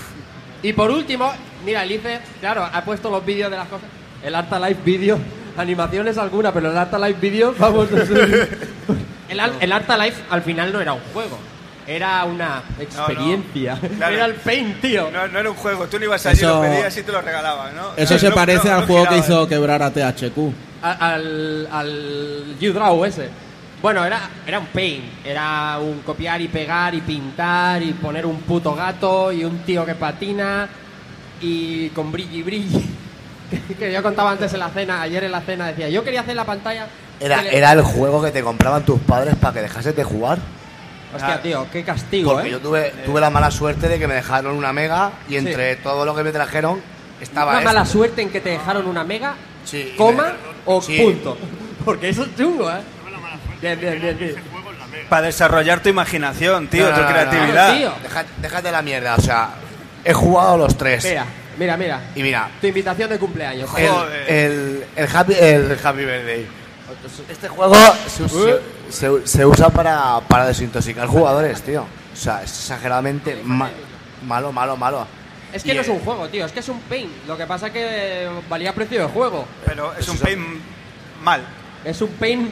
Y 0.62 0.72
por 0.74 0.90
último, 0.90 1.32
mira, 1.64 1.82
Elice, 1.82 2.20
claro, 2.40 2.68
ha 2.70 2.82
puesto 2.84 3.10
los 3.10 3.24
vídeos 3.24 3.50
de 3.50 3.56
las 3.56 3.68
cosas. 3.68 3.88
El 4.22 4.34
Arta 4.34 4.58
Live 4.58 4.80
Video, 4.84 5.18
animaciones 5.56 6.18
alguna, 6.18 6.52
pero 6.52 6.70
el 6.70 6.76
Arta 6.76 6.98
Live 6.98 7.18
Video, 7.20 7.54
vamos. 7.58 7.88
el, 9.28 9.40
el 9.60 9.72
Arta 9.72 9.96
Live 9.96 10.16
al 10.30 10.42
final 10.42 10.72
no 10.72 10.80
era 10.80 10.92
un 10.92 11.00
juego, 11.12 11.38
era 11.86 12.24
una 12.24 12.62
experiencia. 12.80 13.78
Claro. 13.96 14.14
Era 14.14 14.24
el 14.26 14.34
Paint, 14.34 14.80
tío. 14.80 15.10
No, 15.10 15.26
no 15.28 15.38
era 15.38 15.50
un 15.50 15.56
juego, 15.56 15.86
tú 15.86 15.98
no 15.98 16.04
ibas 16.06 16.24
allí, 16.26 16.38
Eso- 16.38 16.54
lo 16.56 16.62
pedías 16.62 16.96
y 16.96 17.02
te 17.02 17.12
lo 17.12 17.20
regalaban, 17.20 17.74
¿no? 17.76 17.90
Eso 17.96 18.18
se 18.18 18.28
no, 18.28 18.34
parece 18.34 18.68
no, 18.68 18.74
al 18.74 18.80
no 18.82 18.86
juego 18.86 19.08
que 19.08 19.18
hizo 19.18 19.48
quebrar 19.48 19.82
a 19.82 19.90
THQ. 19.92 20.52
A- 20.82 20.92
al, 21.14 21.68
al 21.70 22.56
U-Draw 22.60 23.04
ese. 23.04 23.28
Bueno, 23.82 24.04
era, 24.04 24.18
era 24.46 24.58
un 24.58 24.66
paint, 24.66 25.04
era 25.24 25.78
un 25.80 26.00
copiar 26.00 26.40
y 26.40 26.48
pegar 26.48 26.94
y 26.94 27.00
pintar 27.02 27.82
y 27.82 27.92
poner 27.92 28.24
un 28.26 28.40
puto 28.40 28.74
gato 28.74 29.30
y 29.30 29.44
un 29.44 29.58
tío 29.58 29.84
que 29.84 29.94
patina 29.94 30.66
y 31.40 31.88
con 31.90 32.10
brilli 32.10 32.42
brilli. 32.42 32.90
Que, 33.46 33.60
que 33.76 33.92
yo 33.92 34.02
contaba 34.02 34.32
antes 34.32 34.52
en 34.54 34.58
la 34.58 34.70
cena, 34.70 35.02
ayer 35.02 35.22
en 35.22 35.30
la 35.30 35.40
cena 35.40 35.68
decía, 35.68 35.88
yo 35.88 36.02
quería 36.02 36.22
hacer 36.22 36.34
la 36.34 36.44
pantalla. 36.44 36.88
Era, 37.20 37.42
le- 37.42 37.56
era 37.56 37.70
el 37.74 37.82
juego 37.82 38.20
que 38.20 38.32
te 38.32 38.42
compraban 38.42 38.84
tus 38.84 38.98
padres 38.98 39.36
para 39.36 39.54
que 39.54 39.60
dejases 39.62 39.94
de 39.94 40.02
jugar. 40.02 40.38
Hostia, 41.16 41.42
tío, 41.42 41.66
qué 41.72 41.82
castigo, 41.84 42.32
Porque 42.34 42.48
¿eh? 42.48 42.52
yo 42.52 42.60
tuve, 42.60 42.92
tuve 43.04 43.20
la 43.20 43.30
mala 43.30 43.50
suerte 43.50 43.88
de 43.88 43.98
que 43.98 44.06
me 44.06 44.14
dejaron 44.14 44.56
una 44.56 44.72
mega 44.72 45.12
y 45.28 45.36
entre 45.36 45.76
todo 45.76 46.04
lo 46.04 46.14
que 46.14 46.22
me 46.22 46.32
trajeron 46.32 46.80
estaba 47.20 47.50
Una 47.52 47.60
esto. 47.60 47.68
mala 47.70 47.86
suerte 47.86 48.22
en 48.22 48.30
que 48.30 48.40
te 48.40 48.50
dejaron 48.50 48.86
una 48.86 49.04
mega, 49.04 49.34
Sí, 49.64 49.92
y 49.94 49.96
coma 49.96 50.24
me- 50.24 50.32
o 50.66 50.80
sí. 50.82 50.98
punto. 51.00 51.36
Porque 51.84 52.08
eso 52.10 52.24
es 52.24 52.36
chungo, 52.36 52.70
¿eh? 52.70 52.80
Bien, 53.60 53.80
bien, 53.80 54.00
bien, 54.00 54.18
bien. 54.18 54.34
Para 55.08 55.26
desarrollar 55.26 55.80
tu 55.80 55.88
imaginación, 55.88 56.68
tío, 56.68 56.84
No, 56.84 56.90
no, 56.90 56.96
tu 56.96 57.02
no, 57.02 57.06
no. 57.08 57.12
creatividad. 57.14 57.52
Claro, 57.52 57.76
tío. 57.78 57.92
Deja- 58.02 58.24
déjate 58.42 58.72
la 58.72 58.82
mierda, 58.82 59.14
o 59.14 59.20
sea, 59.20 59.50
he 60.04 60.12
jugado 60.12 60.58
los 60.58 60.76
tres. 60.76 61.04
Mira, 61.04 61.24
mira, 61.58 61.76
mira. 61.76 62.00
Y 62.16 62.22
mira, 62.22 62.50
Tu 62.60 62.66
invitación 62.66 63.08
de 63.10 63.18
cumpleaños. 63.18 63.70
el, 63.78 63.88
Joder. 63.88 64.30
el, 64.30 64.84
el 64.96 65.16
happy, 65.16 65.34
el 65.34 65.78
Happy 65.82 66.04
Birthday. 66.04 66.46
Este 67.30 67.48
juego 67.48 67.74
se, 68.06 68.28
se- 68.28 68.60
se- 68.90 69.26
se 69.26 69.46
usa 69.46 69.68
para, 69.70 70.20
para 70.28 70.46
desintoxicar 70.46 71.06
jugadores, 71.06 71.62
tío. 71.62 71.82
O 71.82 72.16
sea, 72.16 72.42
es 72.42 72.50
exageradamente 72.50 73.40
ma- 73.44 73.70
malo, 74.26 74.52
malo, 74.52 74.76
malo. 74.76 75.06
Es 75.52 75.62
que 75.62 75.72
Y, 75.72 75.74
no 75.74 75.80
es 75.82 75.88
eh, 75.88 75.92
un 75.92 76.00
juego, 76.00 76.28
tío, 76.28 76.44
es 76.46 76.52
que 76.52 76.60
es 76.60 76.68
un 76.68 76.80
paint. 76.80 77.10
Lo 77.26 77.36
que 77.36 77.46
pasa 77.46 77.68
es 77.68 77.72
que 77.72 78.28
valía 78.48 78.74
precio 78.74 79.00
de 79.02 79.08
juego. 79.08 79.46
Pero 79.64 79.92
es 79.98 80.08
un 80.08 80.18
paint 80.18 80.42
mal. 81.22 81.42
Es 81.84 82.00
un 82.02 82.10
paint- 82.18 82.50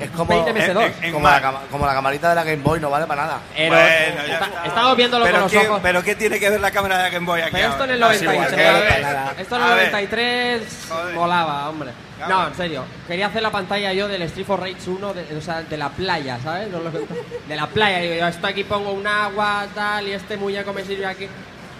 Es 0.00 0.10
como, 0.10 0.26
paint 0.28 0.48
MS2. 0.48 0.82
en- 0.98 1.04
en- 1.04 1.12
como, 1.12 1.28
la, 1.28 1.60
como 1.70 1.86
la 1.86 1.94
camarita 1.94 2.28
de 2.30 2.34
la 2.34 2.42
Game 2.44 2.56
Boy, 2.62 2.80
no 2.80 2.90
vale 2.90 3.06
para 3.06 3.22
nada. 3.22 3.38
Pero, 3.56 3.68
Bueno, 3.74 3.86
eh, 3.88 4.14
ya 4.26 4.34
está- 4.34 4.46
está. 4.46 4.64
estamos 4.66 4.96
viéndolo 4.96 5.24
pero 5.24 5.36
con 5.36 5.42
los 5.44 5.52
qué, 5.52 5.68
ojos. 5.68 5.80
Pero 5.82 6.02
¿qué 6.02 6.14
tiene 6.16 6.40
que 6.40 6.50
ver 6.50 6.60
la 6.60 6.70
cámara 6.72 6.98
de 7.04 7.10
Game 7.10 7.24
Boy 7.26 7.40
aquí? 7.40 7.52
Pero 7.52 7.68
esto 7.70 7.84
en 7.84 7.90
el 7.90 8.02
ahora? 8.02 8.18
93. 8.18 8.50
Sí, 8.50 8.60
eh, 8.60 8.66
a 8.66 8.72
ver, 8.72 9.40
esto 9.40 9.56
en 9.56 9.62
el 9.62 9.68
a 9.68 9.74
ver. 9.76 9.86
93 9.92 10.62
Joder. 10.88 11.14
molaba, 11.14 11.68
hombre. 11.70 11.90
No, 12.28 12.48
en 12.48 12.54
serio. 12.54 12.84
Quería 13.06 13.26
hacer 13.26 13.42
la 13.42 13.50
pantalla 13.50 13.92
yo 13.92 14.08
del 14.08 14.22
Street 14.22 14.46
for 14.46 14.60
Rage 14.60 14.76
1, 14.88 15.14
de, 15.14 15.36
o 15.36 15.40
sea, 15.40 15.62
de 15.62 15.76
la 15.76 15.88
playa, 15.90 16.38
¿sabes? 16.42 16.70
No 16.70 16.78
lo- 16.80 16.90
de 16.90 17.56
la 17.56 17.66
playa. 17.66 17.98
Digo, 17.98 18.14
yo, 18.14 18.26
esto 18.28 18.46
aquí 18.46 18.64
pongo 18.64 18.92
un 18.92 19.06
agua, 19.06 19.66
tal, 19.74 20.06
y 20.08 20.12
este 20.12 20.36
muñeco 20.36 20.72
me 20.72 20.84
sirve 20.84 21.06
aquí. 21.06 21.26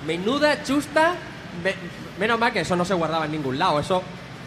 Menuda 0.07 0.62
chusta. 0.62 1.14
Me- 1.62 1.74
menos 2.18 2.38
mal 2.38 2.53
que 2.53 2.61
eso 2.61 2.76
no 2.76 2.84
se 2.84 2.95
guardaba 2.95 3.24
en 3.26 3.32
ningún 3.32 3.59
lado. 3.59 3.78
Eso 3.80 4.03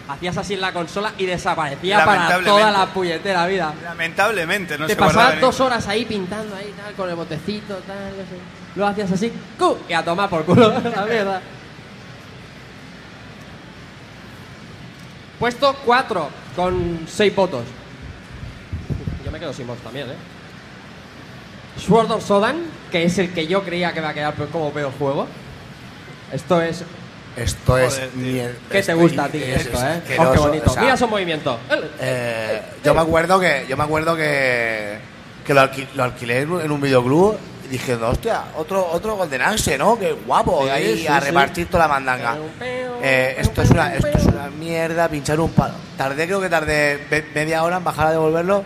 hacías 0.09 0.37
así 0.37 0.53
en 0.53 0.61
la 0.61 0.71
consola 0.71 1.11
y 1.17 1.25
desaparecía 1.25 1.97
para 2.05 2.27
toda 2.45 2.71
la 2.71 2.85
puñetera 2.87 3.45
vida. 3.47 3.73
Lamentablemente, 3.83 4.77
no 4.77 4.85
Te 4.87 4.93
se 4.93 4.99
guardaba 4.99 5.25
pasabas 5.25 5.41
dos 5.41 5.59
horas 5.59 5.87
ahí 5.87 6.05
pintando 6.05 6.55
ahí, 6.55 6.73
tal, 6.81 6.93
con 6.93 7.09
el 7.09 7.15
botecito, 7.15 7.75
tal, 7.85 7.97
no 8.11 8.23
sé. 8.23 8.37
Lo 8.75 8.87
hacías 8.87 9.11
así, 9.11 9.33
¡cu! 9.59 9.77
y 9.89 9.93
a 9.93 10.03
tomar 10.05 10.29
por 10.29 10.45
culo, 10.45 10.69
la 10.95 11.05
mierda. 11.05 11.41
Puesto 15.39 15.75
4, 15.85 16.29
con 16.55 17.05
6 17.07 17.35
votos. 17.35 17.63
Yo 19.23 19.31
me 19.31 19.39
quedo 19.39 19.53
sin 19.53 19.67
votos 19.67 19.83
también, 19.83 20.09
¿eh? 20.09 20.15
Sword 21.79 22.11
of 22.11 22.25
Sodan, 22.25 22.63
que 22.91 23.03
es 23.03 23.17
el 23.19 23.31
que 23.33 23.45
yo 23.45 23.63
creía 23.63 23.93
que 23.93 23.99
iba 23.99 24.09
a 24.09 24.13
quedar 24.13 24.33
como 24.51 24.71
peor 24.71 24.91
juego. 24.97 25.27
Esto 26.31 26.61
es... 26.61 26.83
Esto 27.35 27.77
es 27.77 27.93
Joder, 27.93 28.09
tío. 28.09 28.43
¿Qué 28.71 28.81
te 28.81 28.93
gusta 28.95 29.25
a 29.25 29.29
ti 29.29 29.37
es 29.37 29.61
esto, 29.67 29.77
eh? 29.77 30.01
Oh, 30.17 30.31
qué 30.31 30.39
bonito. 30.39 30.71
o 30.71 30.73
sea, 30.73 30.81
Mira 30.81 30.97
su 30.97 31.07
movimiento. 31.07 31.59
eh, 31.99 32.61
yo 32.83 32.95
me 32.95 33.01
acuerdo 33.01 33.39
que 33.39 33.65
yo 33.69 33.77
me 33.77 33.83
acuerdo 33.83 34.15
que, 34.15 34.97
que 35.45 35.53
lo, 35.53 35.69
lo 35.93 36.03
alquilé 36.03 36.39
en 36.39 36.71
un, 36.71 36.81
videoclub 36.81 37.37
dije, 37.69 37.95
hostia, 37.95 38.43
otro 38.57 38.85
otro 38.91 39.15
Golden 39.15 39.41
Axe, 39.41 39.77
¿no? 39.77 39.97
Qué 39.97 40.11
guapo, 40.25 40.63
Sí, 40.63 40.69
ahí 40.69 40.97
sí, 40.99 41.07
a 41.07 41.19
sí. 41.19 41.27
repartir 41.27 41.67
toda 41.67 41.83
la 41.83 41.87
mandanga. 41.93 42.37
Eh, 43.01 43.35
esto 43.39 43.61
es 43.61 43.69
una 43.71 43.93
esto 43.95 44.07
es 44.07 44.25
una 44.25 44.47
mierda, 44.49 45.07
pinchar 45.09 45.39
un 45.39 45.51
palo. 45.51 45.75
Tardé 45.97 46.25
creo 46.25 46.41
que 46.41 46.49
tardé 46.49 47.25
media 47.35 47.63
hora 47.63 47.77
en 47.77 47.83
bajar 47.83 48.07
a 48.07 48.11
devolverlo. 48.11 48.63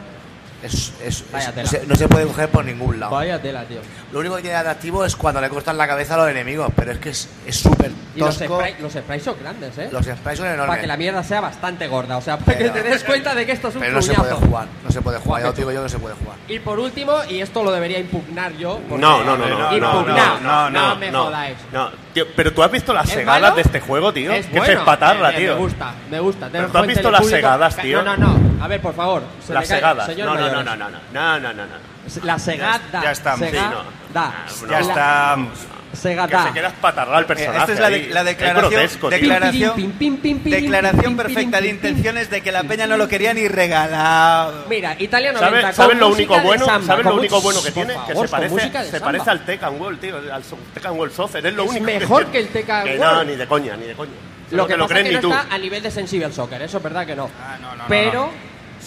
Es, 0.64 0.94
es- 1.04 1.24
es- 1.34 1.56
no, 1.56 1.66
se, 1.66 1.86
no 1.88 1.96
se 1.96 2.08
puede 2.08 2.28
coger 2.28 2.50
por 2.50 2.64
ningún 2.64 3.00
lado. 3.00 3.12
Vaya 3.14 3.42
tela, 3.42 3.64
tío. 3.66 3.80
Lo 4.12 4.20
único 4.20 4.36
que 4.36 4.42
tiene 4.42 4.56
de 4.56 4.60
atractivo 4.62 5.06
es 5.06 5.16
cuando 5.16 5.40
le 5.40 5.48
cortan 5.50 5.78
la 5.78 5.88
cabeza 5.88 6.16
a 6.16 6.18
los 6.18 6.30
enemigos, 6.30 6.70
pero 6.76 6.92
es 6.92 6.98
que 7.00 7.10
es 7.12 7.30
es 7.46 7.56
súper 7.56 7.92
Y 8.14 8.20
los 8.20 8.38
tosco. 8.38 8.56
sprays, 8.58 8.80
los 8.82 8.92
sprays 8.94 9.24
son 9.24 9.36
grandes, 9.40 9.78
¿eh? 9.78 9.90
Los 9.92 10.06
sprays 10.06 10.38
son 10.38 10.48
enormes. 10.48 10.68
Para 10.68 10.82
que 10.82 10.88
la 10.88 10.98
mierda 10.98 11.24
sea 11.24 11.40
bastante 11.40 11.88
gorda. 11.88 12.18
O 12.18 12.22
sea, 12.22 12.38
para 12.38 12.58
Pero- 12.58 12.74
que 12.74 12.82
te 12.82 12.90
des 12.90 13.04
cuenta 13.06 13.34
de 13.34 13.46
que 13.46 13.54
esto 13.54 13.70
es 13.70 13.76
un 13.76 13.82
Pero 13.82 13.94
no 13.94 14.02
se 14.02 14.14
puede 14.14 14.34
jugar, 14.34 14.68
no 14.84 14.92
se 14.92 15.02
puede 15.02 15.18
jugar, 15.20 15.44
ya 15.44 15.50
os 15.50 15.56
digo 15.56 15.72
yo 15.72 15.80
que 15.80 15.84
no 15.84 15.90
se 15.90 16.00
puede 16.00 16.16
jugar. 16.16 16.38
Y 16.50 16.60
por 16.60 16.78
último, 16.80 17.14
y 17.30 17.40
esto 17.40 17.64
lo 17.64 17.72
debería 17.72 18.00
impugnar 18.00 18.52
yo. 18.58 18.80
porque- 18.90 19.02
No, 19.02 19.24
no, 19.24 19.38
no, 19.38 19.48
no, 19.48 19.58
no, 19.72 19.78
Impugnar. 19.78 20.42
no, 20.42 20.70
no, 20.70 20.90
no, 20.90 20.96
me 20.98 21.10
no, 21.12 21.24
jodáis. 21.26 21.58
no. 21.72 21.90
Tío, 22.14 22.26
pero 22.36 22.52
tú 22.54 22.62
has 22.64 22.72
visto 22.72 22.94
las 22.94 23.06
¿Es 23.08 23.14
segadas 23.14 23.42
malo? 23.42 23.56
de 23.56 23.62
este 23.62 23.80
juego, 23.80 24.12
tío. 24.12 24.34
Es 24.34 24.46
que 24.48 24.58
bueno. 24.58 24.74
es 24.74 24.80
espatarla, 24.80 25.30
Eh, 25.32 25.34
eh, 25.36 25.40
tío. 25.40 25.54
Me 25.56 25.60
gusta, 25.62 25.94
me 26.10 26.20
gusta. 26.20 26.50
Pero 26.52 26.68
tú 26.68 26.78
has 26.78 26.88
visto 26.88 27.10
las 27.12 27.26
segadas, 27.26 27.78
tío. 27.78 28.04
No, 28.04 28.18
no, 28.18 28.28
no. 28.38 28.64
A 28.64 28.68
ver, 28.68 28.82
por 28.82 28.94
favor. 28.94 29.24
se 29.48 29.54
Las 29.54 29.62
me 29.70 29.76
segadas. 29.76 30.06
señor 30.06 30.28
No, 30.28 30.36
no, 30.36 30.42
no, 30.50 30.64
no, 30.64 30.76
no, 30.76 30.90
no, 30.90 30.90
no, 31.14 31.40
no, 31.40 31.54
no, 31.54 31.66
no. 31.66 31.92
La 32.24 32.38
segada. 32.38 32.82
Ya- 32.92 33.04
ya 33.04 33.12
estamos, 33.12 33.48
Sega- 33.48 33.52
sí, 33.52 33.66
no. 33.72 34.01
Da. 34.14 34.46
Ya 34.62 34.68
La- 34.68 34.80
estamos. 34.80 35.60
Sega 35.94 36.26
Que 36.26 36.34
da. 36.34 36.48
se 36.48 36.54
queda 36.54 36.68
espatarrado 36.70 37.20
el 37.20 37.26
personaje. 37.26 37.58
Esta 37.60 37.74
es 37.74 37.80
la, 37.82 37.90
de- 37.90 37.96
ahí. 37.96 38.10
la 38.10 38.20
Es 38.22 38.26
declaración, 38.28 38.72
grotesco, 38.72 39.10
tío. 39.10 39.18
declaración, 39.20 39.76
Pim, 39.76 39.92
pim, 39.92 40.18
pim, 40.18 40.40
declaración 40.44 41.04
pim, 41.04 41.18
perfecta 41.18 41.58
pim, 41.58 41.64
de 41.66 41.68
intenciones 41.70 42.30
de 42.30 42.42
que 42.42 42.52
la 42.54 42.64
peña 42.64 42.88
no 42.88 42.96
lo 42.96 43.10
quería 43.10 43.34
ni 43.34 43.46
regalado. 43.50 44.66
Mira, 44.70 44.96
Italia 45.00 45.34
90 45.34 45.52
¿Sabes 45.52 45.66
con 45.66 45.76
¿sabes 45.76 45.98
lo 46.00 46.08
único 46.08 46.40
bueno? 46.40 46.66
samba, 46.66 46.88
¿Sabes 46.88 47.06
lo 47.06 47.16
único 47.16 47.42
bueno 47.42 47.62
que 47.62 47.72
tiene? 47.72 47.94
favor, 47.94 48.08
que 48.08 48.14
se 48.22 48.28
parece, 48.30 48.92
se 48.92 49.02
parece 49.02 49.30
al 49.30 49.46
Tekken 49.46 49.82
World, 49.82 50.00
tío. 50.00 50.16
Al 50.34 50.44
Tekken 50.74 50.92
World 50.94 51.14
Soccer. 51.14 51.46
Es 51.46 51.54
lo 51.54 51.64
Es 51.64 51.70
único 51.72 51.86
mejor 51.86 52.18
tiene. 52.26 52.32
que 52.32 52.40
el 52.40 52.48
Tekken 52.48 52.84
Que 52.84 52.98
World. 52.98 53.14
no, 53.14 53.24
ni 53.26 53.36
de 53.36 53.48
coña, 53.48 53.76
ni 53.76 53.86
de 53.88 53.94
coña. 53.94 54.12
Lo 54.52 54.66
que 54.68 54.74
te 54.74 54.78
lo 54.78 54.84
pasa 54.86 54.94
crees 54.96 55.06
es 55.08 55.10
que 55.12 55.18
ni 55.18 55.30
no 55.30 55.36
tú. 55.36 55.42
está 55.42 55.56
a 55.56 55.58
nivel 55.58 55.84
de 55.84 55.92
Sensible 55.92 56.32
Soccer, 56.32 56.62
eso 56.62 56.78
es 56.78 56.84
verdad 56.84 57.06
que 57.06 57.16
no. 57.18 57.30
Ah, 57.42 57.58
no, 57.62 57.76
no, 57.76 57.84
Pero 57.90 58.32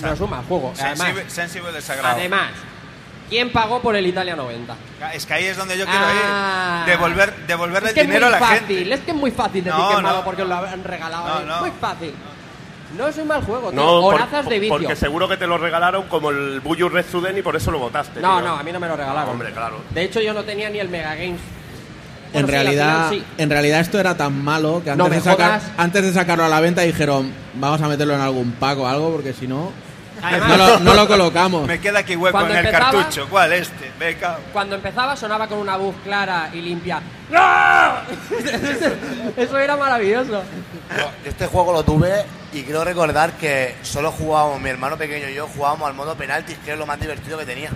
no. 0.01 0.09
no 0.09 0.14
es 0.14 0.20
un 0.20 0.31
mal 0.31 0.45
juego. 0.49 0.72
Además, 0.79 0.99
Sensible, 0.99 1.31
sensible 1.31 1.72
desagrado. 1.72 2.16
además, 2.18 2.51
¿quién 3.29 3.51
pagó 3.53 3.81
por 3.81 3.97
el 3.97 4.07
Italia 4.07 4.37
90? 4.37 4.75
Es 5.14 5.27
que 5.27 5.35
ahí 5.35 5.45
es 5.47 5.57
donde 5.57 5.77
yo 5.79 5.85
quiero 5.87 6.05
Ah. 6.07 6.85
ir. 6.87 6.91
Devolver, 6.93 7.35
devolverle 7.47 7.89
Es 7.89 7.95
que 7.95 8.01
el 8.03 8.07
dinero 8.07 8.27
a 8.27 8.31
la 8.31 8.47
gente. 8.47 8.93
es 8.95 9.01
que 9.01 9.11
es 9.11 9.16
muy 9.16 9.31
fácil 9.31 9.64
decir 9.64 9.79
No, 9.79 9.97
que 9.97 10.03
no. 10.03 10.25
porque 10.25 10.43
os 10.43 10.49
lo 10.49 10.55
han 10.57 10.85
regalado. 10.85 11.29
No, 11.29 11.41
es 11.41 11.47
no. 11.47 11.61
muy 11.61 11.70
fácil. 11.81 12.14
No 12.97 13.09
es 13.09 13.16
un 13.18 13.27
mal 13.27 13.43
juego, 13.45 13.70
tío. 13.70 13.81
No, 13.81 14.01
por- 14.03 14.14
Horazas 14.14 14.49
de 14.49 14.59
vicio. 14.61 14.77
porque 14.79 14.95
seguro 14.95 15.29
que 15.29 15.37
te 15.37 15.49
lo 15.49 15.59
regalaron 15.59 16.05
como 16.05 16.31
el 16.31 16.61
Buyu 16.61 16.89
Red 16.89 17.07
Suden 17.11 17.37
y 17.37 17.43
por 17.43 17.57
eso 17.57 17.72
lo 17.72 17.81
votaste. 17.81 18.20
No, 18.20 18.39
tío. 18.39 18.47
no, 18.49 18.57
a 18.57 18.62
mí 18.62 18.70
no 18.72 18.79
me 18.79 18.87
lo 18.87 18.97
regalaron. 18.97 19.31
Hombre, 19.33 19.51
claro. 19.53 19.81
De 19.91 20.03
hecho, 20.05 20.20
yo 20.20 20.33
no 20.33 20.45
tenía 20.45 20.70
ni 20.70 20.79
el 20.79 20.89
Mega 20.89 21.14
Games 21.16 21.41
En 22.33 22.47
sí, 22.47 22.51
realidad, 22.53 23.05
al 23.07 23.11
final 23.11 23.27
en 23.39 23.51
realidad 23.51 23.81
esto 23.81 23.99
era 24.01 24.16
tan 24.16 24.43
malo 24.45 24.81
que 24.85 24.91
antes, 24.91 25.11
de 25.11 25.20
sacar- 25.20 25.61
jodas. 25.61 25.70
antes 25.77 26.03
de 26.05 26.12
sacarlo 26.12 26.45
a 26.45 26.49
la 26.49 26.61
venta 26.61 26.83
dijeron, 26.83 27.33
vamos 27.55 27.81
a 27.81 27.89
meterlo 27.89 28.14
en 28.14 28.20
algún 28.20 28.53
pack 28.53 28.79
o 28.79 28.87
algo 28.89 29.11
porque 29.12 29.33
si 29.33 29.47
no, 29.49 29.72
Además- 30.25 30.49
no 30.49 30.57
lo, 30.57 30.79
no 30.81 30.95
lo 30.95 31.07
colocamos. 31.09 31.66
Me 31.66 31.81
queda 31.81 32.01
aquí 32.01 32.16
hueco 32.16 32.33
Cuando 32.33 32.53
en 32.55 32.59
el 32.61 32.66
empezaba- 32.66 32.93
cartucho. 32.93 33.29
¿Cuál? 33.29 33.53
Este. 33.53 33.93
Beca. 33.99 34.39
Cuando 34.53 34.75
empezaba 34.77 35.16
sonaba 35.16 35.47
con 35.47 35.59
una 35.59 35.77
voz 35.77 35.95
clara 36.05 36.51
y 36.53 36.61
limpia. 36.61 37.01
¡No! 37.31 37.41
Eso 39.37 39.59
era 39.59 39.77
maravilloso. 39.77 40.43
Yo 40.97 41.11
este 41.31 41.47
juego 41.47 41.72
lo 41.72 41.83
tuve 41.83 42.25
y 42.53 42.62
creo 42.62 42.85
recordar 42.85 43.33
que 43.33 43.77
solo 43.83 44.12
jugábamos, 44.12 44.61
mi 44.61 44.70
hermano 44.70 44.97
pequeño 44.97 45.29
y 45.29 45.35
yo 45.35 45.47
jugábamos 45.47 45.89
al 45.89 45.95
modo 45.95 46.14
penaltis, 46.14 46.57
que 46.64 46.72
es 46.72 46.79
lo 46.79 46.87
más 46.87 47.01
divertido 47.01 47.39
que 47.39 47.45
tenía. 47.47 47.70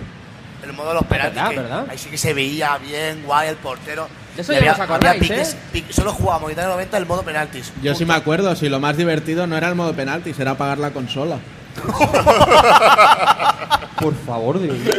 El 0.63 0.73
modo 0.73 0.89
de 0.89 0.95
los 0.95 1.05
penaltis. 1.05 1.35
verdad, 1.35 1.49
que 1.51 1.55
verdad. 1.61 1.85
Ahí 1.89 1.97
sí 1.97 2.09
que 2.09 2.17
se 2.17 2.33
veía 2.33 2.77
bien, 2.77 3.23
guay, 3.25 3.47
el 3.49 3.55
portero. 3.55 4.07
Eso 4.37 4.51
ya 4.51 4.59
había- 4.59 4.73
os 4.73 4.79
acordáis, 4.79 5.21
piques- 5.21 5.53
¿eh? 5.53 5.57
piques- 5.73 5.95
solo 5.95 6.11
jugábamos 6.13 6.51
Italia 6.51 6.69
90 6.69 6.97
el 6.97 7.05
modo 7.05 7.23
penaltis. 7.23 7.71
Yo 7.81 7.95
sí 7.95 8.05
me 8.05 8.13
acuerdo, 8.13 8.53
si 8.55 8.67
lo 8.69 8.79
más 8.79 8.97
divertido 8.97 9.47
no 9.47 9.55
era 9.57 9.69
el 9.69 9.75
modo 9.75 9.93
penalti, 9.93 10.33
era 10.37 10.55
pagar 10.55 10.77
la 10.77 10.91
consola. 10.91 11.37
Por 13.99 14.15
favor, 14.25 14.59
Dios 14.61 14.77
mío. 14.77 14.93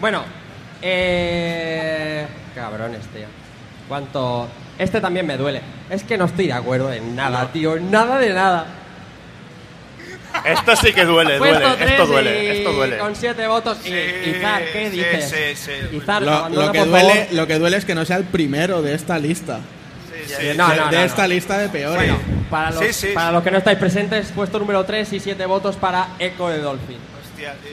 Bueno, 0.00 0.22
eh... 0.80 2.26
Cabrones, 2.54 3.00
tío. 3.08 3.26
¿Cuánto...? 3.88 4.48
Este 4.78 5.00
también 5.00 5.26
me 5.26 5.36
duele. 5.36 5.60
Es 5.90 6.02
que 6.02 6.16
no 6.16 6.24
estoy 6.24 6.46
de 6.46 6.54
acuerdo 6.54 6.92
en 6.92 7.14
nada, 7.14 7.52
tío. 7.52 7.76
En 7.76 7.90
nada 7.90 8.18
de 8.18 8.32
nada. 8.32 8.66
Esto 10.46 10.74
sí 10.76 10.92
que 10.92 11.04
duele, 11.04 11.36
duele. 11.36 11.60
Puesto 11.60 11.76
tres 11.76 11.90
Esto 11.90 12.06
duele, 12.06 12.44
y 12.44 12.58
esto 12.58 12.72
duele. 12.72 12.98
Con 12.98 13.14
siete 13.14 13.46
votos. 13.46 13.78
y 13.84 14.30
Izar, 14.30 14.62
¿qué 14.72 14.90
sí, 14.90 14.96
dices? 14.96 15.28
sí, 15.28 15.36
sí. 15.90 15.96
Izar, 15.96 16.22
Lo, 16.22 16.32
abandona, 16.32 16.66
lo 16.66 16.72
que 16.72 16.78
por 16.78 16.88
duele, 16.88 17.14
favor. 17.14 17.32
lo 17.34 17.46
que 17.46 17.58
duele 17.58 17.76
es 17.76 17.84
que 17.84 17.94
no 17.94 18.04
sea 18.06 18.16
el 18.16 18.24
primero 18.24 18.80
de 18.82 18.94
esta 18.94 19.18
lista. 19.18 19.60
Sí. 20.26 20.42
De, 20.46 20.54
No, 20.54 20.68
no, 20.68 20.74
de 20.74 20.80
no, 20.80 20.90
no. 20.90 20.98
esta 21.00 21.26
lista 21.26 21.58
de 21.58 21.68
peores. 21.68 21.96
Bueno, 21.96 22.18
para 22.50 22.70
los, 22.70 22.80
Sí, 22.84 22.92
sí, 22.92 23.06
para 23.14 23.28
sí. 23.28 23.32
los 23.34 23.42
que 23.44 23.50
no 23.50 23.58
estáis 23.58 23.78
presentes, 23.78 24.28
puesto 24.34 24.58
número 24.58 24.84
3 24.84 25.12
y 25.12 25.20
7 25.20 25.46
votos 25.46 25.76
para 25.76 26.08
Echo 26.18 26.48
de 26.48 26.58
Dolphin. 26.58 26.98
Hostia, 27.22 27.54
tío. 27.62 27.72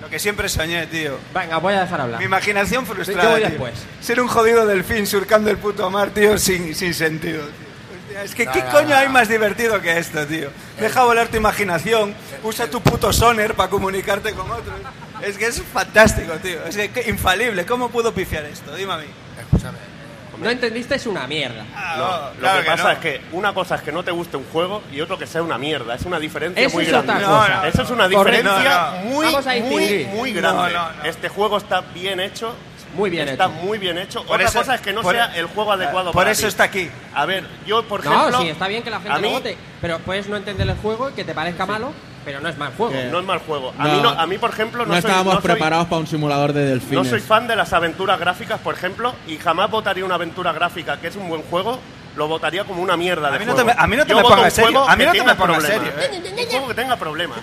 Lo 0.00 0.08
que 0.10 0.18
siempre 0.18 0.48
soñé, 0.48 0.86
tío. 0.86 1.18
Venga, 1.34 1.56
voy 1.58 1.74
a 1.74 1.80
dejar 1.80 2.00
hablar. 2.02 2.18
Mi 2.20 2.26
imaginación 2.26 2.86
frustrada. 2.86 3.22
Yo 3.24 3.30
voy 3.30 3.40
tío. 3.40 3.48
después. 3.50 3.74
Ser 4.00 4.20
un 4.20 4.28
jodido 4.28 4.66
delfín 4.66 5.06
surcando 5.06 5.50
el 5.50 5.56
puto 5.58 5.90
mar, 5.90 6.10
tío, 6.10 6.38
sin, 6.38 6.74
sin 6.74 6.94
sentido. 6.94 7.42
tío. 7.44 7.66
Es 8.22 8.34
que, 8.34 8.46
No, 8.46 8.52
¿qué 8.52 8.62
no, 8.62 8.70
coño 8.70 8.88
no, 8.90 8.96
hay 8.96 9.08
más 9.08 9.28
divertido 9.28 9.80
que 9.82 9.98
esto, 9.98 10.26
tío? 10.26 10.48
Deja 10.80 11.02
volar 11.04 11.28
tu 11.28 11.36
imaginación, 11.36 12.14
usa 12.42 12.66
tu 12.70 12.80
puto 12.80 13.12
soner 13.12 13.54
para 13.54 13.68
comunicarte 13.68 14.32
con 14.32 14.50
otros. 14.50 14.74
Es 15.22 15.36
que 15.36 15.46
es 15.46 15.62
fantástico, 15.62 16.32
tío. 16.42 16.64
Es 16.66 16.76
que, 16.76 16.90
que 16.90 17.10
infalible. 17.10 17.66
¿Cómo 17.66 17.90
puedo 17.90 18.12
pifiar 18.14 18.44
esto? 18.44 18.74
Dime 18.74 18.92
a 18.94 18.96
mí. 18.98 19.04
Escúchame. 19.40 19.78
No 20.38 20.50
entendiste, 20.50 20.94
es 20.96 21.06
una 21.06 21.26
mierda. 21.26 21.64
Ah, 21.74 21.94
No, 21.98 22.08
no, 22.08 22.34
lo 22.34 22.40
claro 22.40 22.60
que 22.62 22.66
pasa 22.70 22.82
no. 22.84 22.90
es 22.90 22.98
que 22.98 23.20
una 23.32 23.54
cosa 23.54 23.74
es 23.76 23.82
que 23.82 23.92
no 23.92 24.02
te 24.02 24.10
guste 24.10 24.36
un 24.36 24.44
juego 24.52 24.82
y 24.92 25.00
otro 25.00 25.18
que 25.18 25.26
sea 25.26 25.42
una 25.42 25.58
mierda. 25.58 25.94
Es 25.94 26.02
una 26.04 26.18
diferencia 26.18 26.64
Eso 26.66 26.74
muy 26.76 26.84
es 26.84 26.90
grande. 26.90 27.12
otra 27.12 27.24
cosa. 27.26 27.48
No, 27.48 27.54
no, 27.62 27.64
Eso 27.64 27.82
es 27.82 27.90
una 27.90 28.08
diferencia 28.08 28.52
No, 28.52 28.90
no. 28.92 29.00
muy, 29.04 29.26
muy, 29.62 30.04
muy 30.14 30.32
grande. 30.32 30.72
No, 30.72 30.88
no, 30.88 30.92
no. 30.92 31.04
Este 31.04 31.28
juego 31.28 31.56
está 31.58 31.80
bien 31.80 32.20
hecho. 32.20 32.54
Muy 32.94 33.10
bien 33.10 33.28
está 33.28 33.44
hecho. 33.44 33.52
muy 33.54 33.76
bien 33.78 33.98
hecho. 33.98 34.22
Por 34.24 34.36
Otra 34.36 34.48
eso- 34.48 34.58
cosa 34.60 34.74
es 34.76 34.80
que 34.80 34.92
no 34.92 35.02
por- 35.02 35.14
sea 35.14 35.26
el 35.36 35.46
juego 35.46 35.72
adecuado 35.72 36.12
Por 36.12 36.20
para 36.22 36.30
eso 36.30 36.42
ti. 36.42 36.48
está 36.48 36.64
aquí. 36.64 36.88
A 37.14 37.26
ver, 37.26 37.44
yo 37.66 37.82
por 37.86 38.00
ejemplo... 38.00 38.30
No, 38.30 38.40
sí, 38.40 38.48
está 38.48 38.68
bien 38.68 38.82
que 38.82 38.90
la 38.90 39.00
gente 39.00 39.14
mí 39.16 39.22
lo 39.22 39.30
vote, 39.30 39.56
pero 39.82 39.98
puedes 39.98 40.26
no 40.28 40.36
entender 40.36 40.66
el 40.68 40.76
juego 40.76 41.10
y 41.10 41.12
que 41.12 41.24
te 41.24 41.34
parezca 41.34 41.66
malo, 41.66 41.92
pero 42.26 42.40
no 42.40 42.48
es 42.48 42.58
mal 42.58 42.72
juego. 42.76 42.92
No 43.10 43.20
es 43.20 43.24
mal 43.24 43.38
juego. 43.38 43.72
A, 43.78 43.84
No. 43.86 43.94
mí, 43.94 44.00
no, 44.02 44.08
a 44.10 44.26
mí, 44.26 44.36
por 44.36 44.50
ejemplo, 44.50 44.80
no, 44.84 44.86
no 44.92 44.92
soy, 44.94 44.98
estábamos 44.98 45.34
no 45.36 45.40
soy- 45.40 45.50
preparados 45.52 45.86
para 45.86 46.00
un 46.00 46.06
simulador 46.08 46.52
de 46.52 46.64
No 46.64 46.68
delfines. 46.70 47.08
soy 47.08 47.20
fan 47.20 47.46
de 47.46 47.54
las 47.56 47.72
aventuras 47.72 48.18
gráficas, 48.20 48.58
por 48.60 48.74
ejemplo, 48.74 49.14
y 49.28 49.36
jamás 49.38 49.70
votaría 49.70 50.04
una 50.04 50.16
aventura 50.16 50.52
gráfica 50.52 50.98
que 51.00 51.06
es 51.06 51.16
un 51.16 51.28
buen 51.28 51.42
juego, 51.42 51.78
lo 52.16 52.26
votaría 52.28 52.64
como 52.64 52.82
una 52.82 52.96
mierda 52.96 53.30
de 53.30 53.36
A 53.36 53.38
mí 53.38 53.46
no 53.46 53.52
juego. 53.52 53.70
te 53.70 53.74
me- 53.76 53.82
a 53.82 53.86
mí 53.86 53.96
no 53.96 54.02
te 54.04 54.10
Yo 54.10 54.16
me 54.16 54.22
pongas 54.24 54.52
serio. 54.52 54.88
A 54.88 54.96
mí 54.96 55.04
no 55.06 55.12
te 55.12 55.22
me 55.22 55.34
pongas 55.36 55.62
serio, 55.62 55.92
Un 56.36 56.46
juego 56.50 56.68
que 56.68 56.74
tenga 56.74 56.96
problemas. 56.96 57.38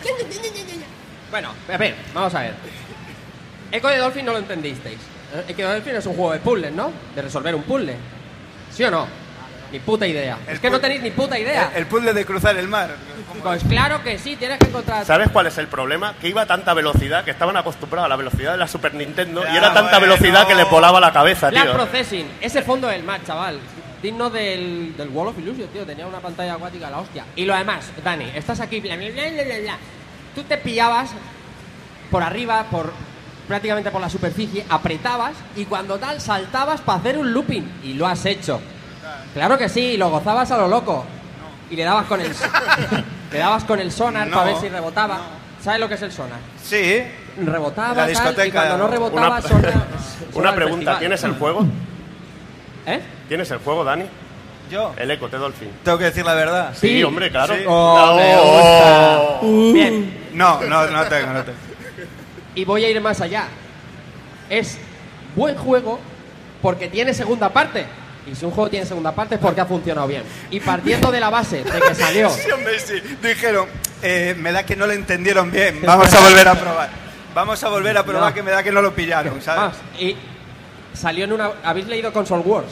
Bueno, 1.31 1.49
a 1.73 1.77
ver, 1.77 1.95
vamos 2.13 2.35
a 2.35 2.41
ver. 2.41 2.53
Echo 3.71 3.87
de 3.87 3.97
Dolphin 3.97 4.25
no 4.25 4.33
lo 4.33 4.37
entendisteis. 4.39 4.99
Echo 5.47 5.67
de 5.67 5.73
Dolphin 5.73 5.95
es 5.95 6.05
un 6.05 6.13
juego 6.15 6.33
de 6.33 6.39
puzzles, 6.39 6.71
¿no? 6.73 6.91
De 7.15 7.21
resolver 7.23 7.55
un 7.55 7.63
puzzle. 7.63 7.95
¿Sí 8.71 8.83
o 8.83 8.91
no? 8.91 9.07
Ni 9.73 9.79
puta 9.79 10.05
idea. 10.05 10.37
El 10.47 10.53
es 10.53 10.59
que 10.59 10.69
no 10.69 10.79
tenéis 10.79 11.01
ni 11.01 11.09
puta 11.09 11.37
idea. 11.37 11.71
El, 11.73 11.79
el 11.79 11.87
puzzle 11.87 12.13
de 12.13 12.25
cruzar 12.25 12.55
el 12.57 12.67
mar. 12.67 12.95
Pues 13.41 13.63
claro 13.63 14.03
que 14.03 14.19
sí, 14.19 14.35
tienes 14.35 14.59
que 14.59 14.67
encontrar. 14.67 15.03
¿Sabes 15.03 15.29
cuál 15.31 15.47
es 15.47 15.57
el 15.57 15.67
problema? 15.67 16.13
Que 16.21 16.29
iba 16.29 16.43
a 16.43 16.45
tanta 16.45 16.75
velocidad 16.75 17.25
que 17.25 17.31
estaban 17.31 17.57
acostumbrados 17.57 18.05
a 18.05 18.09
la 18.09 18.15
velocidad 18.15 18.51
de 18.51 18.59
la 18.59 18.67
Super 18.67 18.93
Nintendo 18.93 19.43
y 19.51 19.57
era 19.57 19.73
tanta 19.73 19.97
bueno. 19.97 20.13
velocidad 20.13 20.47
que 20.47 20.53
les 20.53 20.69
volaba 20.69 20.99
la 20.99 21.11
cabeza, 21.11 21.49
Black 21.49 21.63
tío. 21.63 21.73
Processing, 21.73 22.27
ese 22.39 22.61
fondo 22.61 22.87
del 22.87 23.03
mar, 23.03 23.21
chaval. 23.25 23.59
Digno 24.03 24.29
del, 24.29 24.95
del 24.95 25.09
Wall 25.09 25.29
of 25.29 25.39
Illusion, 25.39 25.67
tío. 25.69 25.85
Tenía 25.85 26.05
una 26.05 26.19
pantalla 26.19 26.53
acuática, 26.53 26.91
la 26.91 26.99
hostia. 26.99 27.25
Y 27.35 27.45
lo 27.45 27.55
demás, 27.55 27.89
Dani, 28.03 28.31
estás 28.35 28.59
aquí, 28.59 28.79
bla, 28.79 28.95
bla, 28.95 29.09
bla, 29.09 29.23
bla, 29.31 29.43
bla, 29.43 29.59
bla. 29.59 29.77
Tú 30.35 30.43
te 30.43 30.57
pillabas 30.59 31.09
por 32.11 32.21
arriba, 32.21 32.67
por 32.69 32.93
prácticamente 33.47 33.89
por 33.89 34.01
la 34.01 34.09
superficie, 34.09 34.65
apretabas 34.69 35.33
y 35.55 35.65
cuando 35.65 35.97
tal 35.97 36.21
saltabas 36.21 36.79
para 36.81 36.99
hacer 36.99 37.17
un 37.17 37.33
looping. 37.33 37.79
Y 37.83 37.93
lo 37.95 38.05
has 38.05 38.23
hecho. 38.27 38.61
Claro 39.33 39.57
que 39.57 39.69
sí, 39.69 39.97
lo 39.97 40.09
gozabas 40.09 40.51
a 40.51 40.57
lo 40.57 40.67
loco. 40.67 41.05
Y 41.69 41.75
le 41.75 41.83
dabas 41.83 42.05
con 42.05 42.21
el, 42.21 42.31
le 43.31 43.37
dabas 43.39 43.63
con 43.63 43.79
el 43.79 43.91
sonar 43.91 44.27
No, 44.27 44.35
para 44.37 44.51
ver 44.51 44.57
si 44.61 44.69
rebotaba. 44.69 45.19
¿Sabes 45.61 45.79
lo 45.79 45.87
que 45.87 45.95
es 45.95 46.01
el 46.01 46.11
sonar? 46.11 46.39
Sí. 46.61 47.03
Rebotaba, 47.37 47.89
La 47.89 47.95
tal, 47.95 48.05
y 48.05 48.09
discoteca, 48.11 48.59
cuando 48.67 48.77
no 48.77 48.87
rebotaba, 48.89 49.39
una- 49.39 49.85
Una 50.35 50.55
pregunta. 50.55 50.99
¿tienes 50.99 51.23
el 51.23 51.33
juego? 51.33 51.65
¿Eh? 52.85 52.99
¿Tienes 53.27 53.49
el 53.51 53.59
juego, 53.59 53.83
Dani? 53.83 54.05
Yo. 54.69 54.93
El 54.97 55.09
Eco, 55.11 55.29
te 55.29 55.37
Dolphin. 55.37 55.69
Tengo 55.83 55.97
que 55.97 56.05
decir 56.05 56.25
la 56.25 56.33
verdad. 56.33 56.73
Sí, 56.75 57.03
hombre, 57.03 57.29
claro. 57.31 57.53
Sí. 57.55 57.61
Oh, 57.67 58.15
me 58.15 58.35
gusta. 58.35 59.73
Bien, 59.73 60.29
No, 60.33 60.61
no, 60.61 60.87
no 60.87 61.03
tengo, 61.05 61.33
no 61.33 61.43
tengo. 61.43 61.57
y 62.55 62.65
voy 62.65 62.85
a 62.85 62.89
ir 62.89 62.99
más 63.01 63.21
allá. 63.21 63.45
Es 64.49 64.77
buen 65.35 65.55
juego 65.55 65.99
porque 66.61 66.87
tiene 66.87 67.13
segunda 67.13 67.49
parte. 67.49 67.85
Y 68.31 68.35
si 68.35 68.45
un 68.45 68.51
juego 68.51 68.69
tiene 68.69 68.85
segunda 68.85 69.11
parte 69.11 69.35
es 69.35 69.41
porque 69.41 69.59
ha 69.61 69.65
funcionado 69.65 70.07
bien. 70.07 70.23
Y 70.49 70.59
partiendo 70.59 71.11
de 71.11 71.19
la 71.19 71.29
base 71.29 71.63
de 71.63 71.69
que 71.79 71.95
salió. 71.95 72.29
Sí, 72.33 72.49
hombre, 72.51 72.79
sí. 72.79 72.93
Dijeron, 73.21 73.67
eh, 74.01 74.35
me 74.39 74.51
da 74.51 74.65
que 74.65 74.75
no 74.75 74.87
lo 74.87 74.93
entendieron 74.93 75.51
bien. 75.51 75.81
Vamos 75.85 76.13
a 76.13 76.19
volver 76.21 76.47
a 76.47 76.55
probar. 76.55 76.89
Vamos 77.35 77.63
a 77.63 77.69
volver 77.69 77.97
a 77.97 78.03
probar 78.03 78.29
No. 78.29 78.33
que 78.33 78.43
me 78.43 78.51
da 78.51 78.63
que 78.63 78.71
no 78.71 78.81
lo 78.81 78.93
pillaron, 78.93 79.41
¿sabes? 79.41 79.75
Y 79.99 80.15
salió 80.93 81.25
en 81.25 81.33
una. 81.33 81.49
¿Habéis 81.63 81.87
leído 81.87 82.13
Console 82.13 82.43
Wars? 82.43 82.67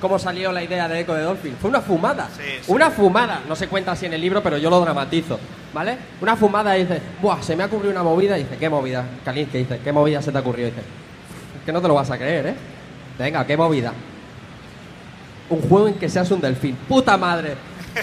¿Cómo 0.00 0.18
salió 0.18 0.50
la 0.50 0.62
idea 0.62 0.88
de 0.88 1.00
Echo 1.00 1.14
de 1.14 1.22
Dolphin? 1.22 1.56
Fue 1.60 1.68
una 1.70 1.80
fumada. 1.80 2.28
Sí, 2.36 2.42
sí. 2.62 2.64
Una 2.72 2.90
fumada. 2.90 3.42
No 3.46 3.54
se 3.54 3.68
cuenta 3.68 3.92
así 3.92 4.06
en 4.06 4.14
el 4.14 4.20
libro, 4.20 4.42
pero 4.42 4.56
yo 4.58 4.68
lo 4.70 4.80
dramatizo. 4.80 5.38
¿Vale? 5.72 5.96
Una 6.20 6.36
fumada 6.36 6.76
y 6.76 6.82
dice, 6.84 7.00
Buah, 7.22 7.42
se 7.42 7.54
me 7.54 7.62
ha 7.62 7.66
ocurrido 7.66 7.92
una 7.92 8.02
movida. 8.02 8.36
Y 8.38 8.42
dice, 8.42 8.56
¿qué 8.56 8.68
movida? 8.68 9.04
Kalin, 9.24 9.46
¿qué 9.48 9.58
dice? 9.58 9.78
¿Qué 9.84 9.92
movida 9.92 10.20
se 10.20 10.32
te 10.32 10.38
ha 10.38 10.40
ocurrido? 10.40 10.68
Y 10.68 10.70
dice, 10.72 10.82
es 10.82 11.64
que 11.64 11.72
no 11.72 11.80
te 11.80 11.86
lo 11.88 11.94
vas 11.94 12.10
a 12.10 12.16
creer, 12.18 12.46
¿eh? 12.48 12.54
Venga, 13.18 13.46
¿qué 13.46 13.56
movida? 13.56 13.92
Un 15.50 15.60
juego 15.62 15.88
en 15.88 15.94
que 15.94 16.08
seas 16.08 16.30
un 16.30 16.40
delfín. 16.40 16.76
¡Puta 16.88 17.16
madre! 17.16 17.54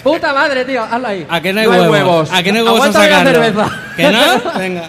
¡Puta 0.02 0.32
madre, 0.34 0.64
tío! 0.64 0.82
Hazlo 0.84 1.08
ahí. 1.08 1.26
¿A 1.30 1.40
qué 1.40 1.52
no 1.52 1.60
hay 1.60 1.66
huevos? 1.66 2.30
¿A 2.30 2.42
qué 2.42 2.52
no 2.52 2.58
hay 2.58 2.64
huevos 2.64 2.94
a 2.94 3.08
la 3.08 3.24
cerveza. 3.24 3.70
¿Que 3.96 4.10
no? 4.12 4.20
Venga. 4.58 4.88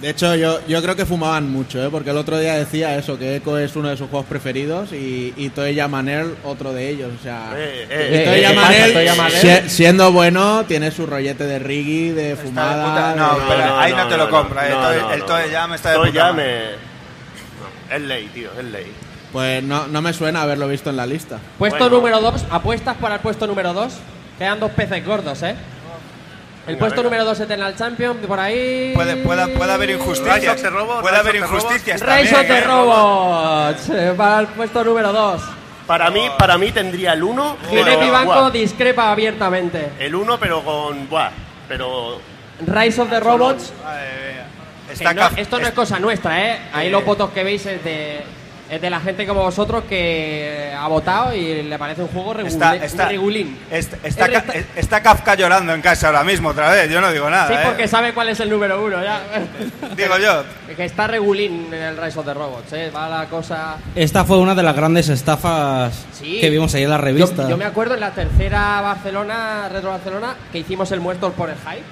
De 0.00 0.10
hecho, 0.10 0.34
yo, 0.34 0.58
yo 0.66 0.82
creo 0.82 0.96
que 0.96 1.06
fumaban 1.06 1.50
mucho, 1.50 1.82
¿eh? 1.82 1.88
porque 1.90 2.10
el 2.10 2.18
otro 2.18 2.38
día 2.38 2.56
decía 2.56 2.94
eso, 2.98 3.18
que 3.18 3.36
Echo 3.36 3.56
es 3.56 3.74
uno 3.74 3.88
de 3.88 3.96
sus 3.96 4.10
juegos 4.10 4.26
preferidos 4.26 4.92
y, 4.92 5.32
y 5.34 5.48
Toya 5.48 5.88
Manel 5.88 6.34
otro 6.44 6.74
de 6.74 6.90
ellos. 6.90 7.10
O 7.18 7.22
sea, 7.22 7.52
Eh, 7.54 7.86
y 7.88 7.92
eh, 7.92 8.22
eh, 8.22 8.24
Toya 8.26 8.48
¿qué 8.50 8.54
pasa, 8.54 8.68
Manel, 8.68 8.92
Toya 8.92 9.14
Manel? 9.14 9.62
si- 9.62 9.70
siendo 9.70 10.12
bueno, 10.12 10.64
tiene 10.66 10.90
su 10.90 11.06
rollete 11.06 11.44
de 11.44 11.58
Riggy, 11.58 12.10
de 12.10 12.36
fumada. 12.36 12.84
puta- 12.84 13.14
No, 13.16 13.34
de- 13.38 13.44
pero 13.48 13.78
ahí 13.78 13.92
no, 13.94 14.08
te 14.08 14.16
lo 14.18 14.24
no, 14.24 14.30
compro. 14.30 14.60
eh. 14.60 14.68
no, 14.68 14.82
no, 14.82 15.12
el 15.12 15.18
no. 15.20 15.24
Toe 15.24 15.50
ya 15.50 15.66
me 15.68 15.76
está 15.76 15.90
de 15.90 15.94
Toe 15.96 16.06
puta 16.08 16.18
ya 16.18 16.32
madre. 16.32 16.44
me... 16.44 17.94
no, 17.94 17.96
es 17.96 18.02
ley, 18.02 18.30
tío, 18.34 18.50
es 18.58 18.64
ley. 18.64 18.92
Pues 19.34 19.62
no, 19.62 19.86
no 19.88 20.00
me 20.00 20.12
suena 20.14 20.42
haberlo 20.42 20.66
visto 20.68 20.88
en 20.90 20.96
la 20.96 21.04
lista. 21.06 21.38
Puesto 21.58 21.78
Bueno. 21.90 21.96
número 21.96 22.20
2, 22.20 22.46
apuestas 22.50 22.96
para 22.96 23.16
el 23.16 23.20
puesto 23.20 23.46
número 23.46 23.72
2. 23.74 23.92
Quedan 24.38 24.60
dos 24.60 24.70
peces 24.70 25.04
gordos, 25.04 25.42
¿eh? 25.42 25.50
El 25.50 26.76
Venga, 26.76 26.78
puesto 26.78 27.02
venga. 27.02 27.10
número 27.10 27.24
2 27.26 27.40
Eternal 27.40 27.76
Champion, 27.76 28.16
por 28.18 28.40
ahí. 28.40 28.92
Puede, 28.94 29.16
puede, 29.16 29.48
puede 29.48 29.72
haber 29.72 29.88
Rise 29.90 30.00
injusticias. 30.00 30.54
of 30.54 30.62
the 30.62 30.70
Robots, 30.70 31.00
Puede 31.02 31.16
Rise 31.18 31.28
haber 31.28 31.42
of 31.42 31.50
the 31.50 31.54
injusticias 31.56 32.00
Rise 32.00 32.06
también. 32.06 32.34
of 32.36 32.46
the 32.46 32.58
¿eh? 32.58 32.60
Robots. 32.64 33.88
eh, 33.90 34.14
Para 34.16 34.40
el 34.40 34.46
puesto 34.46 34.84
número 34.84 35.12
2. 35.12 35.42
Para 35.86 36.10
mí, 36.10 36.26
para 36.38 36.56
mí 36.56 36.70
tendría 36.70 37.12
el 37.12 37.22
1. 37.22 37.56
Ginette 37.68 38.04
y 38.06 38.10
Banco 38.10 38.50
discrepa 38.50 39.10
abiertamente. 39.10 39.90
El 39.98 40.14
1, 40.14 40.38
pero 40.38 40.62
con... 40.62 41.08
Buah, 41.10 41.30
pero... 41.68 42.20
Rise 42.66 43.02
of 43.02 43.10
the 43.10 43.20
Robots. 43.20 43.72
Madre 43.84 44.02
mía. 44.32 44.46
que 44.86 44.92
Está 44.94 45.12
no- 45.12 45.22
caf- 45.22 45.38
esto 45.38 45.58
no 45.58 45.66
es 45.66 45.72
cosa 45.74 45.98
nuestra, 45.98 46.40
¿eh? 46.52 46.58
Ahí 46.72 46.88
los 46.88 47.04
votos 47.04 47.30
que 47.30 47.42
veis 47.44 47.66
es 47.66 47.82
de. 47.84 48.22
Es 48.70 48.80
de 48.80 48.88
la 48.88 48.98
gente 48.98 49.26
como 49.26 49.42
vosotros 49.42 49.84
que 49.86 50.72
ha 50.76 50.88
votado 50.88 51.34
y 51.34 51.62
le 51.62 51.78
parece 51.78 52.00
un 52.00 52.08
juego 52.08 52.32
regulín. 52.32 52.54
Está, 52.62 52.76
está, 52.76 53.08
regulín. 53.08 53.58
está, 53.70 54.38
está, 54.74 55.02
Kafka 55.02 55.34
llorando 55.34 55.74
en 55.74 55.82
casa 55.82 56.06
ahora 56.06 56.24
mismo 56.24 56.48
otra 56.48 56.70
vez. 56.70 56.90
Yo 56.90 57.00
no 57.02 57.12
digo 57.12 57.28
nada. 57.28 57.46
Sí, 57.48 57.52
¿eh? 57.54 57.58
porque 57.62 57.86
sabe 57.86 58.14
cuál 58.14 58.30
es 58.30 58.40
el 58.40 58.48
número 58.48 58.82
uno, 58.82 59.02
ya. 59.04 59.20
Digo 59.96 60.16
yo. 60.18 60.44
que 60.74 60.84
está 60.86 61.06
regulín 61.06 61.68
en 61.74 61.82
el 61.82 61.96
Rise 61.98 62.18
of 62.18 62.24
the 62.24 62.32
Robots, 62.32 62.72
¿eh? 62.72 62.90
Va 62.90 63.06
la 63.08 63.26
cosa... 63.26 63.76
Esta 63.94 64.24
fue 64.24 64.38
una 64.38 64.54
de 64.54 64.62
las 64.62 64.74
grandes 64.74 65.10
estafas 65.10 66.06
Sí. 66.18 66.40
que 66.40 66.48
vimos 66.48 66.74
ahí 66.74 66.84
en 66.84 66.90
la 66.90 66.98
revista. 66.98 67.42
Yo, 67.42 67.50
yo 67.50 67.56
me 67.58 67.66
acuerdo 67.66 67.94
en 67.94 68.00
la 68.00 68.12
tercera 68.12 68.80
Barcelona, 68.80 69.68
Retro 69.70 69.90
Barcelona, 69.90 70.36
que 70.50 70.58
hicimos 70.60 70.90
el 70.90 71.00
muerto 71.00 71.32
por 71.32 71.50
el 71.50 71.56
hype. 71.56 71.84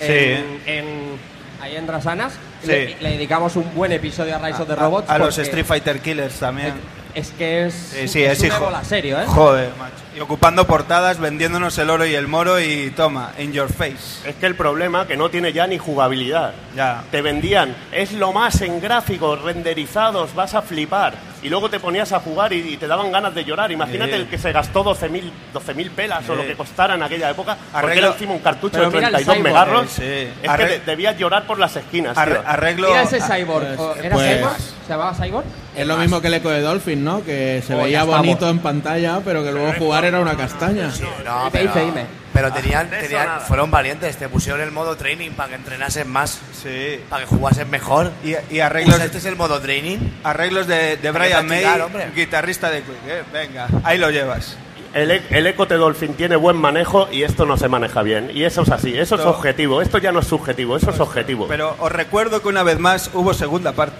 En, 0.00 0.60
en- 0.66 1.36
ahí 1.62 1.76
en 1.76 1.86
Drasanas. 1.86 2.34
Le, 2.66 2.96
le 3.00 3.10
dedicamos 3.10 3.56
un 3.56 3.74
buen 3.74 3.92
episodio 3.92 4.36
a 4.36 4.38
Rise 4.38 4.62
of 4.62 4.68
the 4.68 4.74
Robots. 4.76 5.08
A, 5.10 5.14
a 5.14 5.18
los 5.18 5.36
Street 5.38 5.64
Fighter 5.64 6.00
Killers 6.00 6.34
también. 6.38 6.74
Es 7.14 7.30
que 7.30 7.66
es, 7.66 7.74
Sí, 7.74 8.22
es 8.22 8.32
es 8.32 8.40
un 8.40 8.46
hijo. 8.46 8.56
ébola 8.64 8.84
serio, 8.84 9.18
¿eh? 9.20 9.24
Joder, 9.26 9.70
macho. 9.78 9.94
Y 10.16 10.20
ocupando 10.20 10.66
portadas, 10.66 11.18
vendiéndonos 11.20 11.76
el 11.76 11.90
oro 11.90 12.06
y 12.06 12.14
el 12.14 12.26
moro 12.26 12.58
y 12.58 12.90
toma, 12.96 13.32
in 13.38 13.52
your 13.52 13.70
face. 13.70 14.26
Es 14.26 14.34
que 14.36 14.46
el 14.46 14.54
problema 14.54 15.06
que 15.06 15.14
no 15.14 15.28
tiene 15.28 15.52
ya 15.52 15.66
ni 15.66 15.76
jugabilidad. 15.76 16.54
Ya. 16.74 17.04
Te 17.10 17.20
vendían, 17.20 17.76
es 17.92 18.12
lo 18.12 18.32
más 18.32 18.62
en 18.62 18.80
gráficos 18.80 19.42
renderizados, 19.42 20.34
vas 20.34 20.54
a 20.54 20.62
flipar. 20.62 21.14
Y 21.42 21.50
luego 21.50 21.68
te 21.68 21.78
ponías 21.78 22.12
a 22.12 22.20
jugar 22.20 22.54
y, 22.54 22.60
y 22.72 22.76
te 22.78 22.86
daban 22.86 23.12
ganas 23.12 23.34
de 23.34 23.44
llorar. 23.44 23.70
Imagínate 23.70 24.12
Sí. 24.14 24.16
el 24.20 24.26
que 24.28 24.38
se 24.38 24.52
gastó 24.52 24.82
12.000 24.82 25.30
12.000 25.52 25.90
pelas 25.90 26.26
o 26.30 26.32
Sí. 26.32 26.38
lo 26.40 26.46
que 26.46 26.54
costara 26.56 26.94
en 26.94 27.02
aquella 27.02 27.30
época, 27.30 27.56
porque 27.70 27.86
Arreglo- 27.86 27.98
era 27.98 28.08
encima 28.14 28.32
un 28.32 28.38
cartucho 28.38 28.78
Pero 28.78 28.90
de 28.90 28.96
mira 28.96 29.08
el 29.08 29.14
32 29.16 29.36
Cyborg, 29.36 29.52
megarros. 29.52 29.90
sí. 29.90 30.02
Es 30.42 30.50
que 30.56 30.80
debías 30.86 31.18
llorar 31.18 31.46
por 31.46 31.58
las 31.58 31.76
esquinas. 31.76 32.16
Arre- 32.16 32.38
tío. 32.40 32.42
arreglo. 32.46 32.88
Mira 32.88 33.02
ese 33.02 33.20
Cyborg. 33.20 33.78
¿O 33.78 33.94
¿Era 33.96 34.14
pues- 34.16 34.36
Cyborg? 34.38 34.56
¿Se 34.86 34.92
llamaba 34.92 35.14
Cyborg? 35.14 35.44
Es 35.76 35.86
lo 35.86 35.96
mismo 35.98 36.20
que 36.22 36.28
el 36.28 36.34
eco 36.34 36.48
de 36.48 36.60
Dolphin, 36.62 37.04
¿no? 37.04 37.22
Que 37.22 37.62
se 37.66 37.74
Oh, 37.74 37.78
ya 37.78 37.84
veía 37.84 37.98
estamos. 38.00 38.18
bonito 38.18 38.48
en 38.48 38.58
pantalla, 38.60 39.20
pero 39.24 39.44
que 39.44 39.52
luego 39.52 39.72
jugar 39.78 40.05
era 40.06 40.20
una 40.20 40.36
castaña. 40.36 40.88
No, 41.24 41.48
pero, 41.52 41.72
dime. 41.74 42.06
pero 42.32 42.52
tenían, 42.52 42.86
eso 42.92 43.02
tenían- 43.02 43.26
nada. 43.26 43.40
fueron 43.40 43.70
valientes, 43.70 44.16
te 44.16 44.28
pusieron 44.28 44.60
el 44.60 44.70
modo 44.70 44.96
training 44.96 45.30
para 45.32 45.50
que 45.50 45.54
entrenases 45.56 46.06
más, 46.06 46.40
Sí. 46.62 47.00
para 47.08 47.24
que 47.24 47.28
jugases 47.28 47.66
mejor. 47.68 48.12
Y, 48.24 48.34
y 48.54 48.60
arreglos, 48.60 48.94
Pues 48.96 49.06
este 49.06 49.18
es 49.18 49.24
el 49.26 49.36
modo 49.36 49.60
training. 49.60 49.98
arreglos 50.24 50.66
de, 50.66 50.96
de 50.96 51.10
Brian 51.10 51.46
May, 51.46 51.64
hombre. 51.80 52.10
guitarrista 52.14 52.70
de 52.70 52.82
Quick. 52.82 52.96
¿eh? 53.08 53.22
Venga, 53.32 53.68
ahí 53.84 53.98
lo 53.98 54.10
llevas. 54.10 54.56
El, 54.94 55.10
e- 55.10 55.22
el 55.28 55.46
Eco 55.46 55.66
de 55.66 55.76
Dolphin 55.76 56.14
tiene 56.14 56.36
buen 56.36 56.56
manejo 56.56 57.08
y 57.12 57.22
esto 57.22 57.44
no 57.44 57.58
se 57.58 57.68
maneja 57.68 58.00
bien. 58.02 58.30
Y 58.32 58.44
eso 58.44 58.62
es 58.62 58.70
así, 58.70 58.96
eso 58.96 59.16
es 59.16 59.20
objetivo. 59.26 59.82
Esto 59.82 59.98
ya 59.98 60.10
no 60.10 60.20
es 60.20 60.26
subjetivo, 60.26 60.76
eso 60.78 60.90
es 60.90 61.00
objetivo. 61.00 61.46
Pero 61.48 61.76
os 61.80 61.92
recuerdo 61.92 62.40
que 62.40 62.48
una 62.48 62.62
vez 62.62 62.78
más 62.78 63.10
hubo 63.12 63.34
segunda 63.34 63.72
parte. 63.72 63.98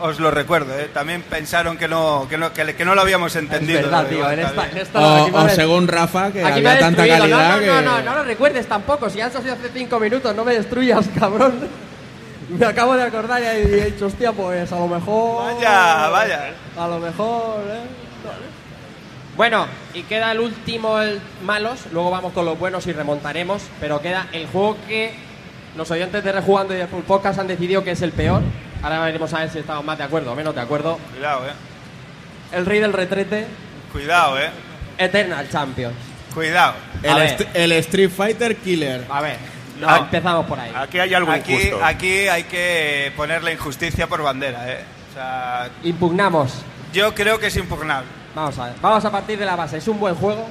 Os 0.00 0.18
lo 0.18 0.30
recuerdo, 0.30 0.78
¿eh? 0.78 0.88
También 0.92 1.22
pensaron 1.22 1.76
que 1.76 1.86
no, 1.86 2.26
que 2.28 2.38
no, 2.38 2.52
que, 2.52 2.84
no 2.84 2.94
lo 2.94 3.00
habíamos 3.02 3.34
Es 3.36 3.42
entendido. 3.42 3.82
verdad, 3.82 4.04
Digo, 4.06 4.22
tío. 4.22 4.30
En 4.32 4.38
esta, 4.40 4.70
en 4.70 4.76
esta 4.78 5.00
O, 5.00 5.38
aquí 5.38 5.54
según 5.54 5.88
Rafa, 5.88 6.32
que 6.32 6.42
había 6.42 6.78
tanta 6.78 7.06
calidad 7.06 7.28
no, 7.28 7.54
no, 7.54 7.60
que... 7.60 7.66
no, 7.66 7.82
no, 7.82 8.02
no 8.02 8.14
lo 8.14 8.24
recuerdes 8.24 8.66
tampoco. 8.66 9.10
Si 9.10 9.20
has 9.20 9.32
sido 9.32 9.52
hace 9.52 9.68
cinco 9.74 10.00
minutos, 10.00 10.34
no 10.34 10.44
me 10.44 10.54
destruyas, 10.54 11.06
cabrón. 11.18 11.68
Me 12.48 12.66
acabo 12.66 12.96
de 12.96 13.04
acordar 13.04 13.40
y 13.42 13.44
he 13.46 13.84
dicho, 13.92 14.06
hostia, 14.06 14.32
pues 14.32 14.72
a 14.72 14.78
lo 14.78 14.88
mejor. 14.88 15.54
Vaya, 15.54 16.08
vaya. 16.08 16.50
A 16.76 16.88
lo 16.88 16.98
mejor, 16.98 17.60
¿eh? 17.68 17.80
Bueno, 19.36 19.66
y 19.94 20.02
queda 20.02 20.32
el 20.32 20.40
último, 20.40 21.00
el 21.00 21.20
malos. 21.44 21.80
Luego 21.92 22.10
vamos 22.10 22.32
con 22.32 22.44
los 22.44 22.58
buenos 22.58 22.86
y 22.86 22.92
remontaremos. 22.92 23.62
Pero 23.80 24.00
queda 24.00 24.26
el 24.32 24.46
juego 24.48 24.76
que 24.88 25.14
los 25.76 25.90
oyentes 25.90 26.24
de 26.24 26.32
Rejugando 26.32 26.74
y 26.74 26.78
de 26.78 26.86
Full 26.86 27.02
Podcast 27.02 27.38
han 27.38 27.46
decidido 27.46 27.84
que 27.84 27.92
es 27.92 28.02
el 28.02 28.12
peor. 28.12 28.42
Ahora 28.82 29.00
veremos 29.00 29.32
a 29.34 29.40
ver 29.40 29.50
si 29.50 29.58
estamos 29.58 29.84
más 29.84 29.98
de 29.98 30.04
acuerdo 30.04 30.32
o 30.32 30.34
menos 30.34 30.54
de 30.54 30.60
acuerdo. 30.60 30.98
Cuidado, 31.12 31.46
¿eh? 31.46 31.52
El 32.52 32.66
rey 32.66 32.80
del 32.80 32.92
retrete, 32.92 33.46
Cuidado, 33.92 34.38
¿eh? 34.40 34.50
Eternal 34.98 35.48
Champions. 35.50 35.94
Cuidado. 36.34 36.74
El, 37.02 37.18
est- 37.18 37.42
el 37.54 37.72
Street 37.72 38.10
Fighter 38.10 38.56
Killer. 38.56 39.04
A 39.10 39.20
ver, 39.20 39.36
no, 39.80 39.88
Ah. 39.88 39.98
empezamos 39.98 40.46
por 40.46 40.58
ahí. 40.60 40.72
Aquí 40.74 40.98
hay 40.98 41.12
algo 41.14 41.32
Aquí, 41.32 41.52
injusto. 41.52 41.84
aquí 41.84 42.28
hay 42.28 42.44
que 42.44 43.12
poner 43.16 43.42
la 43.42 43.52
injusticia 43.52 44.06
por 44.06 44.22
bandera, 44.22 44.70
¿eh? 44.72 44.84
O 45.10 45.14
sea, 45.14 45.68
Impugnamos. 45.82 46.52
yo 46.92 47.14
creo 47.14 47.38
que 47.38 47.48
es 47.48 47.56
impugnable. 47.56 48.08
Vamos 48.34 48.56
a 48.58 48.66
ver. 48.66 48.74
Vamos 48.80 49.04
a 49.04 49.10
partir 49.10 49.38
de 49.38 49.44
la 49.44 49.56
base. 49.56 49.78
¿Es 49.78 49.88
un 49.88 49.98
buen 49.98 50.14
juego? 50.14 50.48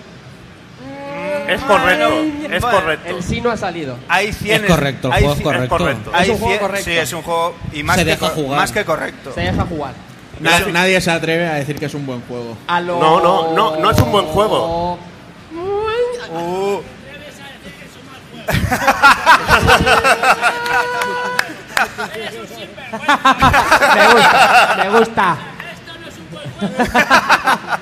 Es 1.47 1.61
correcto, 1.61 2.13
es 2.51 2.63
correcto. 2.65 3.09
El 3.17 3.23
sí 3.23 3.41
no 3.41 3.49
ha 3.51 3.57
salido. 3.57 3.97
Hay 4.07 4.31
cien, 4.33 4.63
Es 4.63 4.69
correcto, 4.69 5.07
el 5.07 5.13
hay 5.13 5.19
juego 5.23 5.33
es 5.33 5.39
cien- 5.39 5.43
correcto. 5.43 5.77
correcto. 5.77 6.11
hay 6.13 6.23
Es 6.23 6.29
un 6.29 6.37
juego 6.39 6.59
correcto. 6.59 6.85
Sí, 6.85 6.91
es 6.97 7.13
un 7.13 7.21
juego 7.23 7.55
y 7.73 7.83
más, 7.83 7.95
Se 7.97 8.03
que, 8.05 8.09
deja 8.11 8.29
co- 8.29 8.35
jugar. 8.35 8.59
más 8.59 8.71
que 8.71 8.85
correcto. 8.85 9.31
Se 9.33 9.41
deja 9.41 9.65
jugar. 9.65 9.93
Na- 10.39 10.59
nadie 10.71 11.01
se 11.01 11.11
atreve 11.11 11.47
a 11.47 11.55
decir 11.55 11.77
que 11.79 11.85
es 11.87 11.93
un 11.93 12.05
buen 12.05 12.21
juego. 12.21 12.55
A 12.67 12.79
lo... 12.79 12.99
No, 12.99 13.19
no, 13.19 13.51
no, 13.53 13.75
no 13.77 13.91
es 13.91 13.97
un 13.99 14.11
buen 14.11 14.25
juego. 14.27 14.97
Uh, 16.31 16.79
me 23.95 24.07
gusta, 24.07 24.75
me 24.77 24.89
gusta. 24.99 25.37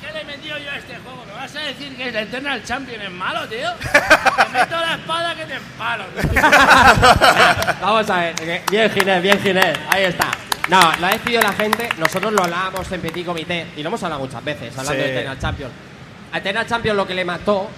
¿Qué 0.00 0.12
le 0.12 0.20
he 0.20 0.24
metido 0.24 0.58
yo 0.58 0.70
a 0.70 0.76
este 0.76 0.96
juego? 0.98 1.24
¿Me 1.26 1.32
vas 1.32 1.56
a 1.56 1.63
decir 1.78 1.96
que 1.96 2.08
el 2.08 2.16
Eternal 2.16 2.62
Champion 2.64 3.00
es 3.02 3.10
malo, 3.10 3.46
tío? 3.48 3.68
Te 3.82 4.48
meto 4.58 4.76
la 4.80 4.94
espada 4.94 5.34
que 5.34 5.44
te 5.46 5.54
empalo. 5.54 6.04
Vamos 7.80 8.10
a 8.10 8.18
ver. 8.20 8.62
Bien, 8.70 8.90
Ginés, 8.90 9.22
bien, 9.22 9.38
Ginés. 9.40 9.78
Ahí 9.90 10.04
está. 10.04 10.30
No, 10.68 10.80
lo 10.98 11.06
ha 11.06 11.10
decidido 11.10 11.42
la 11.42 11.52
gente. 11.52 11.88
Nosotros 11.98 12.32
lo 12.32 12.42
hablábamos 12.44 12.90
en 12.90 13.00
Petit 13.00 13.26
Comité 13.26 13.66
y 13.76 13.82
lo 13.82 13.88
hemos 13.88 14.02
hablado 14.02 14.22
muchas 14.22 14.42
veces, 14.44 14.70
hablando 14.78 14.92
Sí. 15.02 15.08
de 15.08 15.14
Eternal 15.14 15.38
Champion. 15.38 15.70
A 16.32 16.38
Eternal 16.38 16.66
Champion 16.66 16.96
lo 16.96 17.06
que 17.06 17.14
le 17.14 17.24
mató 17.24 17.68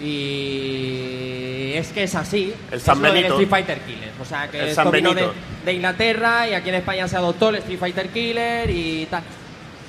y 0.00 1.72
es 1.74 1.88
que 1.92 2.04
es 2.04 2.14
así. 2.14 2.54
El 2.70 2.78
es 2.78 2.82
San 2.82 2.98
lo 3.00 3.04
del 3.04 3.12
Benito. 3.14 3.34
Street 3.34 3.48
Fighter 3.50 3.80
Killer. 3.80 4.10
O 4.20 4.24
sea, 4.24 4.48
que 4.48 4.58
El 4.60 4.68
esto 4.68 4.82
San 4.82 4.92
vino 4.92 5.10
de, 5.14 5.22
Benito. 5.22 5.34
de 5.64 5.72
Inglaterra 5.72 6.48
y 6.48 6.54
aquí 6.54 6.68
en 6.68 6.74
España 6.76 7.08
se 7.08 7.16
adoptó 7.16 7.48
el 7.50 7.56
Street 7.56 7.78
Fighter 7.78 8.08
Killer 8.10 8.70
y 8.70 9.06
tal. 9.06 9.22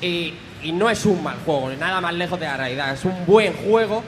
Y, 0.02 0.34
y 0.66 0.72
no 0.72 0.90
es 0.90 1.06
un 1.06 1.24
mal 1.24 1.36
juego, 1.46 1.70
ni 1.70 1.76
nada 1.78 2.02
más 2.02 2.14
lejos 2.14 2.40
de 2.40 2.46
la 2.46 2.58
realidad. 2.58 2.94
Es 2.94 3.06
un 3.06 3.26
buen 3.26 3.54
juego 3.54 4.04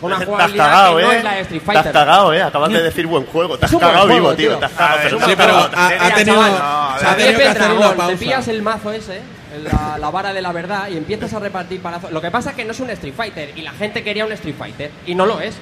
con 0.00 0.08
una 0.12 0.18
Te 0.18 0.24
has 0.24 0.28
jugabilidad 0.28 0.64
cagado, 0.66 0.96
que 0.98 1.02
no 1.02 1.12
¿eh? 1.12 1.16
es 1.18 1.24
la 1.24 1.32
de 1.34 1.40
Street 1.40 1.62
Te 1.62 1.70
has 1.70 1.74
Fighter. 1.76 1.92
cagado, 1.92 2.34
¿eh? 2.34 2.42
Acabas 2.42 2.72
de 2.72 2.82
decir 2.90 3.06
buen 3.06 3.26
juego. 3.26 3.58
Te 3.58 3.64
has 3.66 3.72
cagado 3.72 4.06
juego, 4.06 4.14
vivo, 4.14 4.34
tío. 4.34 4.48
tío. 4.50 4.58
Te 4.58 4.64
has 4.66 4.72
cagado. 4.72 4.96
Ver, 5.26 5.36
pero 5.36 5.60
sí, 5.62 5.68
ha- 5.74 6.14
tenido- 6.14 6.34
chaval, 6.34 6.52
no, 6.52 6.98
se 6.98 7.04
ha 7.06 7.08
Xavier 7.10 7.16
tenido 7.16 7.38
que 7.38 7.48
hacer 7.48 7.62
una 7.72 7.80
Pendragón, 7.88 8.06
te 8.08 8.16
pillas 8.16 8.48
el 8.48 8.62
mazo 8.62 8.92
ese, 8.92 9.20
la, 9.64 9.98
la 9.98 10.10
vara 10.10 10.32
de 10.34 10.42
la 10.42 10.52
verdad, 10.52 10.88
y 10.90 10.96
empiezas 10.98 11.32
a 11.32 11.38
repartir 11.40 11.80
palazos. 11.80 12.10
Lo 12.12 12.20
que 12.20 12.30
pasa 12.30 12.50
es 12.50 12.56
que 12.56 12.64
no 12.64 12.72
es 12.72 12.80
un 12.80 12.90
Street 12.90 13.14
Fighter, 13.16 13.52
y 13.56 13.62
la 13.62 13.72
gente 13.72 14.04
quería 14.04 14.26
un 14.26 14.32
Street 14.32 14.54
Fighter, 14.58 14.90
y 15.06 15.14
no 15.14 15.24
lo 15.26 15.40
es. 15.40 15.56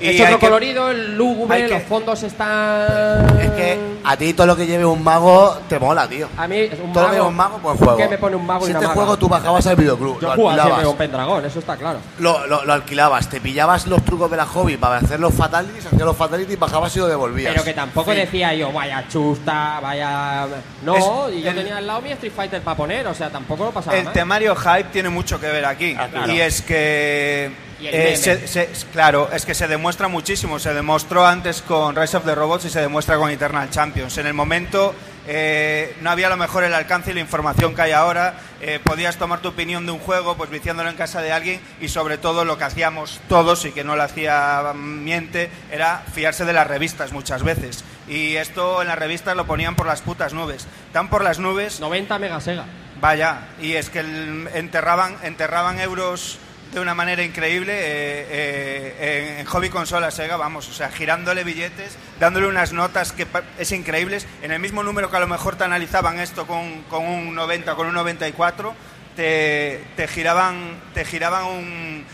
Y 0.00 0.08
es 0.08 0.20
otro 0.22 0.38
que- 0.38 0.46
colorido, 0.46 0.90
el 0.90 1.16
lúgubre, 1.16 1.66
que- 1.66 1.74
los 1.74 1.82
fondos 1.84 2.22
están... 2.22 3.38
Es 3.38 3.50
que 3.52 3.78
a 4.02 4.16
ti 4.16 4.34
todo 4.34 4.46
lo 4.48 4.56
que 4.56 4.66
lleve 4.66 4.84
un 4.84 5.02
mago 5.04 5.56
te 5.68 5.78
mola, 5.78 6.08
tío. 6.08 6.28
A 6.36 6.48
mí 6.48 6.56
es 6.58 6.78
un 6.80 6.92
Todo 6.92 7.04
lo 7.04 7.08
mago... 7.08 7.10
que 7.10 7.16
lleve 7.16 7.28
un 7.28 7.34
mago, 7.36 7.58
pues 7.62 7.78
juego. 7.78 7.96
¿Qué 7.96 8.08
me 8.08 8.18
pone 8.18 8.36
un 8.36 8.44
mago 8.46 8.62
y 8.64 8.66
si 8.66 8.70
una 8.72 8.78
este 8.80 8.86
maga? 8.88 8.94
juego 8.96 9.16
tú 9.18 9.28
bajabas 9.28 9.66
al 9.66 9.76
videoclub, 9.76 10.20
Yo 10.20 10.28
lo 10.28 10.34
jugaba 10.34 10.62
siempre 10.64 10.84
con 10.84 10.96
Pendragón, 10.96 11.44
eso 11.46 11.58
está 11.60 11.76
claro. 11.76 11.98
lo, 12.18 12.46
lo- 12.46 12.64
lo 12.64 12.72
alquilabas, 12.72 13.28
te 13.30 13.40
pillabas 13.40 13.86
los 13.86 14.04
trucos 14.04 14.30
de 14.30 14.36
la 14.36 14.46
hobby 14.46 14.76
para 14.76 14.96
hacer 14.96 15.20
los 15.20 15.32
fatalities, 15.32 15.86
hacías 15.86 16.02
los 16.02 16.16
fatalities, 16.16 16.58
bajabas 16.58 16.94
y 16.96 16.98
lo 16.98 17.06
devolvías. 17.06 17.52
Pero 17.52 17.64
que 17.64 17.72
tampoco 17.74 18.10
Sí. 18.12 18.18
decía 18.18 18.52
yo, 18.54 18.72
vaya 18.72 19.04
chusta, 19.08 19.78
vaya... 19.80 20.46
No, 20.82 20.96
Es- 21.28 21.34
y 21.36 21.42
yo 21.42 21.50
el- 21.50 21.56
tenía 21.56 21.76
al 21.78 21.86
lado 21.86 22.00
mi 22.02 22.10
Street 22.12 22.32
Fighter 22.34 22.60
para 22.62 22.76
poner, 22.76 23.06
o 23.06 23.14
sea, 23.14 23.30
tampoco 23.30 23.64
lo 23.66 23.70
pasaba 23.70 23.96
El 23.96 24.04
mal. 24.04 24.12
temario 24.12 24.54
hype 24.56 24.84
tiene 24.92 25.08
mucho 25.08 25.40
que 25.40 25.46
ver 25.46 25.64
aquí. 25.64 25.94
Ah, 25.98 26.08
claro. 26.10 26.32
Y 26.32 26.40
es 26.40 26.60
que. 26.62 27.63
Y 27.84 27.88
el 27.88 27.94
eh, 27.94 27.98
meme. 28.04 28.16
se- 28.16 28.46
se- 28.48 28.68
claro, 28.92 29.28
es 29.32 29.44
que 29.44 29.54
se 29.54 29.68
demuestra 29.68 30.08
muchísimo. 30.08 30.58
Se 30.58 30.72
demostró 30.72 31.26
antes 31.26 31.60
con 31.62 31.94
Rise 31.94 32.16
of 32.16 32.24
the 32.24 32.34
Robots 32.34 32.64
y 32.64 32.70
se 32.70 32.80
demuestra 32.80 33.16
con 33.16 33.30
Eternal 33.30 33.68
Champions. 33.70 34.16
En 34.18 34.26
el 34.26 34.34
momento 34.34 34.94
eh, 35.26 35.96
no 36.00 36.10
había 36.10 36.26
a 36.26 36.30
lo 36.30 36.36
mejor 36.36 36.64
el 36.64 36.74
alcance 36.74 37.10
y 37.10 37.14
la 37.14 37.20
información 37.20 37.74
que 37.74 37.82
hay 37.82 37.92
ahora. 37.92 38.34
Eh, 38.60 38.80
podías 38.82 39.16
tomar 39.16 39.40
tu 39.40 39.48
opinión 39.48 39.84
de 39.84 39.92
un 39.92 39.98
juego, 39.98 40.36
pues 40.36 40.48
viciándolo 40.48 40.88
en 40.88 40.96
casa 40.96 41.20
de 41.20 41.32
alguien 41.32 41.60
y 41.80 41.88
sobre 41.88 42.16
todo 42.16 42.44
lo 42.46 42.56
que 42.56 42.64
hacíamos 42.64 43.20
todos 43.28 43.64
y 43.66 43.72
que 43.72 43.84
no 43.84 43.96
lo 43.96 44.02
hacía 44.02 44.72
mm, 44.74 45.04
miente 45.04 45.50
era 45.70 46.02
fiarse 46.14 46.44
de 46.46 46.52
las 46.54 46.66
revistas 46.66 47.12
muchas 47.12 47.42
veces. 47.42 47.84
Y 48.08 48.36
esto 48.36 48.80
en 48.82 48.88
las 48.88 48.98
revistas 48.98 49.36
lo 49.36 49.46
ponían 49.46 49.76
por 49.76 49.86
las 49.86 50.00
putas 50.00 50.32
nubes. 50.32 50.66
Tan 50.92 51.08
por 51.08 51.22
las 51.22 51.38
nubes 51.38 51.80
90 51.80 52.18
megasega. 52.18 52.64
Vaya, 53.00 53.48
y 53.60 53.72
es 53.74 53.90
que 53.90 54.00
el- 54.00 54.48
enterraban, 54.54 55.16
enterraban 55.22 55.78
euros 55.80 56.38
de 56.74 56.80
una 56.80 56.94
manera 56.94 57.22
increíble 57.22 57.72
eh, 57.72 58.26
eh, 58.28 59.28
en, 59.34 59.38
en 59.40 59.46
hobby 59.46 59.70
consola 59.70 60.10
Sega, 60.10 60.36
vamos, 60.36 60.68
o 60.68 60.72
sea, 60.72 60.90
girándole 60.90 61.44
billetes, 61.44 61.96
dándole 62.18 62.48
unas 62.48 62.72
notas 62.72 63.12
que 63.12 63.26
es 63.58 63.72
increíbles, 63.72 64.26
en 64.42 64.50
el 64.50 64.58
mismo 64.60 64.82
número 64.82 65.10
que 65.10 65.16
a 65.16 65.20
lo 65.20 65.28
mejor 65.28 65.56
te 65.56 65.64
analizaban 65.64 66.18
esto 66.18 66.46
con, 66.46 66.82
con 66.84 67.04
un 67.06 67.34
90 67.34 67.74
con 67.76 67.86
un 67.86 67.94
94, 67.94 68.74
te, 69.16 69.84
te 69.96 70.08
giraban, 70.08 70.80
te 70.92 71.04
giraban 71.04 71.44
un 71.44 72.04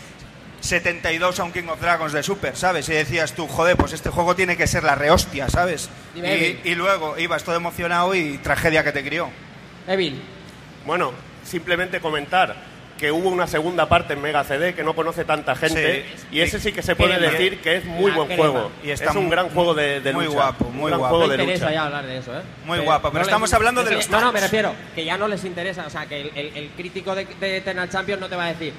72 0.59 1.39
a 1.39 1.43
un 1.43 1.51
King 1.51 1.67
of 1.69 1.81
Dragons 1.81 2.13
de 2.13 2.21
Super, 2.21 2.55
¿sabes? 2.55 2.87
Y 2.89 2.93
decías 2.93 3.33
tú, 3.33 3.47
joder, 3.47 3.75
pues 3.75 3.93
este 3.93 4.11
juego 4.11 4.35
tiene 4.35 4.55
que 4.55 4.67
ser 4.67 4.83
la 4.83 4.93
rehostia, 4.93 5.49
¿sabes? 5.49 5.89
Dime, 6.13 6.59
Y, 6.63 6.69
y 6.69 6.75
luego 6.75 7.17
ibas 7.17 7.43
todo 7.43 7.55
emocionado 7.55 8.13
y 8.13 8.37
tragedia 8.37 8.83
que 8.83 8.91
te 8.91 9.03
crió. 9.03 9.31
Evil. 9.87 10.21
Bueno, 10.85 11.13
simplemente 11.43 11.99
comentar 11.99 12.70
que 13.01 13.11
hubo 13.11 13.29
una 13.29 13.47
segunda 13.47 13.89
parte 13.89 14.13
en 14.13 14.21
Mega 14.21 14.43
CD 14.43 14.75
que 14.75 14.83
no 14.83 14.93
conoce 14.95 15.25
tanta 15.25 15.55
gente 15.55 16.05
Sí. 16.15 16.25
y 16.33 16.41
ese 16.41 16.59
sí 16.59 16.71
que 16.71 16.83
se 16.83 16.95
puede 16.95 17.17
Crema. 17.17 17.31
decir 17.31 17.59
que 17.59 17.77
es 17.77 17.85
muy 17.85 18.11
La 18.11 18.17
buen 18.17 18.27
crema. 18.27 18.43
juego. 18.43 18.71
Y 18.83 18.91
está 18.91 19.09
es 19.09 19.15
un 19.15 19.27
gran 19.27 19.49
juego 19.49 19.73
de, 19.73 20.01
de 20.01 20.13
muy 20.13 20.25
lucha. 20.25 20.35
guapo, 20.37 20.65
Un 20.65 20.77
muy 20.77 20.87
gran 20.89 20.99
guapo. 20.99 21.15
juego 21.15 21.27
No 21.31 21.33
de 21.37 21.43
interesa 21.43 21.65
lucha. 21.65 21.73
ya 21.75 21.85
hablar 21.87 22.05
de 22.05 22.17
eso, 22.19 22.37
¿eh? 22.37 22.41
Muy 22.63 22.77
Que 22.77 22.85
guapo, 22.85 23.07
pero 23.09 23.19
les- 23.21 23.27
estamos 23.27 23.51
hablando 23.53 23.83
de 23.83 23.91
los 23.95 24.09
No, 24.11 24.21
no, 24.21 24.31
me 24.31 24.39
refiero, 24.39 24.73
que 24.93 25.03
ya 25.03 25.17
no 25.17 25.27
les 25.27 25.43
interesa. 25.43 25.87
O 25.87 25.89
sea, 25.89 26.05
que 26.05 26.21
el, 26.21 26.31
el- 26.35 26.55
el 26.57 26.69
crítico 26.77 27.15
de, 27.15 27.25
de 27.25 27.57
Eternal 27.57 27.89
Champions 27.89 28.21
no 28.21 28.29
te 28.29 28.35
va 28.35 28.45
a 28.45 28.47
decir. 28.49 28.71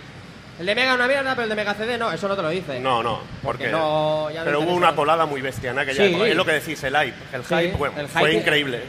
El 0.61 0.67
de 0.67 0.75
Mega 0.77 0.95
una 0.95 1.09
mierda, 1.09 1.31
pero 1.35 1.43
el 1.43 1.49
de 1.49 1.57
Mega 1.57 1.75
CD 1.75 1.99
no, 1.99 2.13
eso 2.13 2.29
no 2.29 2.37
te 2.37 2.43
lo 2.43 2.49
dice. 2.51 2.79
No, 2.79 3.03
no, 3.03 3.19
Porque 3.43 3.65
porque 3.65 3.69
no- 3.73 4.31
ya 4.31 4.39
no 4.41 4.45
pero 4.45 4.61
hubo 4.61 4.75
una 4.75 4.95
colada 4.95 5.27
muy 5.27 5.41
bestia 5.41 5.73
en 5.73 5.81
aquella 5.81 6.05
Sí. 6.07 6.11
época. 6.15 6.29
Es 6.29 6.37
lo 6.37 6.45
que 6.45 6.53
decís, 6.53 6.81
el 6.85 6.97
hype. 6.97 7.15
El 7.33 7.43
Sí, 7.45 7.55
hype, 7.57 7.77
bueno, 7.77 7.99
el 8.01 8.07
fue 8.07 8.23
hype- 8.31 8.39
increíble. 8.39 8.83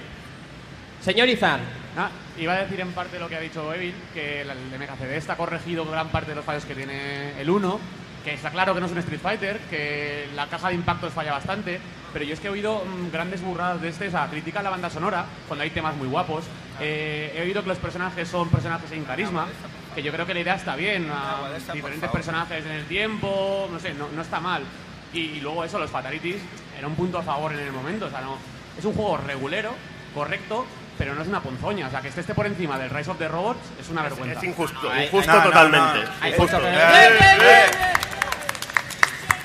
Señor 1.04 1.28
Izan. 1.28 1.60
Ah, 1.98 2.10
iba 2.38 2.54
a 2.54 2.58
decir 2.58 2.80
en 2.80 2.92
parte 2.92 3.20
lo 3.20 3.30
que 3.30 3.36
ha 3.36 3.40
dicho 3.40 3.74
Evil, 3.74 3.94
que 4.14 4.42
el 4.42 4.72
de 4.72 4.78
Mega 4.78 4.96
CD 4.96 5.18
está 5.18 5.36
corregido 5.36 5.86
gran 5.86 6.10
parte 6.10 6.32
de 6.32 6.36
los 6.36 6.46
fallos 6.46 6.66
que 6.66 6.76
tiene 6.76 7.40
el 7.40 7.50
1, 7.50 7.80
que 8.24 8.34
está 8.34 8.50
claro 8.50 8.74
que 8.74 8.80
no 8.80 8.86
es 8.86 8.92
un 8.92 8.98
Street 9.00 9.20
Fighter, 9.20 9.60
que 9.70 10.28
la 10.36 10.48
caja 10.48 10.70
de 10.70 10.76
impactos 10.76 11.14
falla 11.14 11.34
bastante, 11.34 11.80
pero 12.12 12.26
yo 12.26 12.34
es 12.34 12.40
que 12.40 12.48
he 12.48 12.52
oído 12.52 12.84
mm, 12.86 13.12
grandes 13.12 13.42
burradas 13.42 13.82
de 13.82 13.90
este, 13.90 14.08
o 14.08 14.12
sea, 14.12 14.28
critica 14.28 14.64
la 14.64 14.70
banda 14.70 14.90
sonora, 14.90 15.26
cuando 15.48 15.64
hay 15.64 15.70
temas 15.70 15.96
muy 15.96 16.08
guapos. 16.08 16.46
Eh, 16.80 17.34
he 17.36 17.42
oído 17.42 17.62
que 17.62 17.70
los 17.70 17.78
personajes 17.78 18.28
son 18.28 18.50
personajes 18.50 18.90
sin 18.90 19.04
carisma, 19.04 19.48
que 19.94 20.02
yo 20.02 20.12
creo 20.12 20.26
que 20.26 20.34
la 20.34 20.40
idea 20.40 20.56
está 20.56 20.76
bien, 20.76 21.08
a 21.12 21.50
diferentes 21.74 22.10
personajes 22.10 22.66
en 22.66 22.72
el 22.72 22.86
tiempo, 22.86 23.68
no 23.72 23.80
sé, 23.80 23.94
no, 23.94 24.08
no 24.10 24.22
está 24.22 24.40
mal. 24.40 24.64
Y, 25.14 25.20
y 25.20 25.42
luego 25.42 25.64
eso, 25.64 25.78
los 25.78 25.92
fatalities, 25.92 26.42
era 26.78 26.88
un 26.88 26.96
punto 26.96 27.20
a 27.20 27.24
favor 27.24 27.54
en 27.54 27.60
el 27.60 27.72
momento, 27.72 28.08
o 28.08 28.10
sea, 28.10 28.22
no, 28.22 28.38
es 28.78 28.86
un 28.86 28.94
juego 28.94 29.18
regulero, 29.18 29.74
correcto, 30.16 30.66
pero 30.98 31.16
no 31.16 31.22
es 31.22 31.28
una 31.28 31.42
ponzoña. 31.42 31.88
O 31.88 31.92
sea, 31.92 32.02
que 32.02 32.08
este 32.10 32.22
esté 32.22 32.34
por 32.34 32.46
encima 32.46 32.78
del 32.78 32.90
Rise 32.90 33.12
of 33.12 33.18
the 33.18 33.28
Robots 33.28 33.60
es 33.80 33.90
una 33.90 34.04
vergüenza. 34.04 34.40
Es 34.40 34.44
injusto, 34.44 34.92
injusto 34.96 35.32
no, 35.32 35.38
no, 35.38 35.44
totalmente. 35.44 36.00
no. 36.22 36.28
Injusto. 36.28 36.62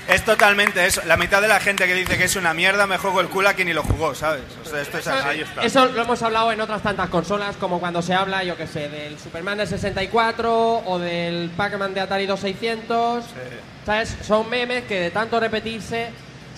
Es 0.08 0.24
totalmente 0.24 0.86
eso. 0.86 1.02
La 1.04 1.18
mitad 1.18 1.42
de 1.42 1.48
la 1.48 1.60
gente 1.60 1.86
que 1.86 1.92
dice 1.92 2.16
que 2.16 2.24
es 2.24 2.36
una 2.36 2.54
mierda 2.54 2.86
me 2.86 2.96
juego 2.96 3.20
el 3.20 3.28
culo 3.28 3.50
a 3.50 3.52
quien 3.52 3.68
ni 3.68 3.74
lo 3.74 3.82
jugó, 3.82 4.14
¿sabes? 4.14 4.42
O 4.64 4.68
sea, 4.68 4.80
esto 4.80 4.96
es 4.96 5.06
así. 5.06 5.42
Eso 5.62 5.84
lo 5.86 6.00
hemos 6.00 6.22
hablado 6.22 6.50
en 6.50 6.62
otras 6.62 6.82
tantas 6.82 7.10
consolas, 7.10 7.56
como 7.56 7.78
cuando 7.78 8.00
se 8.00 8.14
habla, 8.14 8.42
yo 8.42 8.56
que 8.56 8.66
sé, 8.66 8.88
del 8.88 9.18
Superman 9.18 9.58
de 9.58 9.66
64 9.66 10.78
o 10.86 10.98
del 10.98 11.50
Pac-Man 11.50 11.92
de 11.92 12.00
Atari 12.00 12.24
2600. 12.24 13.22
¿Sabes? 13.84 14.16
Son 14.22 14.48
memes 14.48 14.84
que 14.84 14.98
de 14.98 15.10
tanto 15.10 15.38
repetirse 15.40 16.08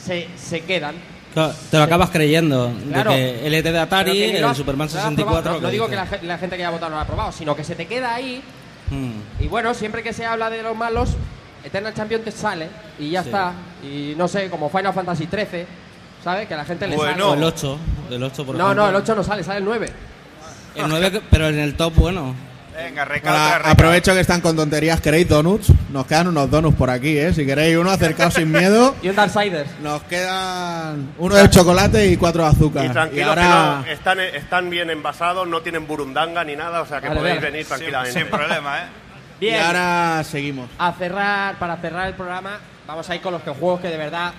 se, 0.01 0.29
se 0.37 0.61
quedan. 0.61 0.95
Claro, 1.35 1.55
te 1.71 1.77
lo 1.79 1.83
acabas 1.85 2.11
creyendo. 2.11 2.73
Claro. 2.89 3.11
De 3.13 3.17
que 3.17 3.47
el 3.47 3.55
ET 3.55 3.65
de 3.65 3.79
Atari, 3.79 4.13
que 4.13 4.39
el 4.39 4.45
has- 4.45 4.57
Superman 4.57 4.89
lo 4.93 4.99
has 4.99 5.03
64. 5.05 5.43
probado. 5.43 5.61
No, 5.61 5.67
no 5.67 5.71
digo 5.71 5.89
que 5.89 5.97
la, 5.97 6.07
la 6.23 6.39
gente 6.39 6.57
que 6.57 6.63
haya 6.65 6.71
votado 6.71 6.91
no 6.91 6.97
lo 6.97 7.03
ha 7.03 7.07
probado, 7.07 7.33
sino 7.33 7.55
que 7.55 7.63
se 7.65 7.75
te 7.77 7.87
queda 7.87 8.15
ahí. 8.15 8.43
Hmm. 8.91 9.13
Y 9.43 9.47
bueno, 9.47 9.73
siempre 9.75 10.03
que 10.03 10.13
se 10.13 10.27
habla 10.27 10.51
de 10.51 10.63
los 10.63 10.77
malos, 10.77 11.11
Eternal 11.63 11.95
Champion 11.95 12.23
te 12.23 12.33
sale 12.33 12.69
y 12.99 13.11
ya 13.11 13.23
Sí. 13.23 13.29
está. 13.29 13.53
Y 13.85 14.15
no 14.17 14.27
sé, 14.27 14.51
como 14.51 14.69
Final 14.71 14.93
Fantasy 14.93 15.27
XIII, 15.31 15.67
¿sabes? 16.25 16.49
Que 16.49 16.55
a 16.55 16.57
la 16.57 16.65
gente 16.65 16.89
le 16.89 16.97
sale. 16.97 17.23
O 17.23 17.35
el 17.35 17.45
8. 17.45 17.79
El 18.11 18.23
8 18.25 18.45
por 18.45 18.57
No, 18.57 18.65
ejemplo. 18.65 18.83
no, 18.85 18.89
el 18.91 18.97
8 18.97 19.15
no 19.15 19.23
sale, 19.23 19.45
sale 19.45 19.59
el 19.59 19.65
9. 19.65 19.87
El 20.75 20.89
9, 20.89 21.11
que- 21.13 21.21
pero 21.31 21.49
en 21.49 21.59
el 21.61 21.77
top 21.77 21.95
bueno. 21.95 22.35
Venga, 22.85 23.03
Ahora, 23.03 23.71
aprovecho 23.71 24.15
que 24.15 24.21
están 24.21 24.41
con 24.41 24.57
tonterías. 24.57 25.01
¿Queréis 25.01 25.29
donuts? 25.29 25.73
Nos 25.91 26.07
quedan 26.07 26.29
unos 26.29 26.51
donuts 26.51 26.77
por 26.77 26.89
aquí, 26.91 27.19
¿eh? 27.19 27.33
Si 27.35 27.45
queréis 27.45 27.77
uno, 27.77 27.91
acercaos 27.91 28.35
sin 28.35 28.51
miedo. 28.51 28.95
Y 29.03 29.09
un 29.09 29.17
Darksiders. 29.17 29.69
Nos 29.83 30.03
quedan 30.05 31.13
uno 31.19 31.35
de 31.35 31.51
chocolate 31.51 32.07
y 32.07 32.17
cuatro 32.17 32.43
de 32.45 32.49
azúcar. 32.49 32.87
Y 32.87 32.89
tranquilos 32.89 33.29
ahora... 33.29 33.43
que 33.85 33.89
no, 33.89 33.93
están, 33.95 34.21
están 34.21 34.71
bien 34.71 34.91
envasados, 34.91 35.47
no 35.47 35.61
tienen 35.61 35.87
burundanga 35.87 36.43
ni 36.45 36.57
nada, 36.57 36.83
o 36.83 36.87
sea 36.87 37.01
que 37.01 37.09
Vale, 37.09 37.21
podéis 37.21 37.37
vale. 37.37 37.51
venir 37.51 37.65
Sin- 37.67 37.69
tranquilamente. 37.77 38.19
sin 38.21 38.29
problema, 38.29 38.79
¿eh? 38.79 38.83
Bien. 39.41 39.55
Y 39.57 39.59
ahora 39.59 40.23
seguimos. 40.25 40.69
A 40.79 40.93
cerrar, 40.93 41.59
para 41.59 41.77
cerrar 41.79 42.09
el 42.09 42.15
programa, 42.15 42.59
vamos 42.87 43.09
a 43.09 43.15
ir 43.15 43.21
con 43.23 43.33
los 43.33 43.43
que 43.43 43.51
juegos 43.51 43.81
que 43.81 43.89
de 43.89 43.97
verdad 43.97 44.33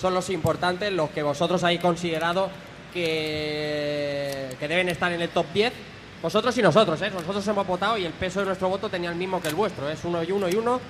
son 0.00 0.14
los 0.14 0.30
importantes, 0.30 0.92
los 0.92 1.10
que 1.10 1.22
vosotros 1.22 1.62
habéis 1.64 1.80
considerado 1.80 2.50
que, 2.92 4.48
que 4.58 4.68
deben 4.68 4.88
estar 4.88 5.10
en 5.12 5.20
el 5.20 5.28
top 5.30 5.46
10. 5.52 5.72
Vosotros 6.24 6.56
y 6.56 6.62
nosotros, 6.62 7.02
¿eh? 7.02 7.10
Nosotros 7.10 7.46
hemos 7.48 7.66
votado 7.66 7.98
y 7.98 8.06
el 8.06 8.12
peso 8.14 8.40
de 8.40 8.46
nuestro 8.46 8.70
voto 8.70 8.88
tenía 8.88 9.10
el 9.10 9.14
mismo 9.16 9.42
que 9.42 9.48
el 9.48 9.54
vuestro. 9.54 9.90
Es 9.90 10.02
uno 10.04 10.22
y 10.22 10.32
uno 10.32 10.48
y 10.48 10.54
uno 10.54 10.80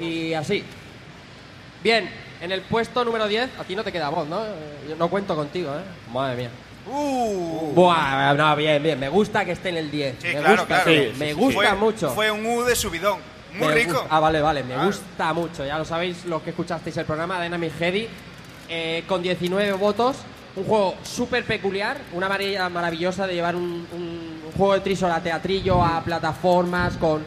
y 0.00 0.32
así. 0.32 0.64
Bien, 1.84 2.08
en 2.40 2.50
el 2.50 2.62
puesto 2.62 3.04
número 3.04 3.28
10, 3.28 3.50
a 3.58 3.64
ti 3.64 3.76
no 3.76 3.84
te 3.84 3.92
queda 3.92 4.08
voz, 4.08 4.26
¿no? 4.26 4.42
Eh, 4.42 4.48
Yo 4.88 4.96
no 4.96 5.10
cuento 5.10 5.36
contigo, 5.36 5.70
¿eh? 5.74 5.82
Madre 6.10 6.34
mía. 6.36 6.50
Uh. 6.90 7.72
Buah, 7.74 8.32
no, 8.32 8.56
bien, 8.56 8.82
bien. 8.82 8.98
Me 8.98 9.10
gusta 9.10 9.44
que 9.44 9.52
esté 9.52 9.68
en 9.68 9.76
el 9.76 9.90
10. 9.90 10.16
Sí, 10.18 10.28
me 10.28 10.32
claro, 10.40 10.48
gusta, 10.62 10.82
claro. 10.82 10.90
sí, 10.90 11.12
me 11.18 11.34
gusta 11.34 11.60
Fue- 11.60 11.76
mucho. 11.76 12.10
Fue 12.14 12.30
un 12.30 12.46
U 12.46 12.62
de 12.62 12.74
subidón. 12.74 13.18
Muy 13.52 13.68
Me 13.68 13.74
rico. 13.74 14.06
Ah, 14.08 14.18
vale, 14.18 14.40
vale, 14.40 14.62
me 14.62 14.72
Claro. 14.72 14.86
gusta 14.86 15.34
mucho. 15.34 15.66
Ya 15.66 15.76
lo 15.76 15.84
sabéis 15.84 16.24
los 16.24 16.40
que 16.40 16.50
escuchasteis 16.50 16.96
el 16.96 17.04
programa 17.04 17.42
Dynamic 17.42 17.72
Heady. 17.78 18.08
eh, 18.72 19.04
con 19.06 19.20
19 19.20 19.72
votos. 19.74 20.16
Un 20.56 20.64
juego 20.64 20.94
súper 21.02 21.44
peculiar. 21.44 21.98
Una 22.14 22.28
manera 22.30 22.68
maravillosa 22.70 23.26
de 23.26 23.34
llevar 23.34 23.56
un, 23.56 23.86
un- 23.92 24.29
un 24.50 24.58
juego 24.58 24.74
de 24.74 24.80
trisol 24.80 25.10
a 25.12 25.20
teatrillo, 25.20 25.82
a 25.82 26.02
plataformas, 26.02 26.96
con 26.96 27.22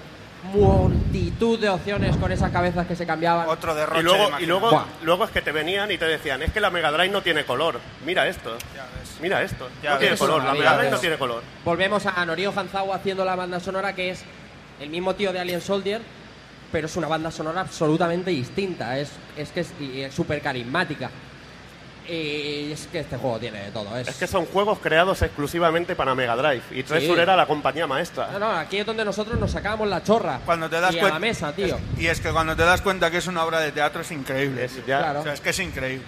multitud 0.52 1.58
de 1.58 1.70
opciones 1.70 2.18
con 2.18 2.32
esas 2.32 2.52
cabezas 2.52 2.86
que 2.86 2.96
se 2.96 3.06
cambiaban. 3.06 3.48
Otro 3.48 3.74
Y 3.98 4.04
luego, 4.04 4.30
y 4.40 4.46
luego, 4.46 4.70
Buah. 4.70 4.86
luego 5.04 5.24
es 5.24 5.32
que 5.32 5.42
te 5.42 5.52
venían 5.54 5.90
y 5.92 5.98
te 5.98 6.06
decían, 6.06 6.42
es 6.42 6.52
que 6.52 6.60
la 6.60 6.70
Mega 6.70 6.92
Drive 6.92 7.10
no 7.10 7.22
tiene 7.22 7.46
color. 7.46 7.80
Mira 8.06 8.28
esto. 8.28 8.58
Mira 9.22 9.42
esto. 9.42 9.70
Ya 9.82 9.92
no 9.92 10.00
tiene 10.00 10.18
color. 10.18 10.44
La 10.44 10.54
Mega 10.54 10.78
Drive 10.78 10.92
no 10.92 11.00
tiene 11.00 11.18
color. 11.18 11.42
Volvemos 11.64 12.06
a 12.06 12.26
Norio 12.26 12.54
Hanzawa 12.56 12.96
haciendo 12.96 13.24
la 13.24 13.36
banda 13.36 13.60
sonora 13.60 13.94
que 13.96 14.10
es 14.10 14.24
el 14.82 14.90
mismo 14.90 15.16
tío 15.16 15.32
de 15.32 15.40
Alien 15.40 15.62
Soldier, 15.62 16.02
pero 16.72 16.88
es 16.88 16.96
una 16.98 17.08
banda 17.08 17.32
sonora 17.32 17.62
absolutamente 17.62 18.32
distinta. 18.32 19.00
Es, 19.00 19.12
es 19.38 19.50
que 19.52 19.62
es 20.06 20.14
súper 20.14 20.42
carismática. 20.42 21.10
Y 22.08 22.74
es 22.74 22.88
que 22.88 23.00
este 23.00 23.16
juego 23.16 23.40
tiene 23.40 23.64
de 23.64 23.72
todo. 23.72 23.98
Es, 23.98 24.10
Es 24.10 24.16
que 24.18 24.28
son 24.28 24.46
juegos 24.46 24.80
creados 24.80 25.22
exclusivamente 25.22 25.96
para 25.96 26.14
Mega 26.14 26.36
Drive. 26.36 26.62
Y 26.72 26.84
Treasure 26.84 27.16
Sí. 27.16 27.22
era 27.22 27.36
la 27.38 27.46
compañía 27.46 27.88
maestra. 27.88 28.30
No, 28.34 28.40
no, 28.40 28.52
aquí 28.52 28.80
es 28.80 28.86
donde 28.86 29.06
nosotros 29.06 29.40
nos 29.40 29.52
sacábamos 29.52 29.88
la 29.88 30.04
chorra. 30.04 30.40
Cuando 30.46 30.70
te 30.70 30.82
das 30.82 30.94
y 30.94 30.98
a 30.98 31.00
cuenta. 31.00 31.16
la 31.16 31.20
mesa, 31.20 31.54
tío. 31.54 31.80
Y 31.98 32.08
es 32.08 32.20
que 32.20 32.30
cuando 32.32 32.56
te 32.58 32.64
das 32.64 32.82
cuenta 32.82 33.10
que 33.10 33.18
es 33.20 33.28
una 33.28 33.46
obra 33.46 33.62
de 33.62 33.72
teatro 33.72 34.02
es 34.02 34.12
increíble. 34.12 34.68
tío. 34.68 34.84
Claro. 34.84 35.22
O 35.22 35.24
sea, 35.24 35.34
es 35.34 35.40
que 35.40 35.52
es 35.52 35.60
increíble. 35.60 36.06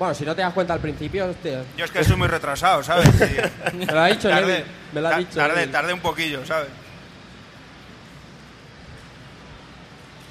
Bueno, 0.00 0.14
si 0.14 0.24
no 0.24 0.34
te 0.34 0.42
das 0.42 0.52
cuenta 0.52 0.72
al 0.74 0.80
principio, 0.80 1.26
hostia. 1.26 1.62
Yo 1.76 1.84
es 1.84 1.90
que 1.92 2.02
soy 2.02 2.16
muy 2.16 2.26
retrasado, 2.26 2.82
¿sabes? 2.82 3.08
Sí. 3.18 3.76
Me 3.76 3.86
lo 3.86 4.00
ha 4.00 4.06
dicho 4.06 4.28
Neville, 4.34 4.64
me 4.92 5.00
lo 5.00 5.08
ha 5.08 5.18
dicho 5.18 5.36
Tardé, 5.36 5.54
Neville. 5.54 5.72
tardé 5.72 5.92
un 5.92 6.00
poquillo, 6.00 6.44
¿sabes? 6.44 6.68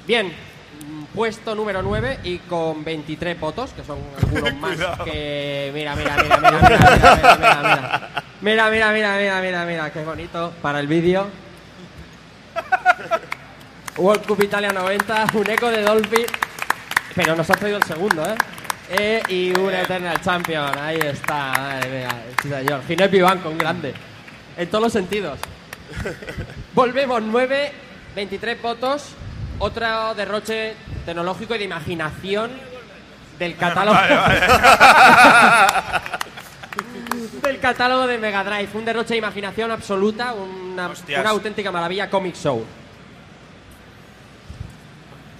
Bien, 0.06 0.32
puesto 1.14 1.54
número 1.54 1.82
9 1.82 2.20
y 2.24 2.38
con 2.38 2.84
23 2.84 3.38
votos, 3.38 3.70
que 3.72 3.84
son 3.84 3.98
algunos 4.16 4.54
más 4.56 4.78
que... 5.04 5.70
Mira, 5.74 5.94
mira, 5.94 6.16
mira, 6.22 6.36
mira, 6.38 6.50
mira, 6.50 6.78
mira, 6.78 6.96
mira, 6.96 7.36
mira, 7.36 7.56
mira. 7.62 8.10
Mira, 8.40 8.70
mira, 8.70 8.92
mira, 8.92 9.16
mira, 9.16 9.40
mira, 9.40 9.66
mira, 9.66 9.92
qué 9.92 10.02
bonito 10.04 10.52
para 10.60 10.80
el 10.80 10.86
vídeo. 10.86 11.28
World 13.96 14.26
Cup 14.26 14.42
Italia 14.42 14.72
90, 14.72 15.26
un 15.34 15.50
eco 15.50 15.68
de 15.68 15.82
Dolphin, 15.82 16.26
pero 17.14 17.36
nos 17.36 17.48
ha 17.50 17.54
traído 17.54 17.76
el 17.76 17.84
segundo, 17.84 18.22
¿eh? 18.24 18.34
Eh, 18.88 19.22
y 19.28 19.58
un 19.58 19.72
Eternal 19.72 20.20
Champion, 20.20 20.78
ahí 20.78 20.98
está, 20.98 21.52
madre 21.52 21.90
mía, 21.90 22.08
sí, 22.42 22.48
señor. 22.48 22.82
Ginés 22.86 23.10
Vivanco, 23.10 23.48
un 23.50 23.58
grande, 23.58 23.94
en 24.56 24.68
todos 24.68 24.84
los 24.84 24.92
sentidos. 24.92 25.38
Volvemos 26.74 27.22
9, 27.22 27.72
23 28.16 28.62
votos, 28.62 29.14
otro 29.62 30.14
derroche 30.14 30.74
tecnológico 31.06 31.54
y 31.54 31.58
de 31.58 31.64
imaginación 31.64 32.50
del 33.38 33.56
catálogo. 33.56 33.96
Vale, 33.96 34.16
vale. 34.16 34.40
del 37.42 37.60
catálogo 37.60 38.08
de 38.08 38.18
Mega 38.18 38.42
Drive, 38.42 38.70
un 38.74 38.84
derroche 38.84 39.14
de 39.14 39.18
imaginación 39.18 39.70
absoluta, 39.70 40.34
una 40.34 40.90
auténtica 41.28 41.70
maravilla 41.70 42.10
Comic 42.10 42.34
Show. 42.34 42.66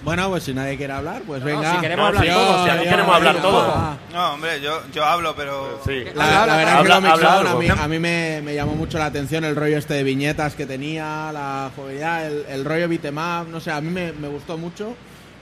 Bueno, 0.03 0.29
pues 0.29 0.43
si 0.43 0.53
nadie 0.53 0.75
quiere 0.75 0.91
hablar, 0.93 1.21
pues 1.25 1.39
No, 1.39 1.45
venga. 1.45 1.75
si 1.75 1.79
queremos 1.81 2.07
hablar 2.09 2.25
yo- 2.25 2.33
todos, 2.33 2.61
si 2.61 2.67
yo- 2.67 2.73
aquí 2.73 2.83
queremos 2.89 3.15
hablar 3.15 3.35
yo- 3.35 3.41
todos. 3.41 3.73
Ah. 3.73 3.97
No, 4.11 4.33
hombre, 4.33 4.61
yo, 4.61 4.81
yo 4.93 5.05
hablo, 5.05 5.33
pero. 5.35 5.79
Sí. 5.85 6.03
La, 6.13 6.45
la 6.45 6.57
verdad 6.57 6.79
es 6.81 6.87
que 6.87 6.91
habla, 6.93 7.33
habla 7.37 7.51
a 7.51 7.55
mí, 7.55 7.67
a 7.69 7.87
mí 7.87 7.99
me, 7.99 8.41
me 8.43 8.53
llamó 8.53 8.75
mucho 8.75 8.97
la 8.97 9.05
atención 9.05 9.45
el 9.45 9.55
rollo 9.55 9.77
este 9.77 9.93
de 9.93 10.03
viñetas 10.03 10.55
que 10.55 10.65
tenía, 10.65 11.31
la 11.31 11.71
jugabilidad, 11.75 12.27
el, 12.27 12.45
el 12.49 12.65
rollo 12.65 12.89
beat'em 12.89 13.17
up, 13.17 13.47
no 13.49 13.59
sé, 13.61 13.71
a 13.71 13.79
mí 13.79 13.89
me, 13.89 14.11
me 14.11 14.27
gustó 14.27 14.57
mucho. 14.57 14.93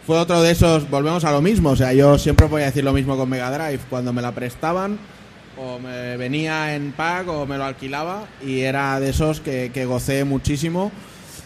Fue 0.06 0.18
otro 0.18 0.42
de 0.42 0.52
esos, 0.52 0.90
volvemos 0.90 1.24
a 1.26 1.32
lo 1.32 1.42
mismo, 1.42 1.70
o 1.72 1.76
sea, 1.76 1.94
yo 1.94 2.18
siempre 2.18 2.48
voy 2.48 2.62
a 2.64 2.66
decir 2.66 2.84
lo 2.84 2.94
mismo 2.94 3.18
con 3.18 3.30
Mega 3.30 3.52
Drive, 3.52 3.80
cuando 3.90 4.14
me 4.14 4.22
la 4.22 4.32
prestaban 4.32 4.98
o 5.58 5.78
me 5.80 6.18
venía 6.18 6.76
en 6.76 6.92
pack 6.92 7.28
o 7.28 7.46
me 7.46 7.58
lo 7.58 7.66
alquilaba 7.66 8.24
y 8.44 8.62
era 8.62 9.00
de 9.00 9.10
esos 9.10 9.42
que, 9.42 9.72
que 9.74 9.86
gocé 9.86 10.24
muchísimo. 10.24 10.92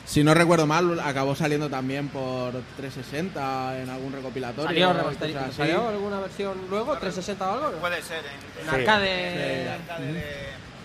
Si 0.06 0.24
no 0.24 0.34
recuerdo 0.36 0.68
mal, 0.68 1.00
acabó 1.00 1.36
saliendo 1.36 1.68
también 1.70 2.10
por 2.10 2.52
360 2.78 3.82
en 3.82 3.90
algún 3.90 4.14
recopilatorio. 4.14 4.68
¿Salió, 4.68 4.92
y 4.92 4.94
remaster-. 4.94 5.52
¿Salió 5.52 5.88
alguna 5.90 6.20
versión 6.20 6.54
luego? 6.70 6.96
¿360 6.96 7.42
o 7.42 7.52
algo? 7.52 7.72
Puede 7.80 8.02
ser. 8.04 8.22
En 8.62 8.70
arcade. 8.70 9.78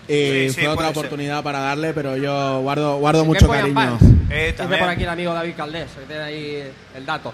Y 0.07 0.13
Sí, 0.13 0.49
sí, 0.49 0.61
fue 0.61 0.67
otra 0.69 0.75
puede 0.75 0.87
ser. 0.89 0.97
oportunidad 0.97 1.43
para 1.43 1.59
darle, 1.59 1.93
pero 1.93 2.17
yo 2.17 2.61
guardo, 2.61 2.97
guardo 2.97 3.23
mucho 3.23 3.47
cariño. 3.47 3.97
Eh, 4.29 4.55
Dice 4.57 4.77
por 4.77 4.89
aquí 4.89 5.03
el 5.03 5.09
amigo 5.09 5.33
David 5.33 5.53
Caldés, 5.55 5.91
que 5.91 6.05
tiene 6.05 6.21
ahí 6.23 6.71
el 6.95 7.05
dato. 7.05 7.31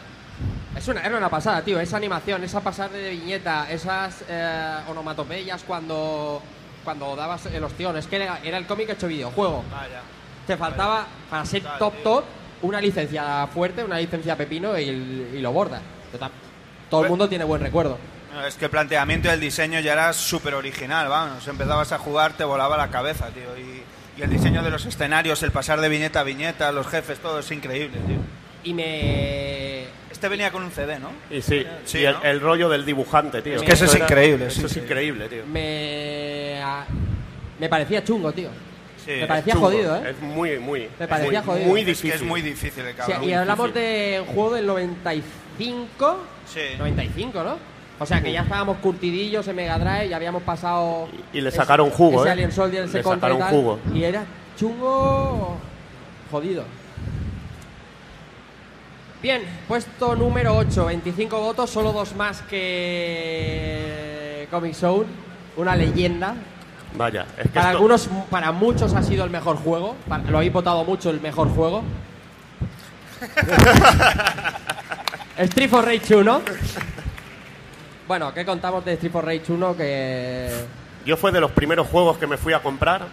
Es 0.75 0.87
una, 0.89 1.01
era 1.01 1.17
una 1.17 1.29
pasada, 1.29 1.61
tío. 1.63 1.79
Esa 1.79 1.97
animación, 1.97 2.43
esa 2.43 2.59
pasada 2.61 2.89
de 2.89 3.11
viñeta, 3.11 3.71
esas 3.71 4.23
eh, 4.29 4.75
onomatopeyas 4.89 5.63
cuando, 5.63 6.41
cuando 6.83 7.15
dabas 7.15 7.45
el 7.47 7.63
ostión. 7.63 7.97
Es 7.97 8.05
que 8.07 8.17
era, 8.17 8.39
era 8.43 8.57
el 8.57 8.67
cómic 8.67 8.89
hecho 8.89 9.07
videojuego. 9.07 9.63
Vaya. 9.71 10.01
Te 10.47 10.55
faltaba, 10.57 11.05
para 11.29 11.45
ser 11.45 11.61
top 11.77 11.93
top, 12.03 12.23
una 12.61 12.79
licencia 12.81 13.45
fuerte, 13.47 13.83
una 13.83 13.99
licencia 13.99 14.35
pepino 14.35 14.77
y, 14.79 14.83
y 14.85 15.39
lo 15.41 15.51
borda. 15.51 15.81
Todo 16.89 17.03
el 17.03 17.09
mundo 17.09 17.27
tiene 17.29 17.43
buen 17.43 17.61
recuerdo. 17.61 17.97
Es 18.47 18.55
que 18.55 18.65
el 18.65 18.71
planteamiento 18.71 19.27
y 19.27 19.31
el 19.31 19.39
diseño 19.39 19.79
ya 19.79 19.93
era 19.93 20.13
súper 20.13 20.53
original, 20.53 21.07
vamos. 21.09 21.47
Empezabas 21.47 21.91
a 21.91 21.97
jugar, 21.97 22.33
te 22.33 22.43
volaba 22.43 22.77
la 22.77 22.89
cabeza, 22.89 23.27
tío. 23.29 23.57
Y, 23.57 23.83
y 24.19 24.23
el 24.23 24.29
diseño 24.29 24.63
de 24.63 24.69
los 24.69 24.85
escenarios, 24.85 25.43
el 25.43 25.51
pasar 25.51 25.81
de 25.81 25.89
viñeta 25.89 26.21
a 26.21 26.23
viñeta, 26.23 26.71
los 26.71 26.87
jefes, 26.87 27.19
todo 27.19 27.39
es 27.39 27.51
increíble, 27.51 27.97
tío. 28.07 28.17
Y 28.63 28.73
me... 28.73 29.83
Este 30.11 30.27
venía 30.29 30.51
con 30.51 30.63
un 30.63 30.71
CD, 30.71 30.99
¿no? 30.99 31.11
Y 31.29 31.41
sí, 31.41 31.65
Sí, 31.85 31.99
y 31.99 32.05
el, 32.05 32.13
¿no? 32.15 32.23
el 32.23 32.39
rollo 32.41 32.69
del 32.69 32.85
dibujante, 32.85 33.41
tío. 33.41 33.55
Es 33.55 33.63
que 33.63 33.73
eso 33.73 33.85
es 33.85 33.95
era- 33.95 34.05
increíble, 34.05 34.47
Eso 34.47 34.61
sí, 34.61 34.65
es 34.65 34.77
increíble, 34.77 35.27
tío. 35.29 35.45
Me... 35.45 36.59
Me 37.59 37.69
parecía 37.69 38.03
chungo, 38.03 38.31
tío. 38.33 38.49
Sí, 39.07 39.13
me 39.21 39.27
parecía 39.27 39.53
Chungo, 39.53 39.67
jodido, 39.67 39.95
¿eh? 39.95 40.09
Es 40.11 40.19
muy, 40.21 40.59
muy. 40.59 40.89
Me 40.99 41.07
parecía 41.07 41.41
muy, 41.41 41.53
jodido. 41.53 41.67
Muy 41.69 41.79
Es 41.79 41.85
que 41.85 41.91
difícil. 41.93 42.11
es 42.11 42.21
muy 42.23 42.41
difícil 42.41 42.83
el 42.85 42.91
Sí, 42.91 42.97
cabrón. 42.97 43.23
y 43.23 43.33
hablamos 43.33 43.73
de 43.73 44.23
un 44.27 44.33
juego 44.35 44.53
del 44.53 44.67
95. 44.67 46.17
Sí. 46.45 46.59
95, 46.77 47.43
¿no? 47.43 47.57
O 47.99 48.05
sea 48.05 48.21
que 48.21 48.31
ya 48.31 48.41
estábamos 48.41 48.77
curtidillos 48.77 49.47
en 49.47 49.55
Mega 49.55 49.79
Drive, 49.79 50.09
ya 50.09 50.17
habíamos 50.17 50.43
pasado. 50.43 51.07
Y 51.33 51.41
le 51.41 51.49
ese- 51.49 51.57
sacaron 51.57 51.89
jugo, 51.89 52.19
ese 52.19 52.29
¿eh? 52.29 52.33
Alien 52.33 52.51
Soldier, 52.51 52.83
ese 52.83 52.97
Le 52.97 53.03
contra 53.03 53.29
y 53.29 53.31
sacaron 53.31 53.49
tal, 53.51 53.59
jugo. 53.61 53.79
Y 53.95 54.03
era 54.03 54.23
chungo. 54.59 55.57
jodido. 56.29 56.63
Bien, 59.21 59.41
puesto 59.67 60.15
número 60.15 60.55
8, 60.55 60.85
25 60.85 61.39
votos, 61.39 61.69
solo 61.71 61.91
dos 61.91 62.15
más 62.15 62.43
que 62.43 64.47
Comic 64.51 64.73
Zone, 64.75 65.05
una 65.55 65.75
leyenda. 65.75 66.35
Vaya, 66.97 67.25
es 67.37 67.43
que 67.43 67.49
Para 67.49 67.67
esto- 67.67 67.77
algunos, 67.77 68.09
para 68.29 68.51
muchos 68.51 68.93
ha 68.93 69.03
sido 69.03 69.23
el 69.23 69.29
mejor 69.29 69.57
juego, 69.57 69.95
para- 70.09 70.23
lo 70.23 70.37
habéis 70.37 70.53
votado 70.53 70.83
mucho 70.83 71.09
el 71.09 71.21
mejor 71.21 71.49
juego. 71.49 71.83
Street 75.37 75.69
for 75.69 75.85
Rage 75.85 76.15
1. 76.15 76.41
Bueno, 78.07 78.33
¿qué 78.33 78.45
contamos 78.45 78.83
de 78.85 78.93
Street 78.93 79.11
for 79.11 79.25
Rage 79.25 79.51
1? 79.51 79.75
Que 79.77 80.51
Yo 81.05 81.17
fue 81.17 81.31
de 81.31 81.41
los 81.41 81.51
primeros 81.51 81.87
juegos 81.87 82.17
que 82.17 82.27
me 82.27 82.37
fui 82.37 82.53
a 82.53 82.59
comprar. 82.61 83.05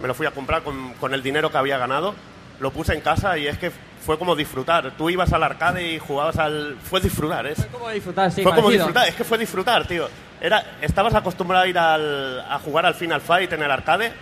Me 0.00 0.08
lo 0.08 0.14
fui 0.14 0.26
a 0.26 0.30
comprar 0.30 0.62
con, 0.62 0.94
con 0.94 1.14
el 1.14 1.22
dinero 1.22 1.50
que 1.50 1.58
había 1.58 1.78
ganado. 1.78 2.14
Lo 2.58 2.70
puse 2.72 2.94
en 2.94 3.00
casa 3.00 3.38
y 3.38 3.46
es 3.46 3.58
que 3.58 3.70
fue 4.04 4.18
como 4.18 4.34
disfrutar. 4.36 4.92
Tú 4.96 5.08
ibas 5.10 5.32
al 5.32 5.42
arcade 5.42 5.92
y 5.92 5.98
jugabas 5.98 6.38
al... 6.38 6.76
Fue 6.82 7.00
disfrutar, 7.00 7.46
¿es? 7.46 7.64
como 7.66 7.88
disfrutar, 7.90 8.30
sí, 8.32 8.42
fue 8.42 8.52
como 8.52 8.64
parecido. 8.64 8.86
disfrutar, 8.86 9.08
es 9.08 9.14
que 9.14 9.24
fue 9.24 9.38
disfrutar, 9.38 9.86
tío. 9.86 10.08
Era, 10.40 10.64
estabas 10.80 11.14
acostumbrado 11.14 11.64
a 11.64 11.68
ir 11.68 11.78
al- 11.78 12.40
a 12.40 12.58
jugar 12.58 12.86
al 12.86 12.94
Final 12.94 13.20
Fight 13.20 13.52
en 13.52 13.62
el 13.62 13.70
arcade 13.70 14.12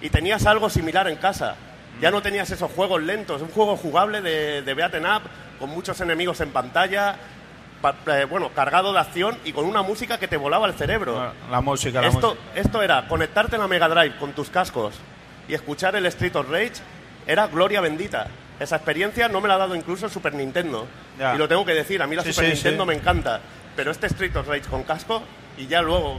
y 0.00 0.10
tenías 0.10 0.44
algo 0.46 0.68
similar 0.70 1.08
en 1.08 1.16
casa. 1.16 1.54
Ya 2.00 2.10
no 2.10 2.20
tenías 2.22 2.50
esos 2.50 2.70
juegos 2.72 3.02
lentos, 3.02 3.42
un 3.42 3.48
juego 3.50 3.76
jugable 3.76 4.20
de, 4.20 4.62
de 4.62 4.74
beaten 4.74 5.04
up, 5.06 5.22
con 5.58 5.70
muchos 5.70 6.00
enemigos 6.00 6.40
en 6.40 6.50
pantalla, 6.50 7.16
pa- 7.82 7.94
eh, 8.06 8.24
bueno, 8.24 8.50
cargado 8.54 8.92
de 8.92 9.00
acción 9.00 9.36
y 9.44 9.52
con 9.52 9.64
una 9.64 9.82
música 9.82 10.18
que 10.18 10.28
te 10.28 10.36
volaba 10.36 10.66
el 10.66 10.74
cerebro. 10.74 11.32
La 11.50 11.60
música, 11.60 12.00
la 12.00 12.08
esto, 12.08 12.30
música. 12.36 12.60
esto 12.60 12.82
era 12.82 13.06
conectarte 13.08 13.56
en 13.56 13.62
la 13.62 13.68
Mega 13.68 13.88
Drive 13.88 14.16
con 14.18 14.32
tus 14.32 14.50
cascos 14.50 14.94
y 15.48 15.54
escuchar 15.54 15.96
el 15.96 16.06
Street 16.06 16.34
of 16.36 16.48
Rage, 16.50 16.74
era 17.26 17.46
gloria 17.48 17.80
bendita. 17.80 18.26
Esa 18.60 18.76
experiencia 18.76 19.28
no 19.28 19.40
me 19.40 19.48
la 19.48 19.54
ha 19.54 19.58
dado 19.58 19.74
incluso 19.76 20.06
el 20.06 20.12
Super 20.12 20.34
Nintendo. 20.34 20.86
Ya. 21.18 21.34
Y 21.34 21.38
lo 21.38 21.46
tengo 21.48 21.64
que 21.64 21.74
decir, 21.74 22.02
a 22.02 22.06
mí 22.08 22.16
la 22.16 22.22
Sí, 22.22 22.32
Super 22.32 22.46
sí, 22.46 22.54
Nintendo 22.54 22.82
sí. 22.84 22.88
me 22.88 22.94
encanta. 22.94 23.40
Pero 23.76 23.90
este 23.92 24.06
Street 24.08 24.34
of 24.36 24.48
Rage 24.48 24.62
con 24.62 24.82
casco 24.84 25.22
y 25.58 25.66
ya 25.66 25.82
luego, 25.82 26.18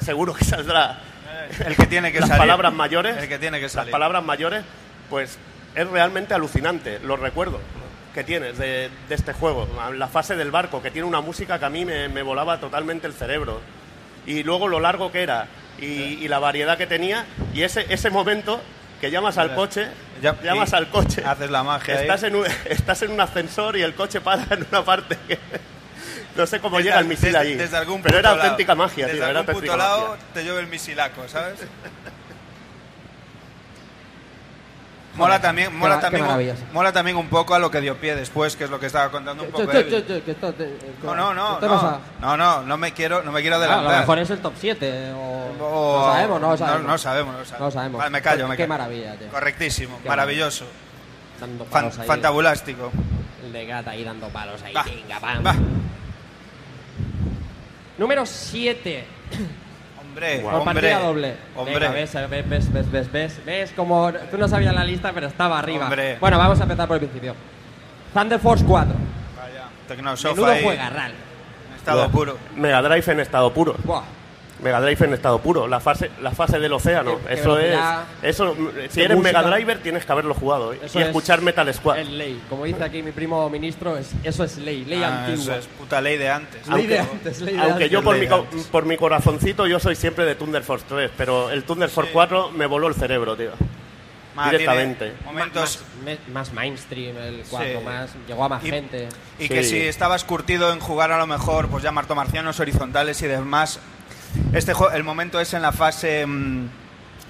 seguro 0.00 0.34
que 0.34 0.44
saldrá 0.44 1.00
El 1.64 1.76
que 1.76 1.86
tiene 1.86 2.12
que 2.12 2.20
las 2.20 2.28
salir. 2.28 2.40
palabras 2.42 2.72
mayores. 2.72 3.16
El 3.16 3.28
que 3.28 3.38
tiene 3.38 3.58
que 3.58 3.64
Las 3.64 3.72
salir. 3.72 3.90
palabras 3.92 4.22
mayores, 4.24 4.62
pues 5.10 5.38
es 5.74 5.88
realmente 5.88 6.34
alucinante, 6.34 6.98
los 7.00 7.18
recuerdos 7.20 7.60
que 8.14 8.24
tienes 8.24 8.56
de, 8.58 8.90
de 9.08 9.14
este 9.14 9.32
juego. 9.34 9.68
La 9.94 10.08
fase 10.08 10.36
del 10.36 10.50
barco, 10.50 10.80
que 10.82 10.90
tiene 10.90 11.06
una 11.06 11.20
música 11.20 11.58
que 11.58 11.64
a 11.66 11.70
mí 11.70 11.84
me, 11.84 12.08
me 12.08 12.22
volaba 12.22 12.58
totalmente 12.60 13.06
el 13.06 13.12
cerebro. 13.12 13.60
Y 14.26 14.42
luego 14.42 14.68
lo 14.68 14.80
largo 14.80 15.12
que 15.12 15.22
era 15.22 15.46
y, 15.78 15.84
y 15.84 16.28
la 16.28 16.38
variedad 16.38 16.78
que 16.78 16.86
tenía. 16.86 17.26
Y 17.52 17.62
ese, 17.62 17.84
ese 17.90 18.08
momento 18.10 18.60
que 19.00 19.10
llamas 19.10 19.36
al 19.36 19.54
coche, 19.54 19.88
Ya- 20.22 20.40
llamas 20.42 20.72
al 20.72 20.88
coche, 20.88 21.22
haces 21.26 21.50
la 21.50 21.62
magia 21.62 21.94
ahí. 21.96 22.00
estás 22.02 22.22
en, 22.22 22.36
un, 22.36 22.46
estás 22.70 23.02
en 23.02 23.10
un 23.12 23.20
ascensor 23.20 23.76
y 23.76 23.82
el 23.82 23.94
coche 23.94 24.22
para 24.22 24.42
en 24.54 24.66
una 24.70 24.82
parte 24.84 25.18
que... 25.28 25.38
No 26.36 26.46
sé 26.46 26.60
cómo 26.60 26.76
Desde 26.76 26.90
llega 26.90 27.00
el 27.00 27.06
misil 27.06 27.24
desde- 27.32 27.38
allí. 27.38 27.54
Desde 27.54 27.76
algún 27.76 28.02
pero 28.02 28.18
era 28.18 28.30
lado. 28.30 28.42
auténtica 28.42 28.74
magia, 28.74 29.06
Desde 29.06 29.18
tío. 29.18 29.28
Era 29.28 29.38
algún 29.40 29.48
auténtica 29.50 29.72
puto 29.74 29.76
lado 29.84 30.08
magia. 30.10 30.24
te 30.34 30.44
llueve 30.44 30.60
el 30.60 30.66
misilaco, 30.68 31.28
¿sabes? 31.28 31.60
Mola 35.16 35.40
también, 35.40 35.74
mola, 35.74 35.94
qué 35.96 36.00
también, 36.02 36.26
maravillas. 36.26 36.58
mola 36.74 36.92
también 36.92 37.16
un 37.16 37.28
poco 37.28 37.54
a 37.54 37.58
lo 37.58 37.70
que 37.70 37.80
dio 37.80 37.96
pie 37.96 38.14
después, 38.14 38.54
que 38.54 38.64
es 38.64 38.70
lo 38.70 38.78
que 38.78 38.84
estaba 38.84 39.10
contando 39.10 39.44
un 39.44 39.50
poco. 39.50 39.66
Te- 39.66 39.84
No, 41.02 41.14
no, 41.14 41.32
no, 41.32 41.58
¿qué 41.58 41.66
no, 41.66 42.00
no, 42.20 42.36
no, 42.36 42.62
no 42.62 42.76
me 42.76 42.92
quiero, 42.92 43.22
no 43.22 43.32
me 43.32 43.40
quiero 43.40 43.56
Ah, 43.56 43.60
a 43.60 43.62
adelantar. 43.62 43.92
lo 43.94 43.98
mejor 44.00 44.18
es 44.18 44.28
el 44.28 44.40
top 44.40 44.52
7 44.58 45.12
o... 45.12 45.54
O- 45.58 45.98
no 46.06 46.12
sabemos, 46.12 46.40
no 46.42 46.56
sabemos. 46.58 46.82
No, 46.82 46.88
no 46.88 46.98
sabemos, 46.98 47.34
no 47.34 47.44
sabemos. 47.46 47.60
No 47.60 47.70
sabemos. 47.70 47.98
Vale, 47.98 48.10
me 48.10 48.20
callo, 48.20 48.46
me 48.46 48.56
Qué 48.58 48.64
callo. 48.64 48.68
maravilla, 48.68 49.16
tío. 49.16 49.28
Correctísimo, 49.28 49.98
Qué 50.02 50.08
maravilloso. 50.10 50.66
Dando 51.40 51.64
Fan- 51.64 51.70
palos 51.84 51.98
ahí. 51.98 52.06
fantabulástico. 52.06 52.92
El 53.42 53.52
de 53.54 53.64
gata 53.66 53.92
ahí 53.92 54.04
dando 54.04 54.28
palos 54.28 54.62
ahí. 54.64 54.74
Va, 54.74 54.82
Venga, 54.82 55.18
pam. 55.18 55.44
Número 57.98 58.26
7. 58.26 59.04
Hombre, 60.00 60.38
Por 60.40 60.54
hombre, 60.54 60.74
partida 60.74 60.98
doble. 61.00 61.34
hombre. 61.56 61.74
Venga, 61.78 61.90
ves, 61.90 62.12
ves, 62.14 62.30
ves, 62.48 62.72
ves, 62.72 62.90
ves, 62.92 63.12
ves. 63.12 63.40
Ves 63.44 63.72
como 63.76 64.12
tú 64.30 64.38
no 64.38 64.48
sabías 64.48 64.74
la 64.74 64.84
lista, 64.84 65.12
pero 65.12 65.26
estaba 65.26 65.58
arriba. 65.58 65.84
Hombre. 65.84 66.16
Bueno, 66.20 66.38
vamos 66.38 66.58
a 66.60 66.62
empezar 66.62 66.86
por 66.88 66.96
el 66.96 67.00
principio. 67.02 67.34
Thunder 68.14 68.38
Force 68.38 68.64
4. 68.64 68.94
Vaya, 69.36 69.64
Tecnosofa 69.88 70.34
Menudo 70.34 70.52
ahí, 70.52 70.62
juegarral. 70.64 71.12
en 71.12 71.76
estado 71.76 72.10
puro. 72.10 72.38
Mega 72.54 72.82
Drive 72.82 73.12
en 73.12 73.20
estado 73.20 73.52
puro. 73.52 73.74
Buah. 73.84 74.02
Mega 74.62 74.80
Drive 74.80 75.04
en 75.04 75.12
estado 75.14 75.38
puro, 75.40 75.68
la 75.68 75.80
fase, 75.80 76.10
la 76.22 76.30
fase 76.30 76.58
del 76.58 76.72
océano. 76.72 77.18
Qué- 77.18 77.26
qué 77.28 77.34
eso 77.34 77.58
es. 77.58 77.64
velocidad, 77.64 78.04
Eso, 78.22 78.56
si 78.88 79.02
eres 79.02 79.16
música. 79.18 79.38
Mega 79.42 79.50
Driver, 79.54 79.78
tienes 79.82 80.04
que 80.06 80.12
haberlo 80.12 80.32
jugado 80.34 80.72
¿eh? 80.72 80.80
Eso 80.82 80.98
y 80.98 81.02
es- 81.02 81.08
escuchar 81.08 81.42
Metal 81.42 81.72
Squad. 81.74 81.98
Es 81.98 82.08
ley. 82.08 82.40
Como 82.48 82.64
dice 82.64 82.82
aquí 82.82 83.02
mi 83.02 83.12
primo 83.12 83.48
ministro, 83.50 83.98
es, 83.98 84.12
eso 84.24 84.44
es 84.44 84.56
ley. 84.56 84.84
Ley 84.86 85.02
Ah, 85.02 85.26
antigua. 85.26 85.42
eso 85.42 85.54
es 85.60 85.66
puta 85.66 86.00
ley 86.00 86.16
de 86.16 86.30
antes. 86.30 86.66
Ley 86.68 86.86
de 86.86 86.98
antes, 87.00 87.40
ley 87.42 87.54
de 87.54 87.60
Aunque 87.60 87.72
antes. 87.84 87.90
yo 87.90 88.02
por 88.02 88.16
mi, 88.18 88.26
por 88.72 88.86
mi 88.86 88.96
corazoncito 88.96 89.66
yo 89.66 89.78
soy 89.78 89.94
siempre 89.94 90.24
de 90.24 90.34
Thunder 90.36 90.62
Force 90.62 90.86
3, 90.88 91.10
pero 91.16 91.50
el 91.50 91.64
Thunder 91.64 91.90
Force 91.90 92.10
4 92.12 92.50
me 92.52 92.64
voló 92.64 92.88
el 92.88 92.94
cerebro, 92.94 93.36
tío. 93.36 93.50
Ma, 94.34 94.50
Directamente. 94.50 95.14
Momentos 95.24 95.82
Más, 96.04 96.18
más 96.30 96.52
mainstream, 96.52 97.16
el 97.16 97.42
4 97.48 97.78
Sí. 97.78 97.84
más. 97.84 98.10
Llegó 98.28 98.44
a 98.44 98.48
más 98.50 98.62
Y- 98.64 98.68
gente. 98.70 99.08
Y 99.38 99.48
que 99.48 99.62
Sí. 99.62 99.70
si 99.70 99.80
estabas 99.80 100.24
curtido 100.24 100.72
en 100.74 100.80
jugar 100.80 101.10
a 101.10 101.16
lo 101.18 101.26
mejor, 101.26 101.68
pues 101.68 101.82
ya 101.82 101.90
Marto 101.90 102.14
Marcianos 102.14 102.60
horizontales 102.60 103.20
y 103.22 103.26
demás. 103.28 103.80
Este 104.52 104.72
el 104.94 105.04
momento 105.04 105.40
es 105.40 105.52
en 105.54 105.62
la 105.62 105.72
fase 105.72 106.24
mm, 106.26 106.68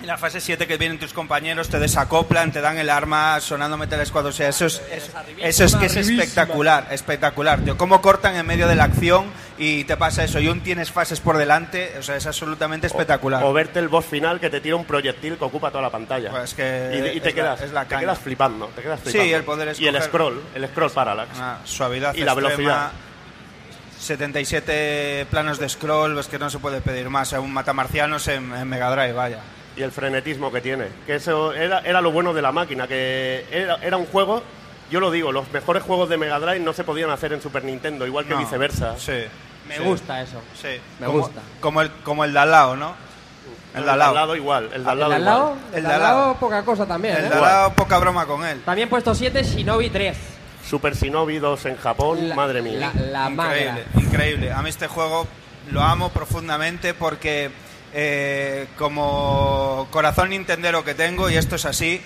en 0.03 0.07
la 0.07 0.19
fase 0.19 0.43
7 0.43 0.67
que 0.67 0.77
vienen 0.77 0.99
tus 0.99 1.15
compañeros, 1.15 1.71
te 1.71 1.79
desacoplan, 1.79 2.53
te 2.53 2.61
dan 2.61 2.77
el 2.77 2.91
arma 2.91 3.41
sonando 3.41 3.79
Metal 3.79 4.05
Squad, 4.05 4.27
o 4.27 4.33
sea, 4.33 4.51
eso 4.51 4.67
es, 4.67 4.83
es- 4.93 5.11
eso 5.41 5.65
es 5.65 5.75
que 5.75 5.87
es 5.87 5.97
espectacular, 5.97 6.87
espectacular, 6.91 7.61
tío. 7.63 7.79
Cómo 7.79 8.03
cortan 8.03 8.37
en 8.37 8.45
medio 8.47 8.69
de 8.69 8.77
la 8.77 8.85
acción 8.85 9.25
y 9.57 9.85
te 9.85 9.97
pasa 9.97 10.23
eso, 10.23 10.39
y 10.39 10.49
aún 10.49 10.61
tienes 10.61 10.93
fases 10.93 11.21
por 11.21 11.39
delante, 11.39 11.95
o 11.99 12.03
sea, 12.03 12.17
es 12.17 12.27
absolutamente 12.27 12.87
espectacular. 12.89 13.43
O 13.43 13.55
verte 13.55 13.79
el 13.79 13.89
boss 13.89 14.05
final 14.05 14.39
que 14.39 14.51
te 14.51 14.61
tira 14.61 14.77
un 14.77 14.85
proyectil 14.85 15.39
que 15.39 15.45
ocupa 15.45 15.71
toda 15.71 15.83
la 15.83 15.91
pantalla. 15.91 16.31
Pues 16.31 16.53
que 16.53 17.11
y, 17.15 17.17
y 17.17 17.21
te, 17.21 17.31
es 17.31 17.35
la- 17.35 17.43
quedas, 17.43 17.61
es 17.63 17.73
la 17.73 17.85
te 17.87 17.97
quedas 17.97 18.19
flipando, 18.19 18.67
te 18.77 18.83
quedas 18.83 19.01
Sí, 19.03 19.11
flipando. 19.13 19.37
el 19.39 19.45
poder 19.45 19.77
Y 19.79 19.87
el 19.87 20.03
scroll, 20.03 20.43
el 20.55 20.69
scroll 20.69 20.91
parallax. 20.91 21.37
Una 21.39 21.59
suavidad 21.65 22.13
Y 22.15 22.19
la 22.23 22.33
extrema, 22.33 22.49
velocidad. 22.49 22.91
77 23.99 25.27
planos 25.31 25.59
de 25.59 25.69
scroll, 25.69 26.19
es 26.19 26.29
que 26.29 26.39
no 26.39 26.51
se 26.51 26.59
puede 26.59 26.81
pedir 26.81 27.09
más. 27.11 27.33
Un 27.33 27.53
matamarcianos 27.53 28.29
en, 28.29 28.55
en 28.55 28.69
Mega 28.69 28.91
Drive, 28.91 29.13
vaya. 29.13 29.39
y 29.77 29.83
el 29.83 29.93
frenetismo 29.93 30.53
que 30.53 30.61
tiene. 30.61 30.87
Que 31.07 31.17
eso 31.17 31.53
era, 31.53 31.81
era 31.81 32.01
lo 32.01 32.11
bueno 32.13 32.33
de 32.35 32.43
la 32.43 32.53
máquina, 32.53 32.87
que 32.87 33.47
era, 33.51 33.77
era 33.83 33.97
un 33.97 34.07
juego, 34.07 34.43
yo 34.91 35.01
lo 35.01 35.11
digo, 35.11 35.33
los 35.33 35.51
mejores 35.53 35.83
juegos 35.83 36.09
de 36.09 36.17
Mega 36.19 36.39
Drive 36.39 36.61
no 36.61 36.73
se 36.73 36.85
podían 36.85 37.11
hacer 37.11 37.33
en 37.33 37.43
Super 37.43 37.65
Nintendo, 37.65 38.07
igual 38.07 38.25
que 38.27 38.35
No, 38.35 38.39
viceversa. 38.41 38.95
Sí. 38.99 39.25
Me 39.69 39.77
sí, 39.79 39.83
gusta 39.83 40.23
eso. 40.23 40.41
Sí. 40.61 40.79
Me 41.01 41.07
como, 41.07 41.19
gusta. 41.21 41.41
Como 41.61 41.83
el, 41.83 41.91
como 42.05 42.25
el 42.25 42.33
de 42.33 42.39
al 42.39 42.51
lado, 42.51 42.77
¿no? 42.77 42.95
El 43.75 43.85
de 43.85 43.91
al 43.91 43.99
lado. 43.99 44.37
igual. 44.37 44.71
El 44.73 44.85
de 44.85 44.91
al 44.91 44.95
El 44.95 45.01
lado, 45.01 45.11
de 45.11 45.17
al 45.17 45.25
lado, 45.25 45.47
igual. 45.57 45.75
el 45.75 45.83
de 45.83 45.93
al 45.93 46.01
lado, 46.01 46.35
poca 46.37 46.63
cosa 46.65 46.87
también. 46.87 47.17
El 47.17 47.25
¿eh? 47.25 47.29
de 47.29 47.35
al 47.35 47.41
lado, 47.43 47.73
poca 47.75 47.99
broma 47.99 48.25
con 48.27 48.45
él. 48.47 48.63
También 48.65 48.89
puesto 48.89 49.15
7, 49.15 49.43
Shinobi 49.43 49.91
3. 49.91 50.17
Super 50.69 50.97
Shinobi 50.97 51.39
2 51.39 51.67
en 51.67 51.77
Japón, 51.77 52.35
madre 52.35 52.61
mía. 52.61 52.93
La 53.13 53.31
increíble, 53.31 53.85
increíble. 53.95 54.53
A 54.53 54.63
mí 54.63 54.69
este 54.69 54.89
juego 54.89 55.27
lo 55.71 55.83
amo 55.83 56.11
profundamente 56.11 56.93
porque 56.93 57.51
eh, 57.95 58.67
como 58.77 59.87
corazón 59.91 60.31
nintendero 60.31 60.85
que 60.85 60.95
tengo, 60.95 61.31
y 61.31 61.37
esto 61.37 61.57
es 61.57 61.65
así, 61.67 62.01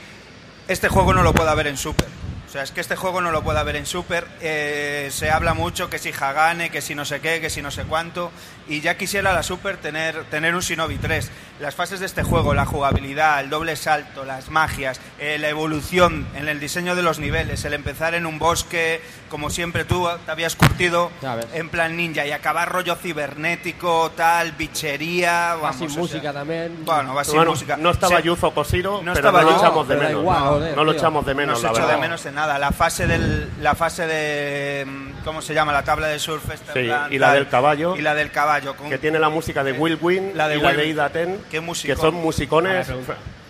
este 0.69 0.89
juego 0.89 1.15
no 1.15 1.23
lo 1.23 1.33
puedo 1.33 1.55
ver 1.57 1.69
en 1.69 1.77
Super. 1.77 2.09
O 2.47 2.53
sea, 2.53 2.63
es 2.63 2.73
que 2.73 2.81
este 2.81 2.97
juego 2.97 3.21
no 3.21 3.31
lo 3.31 3.43
puedo 3.43 3.65
ver 3.65 3.77
en 3.77 3.87
Super. 3.87 4.27
eh, 4.41 5.09
se 5.13 5.31
habla 5.31 5.55
mucho 5.55 5.89
que 5.89 5.99
si 5.99 6.11
Hagane, 6.11 6.71
que 6.71 6.83
si 6.83 6.95
no 6.95 7.05
sé 7.05 7.21
qué, 7.21 7.41
que 7.41 7.49
si 7.49 7.63
no 7.63 7.71
sé 7.71 7.85
cuánto. 7.85 8.31
Y 8.71 8.81
ya 8.81 8.97
quisiera 8.97 9.33
la 9.33 9.43
Super 9.43 9.77
tener, 9.79 10.25
tener 10.31 10.55
un 10.55 10.61
Shinobi 10.61 10.97
3. 10.97 11.31
Las 11.61 11.75
fases 11.75 12.01
de 12.01 12.07
este 12.07 12.23
juego, 12.23 12.55
la 12.55 12.65
jugabilidad, 12.65 13.41
el 13.41 13.51
doble 13.51 13.77
salto, 13.77 14.25
las 14.25 14.49
magias, 14.49 14.99
eh, 15.19 15.37
la 15.39 15.49
evolución 15.51 16.27
en 16.35 16.49
el 16.49 16.59
diseño 16.59 16.95
de 16.97 17.03
los 17.03 17.19
niveles, 17.19 17.63
el 17.67 17.75
empezar 17.75 18.15
en 18.15 18.25
un 18.25 18.39
bosque, 18.39 19.03
como 19.29 19.51
siempre 19.51 19.85
tú 19.85 20.09
te 20.25 20.31
habías 20.31 20.57
curtido, 20.57 21.11
en 21.53 21.69
plan 21.69 21.97
ninja, 21.97 22.25
y 22.25 22.31
acabar 22.33 22.71
rollo 22.73 22.95
cibernético, 22.97 24.13
tal, 24.17 24.53
bichería. 24.53 25.57
Va 25.57 25.71
Vamos, 25.73 25.77
sin 25.77 25.87
o 25.87 25.91
sea, 25.91 26.01
música 26.03 26.33
también. 26.33 26.85
Bueno, 26.85 27.15
va 27.15 27.25
sin 27.25 27.35
Bueno, 27.37 27.51
música. 27.51 27.77
no 27.77 27.91
estaba 27.91 28.19
Sí. 28.19 28.23
Yuzo 28.23 28.53
Koshiro, 28.55 29.03
No 29.03 29.13
pero 29.13 29.29
estaba 29.29 29.43
no 29.43 29.51
lo 29.51 29.57
echamos 29.57 29.89
de 29.89 29.97
menos. 29.97 30.13
igual, 30.13 30.39
no, 30.41 30.47
joder, 30.51 30.77
no 30.77 30.85
lo 30.85 30.93
echamos 30.93 31.27
de 31.27 31.35
menos, 31.35 31.55
no 31.55 31.59
se 31.59 31.65
la 31.67 31.71
echó 31.73 31.81
verdad. 31.83 31.95
de 31.97 32.01
menos 32.01 32.25
en 32.27 32.35
nada. 32.37 32.59
La 32.59 32.71
fase 32.71 33.07
del, 33.07 33.51
la 33.61 33.75
fase 33.75 34.07
de, 34.07 34.87
mm, 34.87 35.25
¿cómo 35.25 35.43
se 35.43 35.55
llama? 35.55 35.73
La 35.73 35.83
tabla 35.83 36.07
de 36.07 36.19
surf. 36.19 36.49
esta, 36.51 36.73
en 36.73 36.81
Sí, 36.83 36.87
plan, 36.89 37.13
y 37.13 37.19
la 37.19 37.27
tal. 37.29 37.35
del 37.37 37.49
caballo. 37.49 37.97
Y 37.97 38.01
la 38.03 38.15
del 38.15 38.31
caballo. 38.31 38.60
Con, 38.61 38.89
que 38.89 38.99
tiene 38.99 39.19
la 39.19 39.29
música 39.29 39.63
de 39.65 39.73
Will 39.73 39.99
Win 40.01 40.33
La 40.35 40.49
de 40.49 40.57
y 40.57 40.61
la 40.61 40.69
Will 40.69 40.77
de 40.77 40.83
Win. 40.85 40.93
Ida 40.93 41.09
Ten, 41.11 41.39
Qué 41.51 41.61
que 41.85 41.97
son 41.97 42.15
musicones. 42.15 42.89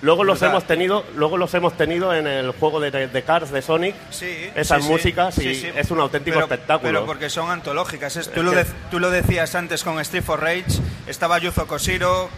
Luego 0.03 0.25
los 0.25 0.41
hemos 0.41 0.65
tenido, 0.67 1.05
luego 1.15 1.37
los 1.37 1.53
hemos 1.53 1.77
tenido 1.77 2.15
en 2.15 2.27
el 2.27 2.53
juego 2.53 2.81
de, 2.81 2.91
de 3.09 3.23
Cars 3.23 3.51
de 3.51 3.61
Sonic. 3.61 3.95
Sí, 4.11 4.51
Esas 4.55 4.79
sí, 4.79 4.85
sí. 4.87 4.93
músicas 4.93 5.37
y 5.39 5.43
Sí, 5.43 5.55
sí. 5.57 5.71
es 5.77 5.91
un 5.91 6.01
auténtico 6.01 6.37
Pero- 6.37 6.47
espectáculo. 6.47 6.89
Pero 6.91 7.07
porque 7.07 7.29
son 7.29 7.51
antológicas. 7.51 8.17
Es- 8.17 8.31
tú, 8.33 8.41
Es 8.41 8.47
lo 8.47 8.53
de- 8.53 8.65
tú 8.91 8.99
lo 8.99 9.11
decías 9.11 9.55
antes 9.55 9.85
con 9.85 10.01
Street 10.01 10.23
for 10.25 10.41
Rage. 10.41 10.65
Estaba 11.07 11.39
Yuzo 11.39 11.67
Koshiro. 11.67 12.31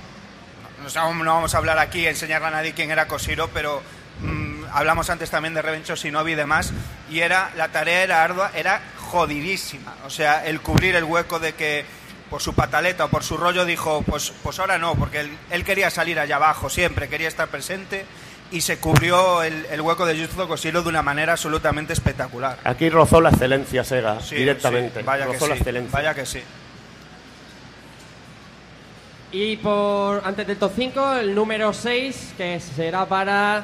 No, 0.94 1.15
no- 1.15 1.24
no 1.24 1.35
vamos 1.35 1.55
a 1.55 1.59
hablar 1.59 1.78
aquí, 1.78 2.05
enseñarle 2.07 2.49
a 2.49 2.51
nadie 2.51 2.73
quién 2.73 2.90
era 2.90 3.07
Koshiro, 3.07 3.49
pero 3.55 3.81
mm, 4.20 4.65
hablamos 4.73 5.09
antes 5.11 5.31
también 5.31 5.55
de 5.55 5.62
Revenge 5.62 5.93
of 5.93 6.01
Shinobi 6.01 6.32
y 6.32 6.35
demás. 6.35 6.73
Y 7.11 7.20
era, 7.20 7.53
la 7.57 7.69
tarea 7.69 8.03
era 8.03 8.24
ardua, 8.24 8.51
era 8.57 8.81
jodidísima. 8.99 9.94
O 10.05 10.11
sea, 10.11 10.44
el 10.47 10.61
cubrir 10.61 10.97
el 10.97 11.05
hueco 11.05 11.39
de 11.39 11.53
que 11.55 11.85
por 12.33 12.41
su 12.41 12.55
pataleta 12.55 13.05
o 13.05 13.09
por 13.09 13.23
su 13.23 13.37
rollo 13.37 13.67
dijo, 13.67 14.01
pues, 14.07 14.33
pues 14.43 14.59
ahora 14.59 14.79
no, 14.79 14.95
porque 14.95 15.21
él, 15.21 15.37
él 15.51 15.65
quería 15.67 15.91
salir 15.91 16.19
allá 16.19 16.37
abajo 16.37 16.71
siempre, 16.71 17.07
quería 17.11 17.29
estar 17.29 17.47
presente 17.49 18.07
y 18.51 18.63
se 18.63 18.79
cubrió 18.79 19.43
el, 19.43 19.67
el 19.67 19.83
hueco 19.83 20.07
de 20.07 20.17
Yuzo 20.17 20.49
Koshiro 20.49 20.83
de 20.83 20.89
una 20.89 21.03
manera 21.03 21.33
absolutamente 21.33 21.93
espectacular. 21.93 22.57
Aquí 22.65 22.89
rozó 22.89 23.21
la 23.21 23.29
excelencia 23.29 23.85
Sega 23.85 24.19
Sí, 24.23 24.37
directamente. 24.37 25.01
sí, 25.01 25.05
vaya 25.05 25.27
que 25.27 25.33
la 25.33 25.39
sí, 25.41 25.53
excelencia. 25.53 25.91
vaya 25.93 26.15
que 26.15 26.25
sí. 26.25 26.41
Y 29.33 29.59
por 29.59 30.23
antes 30.25 30.47
del 30.47 30.57
top 30.57 30.73
5, 30.75 31.13
el 31.17 31.35
número 31.35 31.75
6, 31.75 32.33
que 32.39 32.59
será 32.61 33.05
para 33.05 33.63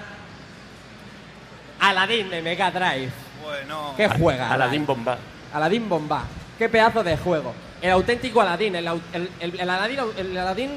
Aladdin 1.81 2.29
de 2.29 2.43
Mega 2.43 2.71
Drive. 2.71 3.13
Bueno. 3.43 3.95
¿Qué 3.97 4.11
juega? 4.11 4.53
Aladdin 4.53 4.85
Bomba. 4.85 5.17
Aladdin 5.55 5.89
Bomba. 5.89 6.25
Qué 6.59 6.69
pedazo 6.69 7.03
de 7.03 7.17
juego. 7.17 7.55
El 7.81 7.91
auténtico 7.93 8.41
Aladdin, 8.41 8.75
el, 8.77 8.87
el, 9.13 9.31
el- 9.41 9.61
el 9.61 9.71
Aladdin, 9.71 9.99
el 10.19 10.37
Aladdin 10.39 10.71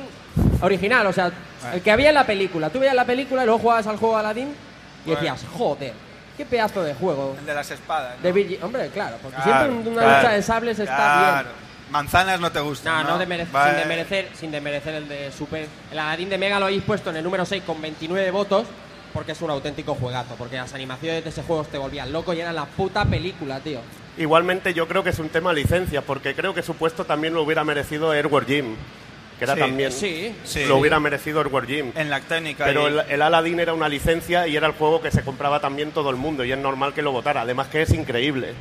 original, 0.61 1.07
o 1.07 1.13
sea, 1.13 1.31
el 1.73 1.81
que 1.81 1.91
había 1.91 2.09
en 2.09 2.15
la 2.15 2.25
película. 2.25 2.69
Tú 2.69 2.79
veías 2.79 2.95
la 2.95 3.05
película 3.05 3.41
y 3.41 3.45
luego 3.45 3.59
jugabas 3.59 3.87
al 3.87 3.97
juego 3.97 4.17
Aladdin 4.17 4.49
y 5.05 5.09
Bueno. 5.11 5.21
decías, 5.21 5.45
joder, 5.57 5.93
qué 6.37 6.45
pedazo 6.45 6.83
de 6.83 6.93
juego. 6.93 7.35
El 7.39 7.45
de 7.45 7.53
las 7.53 7.71
espadas. 7.71 8.15
¿no? 8.21 8.31
De 8.31 8.59
Hombre, 8.61 8.87
claro, 8.89 9.17
porque 9.21 9.37
Claro, 9.41 9.65
siempre 9.71 9.91
una 9.91 10.01
claro, 10.01 10.17
lucha 10.21 10.33
de 10.33 10.41
sables 10.43 10.79
está 10.79 10.95
claro. 10.95 11.49
bien. 11.49 11.61
Manzanas 11.91 12.39
no 12.39 12.51
te 12.51 12.59
gustan. 12.61 13.03
No, 13.05 13.17
no, 13.17 13.19
demere- 13.19 13.45
Vale. 13.51 13.71
sin, 13.71 13.79
desmerecer, 13.79 14.29
sin 14.33 14.51
desmerecer 14.51 14.95
el 14.95 15.09
de 15.09 15.31
Super. 15.31 15.67
El 15.91 15.99
Aladdin 15.99 16.29
de 16.29 16.37
Mega 16.37 16.57
lo 16.59 16.65
habéis 16.67 16.83
puesto 16.83 17.09
en 17.09 17.17
el 17.17 17.23
número 17.23 17.45
6 17.45 17.63
con 17.65 17.81
29 17.81 18.31
votos 18.31 18.65
porque 19.13 19.33
es 19.33 19.41
un 19.41 19.49
auténtico 19.49 19.95
juegazo. 19.95 20.35
Porque 20.37 20.55
las 20.55 20.73
animaciones 20.73 21.21
de 21.23 21.29
ese 21.31 21.43
juego 21.43 21.63
te 21.65 21.77
volvían 21.77 22.13
loco 22.13 22.33
y 22.33 22.39
era 22.39 22.53
la 22.53 22.63
puta 22.65 23.03
película, 23.03 23.59
tío. 23.59 23.81
Igualmente 24.17 24.73
yo 24.73 24.87
creo 24.87 25.03
que 25.03 25.09
es 25.11 25.19
un 25.19 25.29
tema 25.29 25.53
licencia, 25.53 26.01
porque 26.01 26.35
creo 26.35 26.53
que 26.53 26.61
su 26.61 26.75
puesto 26.75 27.05
también 27.05 27.33
lo 27.33 27.43
hubiera 27.43 27.63
merecido 27.63 28.11
Airware 28.11 28.45
Jim, 28.45 28.75
que 29.39 29.45
era 29.45 29.53
Sí, 29.55 29.59
también 29.59 29.91
sí, 29.91 30.35
sí. 30.43 30.65
lo 30.65 30.77
hubiera 30.77 30.99
merecido 30.99 31.39
Airware 31.39 31.65
Jim. 31.65 31.91
En 31.95 32.09
la 32.09 32.19
técnica. 32.19 32.65
Pero 32.65 32.83
y- 32.89 32.91
el, 32.91 32.99
el 33.09 33.21
Aladdin 33.21 33.59
era 33.59 33.73
una 33.73 33.87
licencia 33.87 34.47
y 34.47 34.55
era 34.55 34.67
el 34.67 34.73
juego 34.73 35.01
que 35.01 35.11
se 35.11 35.21
compraba 35.23 35.59
también 35.61 35.91
todo 35.91 36.09
el 36.09 36.17
mundo 36.17 36.43
y 36.43 36.51
es 36.51 36.57
normal 36.57 36.93
que 36.93 37.01
lo 37.01 37.11
votara. 37.13 37.41
Además 37.41 37.67
que 37.67 37.81
es 37.83 37.91
increíble. 37.93 38.53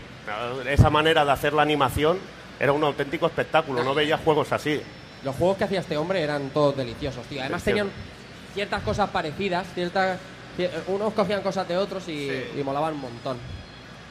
Esa 0.68 0.88
manera 0.90 1.24
de 1.24 1.32
hacer 1.32 1.52
la 1.52 1.62
animación 1.62 2.18
era 2.60 2.72
un 2.72 2.84
auténtico 2.84 3.26
espectáculo. 3.26 3.82
No 3.82 3.92
veía 3.94 4.16
juegos 4.18 4.52
así. 4.52 4.80
Los 5.24 5.34
juegos 5.36 5.58
que 5.58 5.64
hacía 5.64 5.80
este 5.80 5.96
hombre 5.96 6.22
eran 6.22 6.50
todos 6.50 6.76
deliciosos, 6.76 7.26
tío. 7.26 7.40
Además 7.40 7.64
tenían 7.64 7.90
ciertas 8.54 8.82
cosas 8.82 9.10
parecidas, 9.10 9.66
ciertas... 9.74 10.18
cier- 10.56 10.70
Unos 10.86 11.12
cogían 11.12 11.42
cosas 11.42 11.66
de 11.68 11.76
otros 11.76 12.08
y, 12.08 12.30
y 12.56 12.62
molaban 12.64 12.94
un 12.94 13.00
montón. 13.00 13.36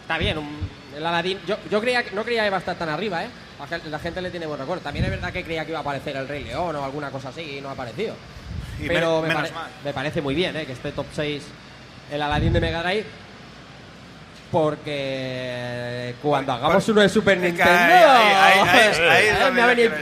Está 0.01 0.17
bien, 0.17 0.37
un- 0.37 0.78
el 0.95 1.05
Aladdin... 1.05 1.39
Yo, 1.47 1.57
yo 1.69 1.79
creía, 1.81 2.03
que- 2.03 2.11
no 2.15 2.23
creía 2.23 2.41
que 2.41 2.47
iba 2.47 2.57
a 2.57 2.59
estar 2.59 2.75
tan 2.77 2.89
arriba, 2.89 3.23
¿eh? 3.23 3.27
La 3.59 3.67
gen- 3.67 3.91
La 3.91 3.99
gente 3.99 4.21
le 4.21 4.31
tiene 4.31 4.45
buen 4.45 4.59
recuerdo. 4.59 4.81
También 4.83 5.05
es 5.05 5.11
verdad 5.11 5.31
que 5.33 5.43
creía 5.43 5.63
que 5.65 5.71
iba 5.71 5.79
a 5.79 5.81
aparecer 5.81 6.15
el 6.15 6.27
Rey 6.27 6.43
León 6.43 6.75
o 6.75 6.83
alguna 6.83 7.09
cosa 7.11 7.29
así 7.29 7.57
y 7.57 7.61
no 7.61 7.69
ha 7.69 7.73
aparecido. 7.73 8.15
Y 8.81 8.87
Pero 8.87 9.21
me- 9.21 9.27
me, 9.29 9.33
pare- 9.35 9.93
parece 9.93 10.21
muy 10.21 10.35
bien, 10.35 10.55
¿eh? 10.55 10.65
Que 10.65 10.73
esté 10.73 10.91
top 10.91 11.05
6 11.13 11.43
el 12.11 12.21
Aladdin 12.21 12.53
de 12.53 12.61
Mega 12.61 12.81
Drive. 12.83 13.05
Porque 14.51 16.15
cuando 16.21 16.53
hagamos 16.53 16.87
uno 16.89 17.01
de 17.01 17.09
Super 17.09 17.37
Nintendo... 17.37 17.71
ahí- 17.71 18.59
ahí- 18.67 19.31
ahí- 19.41 19.51
me 19.53 19.61
ha 19.61 19.65
venido-. 19.67 19.95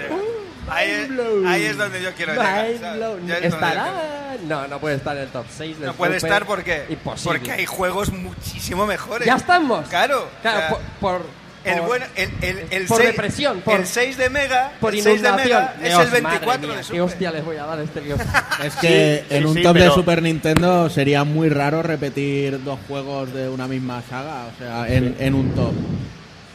Ahí 0.69 0.89
es- 0.91 1.09
ahí 1.47 1.63
es 1.65 1.77
donde 1.77 2.01
yo 2.01 2.13
quiero 2.13 2.33
llegar. 2.33 2.65
Mind 2.67 2.81
¿sabes? 2.81 2.97
blown. 2.97 3.27
Ya 3.27 3.37
es 3.37 3.41
donde 3.41 3.49
yo 3.49 3.55
¿Estará? 3.67 4.37
No, 4.47 4.67
no 4.67 4.79
puede 4.79 4.95
estar 4.95 5.15
en 5.17 5.23
el 5.23 5.29
top 5.29 5.45
6 5.49 5.77
No 5.79 5.93
puede 5.93 6.17
estar 6.17 6.45
porque, 6.45 6.85
Imposible. 6.89 7.39
porque 7.39 7.51
hay 7.53 7.65
juegos 7.65 8.11
muchísimo 8.11 8.85
mejores. 8.85 9.25
¿Ya 9.25 9.35
estamos? 9.35 9.87
Claro. 9.89 10.27
Claro, 10.41 10.57
o 10.57 10.61
sea, 10.61 10.69
por... 10.69 10.79
por- 11.21 11.47
el 11.63 11.79
por- 11.79 11.87
bueno, 11.87 12.05
el, 12.15 12.29
el, 12.41 12.59
el 12.69 12.85
por 12.85 12.97
seis- 13.01 13.09
depresión, 13.09 13.59
por- 13.59 13.77
el 13.79 13.85
6 13.87 14.15
de 14.17 14.29
Mega, 14.29 14.71
por 14.79 14.93
el 14.95 15.01
6 15.01 15.21
de 15.21 15.27
inundación. 15.27 15.63
Mega 15.63 15.73
es 15.81 15.89
Dios, 15.89 16.01
el 16.05 16.09
24 16.11 16.47
madre 16.47 16.67
mía, 16.67 16.69
de 16.69 16.77
¿Qué 16.81 16.83
Super. 16.87 17.01
hostia 17.01 17.31
les 17.31 17.43
voy 17.45 17.57
a 17.57 17.65
dar 17.65 17.79
a 17.79 17.83
este 17.83 17.99
Dios? 18.01 18.19
Es 18.63 18.75
que 18.77 19.25
Sí, 19.27 19.35
en 19.35 19.41
sí, 19.43 19.49
un 19.49 19.55
sí, 19.55 19.63
top 19.63 19.73
de 19.73 19.79
pero- 19.81 19.93
Super 19.95 20.21
Nintendo 20.21 20.89
sería 20.89 21.23
muy 21.25 21.49
raro 21.49 21.83
repetir 21.83 22.63
dos 22.63 22.79
juegos 22.87 23.33
de 23.33 23.49
una 23.49 23.67
misma 23.67 24.01
saga, 24.09 24.45
o 24.45 24.57
sea, 24.57 24.87
en, 24.87 25.15
en 25.19 25.33
un 25.35 25.53
top. 25.55 25.73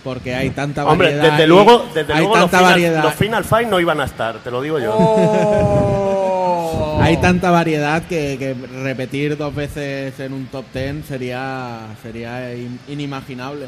Porque 0.05 0.35
hay 0.35 0.51
tanta 0.51 0.85
Hombre, 0.85 1.09
variedad. 1.15 1.31
desde 1.33 1.45
y- 1.45 1.47
luego, 1.47 1.85
desde 1.95 2.13
hay 2.13 2.19
luego 2.21 2.37
los 2.37 2.51
final, 2.51 3.03
los 3.03 3.15
Final 3.15 3.45
Fight 3.45 3.69
no 3.69 3.79
iban 3.81 4.01
a 4.01 4.05
estar, 4.05 4.37
te 4.39 4.51
lo 4.51 4.61
digo 4.61 4.79
yo. 4.81 4.95
Oh. 4.97 6.99
Hay 7.01 7.17
tanta 7.19 7.51
variedad 7.51 8.03
que, 8.03 8.37
que 8.39 8.55
repetir 8.83 9.37
dos 9.37 9.55
veces 9.55 10.19
en 10.21 10.33
un 10.33 10.47
top 10.47 10.65
ten 10.73 11.03
sería 11.05 11.81
sería 12.03 12.55
in- 12.55 12.79
inimaginable. 12.89 13.67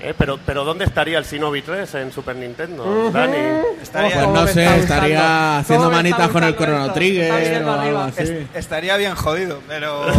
Eh, 0.00 0.14
pero, 0.16 0.38
pero 0.44 0.64
¿dónde 0.64 0.84
estaría 0.84 1.18
el 1.18 1.24
Shinobi 1.24 1.62
3 1.62 1.94
en 1.94 2.12
Super 2.12 2.36
Nintendo, 2.36 2.84
Ujú. 2.84 3.10
Dani? 3.12 3.36
Estaría- 3.82 4.14
Pues 4.24 4.28
no 4.28 4.46
sé, 4.46 4.76
estaría 4.78 5.58
haciendo 5.58 5.90
manitas 5.90 6.28
con 6.28 6.44
el 6.44 6.56
Chrono 6.56 6.92
Trigger 6.92 7.62
o 7.64 7.72
algo 7.72 7.98
así. 8.00 8.22
Est- 8.22 8.56
estaría 8.56 8.96
bien 8.96 9.14
jodido, 9.14 9.60
pero. 9.68 10.06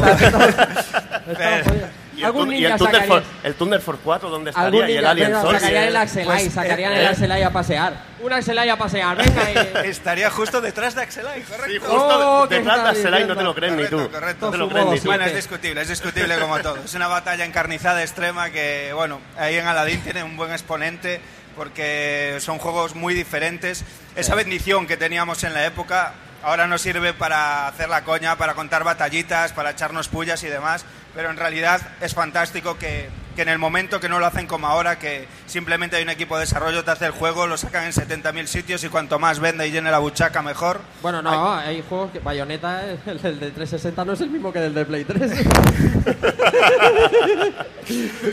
Y 2.18 2.22
el, 2.22 2.26
Algún 2.26 2.52
y 2.52 2.56
ninja 2.56 2.74
el 2.74 2.78
Thunder, 2.80 2.96
sacaría- 3.02 3.08
For- 3.08 3.24
el 3.44 3.54
Thunder 3.56 3.82
Force 3.82 4.02
4, 4.04 4.30
¿dónde 4.30 4.52
Algún 4.56 4.64
estaría? 4.82 4.90
Y 4.96 4.98
el 4.98 5.04
ninja- 5.04 5.10
Alien 5.12 5.32
Soldier. 5.34 5.60
sacarían 5.62 5.84
el 5.84 5.96
Axelai, 5.96 6.26
Pues, 6.44 6.54
sacarían 6.54 6.92
eh, 6.92 6.96
el 6.98 7.02
eh. 7.04 7.08
Axelai 7.08 7.44
a 7.44 7.50
pasear. 7.54 7.94
Un 8.20 8.34
Axelai 8.34 8.70
a 8.70 8.76
pasear, 8.78 9.18
venga. 9.18 9.52
y- 9.86 9.88
Estaría 9.90 10.30
justo 10.32 10.60
detrás 10.62 10.96
de 10.96 11.02
Axelai, 11.04 11.42
correcto. 11.44 11.88
Oh, 11.90 12.00
Justo 12.00 12.48
¿qué 12.50 12.56
detrás 12.58 12.84
de 12.84 12.90
Axelai 12.90 13.26
no 13.28 13.38
te 13.38 13.44
lo 13.44 13.54
crees 13.54 13.74
ni 13.74 13.84
tú. 13.86 13.98
Correcto, 13.98 14.20
correcto. 14.20 14.46
No 14.48 14.52
te 14.52 14.58
lo 14.58 14.70
crees 14.70 14.86
ni 14.88 15.00
tú. 15.00 15.06
Bueno, 15.06 15.26
es 15.26 15.36
discutible, 15.36 15.82
es 15.82 15.88
discutible 15.90 16.40
como 16.40 16.60
todo. 16.60 16.78
Es 16.84 16.94
una 16.96 17.08
batalla 17.08 17.46
encarnizada 17.46 18.02
extrema 18.02 18.50
que, 18.50 18.92
bueno, 18.96 19.22
ahí 19.38 19.56
en 19.56 19.68
Aladdin 19.68 20.02
tiene 20.02 20.24
un 20.24 20.36
buen 20.38 20.52
exponente 20.52 21.22
porque 21.56 22.38
son 22.40 22.58
juegos 22.58 22.96
muy 22.96 23.14
diferentes. 23.14 23.84
Esa 24.16 24.36
bendición 24.36 24.88
que 24.88 24.98
teníamos 24.98 25.44
en 25.44 25.54
la 25.54 25.66
época 25.66 26.14
ahora 26.44 26.68
nos 26.68 26.82
sirve 26.82 27.14
para 27.14 27.68
hacer 27.68 27.90
la 27.90 28.04
coña, 28.04 28.38
para 28.38 28.54
contar 28.54 28.84
batallitas, 28.84 29.54
para 29.54 29.72
echarnos 29.72 30.08
pullas 30.08 30.42
y 30.44 30.48
demás, 30.48 30.86
pero 31.16 31.30
en 31.30 31.38
realidad 31.38 31.82
es 32.02 32.14
fantástico 32.14 32.78
que, 32.78 33.10
que 33.36 33.42
en 33.42 33.50
el 33.50 33.60
momento 33.60 34.00
que 34.00 34.10
no 34.10 34.20
lo 34.20 34.26
hacen 34.26 34.48
como 34.48 34.68
ahora, 34.68 35.00
que 35.00 35.28
simplemente 35.46 35.96
hay 35.96 36.04
un 36.04 36.10
equipo 36.10 36.36
de 36.36 36.42
desarrollo, 36.42 36.84
te 36.84 36.92
hace 36.92 37.06
el 37.06 37.12
juego, 37.12 37.48
lo 37.48 37.58
sacan 37.58 37.86
en 37.86 37.92
70.000 37.92 38.46
sitios 38.48 38.84
y 38.84 38.90
cuanto 38.90 39.20
más 39.20 39.40
venda 39.40 39.66
y 39.66 39.72
llene 39.72 39.92
la 39.92 40.00
buchaca, 40.00 40.42
mejor. 40.42 40.82
Bueno, 41.02 41.22
no, 41.22 41.56
hay 41.56 41.84
juegos 41.88 42.12
que 42.12 42.20
Bayonetta, 42.20 42.84
el 43.06 43.22
del 43.22 43.40
de 43.40 43.52
360 43.52 44.06
no 44.06 44.14
es 44.14 44.22
el 44.22 44.30
mismo 44.30 44.52
que 44.54 44.66
el 44.66 44.74
de 44.74 44.86
Play 44.86 45.04
3. 45.06 45.32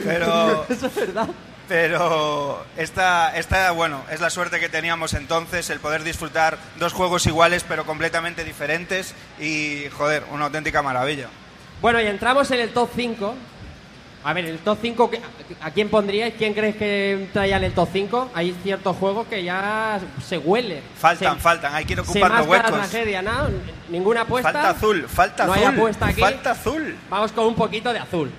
Pero- 0.05 0.67
Eso 0.69 0.87
es 0.87 0.95
verdad. 0.95 1.29
Pero 1.67 2.63
esta, 2.77 3.35
esta, 3.39 3.71
bueno, 3.71 4.03
es 4.11 4.21
la 4.21 4.29
suerte 4.29 4.61
que 4.61 4.69
teníamos 4.69 5.15
entonces, 5.15 5.71
el 5.71 5.81
poder 5.81 6.03
disfrutar 6.03 6.59
dos 6.79 6.93
juegos 6.93 7.25
iguales 7.27 7.65
pero 7.67 7.87
completamente 7.87 8.45
diferentes 8.45 9.15
y, 9.41 9.85
joder, 9.97 10.25
una 10.31 10.45
auténtica 10.45 10.83
maravilla. 10.83 11.29
Bueno, 11.85 12.01
y 12.01 12.07
entramos 12.07 12.51
en 12.51 12.61
el 12.61 12.71
top 12.71 12.89
5. 12.97 13.35
A 14.25 14.33
ver, 14.33 14.47
el 14.47 14.59
top 14.61 14.79
5, 14.81 15.11
¿qué- 15.11 15.21
¿a 15.61 15.71
quién 15.71 15.91
pondríais? 15.91 16.33
¿Quién 16.39 16.55
crees 16.55 16.77
que 16.77 17.29
traía 17.31 17.59
en 17.59 17.65
el 17.65 17.73
top 17.75 17.91
5? 17.93 18.31
Hay 18.35 18.57
ciertos 18.63 18.97
juegos 18.97 19.27
que 19.27 19.45
ya 19.45 20.01
se 20.27 20.39
huele. 20.39 20.81
Faltan, 20.99 21.35
Se- 21.35 21.41
faltan, 21.43 21.75
hay 21.75 21.85
que 21.85 21.95
se 21.95 22.01
ocupando 22.01 22.29
masca 22.31 22.43
la 22.43 22.49
huecos. 22.51 22.71
tragedia, 22.91 23.21
¿no? 23.21 23.33
Ninguna 23.91 24.23
apuesta. 24.23 24.51
Falta 24.51 24.71
azul, 24.71 25.07
falta 25.11 25.45
no 25.45 25.53
azul. 25.53 25.67
hay 25.69 25.75
apuesta 25.75 26.07
aquí. 26.07 26.21
Falta 26.23 26.51
azul. 26.53 26.97
Vamos 27.11 27.33
con 27.33 27.45
un 27.49 27.55
poquito 27.55 27.93
de 27.93 27.99
azul. 27.99 28.31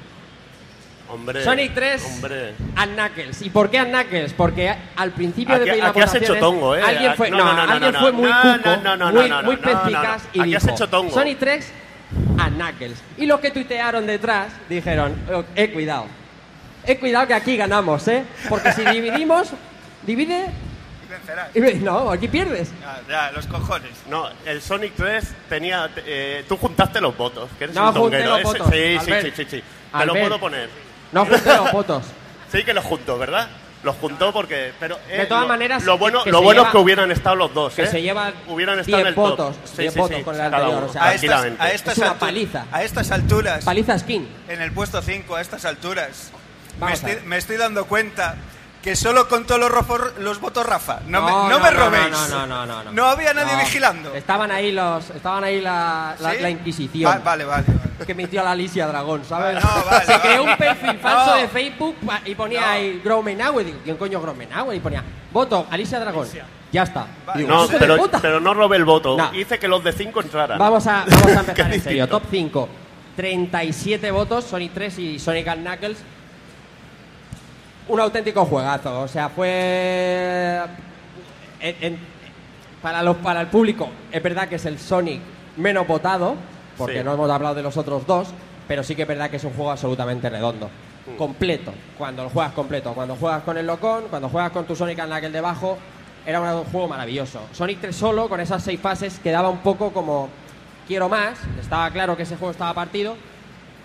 Hombre. 1.08 1.44
Sonic 1.44 1.76
3, 1.76 2.04
Hombre. 2.16 2.56
a 2.76 2.88
Knuckles. 2.88 3.44
¿Y 3.44 3.52
por 3.52 3.70
qué 3.70 3.78
a 3.78 3.86
Knuckles? 3.86 4.34
Porque 4.34 4.74
al 4.96 5.12
principio 5.12 5.54
Aquí- 5.54 5.66
de 5.70 5.76
las 5.78 5.90
aquí 5.92 6.00
has 6.02 6.16
hecho 6.16 6.36
tongo, 6.38 6.76
¿eh? 6.76 6.82
Alguien 6.82 7.14
fue, 7.14 7.30
No, 7.30 7.38
no, 7.38 7.46
no, 7.46 7.54
no, 7.54 7.66
no, 7.68 7.74
alguien 7.74 7.92
no, 7.94 8.00
fue 8.00 8.12
no, 8.12 8.18
muy 8.18 8.30
no, 8.32 8.42
cuco, 8.42 8.58
no, 8.66 8.78
no, 8.78 8.98
no, 8.98 9.12
muy, 9.12 9.30
no, 9.30 9.44
muy 9.44 9.56
no, 9.58 9.62
no, 9.62 9.68
perspicaz 9.84 10.24
no. 10.24 10.30
y 10.34 10.40
Aquí 10.42 10.56
has 10.56 10.64
dijo, 10.64 10.76
hecho 10.76 10.90
tongo. 10.90 11.12
Sonic 11.14 11.38
3 11.38 11.72
a 12.38 12.50
Knuckles. 12.50 12.98
Y 13.18 13.26
los 13.26 13.40
que 13.40 13.52
tuitearon 13.52 14.06
detrás 14.08 14.54
dijeron, 14.70 15.16
"Oh, 15.34 15.44
eh, 15.56 15.72
cuidado. 15.72 16.06
Eh, 16.86 16.98
cuidado 16.98 17.28
que 17.28 17.34
aquí 17.34 17.58
ganamos, 17.58 18.08
¿eh? 18.08 18.24
Porque 18.48 18.72
si 18.74 18.86
dividimos, 18.86 19.50
divide... 20.06 20.46
y 21.54 21.60
ve- 21.60 21.76
No, 21.76 22.12
aquí 22.12 22.28
pierdes. 22.28 22.70
Ya, 22.80 23.02
ya, 23.10 23.32
los 23.32 23.48
cojones. 23.48 23.92
No, 24.10 24.30
el 24.46 24.62
Sonic 24.62 24.94
3 24.96 25.34
tenía. 25.50 25.90
eh, 26.06 26.46
tú 26.48 26.58
juntaste 26.58 27.02
los 27.02 27.18
votos. 27.18 27.50
Que 27.58 27.64
eres 27.66 27.76
No 27.76 27.90
un 27.90 27.96
junté 27.96 28.24
los 28.26 28.44
votos, 28.44 28.68
Sí, 28.72 28.78
sí, 28.78 28.98
Albert. 29.12 29.26
sí, 29.26 29.32
sí, 29.36 29.48
sí. 29.50 29.64
Te 29.98 30.06
lo 30.06 30.14
puedo 30.14 30.40
poner. 30.40 30.70
No 31.12 31.26
junté 31.26 31.56
los 31.56 31.72
votos. 31.72 32.04
Sí 32.52 32.64
que 32.64 32.74
los 32.74 32.84
juntó, 32.86 33.18
¿verdad? 33.18 33.48
Los 33.86 33.96
juntó 33.98 34.34
porque. 34.34 34.74
Pero, 34.80 34.98
eh, 35.10 35.20
De 35.20 35.26
todas 35.28 35.44
lo- 35.44 35.48
maneras, 35.48 35.84
Lo 35.84 35.98
bueno, 35.98 36.24
lo 36.26 36.42
bueno 36.42 36.62
lleva- 36.62 36.68
es 36.68 36.72
que 36.72 36.78
hubieran 36.80 37.12
estado 37.12 37.36
los 37.38 37.54
dos. 37.54 37.74
que 37.76 37.84
¿eh? 37.84 37.88
se 37.88 38.02
llevan 38.02 38.34
Hubieran 38.48 38.80
estado 38.80 38.98
en 38.98 39.04
10 39.04 39.10
el 39.10 39.16
top. 39.16 39.30
votos, 39.30 39.56
Sí, 39.64 39.78
10 39.84 39.94
sí, 39.94 40.00
votos 40.00 40.18
sí, 40.18 40.24
con 40.24 40.36
el 40.36 40.42
anterior, 40.42 40.84
o 40.84 40.92
sea, 40.92 41.04
a, 41.04 41.14
estas, 41.14 41.22
tranquilamente. 41.30 41.64
a 41.64 41.72
estas 41.72 41.94
Es 41.94 42.00
una 42.00 42.14
paliza. 42.20 42.66
A 42.72 42.84
estas 42.84 43.12
alturas. 43.12 43.64
Paliza 43.64 43.98
skin. 44.00 44.28
En 44.50 44.62
el 44.62 44.72
puesto 44.72 45.02
5, 45.02 45.36
a 45.36 45.42
estas 45.42 45.64
alturas. 45.66 46.32
Me 46.82 46.92
estoy, 46.94 47.18
me 47.26 47.38
estoy 47.38 47.58
dando 47.58 47.86
cuenta 47.86 48.36
que 48.82 48.96
solo 48.96 49.28
contó 49.28 49.58
los, 49.58 49.72
rofo- 49.72 50.14
los 50.18 50.40
votos 50.40 50.66
Rafa. 50.66 51.00
No, 51.08 51.22
me, 51.22 51.32
No, 51.32 51.44
no 51.44 51.50
no, 51.50 51.60
me 51.60 51.72
no, 51.72 51.78
robéis. 51.86 52.10
no, 52.12 52.28
no, 52.28 52.46
no, 52.48 52.66
no, 52.66 52.84
no. 52.84 52.92
No 52.92 53.06
había 53.06 53.34
nadie 53.34 53.54
No. 53.54 53.60
vigilando. 53.60 54.14
Estaban 54.16 54.52
ahí 54.52 54.72
los, 54.72 55.10
estaban 55.12 55.44
ahí 55.44 55.62
la, 55.62 56.16
la, 56.20 56.32
¿Sí? 56.34 56.38
la 56.42 56.50
Inquisición. 56.50 57.12
Va- 57.12 57.18
vale, 57.20 57.46
vale. 57.46 57.66
Que 58.06 58.14
metió 58.14 58.42
a 58.42 58.44
la 58.44 58.52
Alicia 58.52 58.88
Dragón, 58.88 59.24
¿sabes? 59.24 59.64
No, 59.64 59.70
vale, 59.86 60.06
Se 60.06 60.20
creó 60.20 60.44
un 60.44 60.58
perfil 60.58 60.98
falso 61.00 61.32
No. 61.36 61.42
de 61.42 61.48
Facebook 61.48 61.96
pa- 62.06 62.22
y 62.26 62.36
ponía 62.36 62.62
No. 62.62 62.68
ahí 62.68 63.02
Gromenauer. 63.04 63.66
Digo, 63.66 63.78
¿quién 63.84 63.96
coño 63.98 64.20
Gromenauer? 64.22 64.76
Y 64.76 64.80
ponía, 64.82 65.04
voto, 65.32 65.66
Alicia 65.72 66.00
Dragón. 66.00 66.28
Ya 66.72 66.84
está. 66.84 67.08
Digo, 67.36 67.48
No, 67.50 67.64
"Hijo 67.64 67.74
de 67.74 67.80
pero, 67.80 67.98
puta". 67.98 68.20
pero 68.22 68.40
no 68.42 68.54
robé 68.54 68.76
el 68.78 68.84
voto. 68.86 69.16
No. 69.18 69.34
Hice 69.34 69.58
que 69.60 69.68
los 69.70 69.82
de 69.84 69.94
5 69.94 70.22
entraran. 70.22 70.60
Vamos 70.60 70.86
a, 70.88 71.06
vamos 71.10 71.22
a 71.38 71.44
Qué 71.54 71.62
empezar 71.62 71.74
en 71.74 71.82
serio. 71.82 72.04
distinto. 72.04 72.20
Top 72.20 72.24
5. 72.30 72.70
37 73.16 74.12
votos, 74.12 74.44
Sonic 74.44 74.74
3 74.74 75.00
y 75.00 75.20
Sonic 75.20 75.48
and 75.48 75.66
Knuckles. 75.66 75.98
Un 77.88 78.00
auténtico 78.00 78.44
juegazo. 78.46 79.02
O 79.02 79.08
sea, 79.08 79.30
fue. 79.30 80.60
en- 81.62 81.76
en- 81.82 82.00
para, 82.82 83.02
los, 83.02 83.16
para 83.18 83.42
el 83.42 83.48
público, 83.48 83.90
es 84.12 84.22
verdad 84.22 84.48
que 84.50 84.56
es 84.56 84.66
el 84.66 84.78
Sonic 84.78 85.20
menos 85.58 85.88
votado, 85.88 86.36
porque 86.78 87.00
Sí. 87.00 87.04
no 87.04 87.14
hemos 87.14 87.30
hablado 87.30 87.56
de 87.56 87.64
los 87.64 87.78
otros 87.78 88.06
dos, 88.08 88.28
pero 88.68 88.84
sí 88.84 88.96
que 88.96 89.04
es 89.04 89.08
verdad 89.08 89.30
que 89.30 89.38
es 89.38 89.44
un 89.44 89.54
juego 89.54 89.72
absolutamente 89.72 90.30
redondo. 90.30 90.70
Mm. 91.08 91.18
Completo. 91.18 91.72
Cuando 91.98 92.24
lo 92.24 92.30
juegas 92.30 92.54
completo. 92.54 92.94
Cuando 92.94 93.16
juegas 93.16 93.44
con 93.44 93.58
el 93.58 93.68
Locón, 93.68 94.06
cuando 94.10 94.28
juegas 94.30 94.52
con 94.52 94.66
tu 94.66 94.76
Sonic 94.76 95.00
and 95.00 95.12
Knuckles 95.12 95.34
debajo, 95.34 95.78
era 96.26 96.42
un 96.42 96.64
juego 96.66 96.88
maravilloso. 96.88 97.42
Sonic 97.54 97.80
3 97.82 97.96
solo, 97.96 98.28
con 98.28 98.40
esas 98.40 98.64
seis 98.64 98.80
fases, 98.80 99.20
quedaba 99.20 99.50
un 99.50 99.60
poco 99.60 99.92
como 99.92 100.30
quiero 100.88 101.08
más. 101.08 101.38
Estaba 101.62 101.90
claro 101.92 102.18
que 102.18 102.24
ese 102.24 102.36
juego 102.38 102.52
estaba 102.52 102.74
partido, 102.74 103.16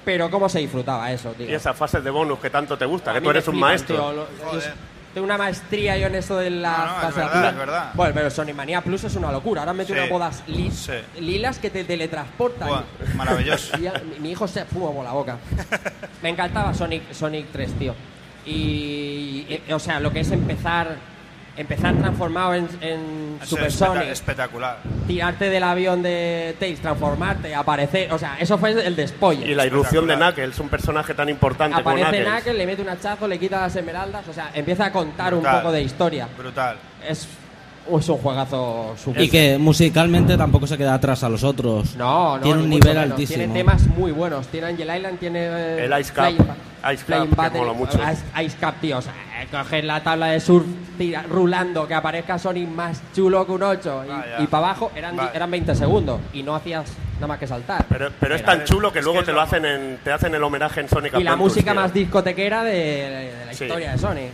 pero 0.05 0.31
cómo 0.31 0.49
se 0.49 0.61
disfrutaba 0.61 1.12
eso, 1.12 1.31
tío. 1.33 1.47
Y 1.47 1.53
esas 1.53 1.77
fases 1.77 2.03
de 2.03 2.09
bonus 2.11 2.39
que 2.39 2.49
tanto 2.49 2.79
te 2.79 2.87
gusta, 2.87 3.11
A 3.11 3.15
que 3.15 3.21
tú 3.21 3.29
eres 3.31 3.47
un 3.49 3.53
flipan, 3.55 3.69
maestro. 3.69 3.97
tío, 3.97 4.12
lo- 4.12 4.59
es- 4.59 4.71
tengo 5.15 5.24
una 5.24 5.37
maestría 5.39 5.97
yo 5.99 6.07
en 6.07 6.15
eso 6.15 6.37
de 6.37 6.51
la 6.51 6.70
No, 6.78 7.03
no, 7.03 7.09
es 7.09 7.15
verdad, 7.16 7.51
es 7.51 7.57
verdad. 7.57 7.91
Bueno, 7.95 8.15
pero 8.15 8.31
Sonic 8.31 8.55
Mania 8.55 8.81
Plus 8.81 9.05
es 9.05 9.15
una 9.16 9.32
locura. 9.32 9.62
Ahora 9.62 9.70
han 9.73 9.77
metido 9.77 9.97
Sí, 9.97 10.01
unas 10.01 10.11
bodas 10.11 10.43
li- 10.47 10.70
sí. 10.70 10.93
lilas 11.20 11.59
que 11.59 11.70
te 11.70 11.85
teletransportan. 11.85 12.69
Buah, 12.69 12.82
maravilloso. 13.16 13.77
Y 14.16 14.20
mi, 14.20 14.31
hijo 14.31 14.47
se 14.47 14.65
fuma 14.65 14.91
por 14.93 15.05
la 15.05 15.12
boca. 15.12 15.39
Me 16.23 16.28
encantaba 16.28 16.73
Sonic, 16.74 17.12
Sonic 17.12 17.47
3, 17.53 17.73
tío. 17.78 17.95
Y, 18.47 19.47
y- 19.69 19.73
o 19.73 19.78
sea, 19.78 20.01
lo 20.01 20.12
que 20.12 20.20
es 20.20 20.31
empezar 20.31 20.97
empezar 21.61 21.95
transformado 21.95 22.55
en, 22.55 22.69
en 22.81 23.39
es 23.43 23.53
espectacular. 24.12 24.78
tirarte 25.07 25.51
del 25.51 25.62
avión 25.62 26.03
de 26.03 26.57
Tails, 26.59 26.81
transformarte, 26.81 27.55
aparecer, 27.55 28.12
o 28.12 28.19
sea, 28.19 28.37
eso 28.39 28.59
fue 28.59 28.70
el 28.87 28.97
despolle. 28.97 29.47
Y 29.51 29.55
la 29.55 29.66
irrupción 29.66 30.07
de 30.07 30.16
Knuckles, 30.16 30.59
un 30.59 30.69
personaje 30.69 31.15
tan 31.15 31.28
importante 31.28 31.77
como 31.82 31.91
Aparece 31.91 32.11
Knuckles. 32.23 32.32
Knuckles, 32.35 32.57
le 32.59 32.66
mete 32.66 32.82
un 32.82 32.89
hachazo, 32.89 33.28
le 33.28 33.39
quita 33.39 33.61
las 33.61 33.77
esmeraldas, 33.77 34.27
o 34.28 34.32
sea, 34.32 34.51
empieza 34.55 34.87
a 34.87 34.93
contar 34.93 35.35
un 35.35 35.43
poco 35.43 35.70
de 35.73 35.82
historia. 35.82 36.28
Brutal. 36.37 36.77
Es, 37.07 37.27
es 37.99 38.09
un 38.09 38.19
juegazo 38.19 38.95
super. 39.03 39.23
Y 39.23 39.28
que 39.28 39.59
musicalmente 39.59 40.37
tampoco 40.37 40.66
se 40.66 40.78
queda 40.78 40.95
atrás 40.95 41.24
a 41.24 41.28
los 41.28 41.43
otros. 41.45 41.97
No, 41.97 42.37
no, 42.37 42.43
Tiene 42.43 42.62
un 42.62 42.70
nivel 42.70 42.95
menos. 42.95 43.11
altísimo. 43.12 43.39
Tiene 43.39 43.55
temas 43.55 43.87
muy 43.87 44.12
buenos. 44.12 44.47
Tiene 44.49 44.69
Angel 44.69 44.97
Island, 44.97 45.19
tiene. 45.19 45.41
eh, 45.47 45.85
El 45.87 46.01
Ice 46.01 46.12
Cap. 46.12 46.27
Flying- 46.32 46.37
Ice 46.95 47.05
Cap, 47.05 47.07
Flying 47.07 47.28
que 47.31 47.35
Battery, 47.37 47.59
mola 47.61 47.73
mucho. 47.73 47.99
Ice, 48.11 48.45
Ice 48.47 48.57
Cap, 48.61 48.74
tío. 48.81 48.99
O 48.99 49.03
sea, 49.03 49.12
eh, 49.12 49.30
coger 49.47 49.85
la 49.85 50.03
tabla 50.03 50.27
de 50.27 50.41
surf 50.41 50.67
tira- 50.99 51.23
rulando, 51.23 51.87
que 51.87 51.95
aparezca 51.95 52.39
Sonic 52.39 52.69
más 52.69 53.01
chulo 53.15 53.45
que 53.47 53.53
un 53.53 53.62
8 53.62 54.03
y, 54.05 54.09
Vaya. 54.09 54.37
y 54.41 54.47
para 54.47 54.67
abajo 54.67 54.93
eran, 54.95 55.17
Vale. 55.17 55.31
eran 55.35 55.51
20 55.51 55.75
segundos 55.75 56.21
y 56.33 56.43
no 56.43 56.55
hacías 56.55 56.91
nada 57.17 57.27
más 57.29 57.39
que 57.39 57.47
saltar. 57.47 57.85
Pero, 57.89 58.11
pero 58.19 58.35
es 58.35 58.45
tan 58.45 58.65
chulo 58.65 58.93
que 58.93 58.99
es 59.01 59.05
luego 59.05 59.21
que 59.21 59.27
te 59.27 59.33
lo 59.33 59.37
lo- 59.39 59.43
hacen 59.43 59.65
en, 59.65 59.99
te 60.03 60.12
hacen 60.12 60.35
el 60.35 60.43
homenaje 60.43 60.81
en 60.81 60.89
Sonic 60.89 61.15
y 61.19 61.23
la 61.25 61.37
música 61.37 61.73
tío. 61.73 61.81
más 61.81 61.93
discotequera 61.93 62.65
de, 62.65 62.73
de 62.73 63.47
la 63.47 63.55
Sí. 63.55 63.65
historia 63.65 63.93
de 63.93 63.99
Sonic. 63.99 64.31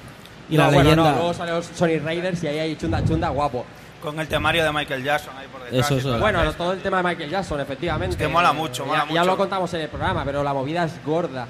Y 0.49 0.57
la 0.57 0.67
No, 0.67 0.73
bueno, 0.73 0.91
leyenda- 0.91 1.11
no, 1.11 1.17
luego 1.17 1.35
salen 1.35 1.55
los 1.57 1.67
Sonic 1.67 2.05
Raiders 2.05 2.43
y 2.45 2.47
ahí 2.49 2.59
hay 2.61 2.77
chunda 2.77 3.05
chunda 3.05 3.29
guapo. 3.31 3.65
Con 4.01 4.21
el 4.21 4.29
temario 4.29 4.63
de 4.63 4.73
Michael 4.73 5.03
Jackson 5.03 5.35
ahí 5.37 5.47
por 5.51 5.63
detrás. 5.65 5.85
Eso 5.87 5.95
y 5.95 5.97
es, 5.99 6.03
toda 6.05 6.17
la 6.19 6.23
Bueno, 6.23 6.53
todo 6.53 6.73
el 6.75 6.81
tema 6.81 6.99
de 6.99 7.03
Michael 7.03 7.31
Jackson, 7.31 7.61
efectivamente. 7.61 8.15
Es 8.15 8.17
que 8.19 8.29
mola 8.29 8.53
mucho, 8.53 8.85
Ya- 8.85 8.89
mola 8.89 9.01
ya, 9.01 9.07
mucho. 9.07 9.25
lo 9.25 9.37
contamos 9.37 9.75
en 9.75 9.81
el 9.81 9.89
programa, 9.89 10.25
pero 10.25 10.45
la 10.45 10.55
movida 10.55 10.85
es 10.85 10.93
gorda. 11.05 11.47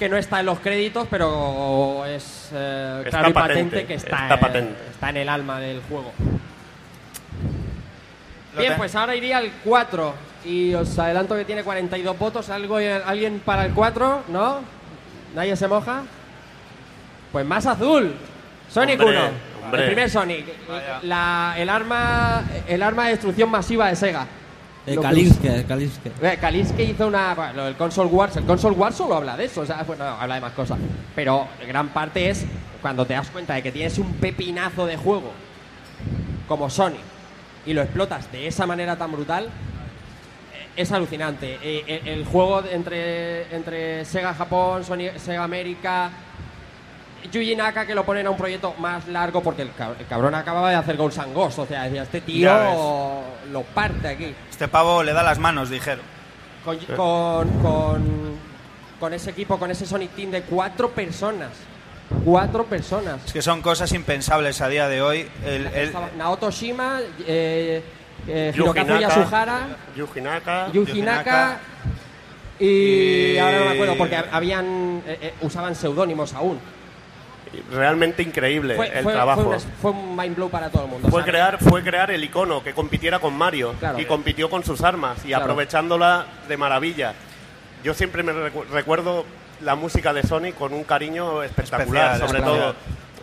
Que 0.00 0.08
no 0.08 0.16
está 0.16 0.40
en 0.40 0.46
los 0.46 0.60
créditos, 0.60 1.06
pero 1.10 2.06
es 2.06 2.48
eh, 2.54 3.02
Está 3.04 3.10
claro 3.18 3.28
y 3.28 3.32
patente, 3.34 3.62
patente, 3.62 3.84
que 3.86 3.94
está, 3.96 4.08
está 4.22 4.34
en- 4.34 4.40
patente. 4.40 4.74
está 4.92 5.10
en 5.10 5.16
el 5.18 5.28
alma 5.28 5.60
del 5.60 5.82
juego. 5.82 6.10
Bien, 8.56 8.74
pues 8.78 8.94
ahora 8.94 9.14
iría 9.14 9.36
al 9.36 9.50
4. 9.62 10.14
Y 10.46 10.72
os 10.72 10.98
adelanto 10.98 11.36
que 11.36 11.44
tiene 11.44 11.62
42 11.62 12.18
votos. 12.18 12.48
¿Algo, 12.48 12.78
¿Alguien 12.78 13.40
para 13.44 13.66
el 13.66 13.74
4? 13.74 14.22
¿No? 14.28 14.60
¿Nadie 15.34 15.54
se 15.54 15.68
moja? 15.68 16.02
Pues 17.30 17.44
más 17.44 17.66
azul. 17.66 18.14
Sonic 18.70 18.98
Hombre, 19.00 19.18
1. 19.18 19.28
hombre. 19.66 19.80
El 19.82 19.86
primer 19.88 20.08
Sonic. 20.08 20.46
La- 21.02 21.56
el, 21.58 21.68
arma, 21.68 22.42
el 22.66 22.82
arma 22.82 23.04
de 23.04 23.10
destrucción 23.10 23.50
masiva 23.50 23.88
de 23.88 23.96
Sega. 23.96 24.26
Eh, 24.92 24.98
Kalinske, 25.00 25.64
Kalinske. 25.66 26.10
Eh, 26.22 26.38
Kalinske 26.40 26.82
hizo 26.84 27.06
una. 27.06 27.34
Bueno, 27.34 27.66
el 27.66 27.76
Console 27.76 28.08
Wars. 28.10 28.36
El 28.36 28.44
Console 28.44 28.76
Wars 28.76 28.96
solo 28.96 29.16
habla 29.16 29.36
de 29.36 29.44
eso. 29.44 29.60
O 29.62 29.66
sea, 29.66 29.82
bueno, 29.84 30.04
habla 30.04 30.34
de 30.36 30.40
más 30.40 30.52
cosas. 30.52 30.78
Pero 31.14 31.46
gran 31.66 31.88
parte 31.88 32.28
es 32.30 32.44
cuando 32.82 33.06
te 33.06 33.14
das 33.14 33.28
cuenta 33.30 33.54
de 33.54 33.62
que 33.62 33.72
tienes 33.72 33.98
un 33.98 34.12
pepinazo 34.14 34.86
de 34.86 34.96
juego 34.96 35.32
como 36.48 36.68
Sonic 36.70 37.00
y 37.66 37.72
lo 37.74 37.82
explotas 37.82 38.30
de 38.32 38.46
esa 38.46 38.66
manera 38.66 38.96
tan 38.96 39.12
brutal. 39.12 39.44
eh, 39.46 40.68
Es 40.76 40.90
alucinante. 40.92 41.58
Eh, 41.62 42.02
El, 42.06 42.24
juego 42.24 42.62
entre, 42.70 43.54
entre 43.54 44.04
Sega 44.04 44.34
Japón, 44.34 44.82
Sony- 44.84 45.16
Sega 45.18 45.44
América, 45.44 46.10
Yuji 47.32 47.54
Naka 47.56 47.86
que 47.86 47.94
lo 47.94 48.04
ponen 48.04 48.26
a 48.26 48.30
un 48.30 48.36
proyecto 48.36 48.74
más 48.78 49.06
largo 49.08 49.42
porque 49.42 49.62
el, 49.62 49.74
cab- 49.74 49.94
el 49.98 50.06
cabrón 50.06 50.34
acababa 50.34 50.70
de 50.70 50.76
hacer 50.76 50.96
Ghosts 50.96 51.18
and. 51.18 51.36
O 51.36 51.66
sea, 51.66 51.84
decía, 51.84 52.02
este 52.02 52.20
tío 52.20 52.50
lo 53.52 53.62
parte 53.62 54.08
aquí. 54.08 54.34
Este 54.50 54.68
pavo 54.68 55.02
le 55.02 55.12
da 55.12 55.22
las 55.22 55.38
manos, 55.38 55.70
dijeron. 55.70 56.04
Con, 56.64 56.78
con, 56.96 57.48
con, 57.62 58.02
con 58.98 59.14
ese 59.14 59.30
equipo, 59.30 59.58
con 59.58 59.70
ese 59.70 59.86
Sonic 59.86 60.10
Team 60.12 60.30
de 60.30 60.42
cuatro 60.42 60.90
personas. 60.90 61.48
Cuatro 62.24 62.64
personas. 62.64 63.24
Es 63.26 63.32
que 63.32 63.40
son 63.42 63.62
cosas 63.62 63.92
impensables 63.92 64.60
a 64.60 64.68
día 64.68 64.88
de 64.88 65.00
hoy. 65.00 65.28
El, 65.44 65.66
el- 65.68 65.92
Naoto 66.18 66.50
Shima, 66.50 66.98
eh, 67.26 67.82
eh, 68.26 68.52
Yuji 68.54 68.60
Hirokazu 68.62 68.86
Naka, 68.88 69.00
Yasuhara, 69.00 69.66
Yuji 69.96 70.20
Naka. 70.20 70.68
Yuji 70.72 71.00
y, 72.58 72.64
Y- 73.34 73.38
ahora 73.38 73.58
no 73.60 73.64
me 73.66 73.70
acuerdo 73.72 73.96
porque 73.96 74.16
habían 74.16 75.02
eh, 75.06 75.18
eh, 75.22 75.34
usaban 75.40 75.74
seudónimos 75.74 76.34
aún. 76.34 76.58
Realmente 77.72 78.22
increíble 78.22 78.76
Fue, 78.76 78.88
el 78.96 79.02
fue- 79.02 79.12
trabajo. 79.12 79.42
fue 79.42 79.54
un, 79.56 79.60
fue 79.82 79.90
un 79.90 80.16
mind 80.16 80.36
blow 80.36 80.48
para 80.50 80.70
todo 80.70 80.84
el 80.84 80.90
mundo. 80.90 81.08
Fue 81.08 81.24
crear, 81.24 81.58
fue 81.58 81.82
crear 81.82 82.10
el 82.12 82.22
icono 82.22 82.62
que 82.62 82.72
compitiera 82.72 83.18
con 83.18 83.34
Mario 83.34 83.74
Claro. 83.80 83.98
y 83.98 84.04
compitió 84.04 84.48
con 84.48 84.62
sus 84.64 84.82
armas 84.82 85.18
y 85.24 85.28
Claro. 85.28 85.44
aprovechándola 85.44 86.26
de 86.48 86.56
maravilla. 86.56 87.14
Yo 87.82 87.92
siempre 87.94 88.22
me 88.22 88.32
recu- 88.32 88.64
recuerdo 88.70 89.24
la 89.62 89.74
música 89.74 90.12
de 90.12 90.22
Sonic 90.22 90.56
con 90.56 90.72
un 90.72 90.84
cariño 90.84 91.42
espectacular, 91.42 92.14
Especial, 92.16 92.28
sobre 92.28 92.42
todo 92.42 92.74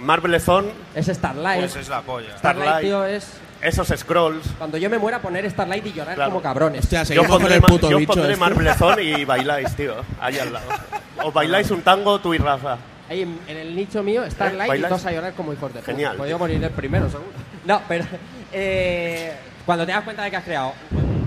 Marble 0.02 0.40
Zone, 0.40 0.70
Es 0.94 1.08
Starlight. 1.08 1.60
Pues 1.62 1.76
es 1.78 1.90
la 1.90 2.02
polla. 2.02 2.38
Starlight, 2.38 2.82
tío, 2.82 3.06
es... 3.06 3.32
esos 3.62 3.88
scrolls. 3.95 4.45
Cuando 4.58 4.78
yo 4.78 4.90
me 4.90 4.98
muera, 4.99 5.20
poner 5.22 5.49
Starlight 5.49 5.86
y 5.88 5.94
llorar 5.94 6.16
Claro. 6.16 6.32
como 6.32 6.41
cabrones. 6.44 6.82
Hostia, 6.84 7.04
Yo 7.04 7.24
pondré, 7.24 7.56
el 7.56 7.62
puto 7.62 7.90
yo 7.90 7.98
bicho 7.98 8.14
pondré 8.14 8.34
este. 8.34 8.40
Marble 8.40 8.74
Zone 8.76 9.04
y 9.20 9.26
bailáis, 9.26 9.74
tío, 9.76 9.95
ahí 10.20 10.38
al 10.38 10.52
lado. 10.54 10.68
O 11.24 11.32
bailáis 11.32 11.72
un 11.72 11.82
tango 11.82 12.20
tú 12.20 12.34
y 12.36 12.38
Rafa. 12.38 12.78
Ahí 13.10 13.22
en, 13.22 13.40
en 13.48 13.58
el 13.58 13.76
nicho 13.76 14.04
mío, 14.04 14.30
Starlight 14.30 14.66
y 14.66 14.70
¿Bailas? 14.70 14.90
todos 14.90 15.06
a 15.06 15.12
llorar 15.12 15.34
como 15.34 15.54
hijos 15.54 15.74
de 15.74 15.80
puta. 15.80 15.92
Genial, 15.92 16.18
Podría 16.18 16.36
tío. 16.36 16.40
morir 16.40 16.64
el 16.64 16.70
primero, 16.72 17.10
seguro. 17.10 17.30
No, 17.66 17.82
pero 17.88 18.06
eh, 18.52 19.34
cuando 19.66 19.86
te 19.86 19.92
das 19.94 20.04
cuenta 20.04 20.24
de 20.24 20.30
que 20.32 20.36
has 20.38 20.44
creado 20.44 20.74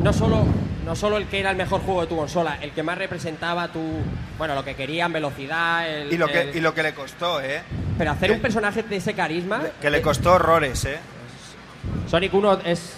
no 0.03 0.13
solo, 0.13 0.45
no 0.85 0.95
solo 0.97 1.17
el 1.19 1.27
que 1.27 1.41
era 1.41 1.51
el 1.51 1.57
mejor 1.57 1.81
juego 1.83 2.03
de 2.03 2.07
tu 2.07 2.17
consola, 2.17 2.59
el 2.61 2.73
que 2.73 2.83
más 2.83 2.97
representaba 2.99 3.69
tu. 3.69 3.81
Bueno, 4.39 4.55
lo 4.55 4.65
que 4.65 4.75
querían, 4.75 5.13
velocidad. 5.13 5.89
El, 5.89 6.13
Y 6.13 6.17
lo, 6.19 6.27
que, 6.29 6.41
el- 6.43 6.57
y 6.57 6.61
lo 6.61 6.75
que 6.75 6.83
le 6.83 6.93
costó, 6.95 7.41
¿eh? 7.43 7.63
pero 7.99 8.11
hacer 8.13 8.33
un 8.33 8.41
personaje 8.41 8.83
de 8.83 8.97
ese 8.97 9.13
carisma. 9.15 9.63
Que 9.81 9.91
le 9.91 10.01
costó 10.03 10.33
horrores, 10.35 10.85
¿eh? 10.87 10.99
Sonic 12.09 12.33
1 12.33 12.61
es, 12.65 12.95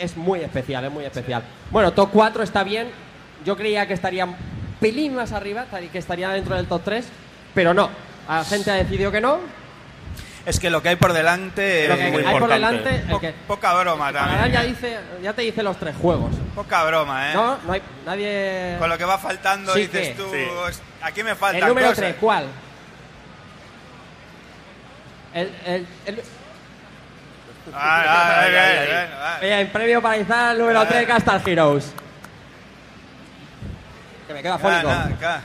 es 0.00 0.16
muy 0.16 0.40
especial, 0.40 0.84
es 0.84 0.92
muy 0.92 1.04
especial. 1.04 1.42
Bueno, 1.70 1.92
top 1.92 2.10
4 2.12 2.42
está 2.42 2.62
bien. 2.64 2.88
Yo 3.44 3.56
creía 3.56 3.86
que 3.88 3.94
estaría 3.94 4.24
un 4.24 4.36
pelín 4.80 5.14
más 5.16 5.32
arriba, 5.32 5.66
que 5.92 5.98
estaría 5.98 6.30
dentro 6.30 6.54
del 6.56 6.66
top 6.66 6.82
3, 6.84 7.04
pero 7.54 7.74
no. 7.74 7.90
La 8.28 8.44
gente 8.44 8.70
ha 8.70 8.74
decidido 8.74 9.10
que 9.12 9.20
no. 9.20 9.40
Es 10.44 10.58
que 10.58 10.70
lo 10.70 10.82
que 10.82 10.88
hay 10.88 10.96
por 10.96 11.12
delante 11.12 11.86
Lo 11.86 11.94
es 11.94 12.00
que 12.00 12.10
muy 12.10 12.18
hay 12.18 12.24
por 12.24 12.32
importante. 12.50 12.54
delante, 12.54 12.94
el 12.96 13.10
Po- 13.12 13.20
que- 13.20 13.32
poca 13.46 13.74
broma 13.74 14.12
también. 14.12 14.52
ya, 14.52 14.64
¿eh? 14.64 14.66
dice, 14.66 14.98
ya 15.22 15.32
te 15.32 15.42
dice 15.42 15.62
los 15.62 15.76
tres 15.76 15.94
juegos. 15.94 16.34
Poca 16.54 16.82
broma, 16.84 17.30
¿eh? 17.30 17.34
No, 17.34 17.58
no 17.64 17.72
hay 17.72 17.82
nadie. 18.04 18.74
Con 18.78 18.88
lo 18.88 18.98
que 18.98 19.04
va 19.04 19.18
faltando 19.18 19.72
Sí, 19.72 19.82
dices 19.86 20.16
tú, 20.16 20.24
Sí. 20.32 20.38
"Es- 20.68 20.82
aquí 21.00 21.22
me 21.22 21.36
falta 21.36 21.58
El 21.58 21.66
número 21.68 21.92
3, 21.94 22.16
¿cuál? 22.20 22.46
El, 25.34 25.52
el, 25.64 25.86
el- 26.06 26.22
Ah, 27.72 28.04
ah, 28.08 29.38
ah, 29.42 29.64
premio 29.72 30.02
para 30.02 30.16
Izal, 30.16 30.56
el 30.56 30.58
número 30.62 30.84
3, 30.86 31.06
Castle 31.06 31.40
Heroes. 31.52 31.92
Que 34.26 34.34
me 34.34 34.42
queda 34.42 34.58
fónico. 34.58 34.88
Ah. 34.90 35.40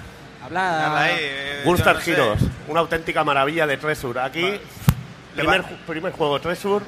Habla. 0.48 0.88
Habla 0.88 1.02
ahí, 1.04 1.16
eh, 1.20 1.62
Gunstar 1.66 1.94
yo 1.96 2.00
no 2.00 2.06
sé. 2.06 2.12
Heroes, 2.14 2.42
una 2.68 2.80
auténtica 2.82 3.24
maravilla 3.24 3.68
de 3.68 3.78
Treasure. 3.78 4.20
Aquí, 4.22 4.42
Le 4.42 4.60
primer, 5.36 5.62
va- 5.62 5.70
ju- 5.70 5.78
primer 5.86 6.12
juego 6.14 6.40
Treasure, 6.42 6.86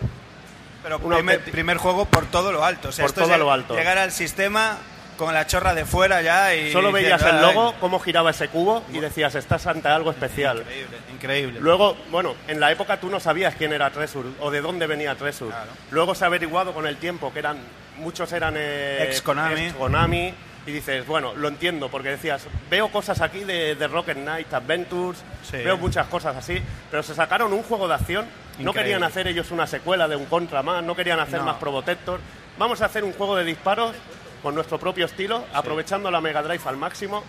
Pero 0.81 0.98
Una 0.99 1.18
primer, 1.18 1.36
auténtica- 1.36 1.52
primer 1.52 1.77
juego 1.77 2.06
por 2.06 2.26
todo 2.27 2.52
lo 2.53 2.64
alto. 2.64 2.90
O 2.90 2.91
sea, 2.91 3.03
Por 3.03 3.10
esto 3.10 3.22
es 3.22 3.27
todo 3.27 3.36
el- 3.36 3.41
lo 3.41 3.52
alto. 3.52 3.76
Llegar 3.76 3.98
al 3.98 4.11
sistema 4.11 4.77
con 5.18 5.34
la 5.34 5.45
chorra 5.45 5.73
de 5.73 5.84
fuera 5.86 6.22
ya 6.22 6.56
y... 6.56 6.72
solo 6.72 6.94
veías 6.94 7.19
diciendo, 7.19 7.41
el 7.41 7.49
"Ah, 7.49 7.53
logo, 7.53 7.76
cómo 7.81 7.99
giraba 7.99 8.30
ese 8.31 8.48
cubo 8.48 8.86
y 8.94 8.99
decías, 8.99 9.36
estás 9.36 9.68
ante 9.68 9.90
algo 9.90 10.11
especial. 10.11 10.60
Increíble, 10.60 10.98
increíble. 11.14 11.60
Luego, 11.60 11.98
bueno, 12.10 12.36
en 12.48 12.61
la 12.61 12.72
época 12.72 12.98
tú 13.02 13.10
no 13.10 13.19
sabías 13.19 13.53
quién 13.56 13.73
era 13.73 13.90
Treasure 13.90 14.30
o 14.40 14.49
de 14.49 14.61
dónde 14.61 14.88
venía 14.88 15.14
Treasure. 15.15 15.53
Luego 15.91 16.15
se 16.15 16.23
ha 16.23 16.27
averiguado 16.27 16.73
con 16.73 16.88
el 16.88 16.95
tiempo 16.95 17.34
que 17.34 17.40
eran 17.40 17.57
muchos 17.98 18.31
eran 18.31 18.53
eh, 18.56 19.03
Ex-Konami. 19.10 19.65
ex-Konami, 19.65 20.34
y 20.70 20.72
dices, 20.72 21.06
bueno, 21.08 21.34
lo 21.36 21.48
entiendo 21.48 21.90
porque 21.90 22.10
decías, 22.10 22.46
veo 22.70 22.90
cosas 22.90 23.20
aquí 23.22 23.40
de, 23.40 23.76
de 23.76 23.88
Rocket 23.88 24.18
Knight 24.18 24.54
Adventures, 24.54 25.20
Sí. 25.44 25.58
veo 25.58 25.78
muchas 25.78 26.08
cosas 26.08 26.36
así, 26.36 26.62
pero 26.91 27.02
se 27.04 27.16
sacaron 27.16 27.52
un 27.54 27.64
juego 27.64 27.88
de 27.88 27.96
acción, 27.96 28.26
no 28.26 28.32
Increíble. 28.70 28.74
querían 28.82 29.04
hacer 29.04 29.28
ellos 29.28 29.52
una 29.52 29.66
secuela 29.68 30.08
de 30.08 30.16
un 30.16 30.26
Contra 30.26 30.62
más, 30.64 30.84
no 30.84 30.96
querían 30.96 31.20
hacer 31.20 31.40
No. 31.40 31.46
más 31.46 31.56
Probotector. 31.58 32.20
Vamos 32.58 32.82
a 32.82 32.86
hacer 32.86 33.04
un 33.04 33.14
juego 33.14 33.36
de 33.36 33.44
disparos 33.46 33.96
con 34.44 34.54
nuestro 34.56 34.78
propio 34.80 35.06
estilo, 35.06 35.44
aprovechando 35.54 36.12
la 36.12 36.22
Mega 36.22 36.44
Drive 36.44 36.62
al 36.66 36.78
máximo 36.78 37.24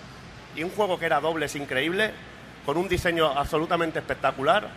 y 0.55 0.63
un 0.63 0.71
juego 0.71 0.99
que 0.99 1.07
era 1.07 1.21
dobles 1.21 1.57
increíble, 1.57 2.11
con 2.67 2.77
un 2.77 2.89
diseño 2.89 3.27
absolutamente 3.27 3.99
espectacular. 4.01 4.69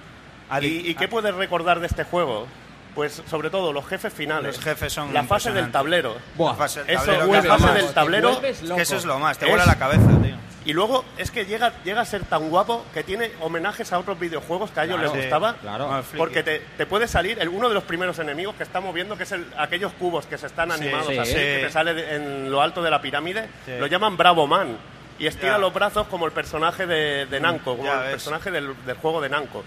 ¿Y, 0.61 0.89
y 0.89 0.95
qué 0.95 1.07
puedes 1.07 1.33
recordar 1.35 1.79
de 1.79 1.87
este 1.87 2.03
juego? 2.03 2.47
Pues 2.95 3.23
sobre 3.29 3.49
todo 3.49 3.73
los 3.73 3.85
jefes 3.87 4.13
finales. 4.13 4.55
Los 4.55 4.63
jefes 4.63 4.93
son 4.93 5.13
La 5.13 5.23
fase 5.23 5.51
del 5.51 5.71
tablero. 5.71 6.15
La 6.37 6.53
fase 6.53 6.83
del 6.83 6.95
Eso, 6.95 7.05
tablero, 7.05 7.25
la 7.25 7.31
que 7.31 7.37
es 7.39 7.43
lo 7.45 7.51
fase 7.51 7.63
más. 7.65 7.73
del 7.75 7.87
Te 7.87 7.93
tablero. 7.93 8.29
Es 8.43 8.59
que 8.61 8.81
eso 8.81 8.95
es 8.97 9.05
lo 9.05 9.19
más, 9.19 9.37
te 9.37 9.45
Es- 9.45 9.51
vuela 9.51 9.65
la 9.65 9.75
cabeza, 9.79 10.07
tío. 10.21 10.35
Y 10.65 10.71
luego 10.71 11.03
es 11.17 11.29
que 11.29 11.45
llega, 11.45 11.73
llega 11.83 11.99
a 11.99 12.05
ser 12.05 12.23
tan 12.23 12.49
guapo 12.49 12.85
que 12.93 13.03
tiene 13.03 13.31
homenajes 13.41 13.91
a 13.91 13.99
otros 13.99 14.17
videojuegos 14.17 14.71
que 14.71 14.79
a 14.79 14.83
ellos 14.85 14.95
Claro, 14.95 15.11
les 15.13 15.23
sí, 15.23 15.27
gustaba. 15.27 15.55
claro. 15.55 16.03
Porque 16.15 16.41
te, 16.41 16.59
te 16.77 16.85
puede 16.85 17.07
salir 17.09 17.37
el, 17.41 17.49
uno 17.49 17.67
de 17.67 17.73
los 17.73 17.83
primeros 17.83 18.17
enemigos 18.19 18.55
que 18.55 18.63
estamos 18.63 18.93
viendo, 18.93 19.17
que 19.17 19.23
es 19.23 19.31
el- 19.33 19.45
aquellos 19.57 19.91
cubos 19.93 20.25
que 20.25 20.37
se 20.37 20.45
están 20.47 20.71
animados 20.71 21.07
sí. 21.07 21.17
así, 21.17 21.31
Sí. 21.31 21.37
que 21.37 21.61
te 21.65 21.69
sale 21.71 21.93
de- 21.93 22.15
en 22.15 22.49
lo 22.51 22.61
alto 22.61 22.81
de 22.81 22.91
la 22.91 23.01
pirámide. 23.01 23.49
Sí. 23.65 23.73
Lo 23.77 23.87
llaman 23.87 24.15
Bravo 24.15 24.47
Man. 24.47 24.77
Y 25.19 25.27
estira 25.27 25.53
Ya. 25.53 25.57
los 25.57 25.73
brazos 25.73 26.07
como 26.07 26.25
el 26.27 26.31
personaje 26.31 26.85
de, 26.87 27.25
de 27.25 27.39
Namco, 27.41 27.71
como 27.75 27.83
ya 27.83 27.95
el 27.95 27.99
ves. 28.03 28.11
personaje 28.11 28.49
del, 28.49 28.73
del 28.85 28.95
juego 28.97 29.19
de 29.19 29.29
Namco. 29.29 29.63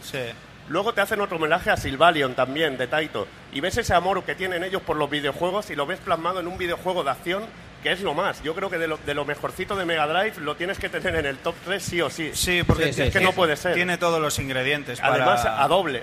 Luego 0.69 0.93
te 0.93 1.01
hacen 1.01 1.21
otro 1.21 1.37
homenaje 1.37 1.71
a 1.71 1.77
Sylvalion 1.77 2.35
también, 2.35 2.77
de 2.77 2.87
Taito. 2.89 3.27
Y 3.53 3.61
ves 3.61 3.77
ese 3.79 3.95
amor 3.95 4.25
que 4.25 4.35
tienen 4.35 4.65
ellos 4.65 4.83
por 4.83 4.97
los 4.97 5.09
videojuegos 5.09 5.71
y 5.71 5.77
lo 5.77 5.87
ves 5.87 6.01
plasmado 6.01 6.41
en 6.41 6.49
un 6.49 6.59
videojuego 6.59 7.05
de 7.05 7.11
acción 7.11 7.45
que 7.83 7.93
es 7.93 8.01
lo 8.01 8.15
más. 8.15 8.43
Yo 8.43 8.55
creo 8.55 8.69
que 8.69 8.79
de 8.79 8.89
lo, 8.89 8.99
de 8.99 9.15
lo 9.15 9.25
mejorcito 9.25 9.77
de 9.77 9.85
Mega 9.85 10.07
Drive 10.09 10.41
lo 10.41 10.57
tienes 10.57 10.79
que 10.79 10.89
tener 10.89 11.15
en 11.17 11.27
el 11.27 11.39
top 11.39 11.55
3 11.65 11.83
sí 11.83 12.01
o 12.01 12.11
sí. 12.11 12.31
Sí, 12.35 12.63
porque 12.67 12.89
es 12.89 13.13
que 13.13 13.21
no 13.21 13.33
puede 13.33 13.57
ser. 13.57 13.75
Tiene 13.75 13.97
todos 13.97 14.21
los 14.21 14.39
ingredientes 14.41 15.01
para... 15.01 15.15
Además, 15.15 15.45
a 15.47 15.69
dobles. 15.69 16.03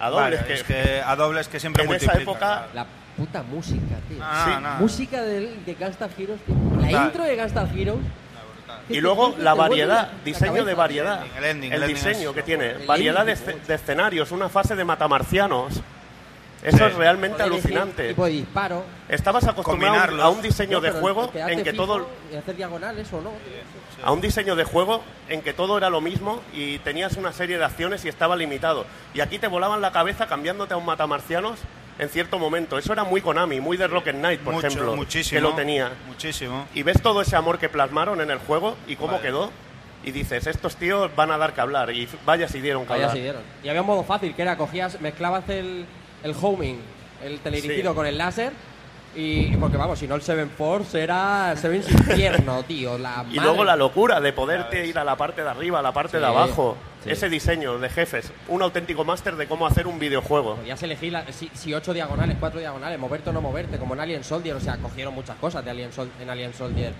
A 0.00 0.10
dobles 0.10 0.40
Vale, 0.40 0.46
que, 0.48 0.54
es 0.54 0.64
que 0.64 1.00
a 1.04 1.14
dobles 1.14 1.46
que 1.46 1.60
siempre 1.60 1.84
en 1.84 1.92
esa 1.92 2.14
época. 2.14 2.66
La 2.74 2.86
puta 3.16 3.42
música, 3.44 3.96
tío. 4.08 4.18
Ah, 4.20 4.44
Sí. 4.48 4.62
no. 4.62 4.70
Música 4.80 5.22
del, 5.22 5.64
de 5.64 5.74
Gunstar 5.74 6.10
Heroes, 6.18 6.40
tío. 6.44 6.56
La 6.80 7.04
intro 7.04 7.22
de 7.22 7.36
Gunstar 7.36 7.68
Heroes. 7.78 8.00
Y 8.88 9.00
luego 9.00 9.34
la 9.38 9.54
variedad, 9.54 10.10
diseño 10.24 10.64
de 10.64 10.74
variedad. 10.74 11.24
El 11.38 11.44
ending, 11.44 11.72
El 11.72 11.82
el 11.82 11.88
diseño 11.88 12.30
es- 12.30 12.36
que 12.36 12.42
tiene, 12.42 12.74
variedad 12.86 13.24
de, 13.24 13.34
de 13.36 13.74
escenarios, 13.74 14.30
una 14.32 14.48
fase 14.48 14.74
de 14.76 14.84
matamarcianos. 14.84 15.80
Eso 16.62 16.76
Sí. 16.78 16.84
es 16.84 16.94
realmente 16.94 17.42
alucinante. 17.42 18.08
Tipo 18.10 18.24
de 18.26 18.30
disparo. 18.32 18.84
Estabas 19.08 19.48
acostumbrado 19.48 19.94
a 19.94 19.96
un- 19.96 20.00
Combinarlos. 20.06 20.24
a 20.24 20.28
un 20.36 20.42
diseño 20.42 20.76
No, 20.76 20.80
de 20.80 20.90
juego 20.92 21.32
en 21.34 21.64
que 21.64 21.72
todo 21.72 22.06
Y 22.32 22.36
hacer 22.36 22.54
diagonales 22.54 23.12
o 23.12 23.20
no. 23.20 23.32
a 24.04 24.12
un 24.12 24.20
diseño 24.20 24.54
de 24.54 24.62
juego 24.62 25.02
en 25.28 25.42
que 25.42 25.52
todo 25.54 25.76
era 25.76 25.90
lo 25.90 26.00
mismo 26.00 26.40
y 26.52 26.78
tenías 26.80 27.16
una 27.16 27.32
serie 27.32 27.58
de 27.58 27.64
acciones 27.64 28.04
y 28.04 28.08
estaba 28.08 28.36
limitado. 28.36 28.86
Y 29.12 29.20
aquí 29.22 29.40
te 29.40 29.48
volaban 29.48 29.80
la 29.80 29.90
cabeza 29.90 30.26
cambiándote 30.28 30.74
a 30.74 30.76
un 30.76 30.84
matamarcianos 30.86 31.58
en 31.98 32.08
cierto 32.08 32.38
momento. 32.38 32.78
Eso 32.78 32.92
era 32.92 33.04
muy 33.04 33.20
Konami, 33.20 33.60
muy 33.60 33.76
de 33.76 33.86
Rocket 33.86 34.16
Knight, 34.16 34.40
por 34.40 34.54
Mucho, 34.54 34.66
ejemplo, 34.66 34.96
muchísimo. 34.96 35.38
que 35.38 35.42
lo 35.42 35.54
tenía. 35.54 35.92
Muchísimo. 36.08 36.66
Y 36.74 36.82
ves 36.82 37.00
todo 37.02 37.20
ese 37.22 37.36
amor 37.36 37.58
que 37.58 37.68
plasmaron 37.68 38.20
en 38.20 38.30
el 38.30 38.38
juego 38.38 38.76
y 38.86 38.96
cómo 38.96 39.12
Vale. 39.12 39.22
quedó. 39.22 39.50
Y 40.04 40.10
dices, 40.10 40.46
estos 40.48 40.74
tíos 40.76 41.14
van 41.14 41.30
a 41.30 41.38
dar 41.38 41.52
que 41.52 41.60
hablar. 41.60 41.90
Y 41.92 42.08
vaya 42.26 42.48
si 42.48 42.60
dieron 42.60 42.82
que 42.84 42.88
Vaya 42.90 43.04
hablar. 43.04 43.16
si 43.16 43.22
dieron. 43.22 43.42
Y 43.62 43.68
había 43.68 43.82
un 43.82 43.86
modo 43.86 44.02
fácil, 44.02 44.34
que 44.34 44.42
era 44.42 44.56
cogías, 44.56 45.00
mezclabas 45.00 45.48
el, 45.48 45.86
el 46.24 46.34
homing, 46.40 46.78
el 47.24 47.38
teledirigido 47.38 47.92
Sí. 47.92 47.96
con 47.96 48.06
el 48.06 48.18
láser. 48.18 48.52
Y 49.14 49.54
porque 49.58 49.76
vamos, 49.76 49.98
si 49.98 50.08
no 50.08 50.14
el 50.14 50.22
Seven 50.22 50.48
Force 50.50 51.00
era 51.00 51.54
Seven 51.56 51.84
infierno, 51.88 52.62
tío. 52.64 52.96
La 52.98 53.24
Y 53.30 53.36
madre. 53.36 53.40
luego 53.42 53.62
la 53.64 53.76
locura 53.76 54.20
de 54.20 54.32
poderte 54.32 54.86
ir 54.86 54.98
a 54.98 55.04
la 55.04 55.16
parte 55.16 55.42
de 55.44 55.50
arriba, 55.50 55.78
a 55.78 55.82
la 55.82 55.92
parte 55.92 56.16
de 56.18 56.24
Sí, 56.24 56.30
abajo. 56.30 56.76
Sí. 57.04 57.10
Ese 57.10 57.28
diseño 57.28 57.78
de 57.78 57.88
jefes. 57.88 58.32
Un 58.48 58.62
auténtico 58.62 59.04
máster 59.04 59.36
de 59.36 59.46
cómo 59.46 59.66
hacer 59.66 59.86
un 59.86 59.98
videojuego. 59.98 60.56
Podías 60.56 60.82
elegir 60.82 61.12
la- 61.12 61.24
si, 61.32 61.50
si 61.54 61.72
ocho 61.74 61.92
diagonales, 61.92 62.36
cuatro 62.40 62.60
diagonales, 62.60 62.98
moverte 62.98 63.30
o 63.30 63.32
no 63.32 63.40
moverte, 63.40 63.78
como 63.78 63.94
en 63.94 64.00
Alien 64.00 64.24
Soldier. 64.24 64.56
O 64.56 64.60
sea, 64.60 64.76
cogieron 64.78 65.14
muchas 65.14 65.36
cosas 65.36 65.64
de 65.64 65.70
Alien 65.70 65.92
Sol- 65.92 66.10
en 66.20 66.30
Alien 66.30 66.52
Soldier. 66.54 66.92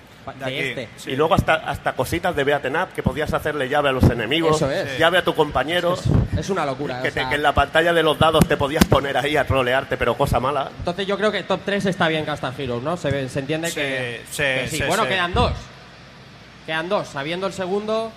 De, 0.45 0.71
este. 0.71 1.11
Y 1.11 1.17
luego 1.17 1.35
hasta, 1.35 1.55
hasta 1.55 1.95
cositas 1.95 2.37
de 2.37 2.45
Beaten 2.45 2.77
Up, 2.77 2.89
que 2.95 3.03
podías 3.03 3.33
hacerle 3.35 3.69
llave 3.69 3.89
a 3.89 3.93
los 3.93 4.05
enemigos, 4.05 4.55
Eso 4.57 4.71
es. 4.71 4.97
llave 4.97 5.19
a 5.19 5.25
tu 5.25 5.35
compañero, 5.35 5.95
Es, 5.95 6.05
es 6.39 6.49
una 6.51 6.65
locura. 6.65 7.03
que, 7.03 7.09
o 7.09 7.13
te- 7.13 7.21
sea, 7.21 7.29
que 7.29 7.35
en 7.35 7.43
la 7.43 7.53
pantalla 7.53 7.93
de 7.93 8.05
los 8.05 8.17
dados 8.21 8.47
te 8.47 8.57
podías 8.57 8.85
poner 8.85 9.17
ahí 9.17 9.37
a 9.37 9.45
trolearte, 9.45 9.97
pero 9.97 10.17
cosa 10.17 10.39
mala. 10.39 10.71
Entonces 10.79 11.09
yo 11.09 11.17
creo 11.19 11.33
que 11.33 11.43
top 11.43 11.61
3 11.65 11.87
está 11.87 12.07
bien 12.07 12.25
Castle 12.25 12.51
Heroes, 12.57 12.83
¿no? 12.85 12.97
Se, 12.97 13.29
se 13.29 13.41
entiende 13.41 13.69
Sí, 13.69 13.75
que, 13.75 14.21
sí, 14.31 14.43
que 14.43 14.67
sí. 14.69 14.77
sí, 14.79 14.83
Bueno, 14.87 15.03
sí. 15.03 15.09
quedan 15.09 15.35
dos. 15.35 15.53
Quedan 16.67 16.89
dos. 16.89 17.09
Sabiendo 17.09 17.47
el 17.49 17.53
segundo... 17.53 18.13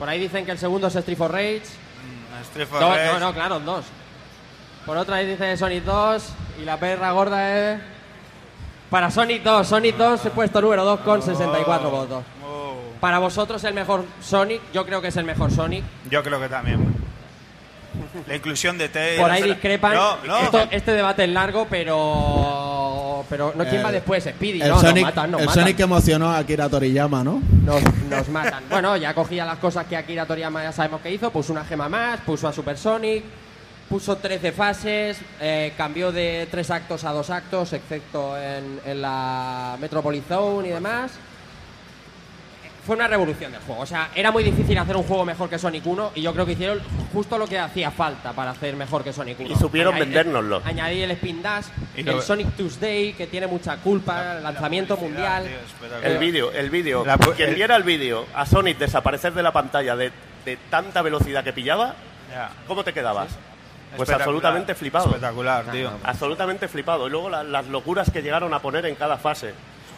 Por 0.00 0.08
ahí 0.08 0.18
dicen 0.18 0.46
que 0.46 0.50
el 0.52 0.58
segundo 0.58 0.86
es 0.86 0.96
Street 0.96 1.18
for 1.18 1.30
Rage. 1.30 1.60
Mm, 1.60 2.40
Street 2.44 2.66
for 2.66 2.80
Dos, 2.80 2.96
Rage. 2.96 3.12
no, 3.12 3.20
no, 3.20 3.34
claro, 3.34 3.60
dos. 3.60 3.84
Por 4.86 4.96
otra 4.96 5.16
ahí 5.16 5.26
dice 5.26 5.58
Sonic 5.58 5.84
2 5.84 6.32
y 6.62 6.64
la 6.64 6.78
perra 6.78 7.12
gorda 7.12 7.74
es... 7.74 7.80
Para 8.88 9.10
Sonic 9.10 9.42
2, 9.42 9.66
Sonic 9.68 9.96
2 9.96 10.24
he 10.24 10.30
puesto 10.30 10.62
número 10.62 10.86
2 10.86 11.00
con 11.00 11.20
64 11.22 11.90
votos. 11.90 12.24
Oh. 12.42 12.76
Para 12.98 13.18
vosotros 13.18 13.62
el 13.64 13.74
mejor 13.74 14.06
Sonic, 14.22 14.62
yo 14.72 14.86
creo 14.86 15.02
que 15.02 15.08
es 15.08 15.16
el 15.18 15.24
mejor 15.24 15.50
Sonic. 15.52 15.84
Yo 16.10 16.22
creo 16.22 16.40
que 16.40 16.48
también. 16.48 16.89
La 18.26 18.36
inclusión 18.36 18.76
de 18.78 18.88
Tails. 18.88 19.20
Por 19.20 19.30
ahí 19.30 19.42
discrepan. 19.42 19.94
No, 19.94 20.16
no. 20.24 20.38
Esto- 20.40 20.68
este 20.70 20.92
debate 20.92 21.24
es 21.24 21.30
largo, 21.30 21.66
pero. 21.68 23.24
Pero 23.28 23.52
no, 23.54 23.62
¿quién 23.64 23.76
El- 23.76 23.86
va 23.86 23.92
después? 23.92 24.24
Speedy. 24.24 24.60
El, 24.62 24.68
no, 24.70 24.80
Sonic, 24.80 25.04
nos 25.04 25.14
matan, 25.14 25.30
nos 25.30 25.40
el 25.40 25.46
matan. 25.46 25.62
Sonic 25.62 25.76
que 25.76 25.82
emocionó 25.84 26.30
a 26.30 26.38
Akira 26.38 26.68
Toriyama, 26.68 27.22
¿no? 27.22 27.40
Nos, 27.64 27.82
nos 28.08 28.28
matan. 28.28 28.64
Bueno, 28.68 28.96
ya 28.96 29.14
cogía 29.14 29.44
las 29.44 29.58
cosas 29.58 29.86
que 29.86 29.96
Akira 29.96 30.26
Toriyama 30.26 30.62
ya 30.64 30.72
sabemos 30.72 31.00
que 31.00 31.12
hizo. 31.12 31.30
Puso 31.30 31.52
una 31.52 31.64
gema 31.64 31.88
más, 31.88 32.20
puso 32.20 32.48
a 32.48 32.52
Super 32.52 32.76
Sonic, 32.76 33.22
puso 33.88 34.16
13 34.16 34.50
fases, 34.52 35.18
eh, 35.40 35.72
cambió 35.76 36.10
de 36.10 36.48
tres 36.50 36.70
actos 36.70 37.04
a 37.04 37.12
dos 37.12 37.30
actos, 37.30 37.72
excepto 37.72 38.36
en, 38.36 38.80
en 38.84 39.00
la 39.02 39.76
Metropolis 39.80 40.24
Zone 40.28 40.68
y 40.68 40.70
demás. 40.72 41.12
Fue 42.86 42.96
una 42.96 43.06
revolución 43.08 43.52
del 43.52 43.60
juego. 43.62 43.82
O 43.82 43.86
sea, 43.86 44.10
era 44.14 44.30
muy 44.30 44.42
difícil 44.42 44.76
hacer 44.78 44.96
un 44.96 45.02
juego 45.04 45.24
mejor 45.24 45.48
que 45.50 45.58
Sonic 45.58 45.86
1 45.86 46.12
y 46.14 46.22
yo 46.22 46.32
creo 46.32 46.46
que 46.46 46.52
hicieron 46.52 46.80
justo 47.12 47.36
lo 47.38 47.46
que 47.46 47.58
hacía 47.58 47.90
falta 47.90 48.32
para 48.32 48.50
hacer 48.52 48.74
mejor 48.76 49.04
que 49.04 49.12
Sonic 49.12 49.38
1. 49.40 49.50
Y 49.50 49.56
supieron 49.56 49.94
Añadir- 49.94 50.00
vendérnoslo. 50.00 50.62
Añadir 50.64 51.04
el 51.04 51.10
Spin 51.12 51.42
Dash, 51.42 51.66
Y 51.96 52.00
el 52.00 52.06
lo- 52.06 52.22
Sonic 52.22 52.56
Tuesday, 52.56 53.12
que 53.12 53.26
tiene 53.26 53.46
mucha 53.46 53.76
culpa, 53.78 54.36
el 54.38 54.42
lanzamiento 54.42 54.96
mundial. 54.96 55.46
El 56.02 56.18
vídeo, 56.18 56.50
el 56.52 56.70
vídeo. 56.70 57.04
La 57.04 57.16
Quien 57.18 57.50
el- 57.50 57.54
viera 57.54 57.76
el 57.76 57.82
vídeo 57.82 58.26
a 58.34 58.46
Sonic 58.46 58.78
desaparecer 58.78 59.34
de 59.34 59.42
la 59.42 59.52
pantalla 59.52 59.94
de, 59.96 60.10
de 60.44 60.56
tanta 60.70 61.02
velocidad 61.02 61.44
que 61.44 61.52
pillaba, 61.52 61.94
Ya. 62.30 62.50
¿cómo 62.66 62.82
te 62.84 62.92
quedabas? 62.92 63.28
Pues 63.28 64.08
Espectacular. 64.08 64.20
absolutamente 64.22 64.74
flipado. 64.76 65.06
Espectacular, 65.06 65.64
tío. 65.72 65.90
Absolutamente 66.04 66.68
flipado. 66.68 67.08
Y 67.08 67.10
luego 67.10 67.28
la- 67.28 67.42
las 67.42 67.66
locuras 67.66 68.08
que 68.10 68.22
llegaron 68.22 68.54
a 68.54 68.60
poner 68.60 68.86
en 68.86 68.94
cada 68.94 69.16
fase. 69.16 69.52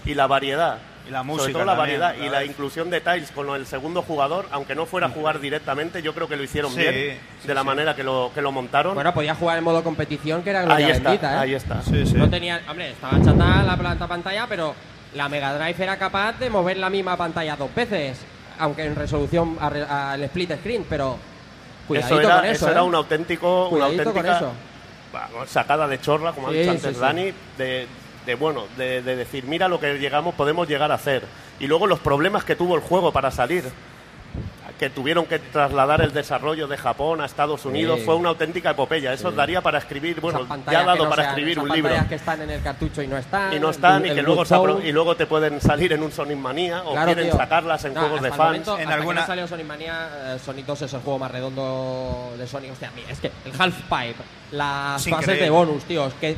Y 0.07 0.15
la 0.15 0.27
variedad. 0.27 0.79
Y 1.07 1.11
la 1.11 1.19
Sobre 1.21 1.33
música 1.33 1.53
todo 1.53 1.65
la 1.65 1.77
también, 1.77 2.01
variedad 2.01 2.17
la 2.19 2.27
y 2.27 2.31
la 2.31 2.45
inclusión 2.45 2.89
de 2.91 3.01
Tiles 3.01 3.33
con 3.33 3.49
el 3.57 3.67
segundo 3.67 4.03
jugador, 4.03 4.47
aunque 4.53 4.75
no 4.75 4.87
fuera 4.87 5.09
a 5.09 5.11
jugar 5.11 5.41
directamente, 5.41 6.01
yo 6.01 6.15
creo 6.15 6.29
que 6.29 6.37
lo 6.37 6.45
hicieron 6.45 6.71
Sí, 6.73 6.79
bien 6.81 7.19
sí, 7.41 7.49
de 7.49 7.55
la 7.55 7.63
sí. 7.63 7.67
manera 7.67 7.97
que 7.97 8.05
lo, 8.05 8.31
que 8.35 8.41
lo 8.41 8.53
montaron. 8.53 8.95
Bueno, 8.95 9.13
podía 9.13 9.35
jugar 9.35 9.59
en 9.59 9.65
modo 9.65 9.83
competición, 9.83 10.43
que 10.43 10.51
era 10.51 10.61
Ahí 10.61 10.67
gloria 10.67 10.89
está, 10.91 11.09
bendita, 11.11 11.35
¿eh? 11.35 11.39
ahí 11.39 11.55
está. 11.55 11.83
No 12.15 12.31
tenía, 12.31 12.61
hombre, 12.69 12.91
estaba 12.91 13.21
chata 13.23 13.63
la 13.65 13.77
planta 13.77 14.07
pantalla, 14.07 14.47
pero 14.49 14.75
la 15.15 15.29
Mega 15.29 15.53
Drive 15.59 15.83
era 15.83 15.97
capaz 15.99 16.39
de 16.39 16.49
mover 16.51 16.77
la 16.77 16.89
misma 16.89 17.17
pantalla 17.17 17.57
dos 17.57 17.75
veces, 17.75 18.19
aunque 18.59 18.85
en 18.85 18.95
resolución 18.95 19.57
al 19.61 20.23
split 20.25 20.53
screen, 20.61 20.87
pero 20.89 21.19
cuidadito 21.89 22.21
eso 22.21 22.29
era, 22.29 22.37
con 22.41 22.45
eso, 22.49 22.71
era 22.71 22.81
¿eh? 22.81 22.85
un 22.85 22.95
auténtico, 22.95 23.69
una 23.69 23.87
Cuidadito 23.87 24.13
con 24.13 24.27
auténtica 24.27 24.37
eso. 24.39 25.47
sacada 25.47 25.89
de 25.89 26.01
chorla, 26.01 26.33
como 26.33 26.49
ha 26.49 26.53
dicho 26.53 26.65
sí, 26.65 26.77
antes 26.77 26.95
sí. 26.95 27.01
Dani, 27.01 27.33
de, 27.59 27.87
de, 28.27 28.35
bueno, 28.35 28.65
de, 28.77 29.03
de 29.03 29.17
decir, 29.17 29.45
mira 29.45 29.69
lo 29.69 29.81
que 29.81 29.95
llegamos, 29.99 30.35
podemos 30.35 30.69
llegar 30.69 30.91
a 30.93 30.95
hacer. 30.97 31.23
Y 31.61 31.67
luego 31.67 31.87
los 31.87 32.01
problemas 32.01 32.45
que 32.45 32.57
tuvo 32.57 32.75
el 32.77 32.81
juego 32.81 33.13
para 33.13 33.31
salir, 33.31 33.65
que 34.79 34.91
tuvieron 34.91 35.27
que 35.27 35.39
trasladar 35.39 36.01
el 36.01 36.13
desarrollo 36.13 36.67
de 36.67 36.77
Japón 36.77 37.21
a 37.21 37.27
Estados 37.27 37.65
Unidos, 37.67 38.01
Sí. 38.01 38.05
fue 38.07 38.17
una 38.17 38.31
auténtica 38.31 38.71
epopeya. 38.71 39.13
Eso 39.13 39.31
Sí. 39.31 39.37
daría 39.37 39.61
para 39.61 39.79
escribir, 39.79 40.21
bueno, 40.21 40.41
ya 40.71 40.81
ha 40.81 40.85
dado 40.85 41.05
no 41.05 41.11
para 41.11 41.23
sean- 41.23 41.29
escribir 41.35 41.53
esas 41.53 41.65
un 41.65 41.71
libro. 41.71 41.91
pantallas 41.91 42.09
que 42.09 42.15
están 42.17 42.43
en 42.43 42.51
el 42.51 42.63
cartucho 42.63 43.03
y 43.03 43.07
no 43.07 43.17
están. 43.17 43.53
Y 43.53 43.61
no 43.61 43.71
están, 43.71 44.01
el- 44.03 44.07
y 44.07 44.11
el 44.11 44.17
que 44.17 44.23
luego, 44.23 44.45
se 44.45 44.57
y 44.89 44.91
luego 44.93 45.15
te 45.15 45.27
pueden 45.27 45.61
salir 45.61 45.93
en 45.93 46.03
un 46.03 46.11
Sonic 46.11 46.37
Manía 46.39 46.83
o 46.83 46.93
Claro, 46.93 47.07
quieren 47.07 47.25
tío. 47.27 47.37
sacarlas 47.37 47.85
en 47.85 47.95
No, 47.95 48.01
juegos 48.01 48.23
de 48.23 48.29
fans. 48.31 48.39
momento, 48.41 48.75
hasta 48.75 48.99
que 49.07 49.15
no 49.15 49.27
salió 49.27 49.47
Sonic 49.47 49.67
Mania, 49.67 50.09
eh, 50.35 50.39
Sonic 50.45 50.67
2 50.67 50.83
es 50.83 50.93
el 50.95 51.01
juego 51.01 51.19
más 51.21 51.31
redondo 51.31 52.33
de 52.37 52.47
Sonic. 52.49 52.73
Hostia, 52.73 52.91
mira, 52.97 53.11
es 53.11 53.21
que 53.21 53.31
el 53.45 53.53
Half 53.57 53.83
Pipe, 53.83 54.17
las 54.53 55.05
Es 55.07 55.13
fases 55.13 55.39
de 55.41 55.51
bonus, 55.51 55.83
tío, 55.85 56.07
es 56.07 56.15
que 56.15 56.37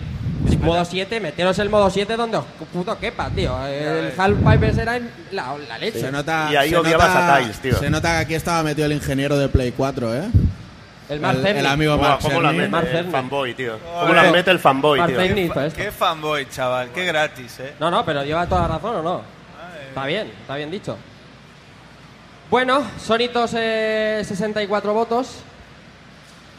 modo 0.60 0.84
7, 0.84 1.20
meteros 1.20 1.58
el 1.58 1.68
modo 1.68 1.90
7 1.90 2.16
donde 2.16 2.38
os 2.38 2.44
puto 2.72 2.98
quepa, 2.98 3.28
tío. 3.30 3.54
El 3.66 4.12
Half 4.16 4.38
Pipe 4.38 4.68
ese 4.68 4.82
era 4.82 4.98
la, 5.32 5.54
la 5.68 5.78
leche. 5.78 6.00
Se 6.00 6.10
nota, 6.12 6.48
Y 6.52 6.56
ahí 6.56 6.70
se 6.70 6.76
odiabas 6.76 7.08
nota- 7.08 7.34
a 7.34 7.38
Tiles, 7.38 7.58
tío. 7.60 7.78
Se 7.78 7.90
nota 7.90 8.10
que 8.12 8.16
aquí 8.24 8.34
estaba 8.34 8.62
metido 8.62 8.86
el 8.86 8.92
ingeniero 8.92 9.36
de 9.36 9.48
Play 9.48 9.72
4, 9.72 10.14
¿eh? 10.14 10.22
El 11.10 11.20
Mark 11.20 11.38
el, 11.40 11.46
el 11.58 11.66
amigo 11.66 11.98
Mark 11.98 12.18
¿Cómo 12.22 12.40
la 12.40 12.50
mete 12.52 12.98
el 12.98 13.10
fanboy, 13.10 13.52
tío? 13.54 13.78
¿Cómo 14.00 14.14
la 14.14 14.22
mete 14.30 14.50
el 14.50 14.58
fanboy, 14.58 14.98
Mark 15.00 15.12
tío? 15.12 15.20
Cerny 15.20 15.34
Qué, 15.34 15.44
hizo 15.44 15.54
fa- 15.54 15.66
esto. 15.66 15.76
qué 15.82 15.92
fanboy, 15.92 16.48
chaval. 16.48 16.88
Qué 16.94 17.04
gratis, 17.04 17.60
eh. 17.60 17.74
No, 17.78 17.90
no, 17.90 18.04
pero 18.06 18.24
lleva 18.24 18.46
toda 18.46 18.62
la 18.62 18.68
razón 18.68 18.96
o 18.96 19.02
no. 19.02 19.22
Está 19.88 20.06
bien, 20.06 20.32
está 20.40 20.56
bien 20.56 20.70
dicho. 20.70 20.96
Bueno, 22.50 22.82
Sonitos 22.98 23.52
eh, 23.54 24.22
64 24.24 24.94
votos. 24.94 25.36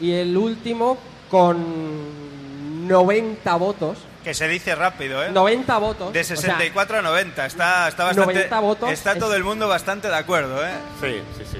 Y 0.00 0.12
el 0.12 0.36
último 0.36 0.98
con 1.30 2.86
90 2.88 3.54
votos. 3.56 3.98
Que 4.24 4.34
se 4.34 4.48
dice 4.48 4.74
rápido, 4.74 5.22
¿eh? 5.24 5.30
90 5.32 5.78
votos. 5.78 6.12
De 6.12 6.20
o 6.20 6.24
sea, 6.24 6.36
64 6.36 6.98
a 6.98 7.02
90. 7.02 7.46
Está, 7.46 7.88
está 7.88 8.04
bastante. 8.04 8.34
90 8.34 8.60
votos 8.60 8.90
está 8.90 9.12
es- 9.12 9.18
todo 9.18 9.34
el 9.36 9.44
mundo 9.44 9.68
bastante 9.68 10.08
de 10.08 10.16
acuerdo, 10.16 10.64
¿eh? 10.66 10.72
Sí, 11.00 11.20
sí, 11.38 11.44
sí. 11.52 11.58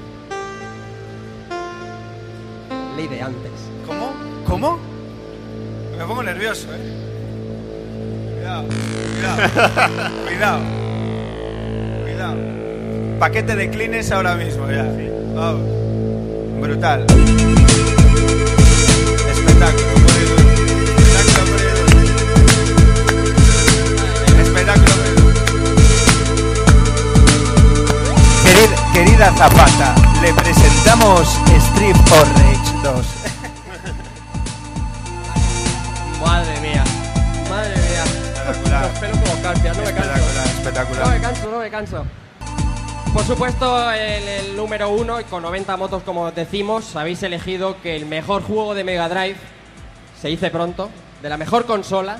ley 2.96 3.06
de 3.08 3.22
antes. 3.22 3.52
¿Cómo? 3.86 4.12
¿Cómo? 4.46 4.78
Me 5.98 6.04
pongo 6.04 6.22
nervioso, 6.22 6.66
¿eh? 6.72 6.92
Cuidado, 8.34 8.64
cuidado, 9.14 10.20
cuidado. 10.26 10.60
Cuidado. 12.02 12.36
Paquete 13.20 13.54
de 13.56 13.70
clines 13.70 14.10
ahora 14.10 14.34
mismo 14.34 14.68
ya. 14.70 14.84
Vamos. 15.34 15.60
Brutal. 16.60 17.06
Espectáculo. 24.38 24.92
Querida, 28.44 28.76
querida 28.92 29.32
Zapata, 29.36 29.94
le 30.20 30.32
presentamos 30.34 31.22
Street 31.48 31.96
of 31.96 32.28
Rage 32.36 32.72
2. 32.82 33.06
Madre 36.20 36.60
mía. 36.60 36.84
Madre 37.48 37.74
mía. 37.76 38.04
Espectacular. 38.04 38.82
Los 38.82 38.98
pelos 38.98 39.18
como 39.18 39.42
carpia, 39.42 39.72
no 39.72 39.82
me 39.82 39.92
canso. 39.92 40.12
Espectacular, 40.12 40.46
espectacular. 40.46 41.06
No 41.06 41.10
me 41.12 41.20
canso, 41.20 41.50
no 41.50 41.58
me 41.58 41.70
canso. 41.70 42.06
Por 43.16 43.24
supuesto, 43.24 43.90
el, 43.92 44.28
el 44.28 44.56
número 44.56 44.90
uno, 44.90 45.18
y 45.18 45.24
con 45.24 45.42
90 45.42 45.74
motos 45.78 46.02
como 46.02 46.30
decimos, 46.32 46.94
habéis 46.96 47.22
elegido 47.22 47.80
que 47.80 47.96
el 47.96 48.04
mejor 48.04 48.42
juego 48.42 48.74
de 48.74 48.84
Mega 48.84 49.08
Drive, 49.08 49.36
se 50.20 50.28
dice 50.28 50.50
pronto, 50.50 50.90
de 51.22 51.30
la 51.30 51.38
mejor 51.38 51.64
consola, 51.64 52.18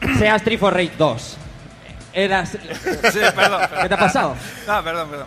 sea 0.18 0.36
Street 0.36 0.58
for 0.58 0.72
Rage 0.72 0.92
2. 0.96 1.36
Eras... 2.14 2.48
Sí, 2.48 3.18
perdón. 3.36 3.60
¿Qué 3.82 3.88
te 3.88 3.94
ha 3.94 3.98
pasado? 3.98 4.36
No, 4.66 4.82
perdón, 4.82 5.10
perdón. 5.10 5.26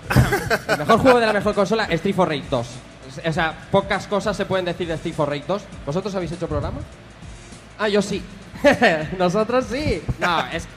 El 0.67 0.77
mejor 0.79 0.99
juego 0.99 1.19
de 1.19 1.25
la 1.27 1.33
mejor 1.33 1.53
consola, 1.53 1.85
Street 1.85 2.15
for 2.15 2.27
Rage 2.27 2.45
2. 2.49 2.67
O 3.27 3.31
sea, 3.31 3.55
pocas 3.69 4.07
cosas 4.07 4.35
se 4.35 4.45
pueden 4.45 4.65
decir 4.65 4.87
de 4.87 4.95
Street 4.95 5.13
for 5.15 5.29
Rage 5.29 5.45
2. 5.47 5.61
¿Vosotros 5.85 6.15
habéis 6.15 6.31
hecho 6.31 6.47
programa? 6.47 6.79
Ah, 7.77 7.89
yo 7.89 8.01
sí. 8.01 8.23
Nosotros 9.19 9.65
sí. 9.69 10.01
No, 10.17 10.47
es 10.47 10.67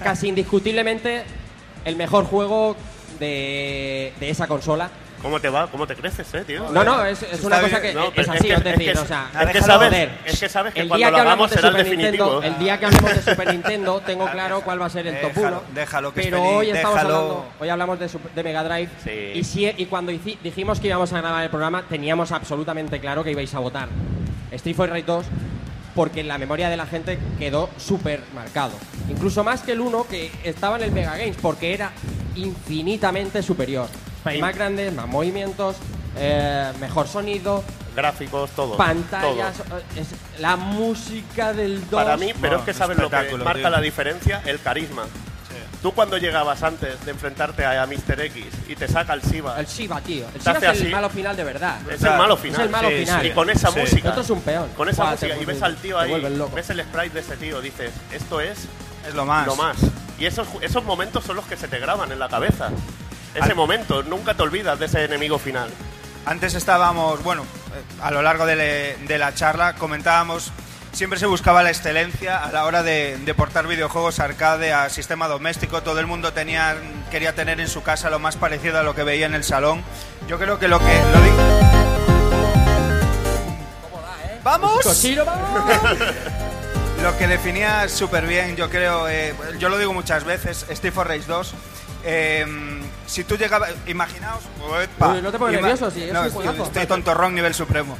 casi 0.00 0.28
indiscutiblemente 0.28 1.24
el 1.84 1.96
mejor 1.96 2.24
juego 2.24 2.76
de, 3.20 4.12
de 4.18 4.30
esa 4.30 4.46
consola. 4.48 4.90
¿Cómo 5.22 5.38
te 5.38 5.50
va? 5.50 5.66
¿Cómo 5.66 5.86
te 5.86 5.94
creces, 5.94 6.32
eh, 6.32 6.44
tío? 6.46 6.70
No, 6.70 6.82
no, 6.82 7.04
es, 7.04 7.22
es 7.22 7.44
una 7.44 7.60
cosa 7.60 7.82
que 7.82 7.92
No, 7.92 8.10
es 8.16 8.26
así, 8.26 8.48
que- 8.48 8.54
es 8.54 8.64
decir, 8.64 8.92
que- 8.94 8.98
o 8.98 9.04
sea, 9.06 9.28
es 9.42 9.50
que 9.50 9.60
sabes, 9.60 9.88
joder. 9.90 10.10
es 10.24 10.40
que 10.40 10.48
sabes 10.48 10.72
que 10.72 10.80
el 10.80 10.88
cuando 10.88 10.96
día 11.06 11.14
que 11.14 11.20
hablamos 11.20 11.50
de 11.50 11.56
será 11.56 11.68
el 11.68 11.74
Super 11.74 11.84
definitivo. 11.84 12.24
Nintendo, 12.24 12.42
el 12.42 12.58
día 12.64 12.78
que 12.80 12.86
hablemos 12.86 13.14
de 13.14 13.30
Super 13.30 13.48
Nintendo, 13.52 14.00
tengo 14.00 14.30
claro 14.30 14.62
cuál 14.62 14.80
va 14.80 14.86
a 14.86 14.90
ser 14.90 15.06
el 15.06 15.20
top 15.20 15.34
Déjalo, 15.34 15.56
1. 15.58 15.62
déjalo, 15.74 16.14
que 16.14 16.20
es 16.20 16.26
pero 16.26 16.38
feliz, 16.38 16.52
hoy 16.56 16.70
estamos 16.70 16.94
déjalo. 16.96 17.14
hablando, 17.16 17.46
hoy 17.60 17.68
hablamos 17.68 17.98
de, 18.00 18.08
Super- 18.08 18.32
de 18.32 18.42
Mega 18.42 18.64
Drive 18.64 18.88
Sí. 19.04 19.38
y, 19.38 19.44
si- 19.44 19.74
y 19.76 19.84
cuando 19.86 20.10
hici- 20.10 20.38
dijimos 20.42 20.80
que 20.80 20.86
íbamos 20.86 21.12
a 21.12 21.18
grabar 21.20 21.44
el 21.44 21.50
programa, 21.50 21.82
teníamos 21.86 22.32
absolutamente 22.32 22.98
claro 22.98 23.22
que 23.22 23.32
ibais 23.32 23.54
a 23.54 23.58
votar 23.58 23.88
Street 24.52 24.74
Fighter 24.74 24.94
Rage 24.94 25.04
2 25.06 25.26
porque 25.94 26.20
en 26.20 26.28
la 26.28 26.38
memoria 26.38 26.68
de 26.68 26.76
la 26.76 26.86
gente 26.86 27.18
quedó 27.38 27.70
súper 27.78 28.22
marcado. 28.34 28.72
Incluso 29.08 29.42
más 29.44 29.62
que 29.62 29.72
el 29.72 29.80
1 29.80 30.06
que 30.08 30.30
estaba 30.44 30.76
en 30.76 30.84
el 30.84 30.92
Mega 30.92 31.16
Games 31.16 31.36
porque 31.40 31.74
era 31.74 31.92
infinitamente 32.36 33.42
superior. 33.42 33.88
Más 34.40 34.54
grandes, 34.54 34.92
más 34.92 35.06
movimientos, 35.08 35.76
eh, 36.16 36.70
mejor 36.78 37.08
sonido, 37.08 37.64
Gráficos, 37.96 38.50
todo. 38.50 38.76
pantallas, 38.76 39.56
todo. 39.56 39.78
eh, 39.78 39.82
es 39.96 40.08
la 40.40 40.56
música 40.56 41.52
del 41.52 41.80
2. 41.88 42.02
Para 42.04 42.16
mí, 42.16 42.32
pero 42.40 42.58
es 42.58 42.62
que 42.62 42.74
sabes 42.74 42.98
lo 42.98 43.08
que 43.10 43.16
marca 43.38 43.54
tío. 43.60 43.70
la 43.70 43.80
diferencia, 43.80 44.42
el 44.44 44.60
carisma. 44.60 45.04
Tú 45.82 45.92
cuando 45.92 46.18
llegabas 46.18 46.62
antes 46.62 47.02
de 47.06 47.10
enfrentarte 47.12 47.64
a, 47.64 47.82
a 47.82 47.86
Mr. 47.86 48.20
X 48.20 48.44
y 48.68 48.76
te 48.76 48.86
saca 48.86 49.14
el 49.14 49.22
Shiva, 49.22 49.58
El 49.58 49.64
Shiva, 49.66 50.00
tío. 50.02 50.26
El 50.28 50.40
hace 50.40 50.50
es 50.50 50.62
el 50.62 50.68
así. 50.70 50.88
malo 50.88 51.08
final 51.08 51.34
de 51.36 51.44
verdad. 51.44 51.78
es 51.90 52.02
el 52.02 52.10
malo 52.18 52.36
final. 52.36 52.60
Es 52.60 52.66
el 52.66 52.70
malo 52.70 52.88
Sí, 52.90 52.94
final. 52.98 53.20
sí. 53.22 53.26
Y 53.28 53.30
con 53.30 53.48
esa 53.50 53.70
Sí. 53.72 53.78
música, 53.80 54.00
El 54.02 54.08
otro 54.08 54.22
es 54.22 54.30
un 54.30 54.42
peón. 54.42 54.68
con 54.76 54.88
esa 54.90 55.04
música, 55.06 55.36
y 55.36 55.44
ves 55.46 55.62
al 55.62 55.76
tío 55.76 55.96
te 55.98 56.02
ahí, 56.04 56.20
ves 56.54 56.70
el 56.70 56.80
sprite 56.82 57.14
de 57.14 57.20
ese 57.20 57.36
tío, 57.38 57.60
dices, 57.62 57.92
esto 58.12 58.40
es 58.42 58.58
Es 59.08 59.14
lo 59.14 59.24
más. 59.24 59.46
lo 59.46 59.56
más. 59.56 59.76
Y 60.18 60.26
esos, 60.26 60.46
esos 60.60 60.84
momentos 60.84 61.24
son 61.24 61.36
los 61.36 61.46
que 61.46 61.56
se 61.56 61.66
te 61.66 61.78
graban 61.78 62.12
en 62.12 62.18
la 62.18 62.28
cabeza. 62.28 62.68
Ese 63.34 63.44
Al- 63.50 63.54
momento, 63.54 64.02
nunca 64.02 64.34
te 64.34 64.42
olvidas 64.42 64.78
de 64.78 64.84
ese 64.84 65.04
enemigo 65.04 65.38
final. 65.38 65.70
Antes 66.26 66.54
estábamos, 66.54 67.22
bueno, 67.22 67.42
eh, 67.44 68.02
a 68.02 68.10
lo 68.10 68.20
largo 68.20 68.44
de, 68.44 68.56
le- 68.56 68.96
de 69.06 69.16
la 69.18 69.32
charla 69.34 69.76
comentábamos, 69.76 70.52
siempre 70.92 71.18
se 71.18 71.26
buscaba 71.26 71.62
la 71.62 71.70
excelencia 71.70 72.44
a 72.44 72.52
la 72.52 72.64
hora 72.64 72.82
de, 72.82 73.18
de 73.18 73.34
portar 73.34 73.66
videojuegos 73.66 74.18
arcade 74.20 74.72
a 74.72 74.88
sistema 74.90 75.28
doméstico. 75.28 75.82
Todo 75.82 76.00
el 76.00 76.06
mundo 76.06 76.32
tenía, 76.32 76.76
quería 77.10 77.34
tener 77.34 77.60
en 77.60 77.68
su 77.68 77.82
casa 77.82 78.10
lo 78.10 78.18
más 78.18 78.36
parecido 78.36 78.78
a 78.78 78.82
lo 78.82 78.94
que 78.94 79.02
veía 79.04 79.26
en 79.26 79.34
el 79.34 79.44
salón. 79.44 79.82
Yo 80.28 80.38
creo 80.38 80.58
que 80.58 80.68
lo 80.68 80.78
que... 80.78 80.84
Lo 81.12 81.20
di- 81.22 81.30
¡Vamos! 84.42 84.80
Cochino, 84.82 85.24
vamos. 85.24 85.60
Lo 87.02 87.16
que 87.16 87.26
definía 87.28 87.88
súper 87.88 88.26
bien, 88.26 88.56
yo 88.56 88.68
creo, 88.68 89.08
eh, 89.08 89.34
yo 89.58 89.68
lo 89.68 89.78
digo 89.78 89.92
muchas 89.94 90.24
veces, 90.24 90.66
Steve 90.70 90.92
for 90.92 91.06
Rage 91.08 91.24
2. 91.26 91.54
eh, 92.04 92.46
si 93.06 93.24
tú 93.24 93.36
llegabas, 93.36 93.70
imaginaos. 93.86 94.42
Uy, 94.60 95.22
no 95.22 95.30
te 95.32 95.38
pongas 95.38 95.54
nervioso, 95.54 95.90
sí, 95.90 96.04
es 96.04 96.12
no, 96.12 96.20
un 96.22 96.26
estoy, 96.28 96.60
estoy 96.62 96.86
tontorrón 96.86 97.34
nivel 97.34 97.54
supremo. 97.54 97.96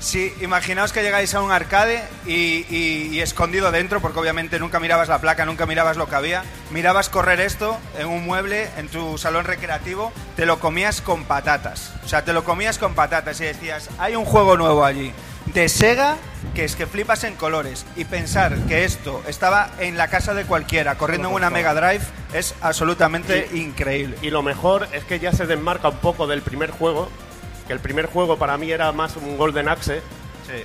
Sí, 0.00 0.32
imaginaos 0.40 0.92
que 0.92 1.02
llegáis 1.02 1.34
a 1.34 1.42
un 1.42 1.50
arcade 1.50 2.02
y, 2.24 2.64
y- 2.70 3.08
y 3.10 3.20
escondido 3.20 3.72
dentro, 3.72 4.00
porque 4.00 4.20
obviamente 4.20 4.60
nunca 4.60 4.78
mirabas 4.78 5.08
la 5.08 5.20
placa, 5.20 5.44
nunca 5.44 5.66
mirabas 5.66 5.96
lo 5.96 6.08
que 6.08 6.14
había, 6.14 6.44
mirabas 6.70 7.08
correr 7.08 7.40
esto 7.40 7.76
en 7.98 8.06
un 8.06 8.24
mueble, 8.24 8.68
en 8.76 8.86
tu 8.88 9.18
salón 9.18 9.44
recreativo, 9.44 10.12
te 10.36 10.46
lo 10.46 10.60
comías 10.60 11.00
con 11.00 11.24
patatas. 11.24 11.92
O 12.04 12.08
sea, 12.08 12.24
te 12.24 12.32
lo 12.32 12.44
comías 12.44 12.78
con 12.78 12.94
patatas 12.94 13.40
y 13.40 13.44
decías, 13.44 13.88
hay 13.98 14.14
un 14.14 14.24
juego 14.24 14.56
nuevo 14.56 14.84
allí 14.84 15.12
de 15.46 15.68
Sega 15.68 16.16
que 16.54 16.64
es 16.64 16.76
que 16.76 16.86
flipas 16.86 17.24
en 17.24 17.34
colores. 17.34 17.84
Y 17.96 18.04
pensar 18.04 18.54
que 18.68 18.84
esto 18.84 19.22
estaba 19.26 19.70
en 19.80 19.96
la 19.96 20.06
casa 20.08 20.32
de 20.32 20.44
cualquiera, 20.44 20.94
corriendo 20.96 21.28
en 21.30 21.34
una 21.34 21.50
Mega 21.50 21.74
Drive, 21.74 22.04
es 22.32 22.54
absolutamente 22.60 23.48
increíble. 23.52 24.16
Y 24.22 24.30
lo 24.30 24.42
mejor 24.42 24.86
es 24.92 25.02
que 25.04 25.18
ya 25.18 25.32
se 25.32 25.46
desmarca 25.46 25.88
un 25.88 25.96
poco 25.96 26.28
del 26.28 26.42
primer 26.42 26.70
juego, 26.70 27.10
que 27.68 27.72
el 27.72 27.78
primer 27.78 28.06
juego 28.06 28.36
para 28.36 28.56
mí 28.56 28.72
era 28.72 28.90
más 28.90 29.14
un 29.16 29.36
Golden 29.38 29.68
Axe. 29.68 30.02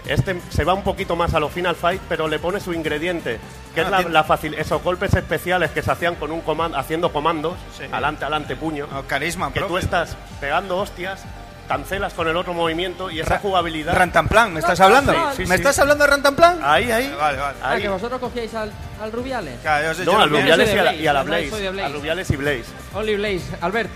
Este 0.07 0.39
se 0.49 0.63
va 0.63 0.73
un 0.73 0.81
poquito 0.84 1.17
más 1.17 1.34
a 1.34 1.41
lo 1.41 1.49
Final 1.49 1.75
Fight, 1.75 2.01
pero 2.07 2.30
le 2.30 2.39
pone 2.39 2.61
su 2.61 2.73
ingrediente, 2.73 3.38
que 3.75 3.81
Ah, 3.81 3.84
es 3.84 3.89
la, 3.91 4.01
la 4.03 4.25
facil- 4.25 4.55
esos 4.57 4.81
golpes 4.81 5.13
especiales 5.13 5.71
que 5.71 5.81
se 5.81 5.91
hacían 5.91 6.15
con 6.15 6.31
un 6.31 6.39
comando, 6.39 6.77
haciendo 6.77 7.11
comandos, 7.11 7.55
adelante, 7.91 8.23
adelante, 8.23 8.55
puño. 8.55 8.88
carisma 9.07 9.47
Que 9.51 9.59
tú 9.59 9.65
propio. 9.67 9.80
estás 9.80 10.15
pegando 10.39 10.77
hostias, 10.77 11.25
cancelas 11.67 12.13
con 12.13 12.30
el 12.30 12.38
otro 12.38 12.53
movimiento 12.53 13.11
y 13.11 13.19
esa 13.19 13.39
jugabilidad. 13.39 13.93
Rantanplan, 13.93 14.53
¿me 14.53 14.61
estás 14.61 14.80
hablando? 14.80 15.11
Sí, 15.11 15.19
sí, 15.35 15.41
¿Me 15.41 15.47
sí. 15.47 15.53
estás 15.55 15.77
hablando 15.80 16.05
de 16.05 16.09
Rantanplan? 16.11 16.59
Ahí, 16.63 16.89
ahí. 16.89 17.13
Vale, 17.19 17.38
vale. 17.39 17.57
Ah, 17.61 17.71
Ahí. 17.71 17.81
que 17.81 17.89
vosotros 17.89 18.21
cogíais 18.21 18.53
al, 18.55 18.71
al 19.01 19.11
Rubiales. 19.11 19.59
Claro, 19.61 19.91
yo 19.91 20.05
No, 20.05 20.21
al 20.21 20.30
Rubiales 20.30 20.73
y 20.73 20.77
a, 20.77 20.84
la- 20.84 20.93
y 20.95 21.07
a 21.07 21.11
la 21.11 21.23
Blaze, 21.23 21.41
Blaze. 21.41 21.49
soy 21.57 21.61
de 21.61 21.71
Blaze. 21.71 21.85
A 21.89 21.97
Rubiales 21.97 22.30
y 22.31 22.35
Blaze. 22.38 22.65
Only 22.93 23.15
Blaze. 23.17 23.43
Albert. 23.59 23.89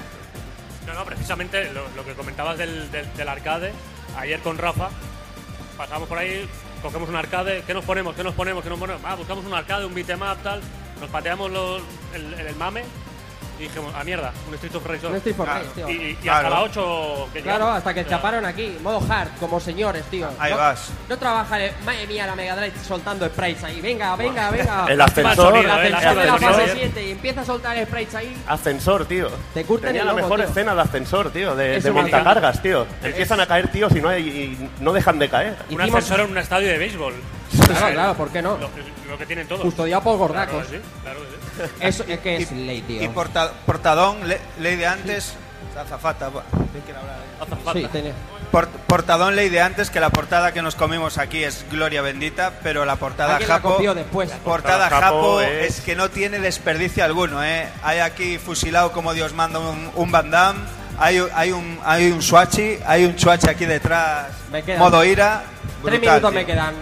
No, 0.97 1.05
precisamente 1.05 1.71
lo, 1.73 1.83
que 2.03 2.13
comentabas 2.15 2.57
del, 2.57 2.89
arcade, 3.29 3.71
ayer 4.17 4.39
con 4.39 4.57
Rafa, 4.57 4.89
pasamos 5.77 6.09
por 6.09 6.17
ahí, 6.17 6.49
cogemos 6.81 7.07
un 7.07 7.15
arcade, 7.15 7.61
¿qué 7.67 7.73
nos 7.75 7.85
ponemos? 7.85 8.15
¿Qué 8.15 8.23
nos 8.23 8.33
ponemos? 8.33 8.63
¿Qué 8.63 8.69
nos 8.71 8.79
ponemos? 8.79 8.99
Ah, 9.05 9.13
buscamos 9.13 9.45
un 9.45 9.53
arcade, 9.53 9.85
un 9.85 9.93
beat'em 9.93 10.19
up, 10.23 10.41
tal, 10.41 10.59
nos 10.99 11.07
pateamos 11.11 11.51
los- 11.51 11.83
el- 12.15 12.33
el 12.33 12.55
mame 12.55 12.81
y 13.59 13.63
dijimos, 13.63 13.93
a 13.95 14.03
mierda, 14.03 14.31
un 14.47 14.53
Street 14.55 14.75
of 14.75 14.85
Rage 14.85 15.01
2. 15.01 15.11
Un 15.11 15.17
Street 15.17 15.39
of 15.39 15.47
Rage, 15.47 15.65
tío. 15.75 15.89
Y, 15.89 15.93
y 15.93 16.15
Claro. 16.15 16.47
hasta 16.47 16.49
la 16.59 16.61
8 16.63 17.29
que 17.33 17.41
Claro, 17.41 17.57
llegamos. 17.59 17.77
hasta 17.77 17.93
que 17.93 18.05
chaparon 18.05 18.45
aquí. 18.45 18.77
Modo 18.83 19.01
hard, 19.11 19.29
como 19.39 19.59
señores, 19.59 20.03
tío. 20.05 20.29
Ahí 20.39 20.51
no, 20.51 20.57
vas. 20.57 20.89
No 21.09 21.17
trabaja, 21.17 21.59
el- 21.63 21.71
madre 21.85 22.07
mía, 22.07 22.25
la 22.27 22.35
Mega 22.35 22.55
Drive 22.55 22.73
soltando 22.87 23.25
sprites 23.27 23.63
ahí. 23.63 23.81
Venga, 23.81 24.15
venga, 24.15 24.49
venga. 24.51 24.85
El 24.89 25.01
ascensor, 25.01 25.55
El 25.57 25.65
el 25.65 25.71
ascensor 25.71 26.15
de 26.15 26.25
la 26.25 26.33
ascensor. 26.33 26.61
fase 26.61 26.71
7 26.75 27.07
y 27.07 27.11
empieza 27.11 27.41
a 27.41 27.45
soltar 27.45 27.85
sprites 27.85 28.15
ahí. 28.15 28.37
Ascensor, 28.47 29.05
tío. 29.05 29.29
Te 29.53 29.63
curten 29.65 29.87
Tenía 29.87 30.01
el 30.01 30.07
la 30.07 30.13
lomo, 30.13 30.23
mejor 30.23 30.39
tío. 30.41 30.49
escena 30.49 30.75
de 30.75 30.81
ascensor, 30.81 31.31
tío, 31.31 31.55
de, 31.55 31.79
de 31.81 31.91
montacargas, 31.91 32.61
tío. 32.61 32.85
Empiezan 33.03 33.39
a 33.39 33.45
caer 33.47 33.67
tíos 33.71 33.91
y 33.95 34.01
no, 34.01 34.09
hay- 34.09 34.27
y 34.27 34.69
no 34.83 34.93
dejan 34.93 35.19
de 35.19 35.29
caer. 35.29 35.55
Un 35.69 35.81
ascensor 35.81 36.19
en 36.21 36.31
un 36.31 36.37
estadio 36.37 36.67
de 36.69 36.77
béisbol. 36.77 37.13
Claro, 37.65 37.93
claro, 37.93 38.13
¿por 38.15 38.29
qué 38.29 38.41
no? 38.41 38.57
Lo, 38.57 38.69
lo 39.09 39.17
que 39.17 39.25
tienen 39.25 39.47
todos. 39.47 39.61
Custodiado 39.61 40.03
por 40.03 40.17
gordacos. 40.17 40.65
Claro 40.67 40.69
que 40.69 40.77
sí, 40.77 40.83
claro 41.01 41.19
que 41.21 41.25
sí. 41.27 41.33
Eso 41.79 42.03
es 42.07 42.19
que 42.19 42.37
es 42.37 42.51
ley, 42.51 42.81
tío. 42.81 43.01
Y 43.03 43.07
porta- 43.09 43.51
portadón, 43.65 44.27
le- 44.27 44.39
ley 44.59 44.75
de 44.75 44.87
antes, 44.87 45.33
azafata, 45.79 46.29
buah, 46.29 46.43
¿qué 46.73 46.79
quiere 46.79 46.99
hablar 46.99 47.15
ahí? 47.15 47.45
Azafata. 47.53 47.79
Sí, 47.79 47.87
tenía. 47.91 48.13
Por- 48.51 48.67
portadón 48.69 49.35
ley 49.35 49.49
de 49.49 49.61
antes, 49.61 49.89
que 49.89 49.99
la 49.99 50.09
portada 50.09 50.53
que 50.53 50.61
nos 50.61 50.75
comimos 50.75 51.17
aquí 51.17 51.43
es 51.43 51.65
Gloria 51.69 52.01
Bendita, 52.01 52.53
pero 52.63 52.85
la 52.85 52.95
portada 52.95 53.33
Alguien 53.33 53.49
la 53.49 53.55
Japo, 53.55 53.73
copió 53.75 53.93
después. 53.93 54.31
portada 54.43 54.89
Japo 54.89 55.01
Japo 55.01 55.41
es- 55.41 55.79
es... 55.79 55.81
que 55.81 55.95
no 55.95 56.09
tiene 56.09 56.39
desperdicio 56.39 57.03
alguno, 57.03 57.43
¿eh? 57.43 57.67
Hay 57.83 57.99
aquí 57.99 58.37
fusilado 58.37 58.91
como 58.93 59.13
Dios 59.13 59.33
manda 59.33 59.59
un, 59.59 59.91
un 59.95 60.11
Van 60.11 60.31
Damme, 60.31 60.59
hay, 60.97 61.21
hay 61.35 61.51
un 61.51 61.77
hay 61.83 62.09
un 62.09 62.21
Swachi, 62.21 62.79
hay 62.85 63.05
un 63.05 63.19
Swachi 63.19 63.49
aquí 63.49 63.65
detrás, 63.65 64.27
Me 64.51 64.63
quedan 64.63 64.79
modo 64.79 65.03
ira. 65.03 65.43
Tres 65.43 65.81
brutal, 65.83 65.99
minutos 66.01 66.31
tío. 66.31 66.39
me 66.39 66.45
quedan. 66.45 66.75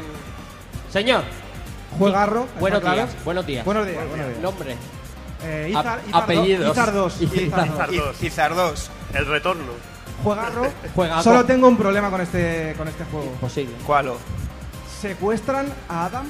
Señor. 0.94 1.24
Juegarro. 1.98 2.48
Buenos 2.60 2.80
¿está 2.80 2.94
días. 2.94 3.06
claro? 3.10 3.24
Buenos 3.26 3.46
días. 3.46 3.66
Buenos 3.66 3.88
días, 3.88 4.08
buenos 4.10 4.28
días. 4.28 4.40
Nombre. 4.42 4.76
Eh, 5.44 5.68
Izar, 5.70 6.02
Izar 6.08 6.24
apellidos. 6.24 6.72
Izar 6.72 6.94
2. 6.94 7.22
Izar 7.22 7.38
Izar 7.44 7.68
dos. 7.68 7.78
dos. 7.78 8.22
Y- 8.22 8.26
Izar 8.28 8.56
2. 8.56 8.90
El 9.14 9.26
retorno. 9.28 9.64
Juegarro. 10.24 10.72
Juegazo. 10.96 11.24
Solo 11.24 11.46
tengo 11.46 11.68
un 11.68 11.78
problema 11.78 12.10
con 12.10 12.22
este, 12.22 12.74
con 12.78 12.88
este 12.88 13.04
juego. 13.06 13.32
Posible. 13.42 13.76
¿Cuál? 13.86 14.14
Secuestran 15.02 15.72
a 15.90 16.06
Adam. 16.06 16.26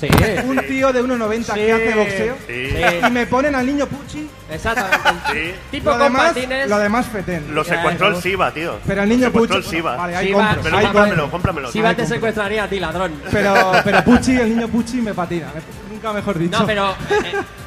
Sí. 0.00 0.08
Un 0.46 0.58
tío 0.66 0.92
de 0.92 1.04
1,90 1.04 1.54
que 1.54 1.72
hace 1.72 1.94
boxeo. 1.94 2.36
Sí. 2.46 3.06
Y 3.06 3.10
me 3.10 3.26
ponen 3.26 3.54
al 3.54 3.66
niño 3.66 3.86
Pucci. 3.86 4.28
Exactamente. 4.50 5.54
Tipo 5.70 5.90
lo 5.90 5.98
con 5.98 6.04
demás, 6.04 6.28
patines. 6.32 6.68
Lo 6.68 6.78
demás 6.78 7.06
fetén. 7.06 7.54
Lo 7.54 7.64
secuestró 7.64 8.08
el 8.08 8.16
Siva, 8.16 8.50
tío. 8.52 8.78
Pero 8.86 9.02
el 9.02 9.08
Lo 9.08 9.14
niño 9.14 9.26
secuestró 9.26 9.56
Pucci. 9.58 9.68
el 9.68 9.76
Siva. 9.76 9.96
Vale, 9.96 10.16
ahí 10.16 10.26
Siva- 10.28 10.46
compro. 10.46 10.62
Pero 10.62 10.76
ahí 10.76 10.86
cómpramelo, 11.30 11.70
te 11.96 12.06
secuestraría 12.06 12.64
a 12.64 12.68
ti, 12.68 12.80
ladrón. 12.80 13.12
Pero, 13.30 13.72
pero 13.84 14.04
Pucci, 14.04 14.36
el 14.36 14.48
niño 14.56 14.68
Pucci 14.72 15.00
me 15.02 15.12
patina. 15.14 15.48
Nunca 15.90 16.12
mejor 16.12 16.38
dicho. 16.38 16.58
No, 16.58 16.66
pero 16.66 16.90
eh, 17.10 17.32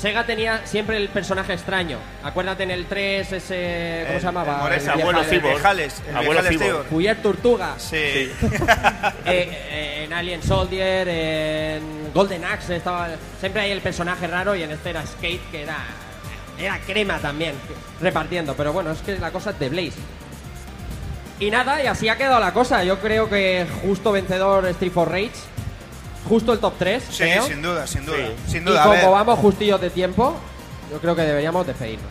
Sega 0.00 0.26
tenía 0.26 0.66
siempre 0.66 0.96
el 0.98 1.08
personaje 1.08 1.54
extraño. 1.54 1.98
Acuérdate 2.22 2.64
en 2.64 2.70
el 2.70 2.86
3 2.86 3.32
ese... 3.32 4.02
¿Cómo 4.04 4.14
El- 4.16 4.20
se 4.20 4.26
llamaba? 4.26 4.58
Moresa, 4.58 4.92
El 4.94 5.00
abuelo 5.00 5.20
el 5.20 6.16
Abuelo. 6.16 6.42
Cyborg. 6.50 6.88
Juliet 6.90 7.22
Tortuga. 7.22 7.74
Sí. 7.78 7.96
Eh, 9.28 9.48
eh, 9.70 10.04
en 10.04 10.12
Alien 10.12 10.42
Soldier, 10.42 11.08
en 11.08 12.12
Golden 12.14 12.44
Axe 12.44 12.76
estaba 12.76 13.08
siempre 13.40 13.62
hay 13.62 13.72
el 13.72 13.80
personaje 13.80 14.26
raro 14.28 14.54
y 14.54 14.62
en 14.62 14.70
este 14.70 14.90
era 14.90 15.04
Skate 15.04 15.50
que 15.50 15.62
era 15.62 15.78
era 16.58 16.78
crema 16.80 17.18
también 17.18 17.54
repartiendo, 18.00 18.54
pero 18.54 18.72
bueno, 18.72 18.92
es 18.92 19.00
que 19.00 19.18
la 19.18 19.30
cosa 19.32 19.50
es 19.50 19.58
de 19.58 19.68
Blaze. 19.68 19.98
Y 21.40 21.50
nada, 21.50 21.82
y 21.82 21.86
así 21.86 22.08
ha 22.08 22.16
quedado 22.16 22.38
la 22.40 22.52
cosa. 22.52 22.82
Yo 22.84 22.98
creo 23.00 23.28
que 23.28 23.66
justo 23.82 24.12
vencedor 24.12 24.64
Street 24.68 24.92
for 24.92 25.10
Rage. 25.10 25.32
Justo 26.28 26.52
el 26.52 26.58
top 26.58 26.74
3. 26.78 27.02
Sí, 27.10 27.24
sin 27.46 27.62
duda, 27.62 27.86
sin 27.86 28.04
duda. 28.04 28.16
Sin 28.46 28.62
Y 28.62 28.66
duda, 28.66 28.82
a 28.84 29.00
como 29.00 29.12
vamos 29.12 29.38
justillos 29.38 29.80
de 29.80 29.90
tiempo, 29.90 30.34
yo 30.90 30.98
creo 30.98 31.14
que 31.14 31.22
deberíamos 31.22 31.66
despedirnos. 31.66 32.10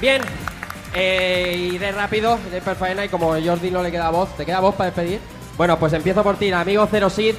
Bien, 0.00 0.20
eh, 0.94 1.70
iré 1.74 1.92
rápido, 1.92 2.36
de 2.50 2.60
perfecta 2.60 3.04
y 3.04 3.08
como 3.08 3.28
Jordi 3.40 3.70
no 3.70 3.84
le 3.84 3.92
queda 3.92 4.10
voz, 4.10 4.36
¿te 4.36 4.44
queda 4.44 4.58
voz 4.58 4.74
para 4.74 4.90
despedir? 4.90 5.20
Bueno, 5.56 5.78
pues 5.78 5.92
empiezo 5.92 6.24
por 6.24 6.36
ti, 6.36 6.50
amigo 6.50 6.88
Zero 6.90 7.08
Sid, 7.08 7.36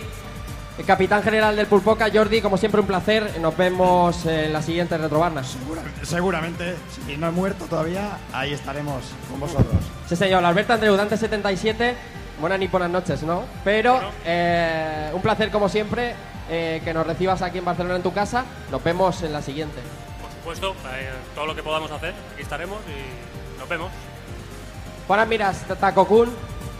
el 0.77 0.85
capitán 0.85 1.21
general 1.21 1.55
del 1.55 1.67
Pulpoca, 1.67 2.07
Jordi, 2.11 2.41
como 2.41 2.57
siempre 2.57 2.81
un 2.81 2.87
placer, 2.87 3.39
nos 3.39 3.55
vemos 3.55 4.25
en 4.25 4.51
la 4.51 4.61
siguiente 4.61 4.97
Retrobarnas. 4.97 5.55
Seguramente, 6.01 6.75
si 7.05 7.15
no 7.17 7.27
he 7.27 7.31
muerto 7.31 7.65
todavía, 7.65 8.17
ahí 8.31 8.53
estaremos 8.53 9.03
con 9.29 9.39
vosotros. 9.39 9.75
Sí, 10.09 10.15
señor, 10.15 10.43
Alberto 10.43 10.73
Andreu, 10.73 10.95
Dante77, 10.97 11.93
buenas 12.41 12.59
ni 12.59 12.67
buenas 12.67 12.89
noches, 12.89 13.21
¿no? 13.23 13.43
Pero 13.63 13.99
eh, 14.25 15.11
un 15.13 15.21
placer 15.21 15.51
como 15.51 15.69
siempre 15.69 16.15
eh, 16.49 16.81
que 16.83 16.93
nos 16.93 17.05
recibas 17.05 17.41
aquí 17.43 17.59
en 17.59 17.65
Barcelona 17.65 17.97
en 17.97 18.03
tu 18.03 18.11
casa, 18.13 18.43
nos 18.71 18.83
vemos 18.83 19.21
en 19.21 19.31
la 19.31 19.41
siguiente. 19.43 19.79
Por 20.21 20.55
supuesto, 20.55 20.75
eh, 20.95 21.11
todo 21.35 21.45
lo 21.45 21.55
que 21.55 21.61
podamos 21.61 21.91
hacer, 21.91 22.15
aquí 22.33 22.41
estaremos 22.41 22.79
y 22.87 23.59
nos 23.59 23.69
vemos. 23.69 23.91
Juan 25.07 25.29
Miras, 25.29 25.65
Taco-kun, 25.79 26.29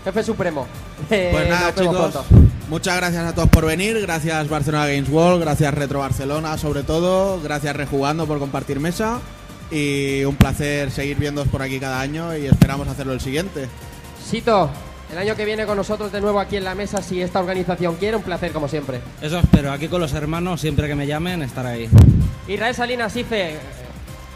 jefe 0.04 0.24
supremo. 0.24 0.66
Eh, 1.10 1.30
Pues 1.32 1.50
nada, 1.50 1.68
nos 1.68 1.76
vemos 1.76 1.96
chicos. 1.96 2.26
pronto. 2.26 2.53
Muchas 2.70 2.96
gracias 2.98 3.26
a 3.26 3.36
todos 3.36 3.50
por 3.50 3.66
venir. 3.66 4.00
Gracias 4.02 4.48
Barcelona 4.48 4.88
Games 4.88 5.10
World. 5.10 5.42
Gracias 5.42 5.74
Retro 5.74 6.00
Barcelona, 6.00 6.58
sobre 6.58 6.84
todo. 6.84 7.42
Gracias 7.42 7.76
Rejugando 7.76 8.26
por 8.26 8.40
compartir 8.40 8.80
mesa. 8.80 9.20
Y 9.70 10.24
un 10.24 10.36
placer 10.36 10.92
seguir 10.92 11.18
viéndoos 11.18 11.48
por 11.48 11.62
aquí 11.62 11.80
cada 11.80 12.00
año 12.00 12.36
y 12.38 12.46
esperamos 12.46 12.88
hacerlo 12.88 13.14
el 13.14 13.22
siguiente. 13.22 13.68
Sito, 14.24 14.70
el 15.12 15.18
año 15.18 15.36
que 15.36 15.46
viene 15.46 15.66
con 15.66 15.78
nosotros 15.78 16.12
de 16.12 16.22
nuevo 16.22 16.40
aquí 16.40 16.58
en 16.58 16.64
la 16.64 16.76
mesa, 16.76 17.02
si 17.02 17.22
esta 17.22 17.40
organización 17.40 17.96
quiere, 17.96 18.18
un 18.18 18.24
placer 18.24 18.52
como 18.52 18.68
siempre. 18.68 19.02
Eso 19.22 19.40
espero. 19.40 19.72
Aquí 19.72 19.88
con 19.88 20.02
los 20.02 20.14
hermanos, 20.14 20.62
siempre 20.62 20.88
que 20.88 20.96
me 20.96 21.06
llamen, 21.06 21.42
estar 21.42 21.66
ahí. 21.66 21.90
Israel 22.48 22.76
Salinas 22.76 23.16
Ife, 23.16 23.58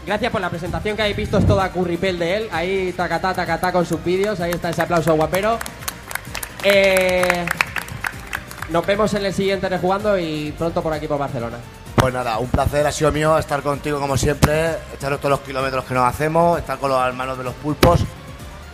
gracias 0.06 0.30
por 0.30 0.40
la 0.40 0.50
presentación 0.50 0.96
que 0.96 1.02
habéis 1.02 1.16
visto, 1.16 1.38
es 1.38 1.46
toda 1.46 1.70
curripel 1.70 2.18
de 2.18 2.36
él. 2.36 2.48
Ahí 2.52 2.92
tacatá, 2.96 3.34
tacatá 3.34 3.72
con 3.72 3.86
sus 3.86 4.02
vídeos, 4.04 4.40
ahí 4.40 4.52
está 4.52 4.70
ese 4.70 4.82
aplauso 4.82 5.14
guapero. 5.14 5.58
Eh, 6.62 7.46
nos 8.70 8.86
vemos 8.86 9.12
en 9.14 9.24
el 9.24 9.32
siguiente 9.34 9.68
Rejugando 9.68 10.18
y 10.18 10.52
pronto 10.56 10.82
por 10.82 10.92
aquí 10.92 11.06
por 11.06 11.18
Barcelona. 11.18 11.56
Pues 11.96 12.14
nada, 12.14 12.38
un 12.38 12.48
placer 12.48 12.86
ha 12.86 12.92
sido 12.92 13.10
mío 13.10 13.36
estar 13.38 13.60
contigo 13.62 13.98
como 13.98 14.16
siempre, 14.16 14.76
echaros 14.94 15.18
todos 15.18 15.30
los 15.30 15.40
kilómetros 15.40 15.84
que 15.84 15.94
nos 15.94 16.04
hacemos, 16.08 16.58
estar 16.58 16.78
con 16.78 16.90
los 16.90 17.04
hermanos 17.04 17.36
de 17.38 17.44
los 17.44 17.54
pulpos, 17.54 18.00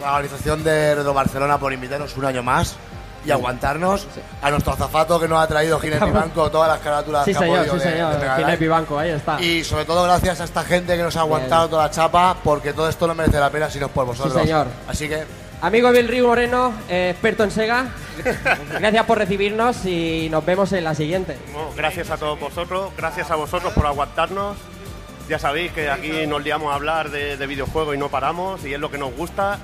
la 0.01 0.13
organización 0.17 0.63
de 0.63 0.95
Redo 0.97 1.15
Barcelona 1.15 1.57
por 1.59 1.73
invitarnos 1.73 2.15
un 2.19 2.27
año 2.27 2.43
más 2.43 2.77
y 3.25 3.31
aguantarnos, 3.31 4.07
a 4.43 4.51
nuestro 4.51 4.75
azafato 4.75 5.19
que 5.19 5.27
nos 5.27 5.43
ha 5.43 5.47
traído 5.47 5.81
Ginés 5.81 6.01
Banco 6.01 6.51
todas 6.51 6.69
las 6.69 6.81
carátulas 6.81 7.25
Sí, 7.25 7.31
que 7.31 7.39
ha 7.39 7.41
señor, 7.41 7.59
podido 7.61 7.79
sí, 7.79 7.85
de- 7.87 7.93
señor. 7.95 8.21
de. 8.21 8.31
Ginepi 8.45 8.69
Banco, 8.69 8.99
ahí 8.99 9.11
está. 9.13 9.41
Y 9.41 9.65
sobre 9.65 9.87
todo 9.87 10.03
gracias 10.03 10.43
a 10.43 10.45
esta 10.45 10.63
gente 10.63 10.95
que 10.95 11.03
nos 11.03 11.17
ha 11.17 11.21
aguantado 11.21 11.71
toda 11.71 11.85
la 11.85 11.91
chapa, 11.91 12.37
porque 12.45 12.75
todo 12.75 12.87
esto 12.91 13.07
no 13.07 13.15
merece 13.15 13.41
la 13.41 13.49
pena 13.49 13.71
si 13.71 13.79
no 13.81 13.87
es 13.87 13.93
por 13.93 14.05
vosotros. 14.05 14.35
señor. 14.35 14.67
Así 14.87 15.09
que 15.09 15.25
Amigo 15.61 15.91
Bill 15.93 16.09
Río 16.09 16.27
Moreno, 16.29 16.75
eh, 16.91 17.11
experto 17.11 17.43
en 17.43 17.51
Sega, 17.51 17.87
gracias 18.79 19.07
por 19.07 19.17
recibirnos 19.19 19.87
y 19.87 20.29
nos 20.31 20.45
vemos 20.45 20.73
en 20.73 20.85
la 20.85 20.95
siguiente. 20.95 21.39
Gracias 21.77 22.11
a 22.11 22.19
todos 22.19 22.39
vosotros, 22.39 22.91
gracias 22.97 23.31
a 23.31 23.37
vosotros 23.37 23.73
por 23.73 23.87
aguantarnos 23.87 24.57
Ya 25.29 25.39
sabéis 25.39 25.73
que 25.73 25.89
aquí 25.89 26.27
nos 26.27 26.45
liamos 26.45 26.71
a 26.71 26.75
hablar 26.75 27.11
de, 27.11 27.39
de 27.39 27.47
videojuegos 27.47 27.95
y 27.95 27.99
no 27.99 28.11
paramos, 28.11 28.63
y 28.67 28.75
es 28.75 28.81
lo 28.81 28.91
que 28.91 28.99
nos 28.99 29.15
gusta. 29.17 29.59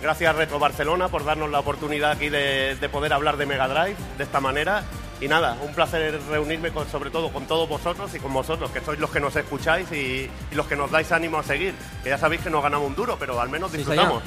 Gracias 0.00 0.34
Retro 0.34 0.58
Barcelona 0.58 1.08
por 1.08 1.24
darnos 1.26 1.50
la 1.50 1.60
oportunidad 1.60 2.12
aquí 2.12 2.30
de, 2.30 2.76
de 2.80 2.88
poder 2.88 3.12
hablar 3.12 3.36
de 3.36 3.44
Mega 3.46 3.68
Drive 3.68 3.96
de 4.16 4.24
esta 4.24 4.40
manera. 4.40 4.82
Y 5.20 5.28
nada, 5.28 5.56
un 5.62 5.72
placer 5.74 6.18
reunirme 6.30 6.70
con, 6.70 6.88
sobre 6.90 7.10
todo 7.10 7.30
con 7.32 7.46
todos 7.46 7.68
vosotros 7.68 8.14
y 8.14 8.18
con 8.18 8.32
vosotros, 8.32 8.70
que 8.70 8.80
sois 8.80 8.98
los 8.98 9.10
que 9.10 9.20
nos 9.20 9.36
escucháis 9.36 9.90
y, 9.92 10.28
y 10.50 10.54
los 10.54 10.66
que 10.66 10.74
nos 10.76 10.90
dais 10.90 11.10
ánimo 11.12 11.38
a 11.38 11.42
seguir. 11.42 11.74
Que 12.02 12.10
ya 12.10 12.18
sabéis 12.18 12.40
que 12.42 12.50
no 12.50 12.60
ganamos 12.62 12.88
un 12.88 12.94
duro, 12.94 13.16
pero 13.18 13.40
al 13.40 13.48
menos 13.48 13.70
Sí, 13.70 13.78
disfrutamos. 13.78 14.22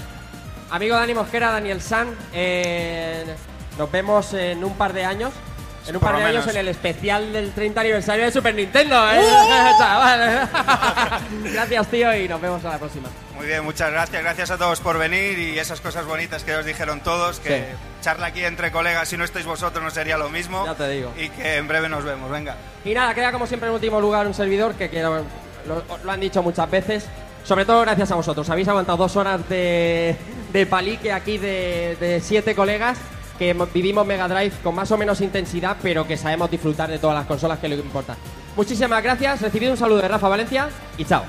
Amigo 0.69 0.95
Dani 0.95 1.13
Mosquera, 1.13 1.51
Daniel 1.51 1.81
San, 1.81 2.09
eh, 2.33 3.23
nos 3.77 3.89
vemos 3.91 4.33
en 4.33 4.63
un 4.63 4.73
par 4.75 4.93
de 4.93 5.05
años. 5.05 5.31
En 5.87 5.95
un 5.95 6.01
Por 6.01 6.11
par 6.11 6.19
de 6.19 6.25
años 6.25 6.45
en 6.47 6.57
el 6.57 6.67
especial 6.67 7.31
del 7.31 7.53
30 7.53 7.79
aniversario 7.79 8.25
de 8.25 8.31
Super 8.33 8.53
Nintendo, 8.53 8.95
¿eh? 9.09 9.21
¡Uh! 9.21 9.77
Chaval. 9.79 10.49
Gracias, 11.53 11.87
tío, 11.87 12.13
y 12.17 12.27
nos 12.27 12.41
vemos 12.41 12.65
a 12.65 12.69
la 12.71 12.77
próxima. 12.77 13.07
Muy 13.37 13.45
bien, 13.47 13.63
muchas 13.63 13.89
gracias. 13.91 14.21
Gracias 14.21 14.51
a 14.51 14.57
todos 14.57 14.81
por 14.81 14.97
venir 14.97 15.39
y 15.39 15.57
esas 15.57 15.79
cosas 15.79 16.05
bonitas 16.05 16.43
que 16.43 16.53
os 16.57 16.65
dijeron 16.65 16.99
todos. 16.99 17.39
Que 17.39 17.59
Sí. 17.59 17.63
charla 18.01 18.27
aquí 18.27 18.43
entre 18.43 18.69
colegas, 18.73 19.07
si 19.07 19.15
no 19.15 19.23
estáis 19.23 19.45
vosotros, 19.45 19.81
no 19.81 19.89
sería 19.89 20.17
lo 20.17 20.27
mismo. 20.27 20.65
Ya 20.65 20.75
te 20.75 20.89
digo. 20.89 21.13
Y 21.17 21.29
que 21.29 21.55
en 21.55 21.67
breve 21.69 21.87
nos 21.87 22.03
vemos. 22.03 22.29
Venga. 22.29 22.55
Y 22.83 22.93
nada, 22.93 23.13
queda 23.13 23.31
como 23.31 23.47
siempre 23.47 23.69
en 23.69 23.75
último 23.75 24.01
lugar 24.01 24.27
un 24.27 24.33
servidor 24.33 24.73
que 24.73 24.89
quiero, 24.89 25.23
lo, 25.65 25.83
lo 26.03 26.11
han 26.11 26.19
dicho 26.19 26.43
muchas 26.43 26.69
veces. 26.69 27.05
Sobre 27.47 27.63
todo 27.63 27.79
gracias 27.79 28.11
a 28.11 28.15
vosotros. 28.15 28.49
Habéis 28.49 28.67
aguantado 28.67 28.97
dos 28.97 29.15
horas 29.15 29.47
de, 29.47 30.17
de 30.51 30.65
palique 30.65 31.13
aquí 31.13 31.37
de, 31.37 31.95
de 31.97 32.19
siete 32.19 32.53
colegas 32.53 32.97
que 33.39 33.53
vivimos 33.73 34.05
Mega 34.05 34.27
Drive 34.27 34.51
con 34.61 34.75
más 34.75 34.91
o 34.91 34.97
menos 34.97 35.21
intensidad, 35.21 35.77
pero 35.81 36.05
que 36.05 36.17
sabemos 36.17 36.51
disfrutar 36.51 36.89
de 36.89 36.99
todas 36.99 37.15
las 37.15 37.25
consolas 37.25 37.59
que 37.59 37.69
lo 37.69 37.75
importa. 37.75 38.17
Muchísimas 38.57 39.01
gracias. 39.01 39.41
Recibid 39.41 39.71
un 39.71 39.77
saludo 39.77 40.01
de 40.01 40.09
Rafa 40.09 40.27
Valencia 40.27 40.67
y 40.97 41.05
chao. 41.05 41.23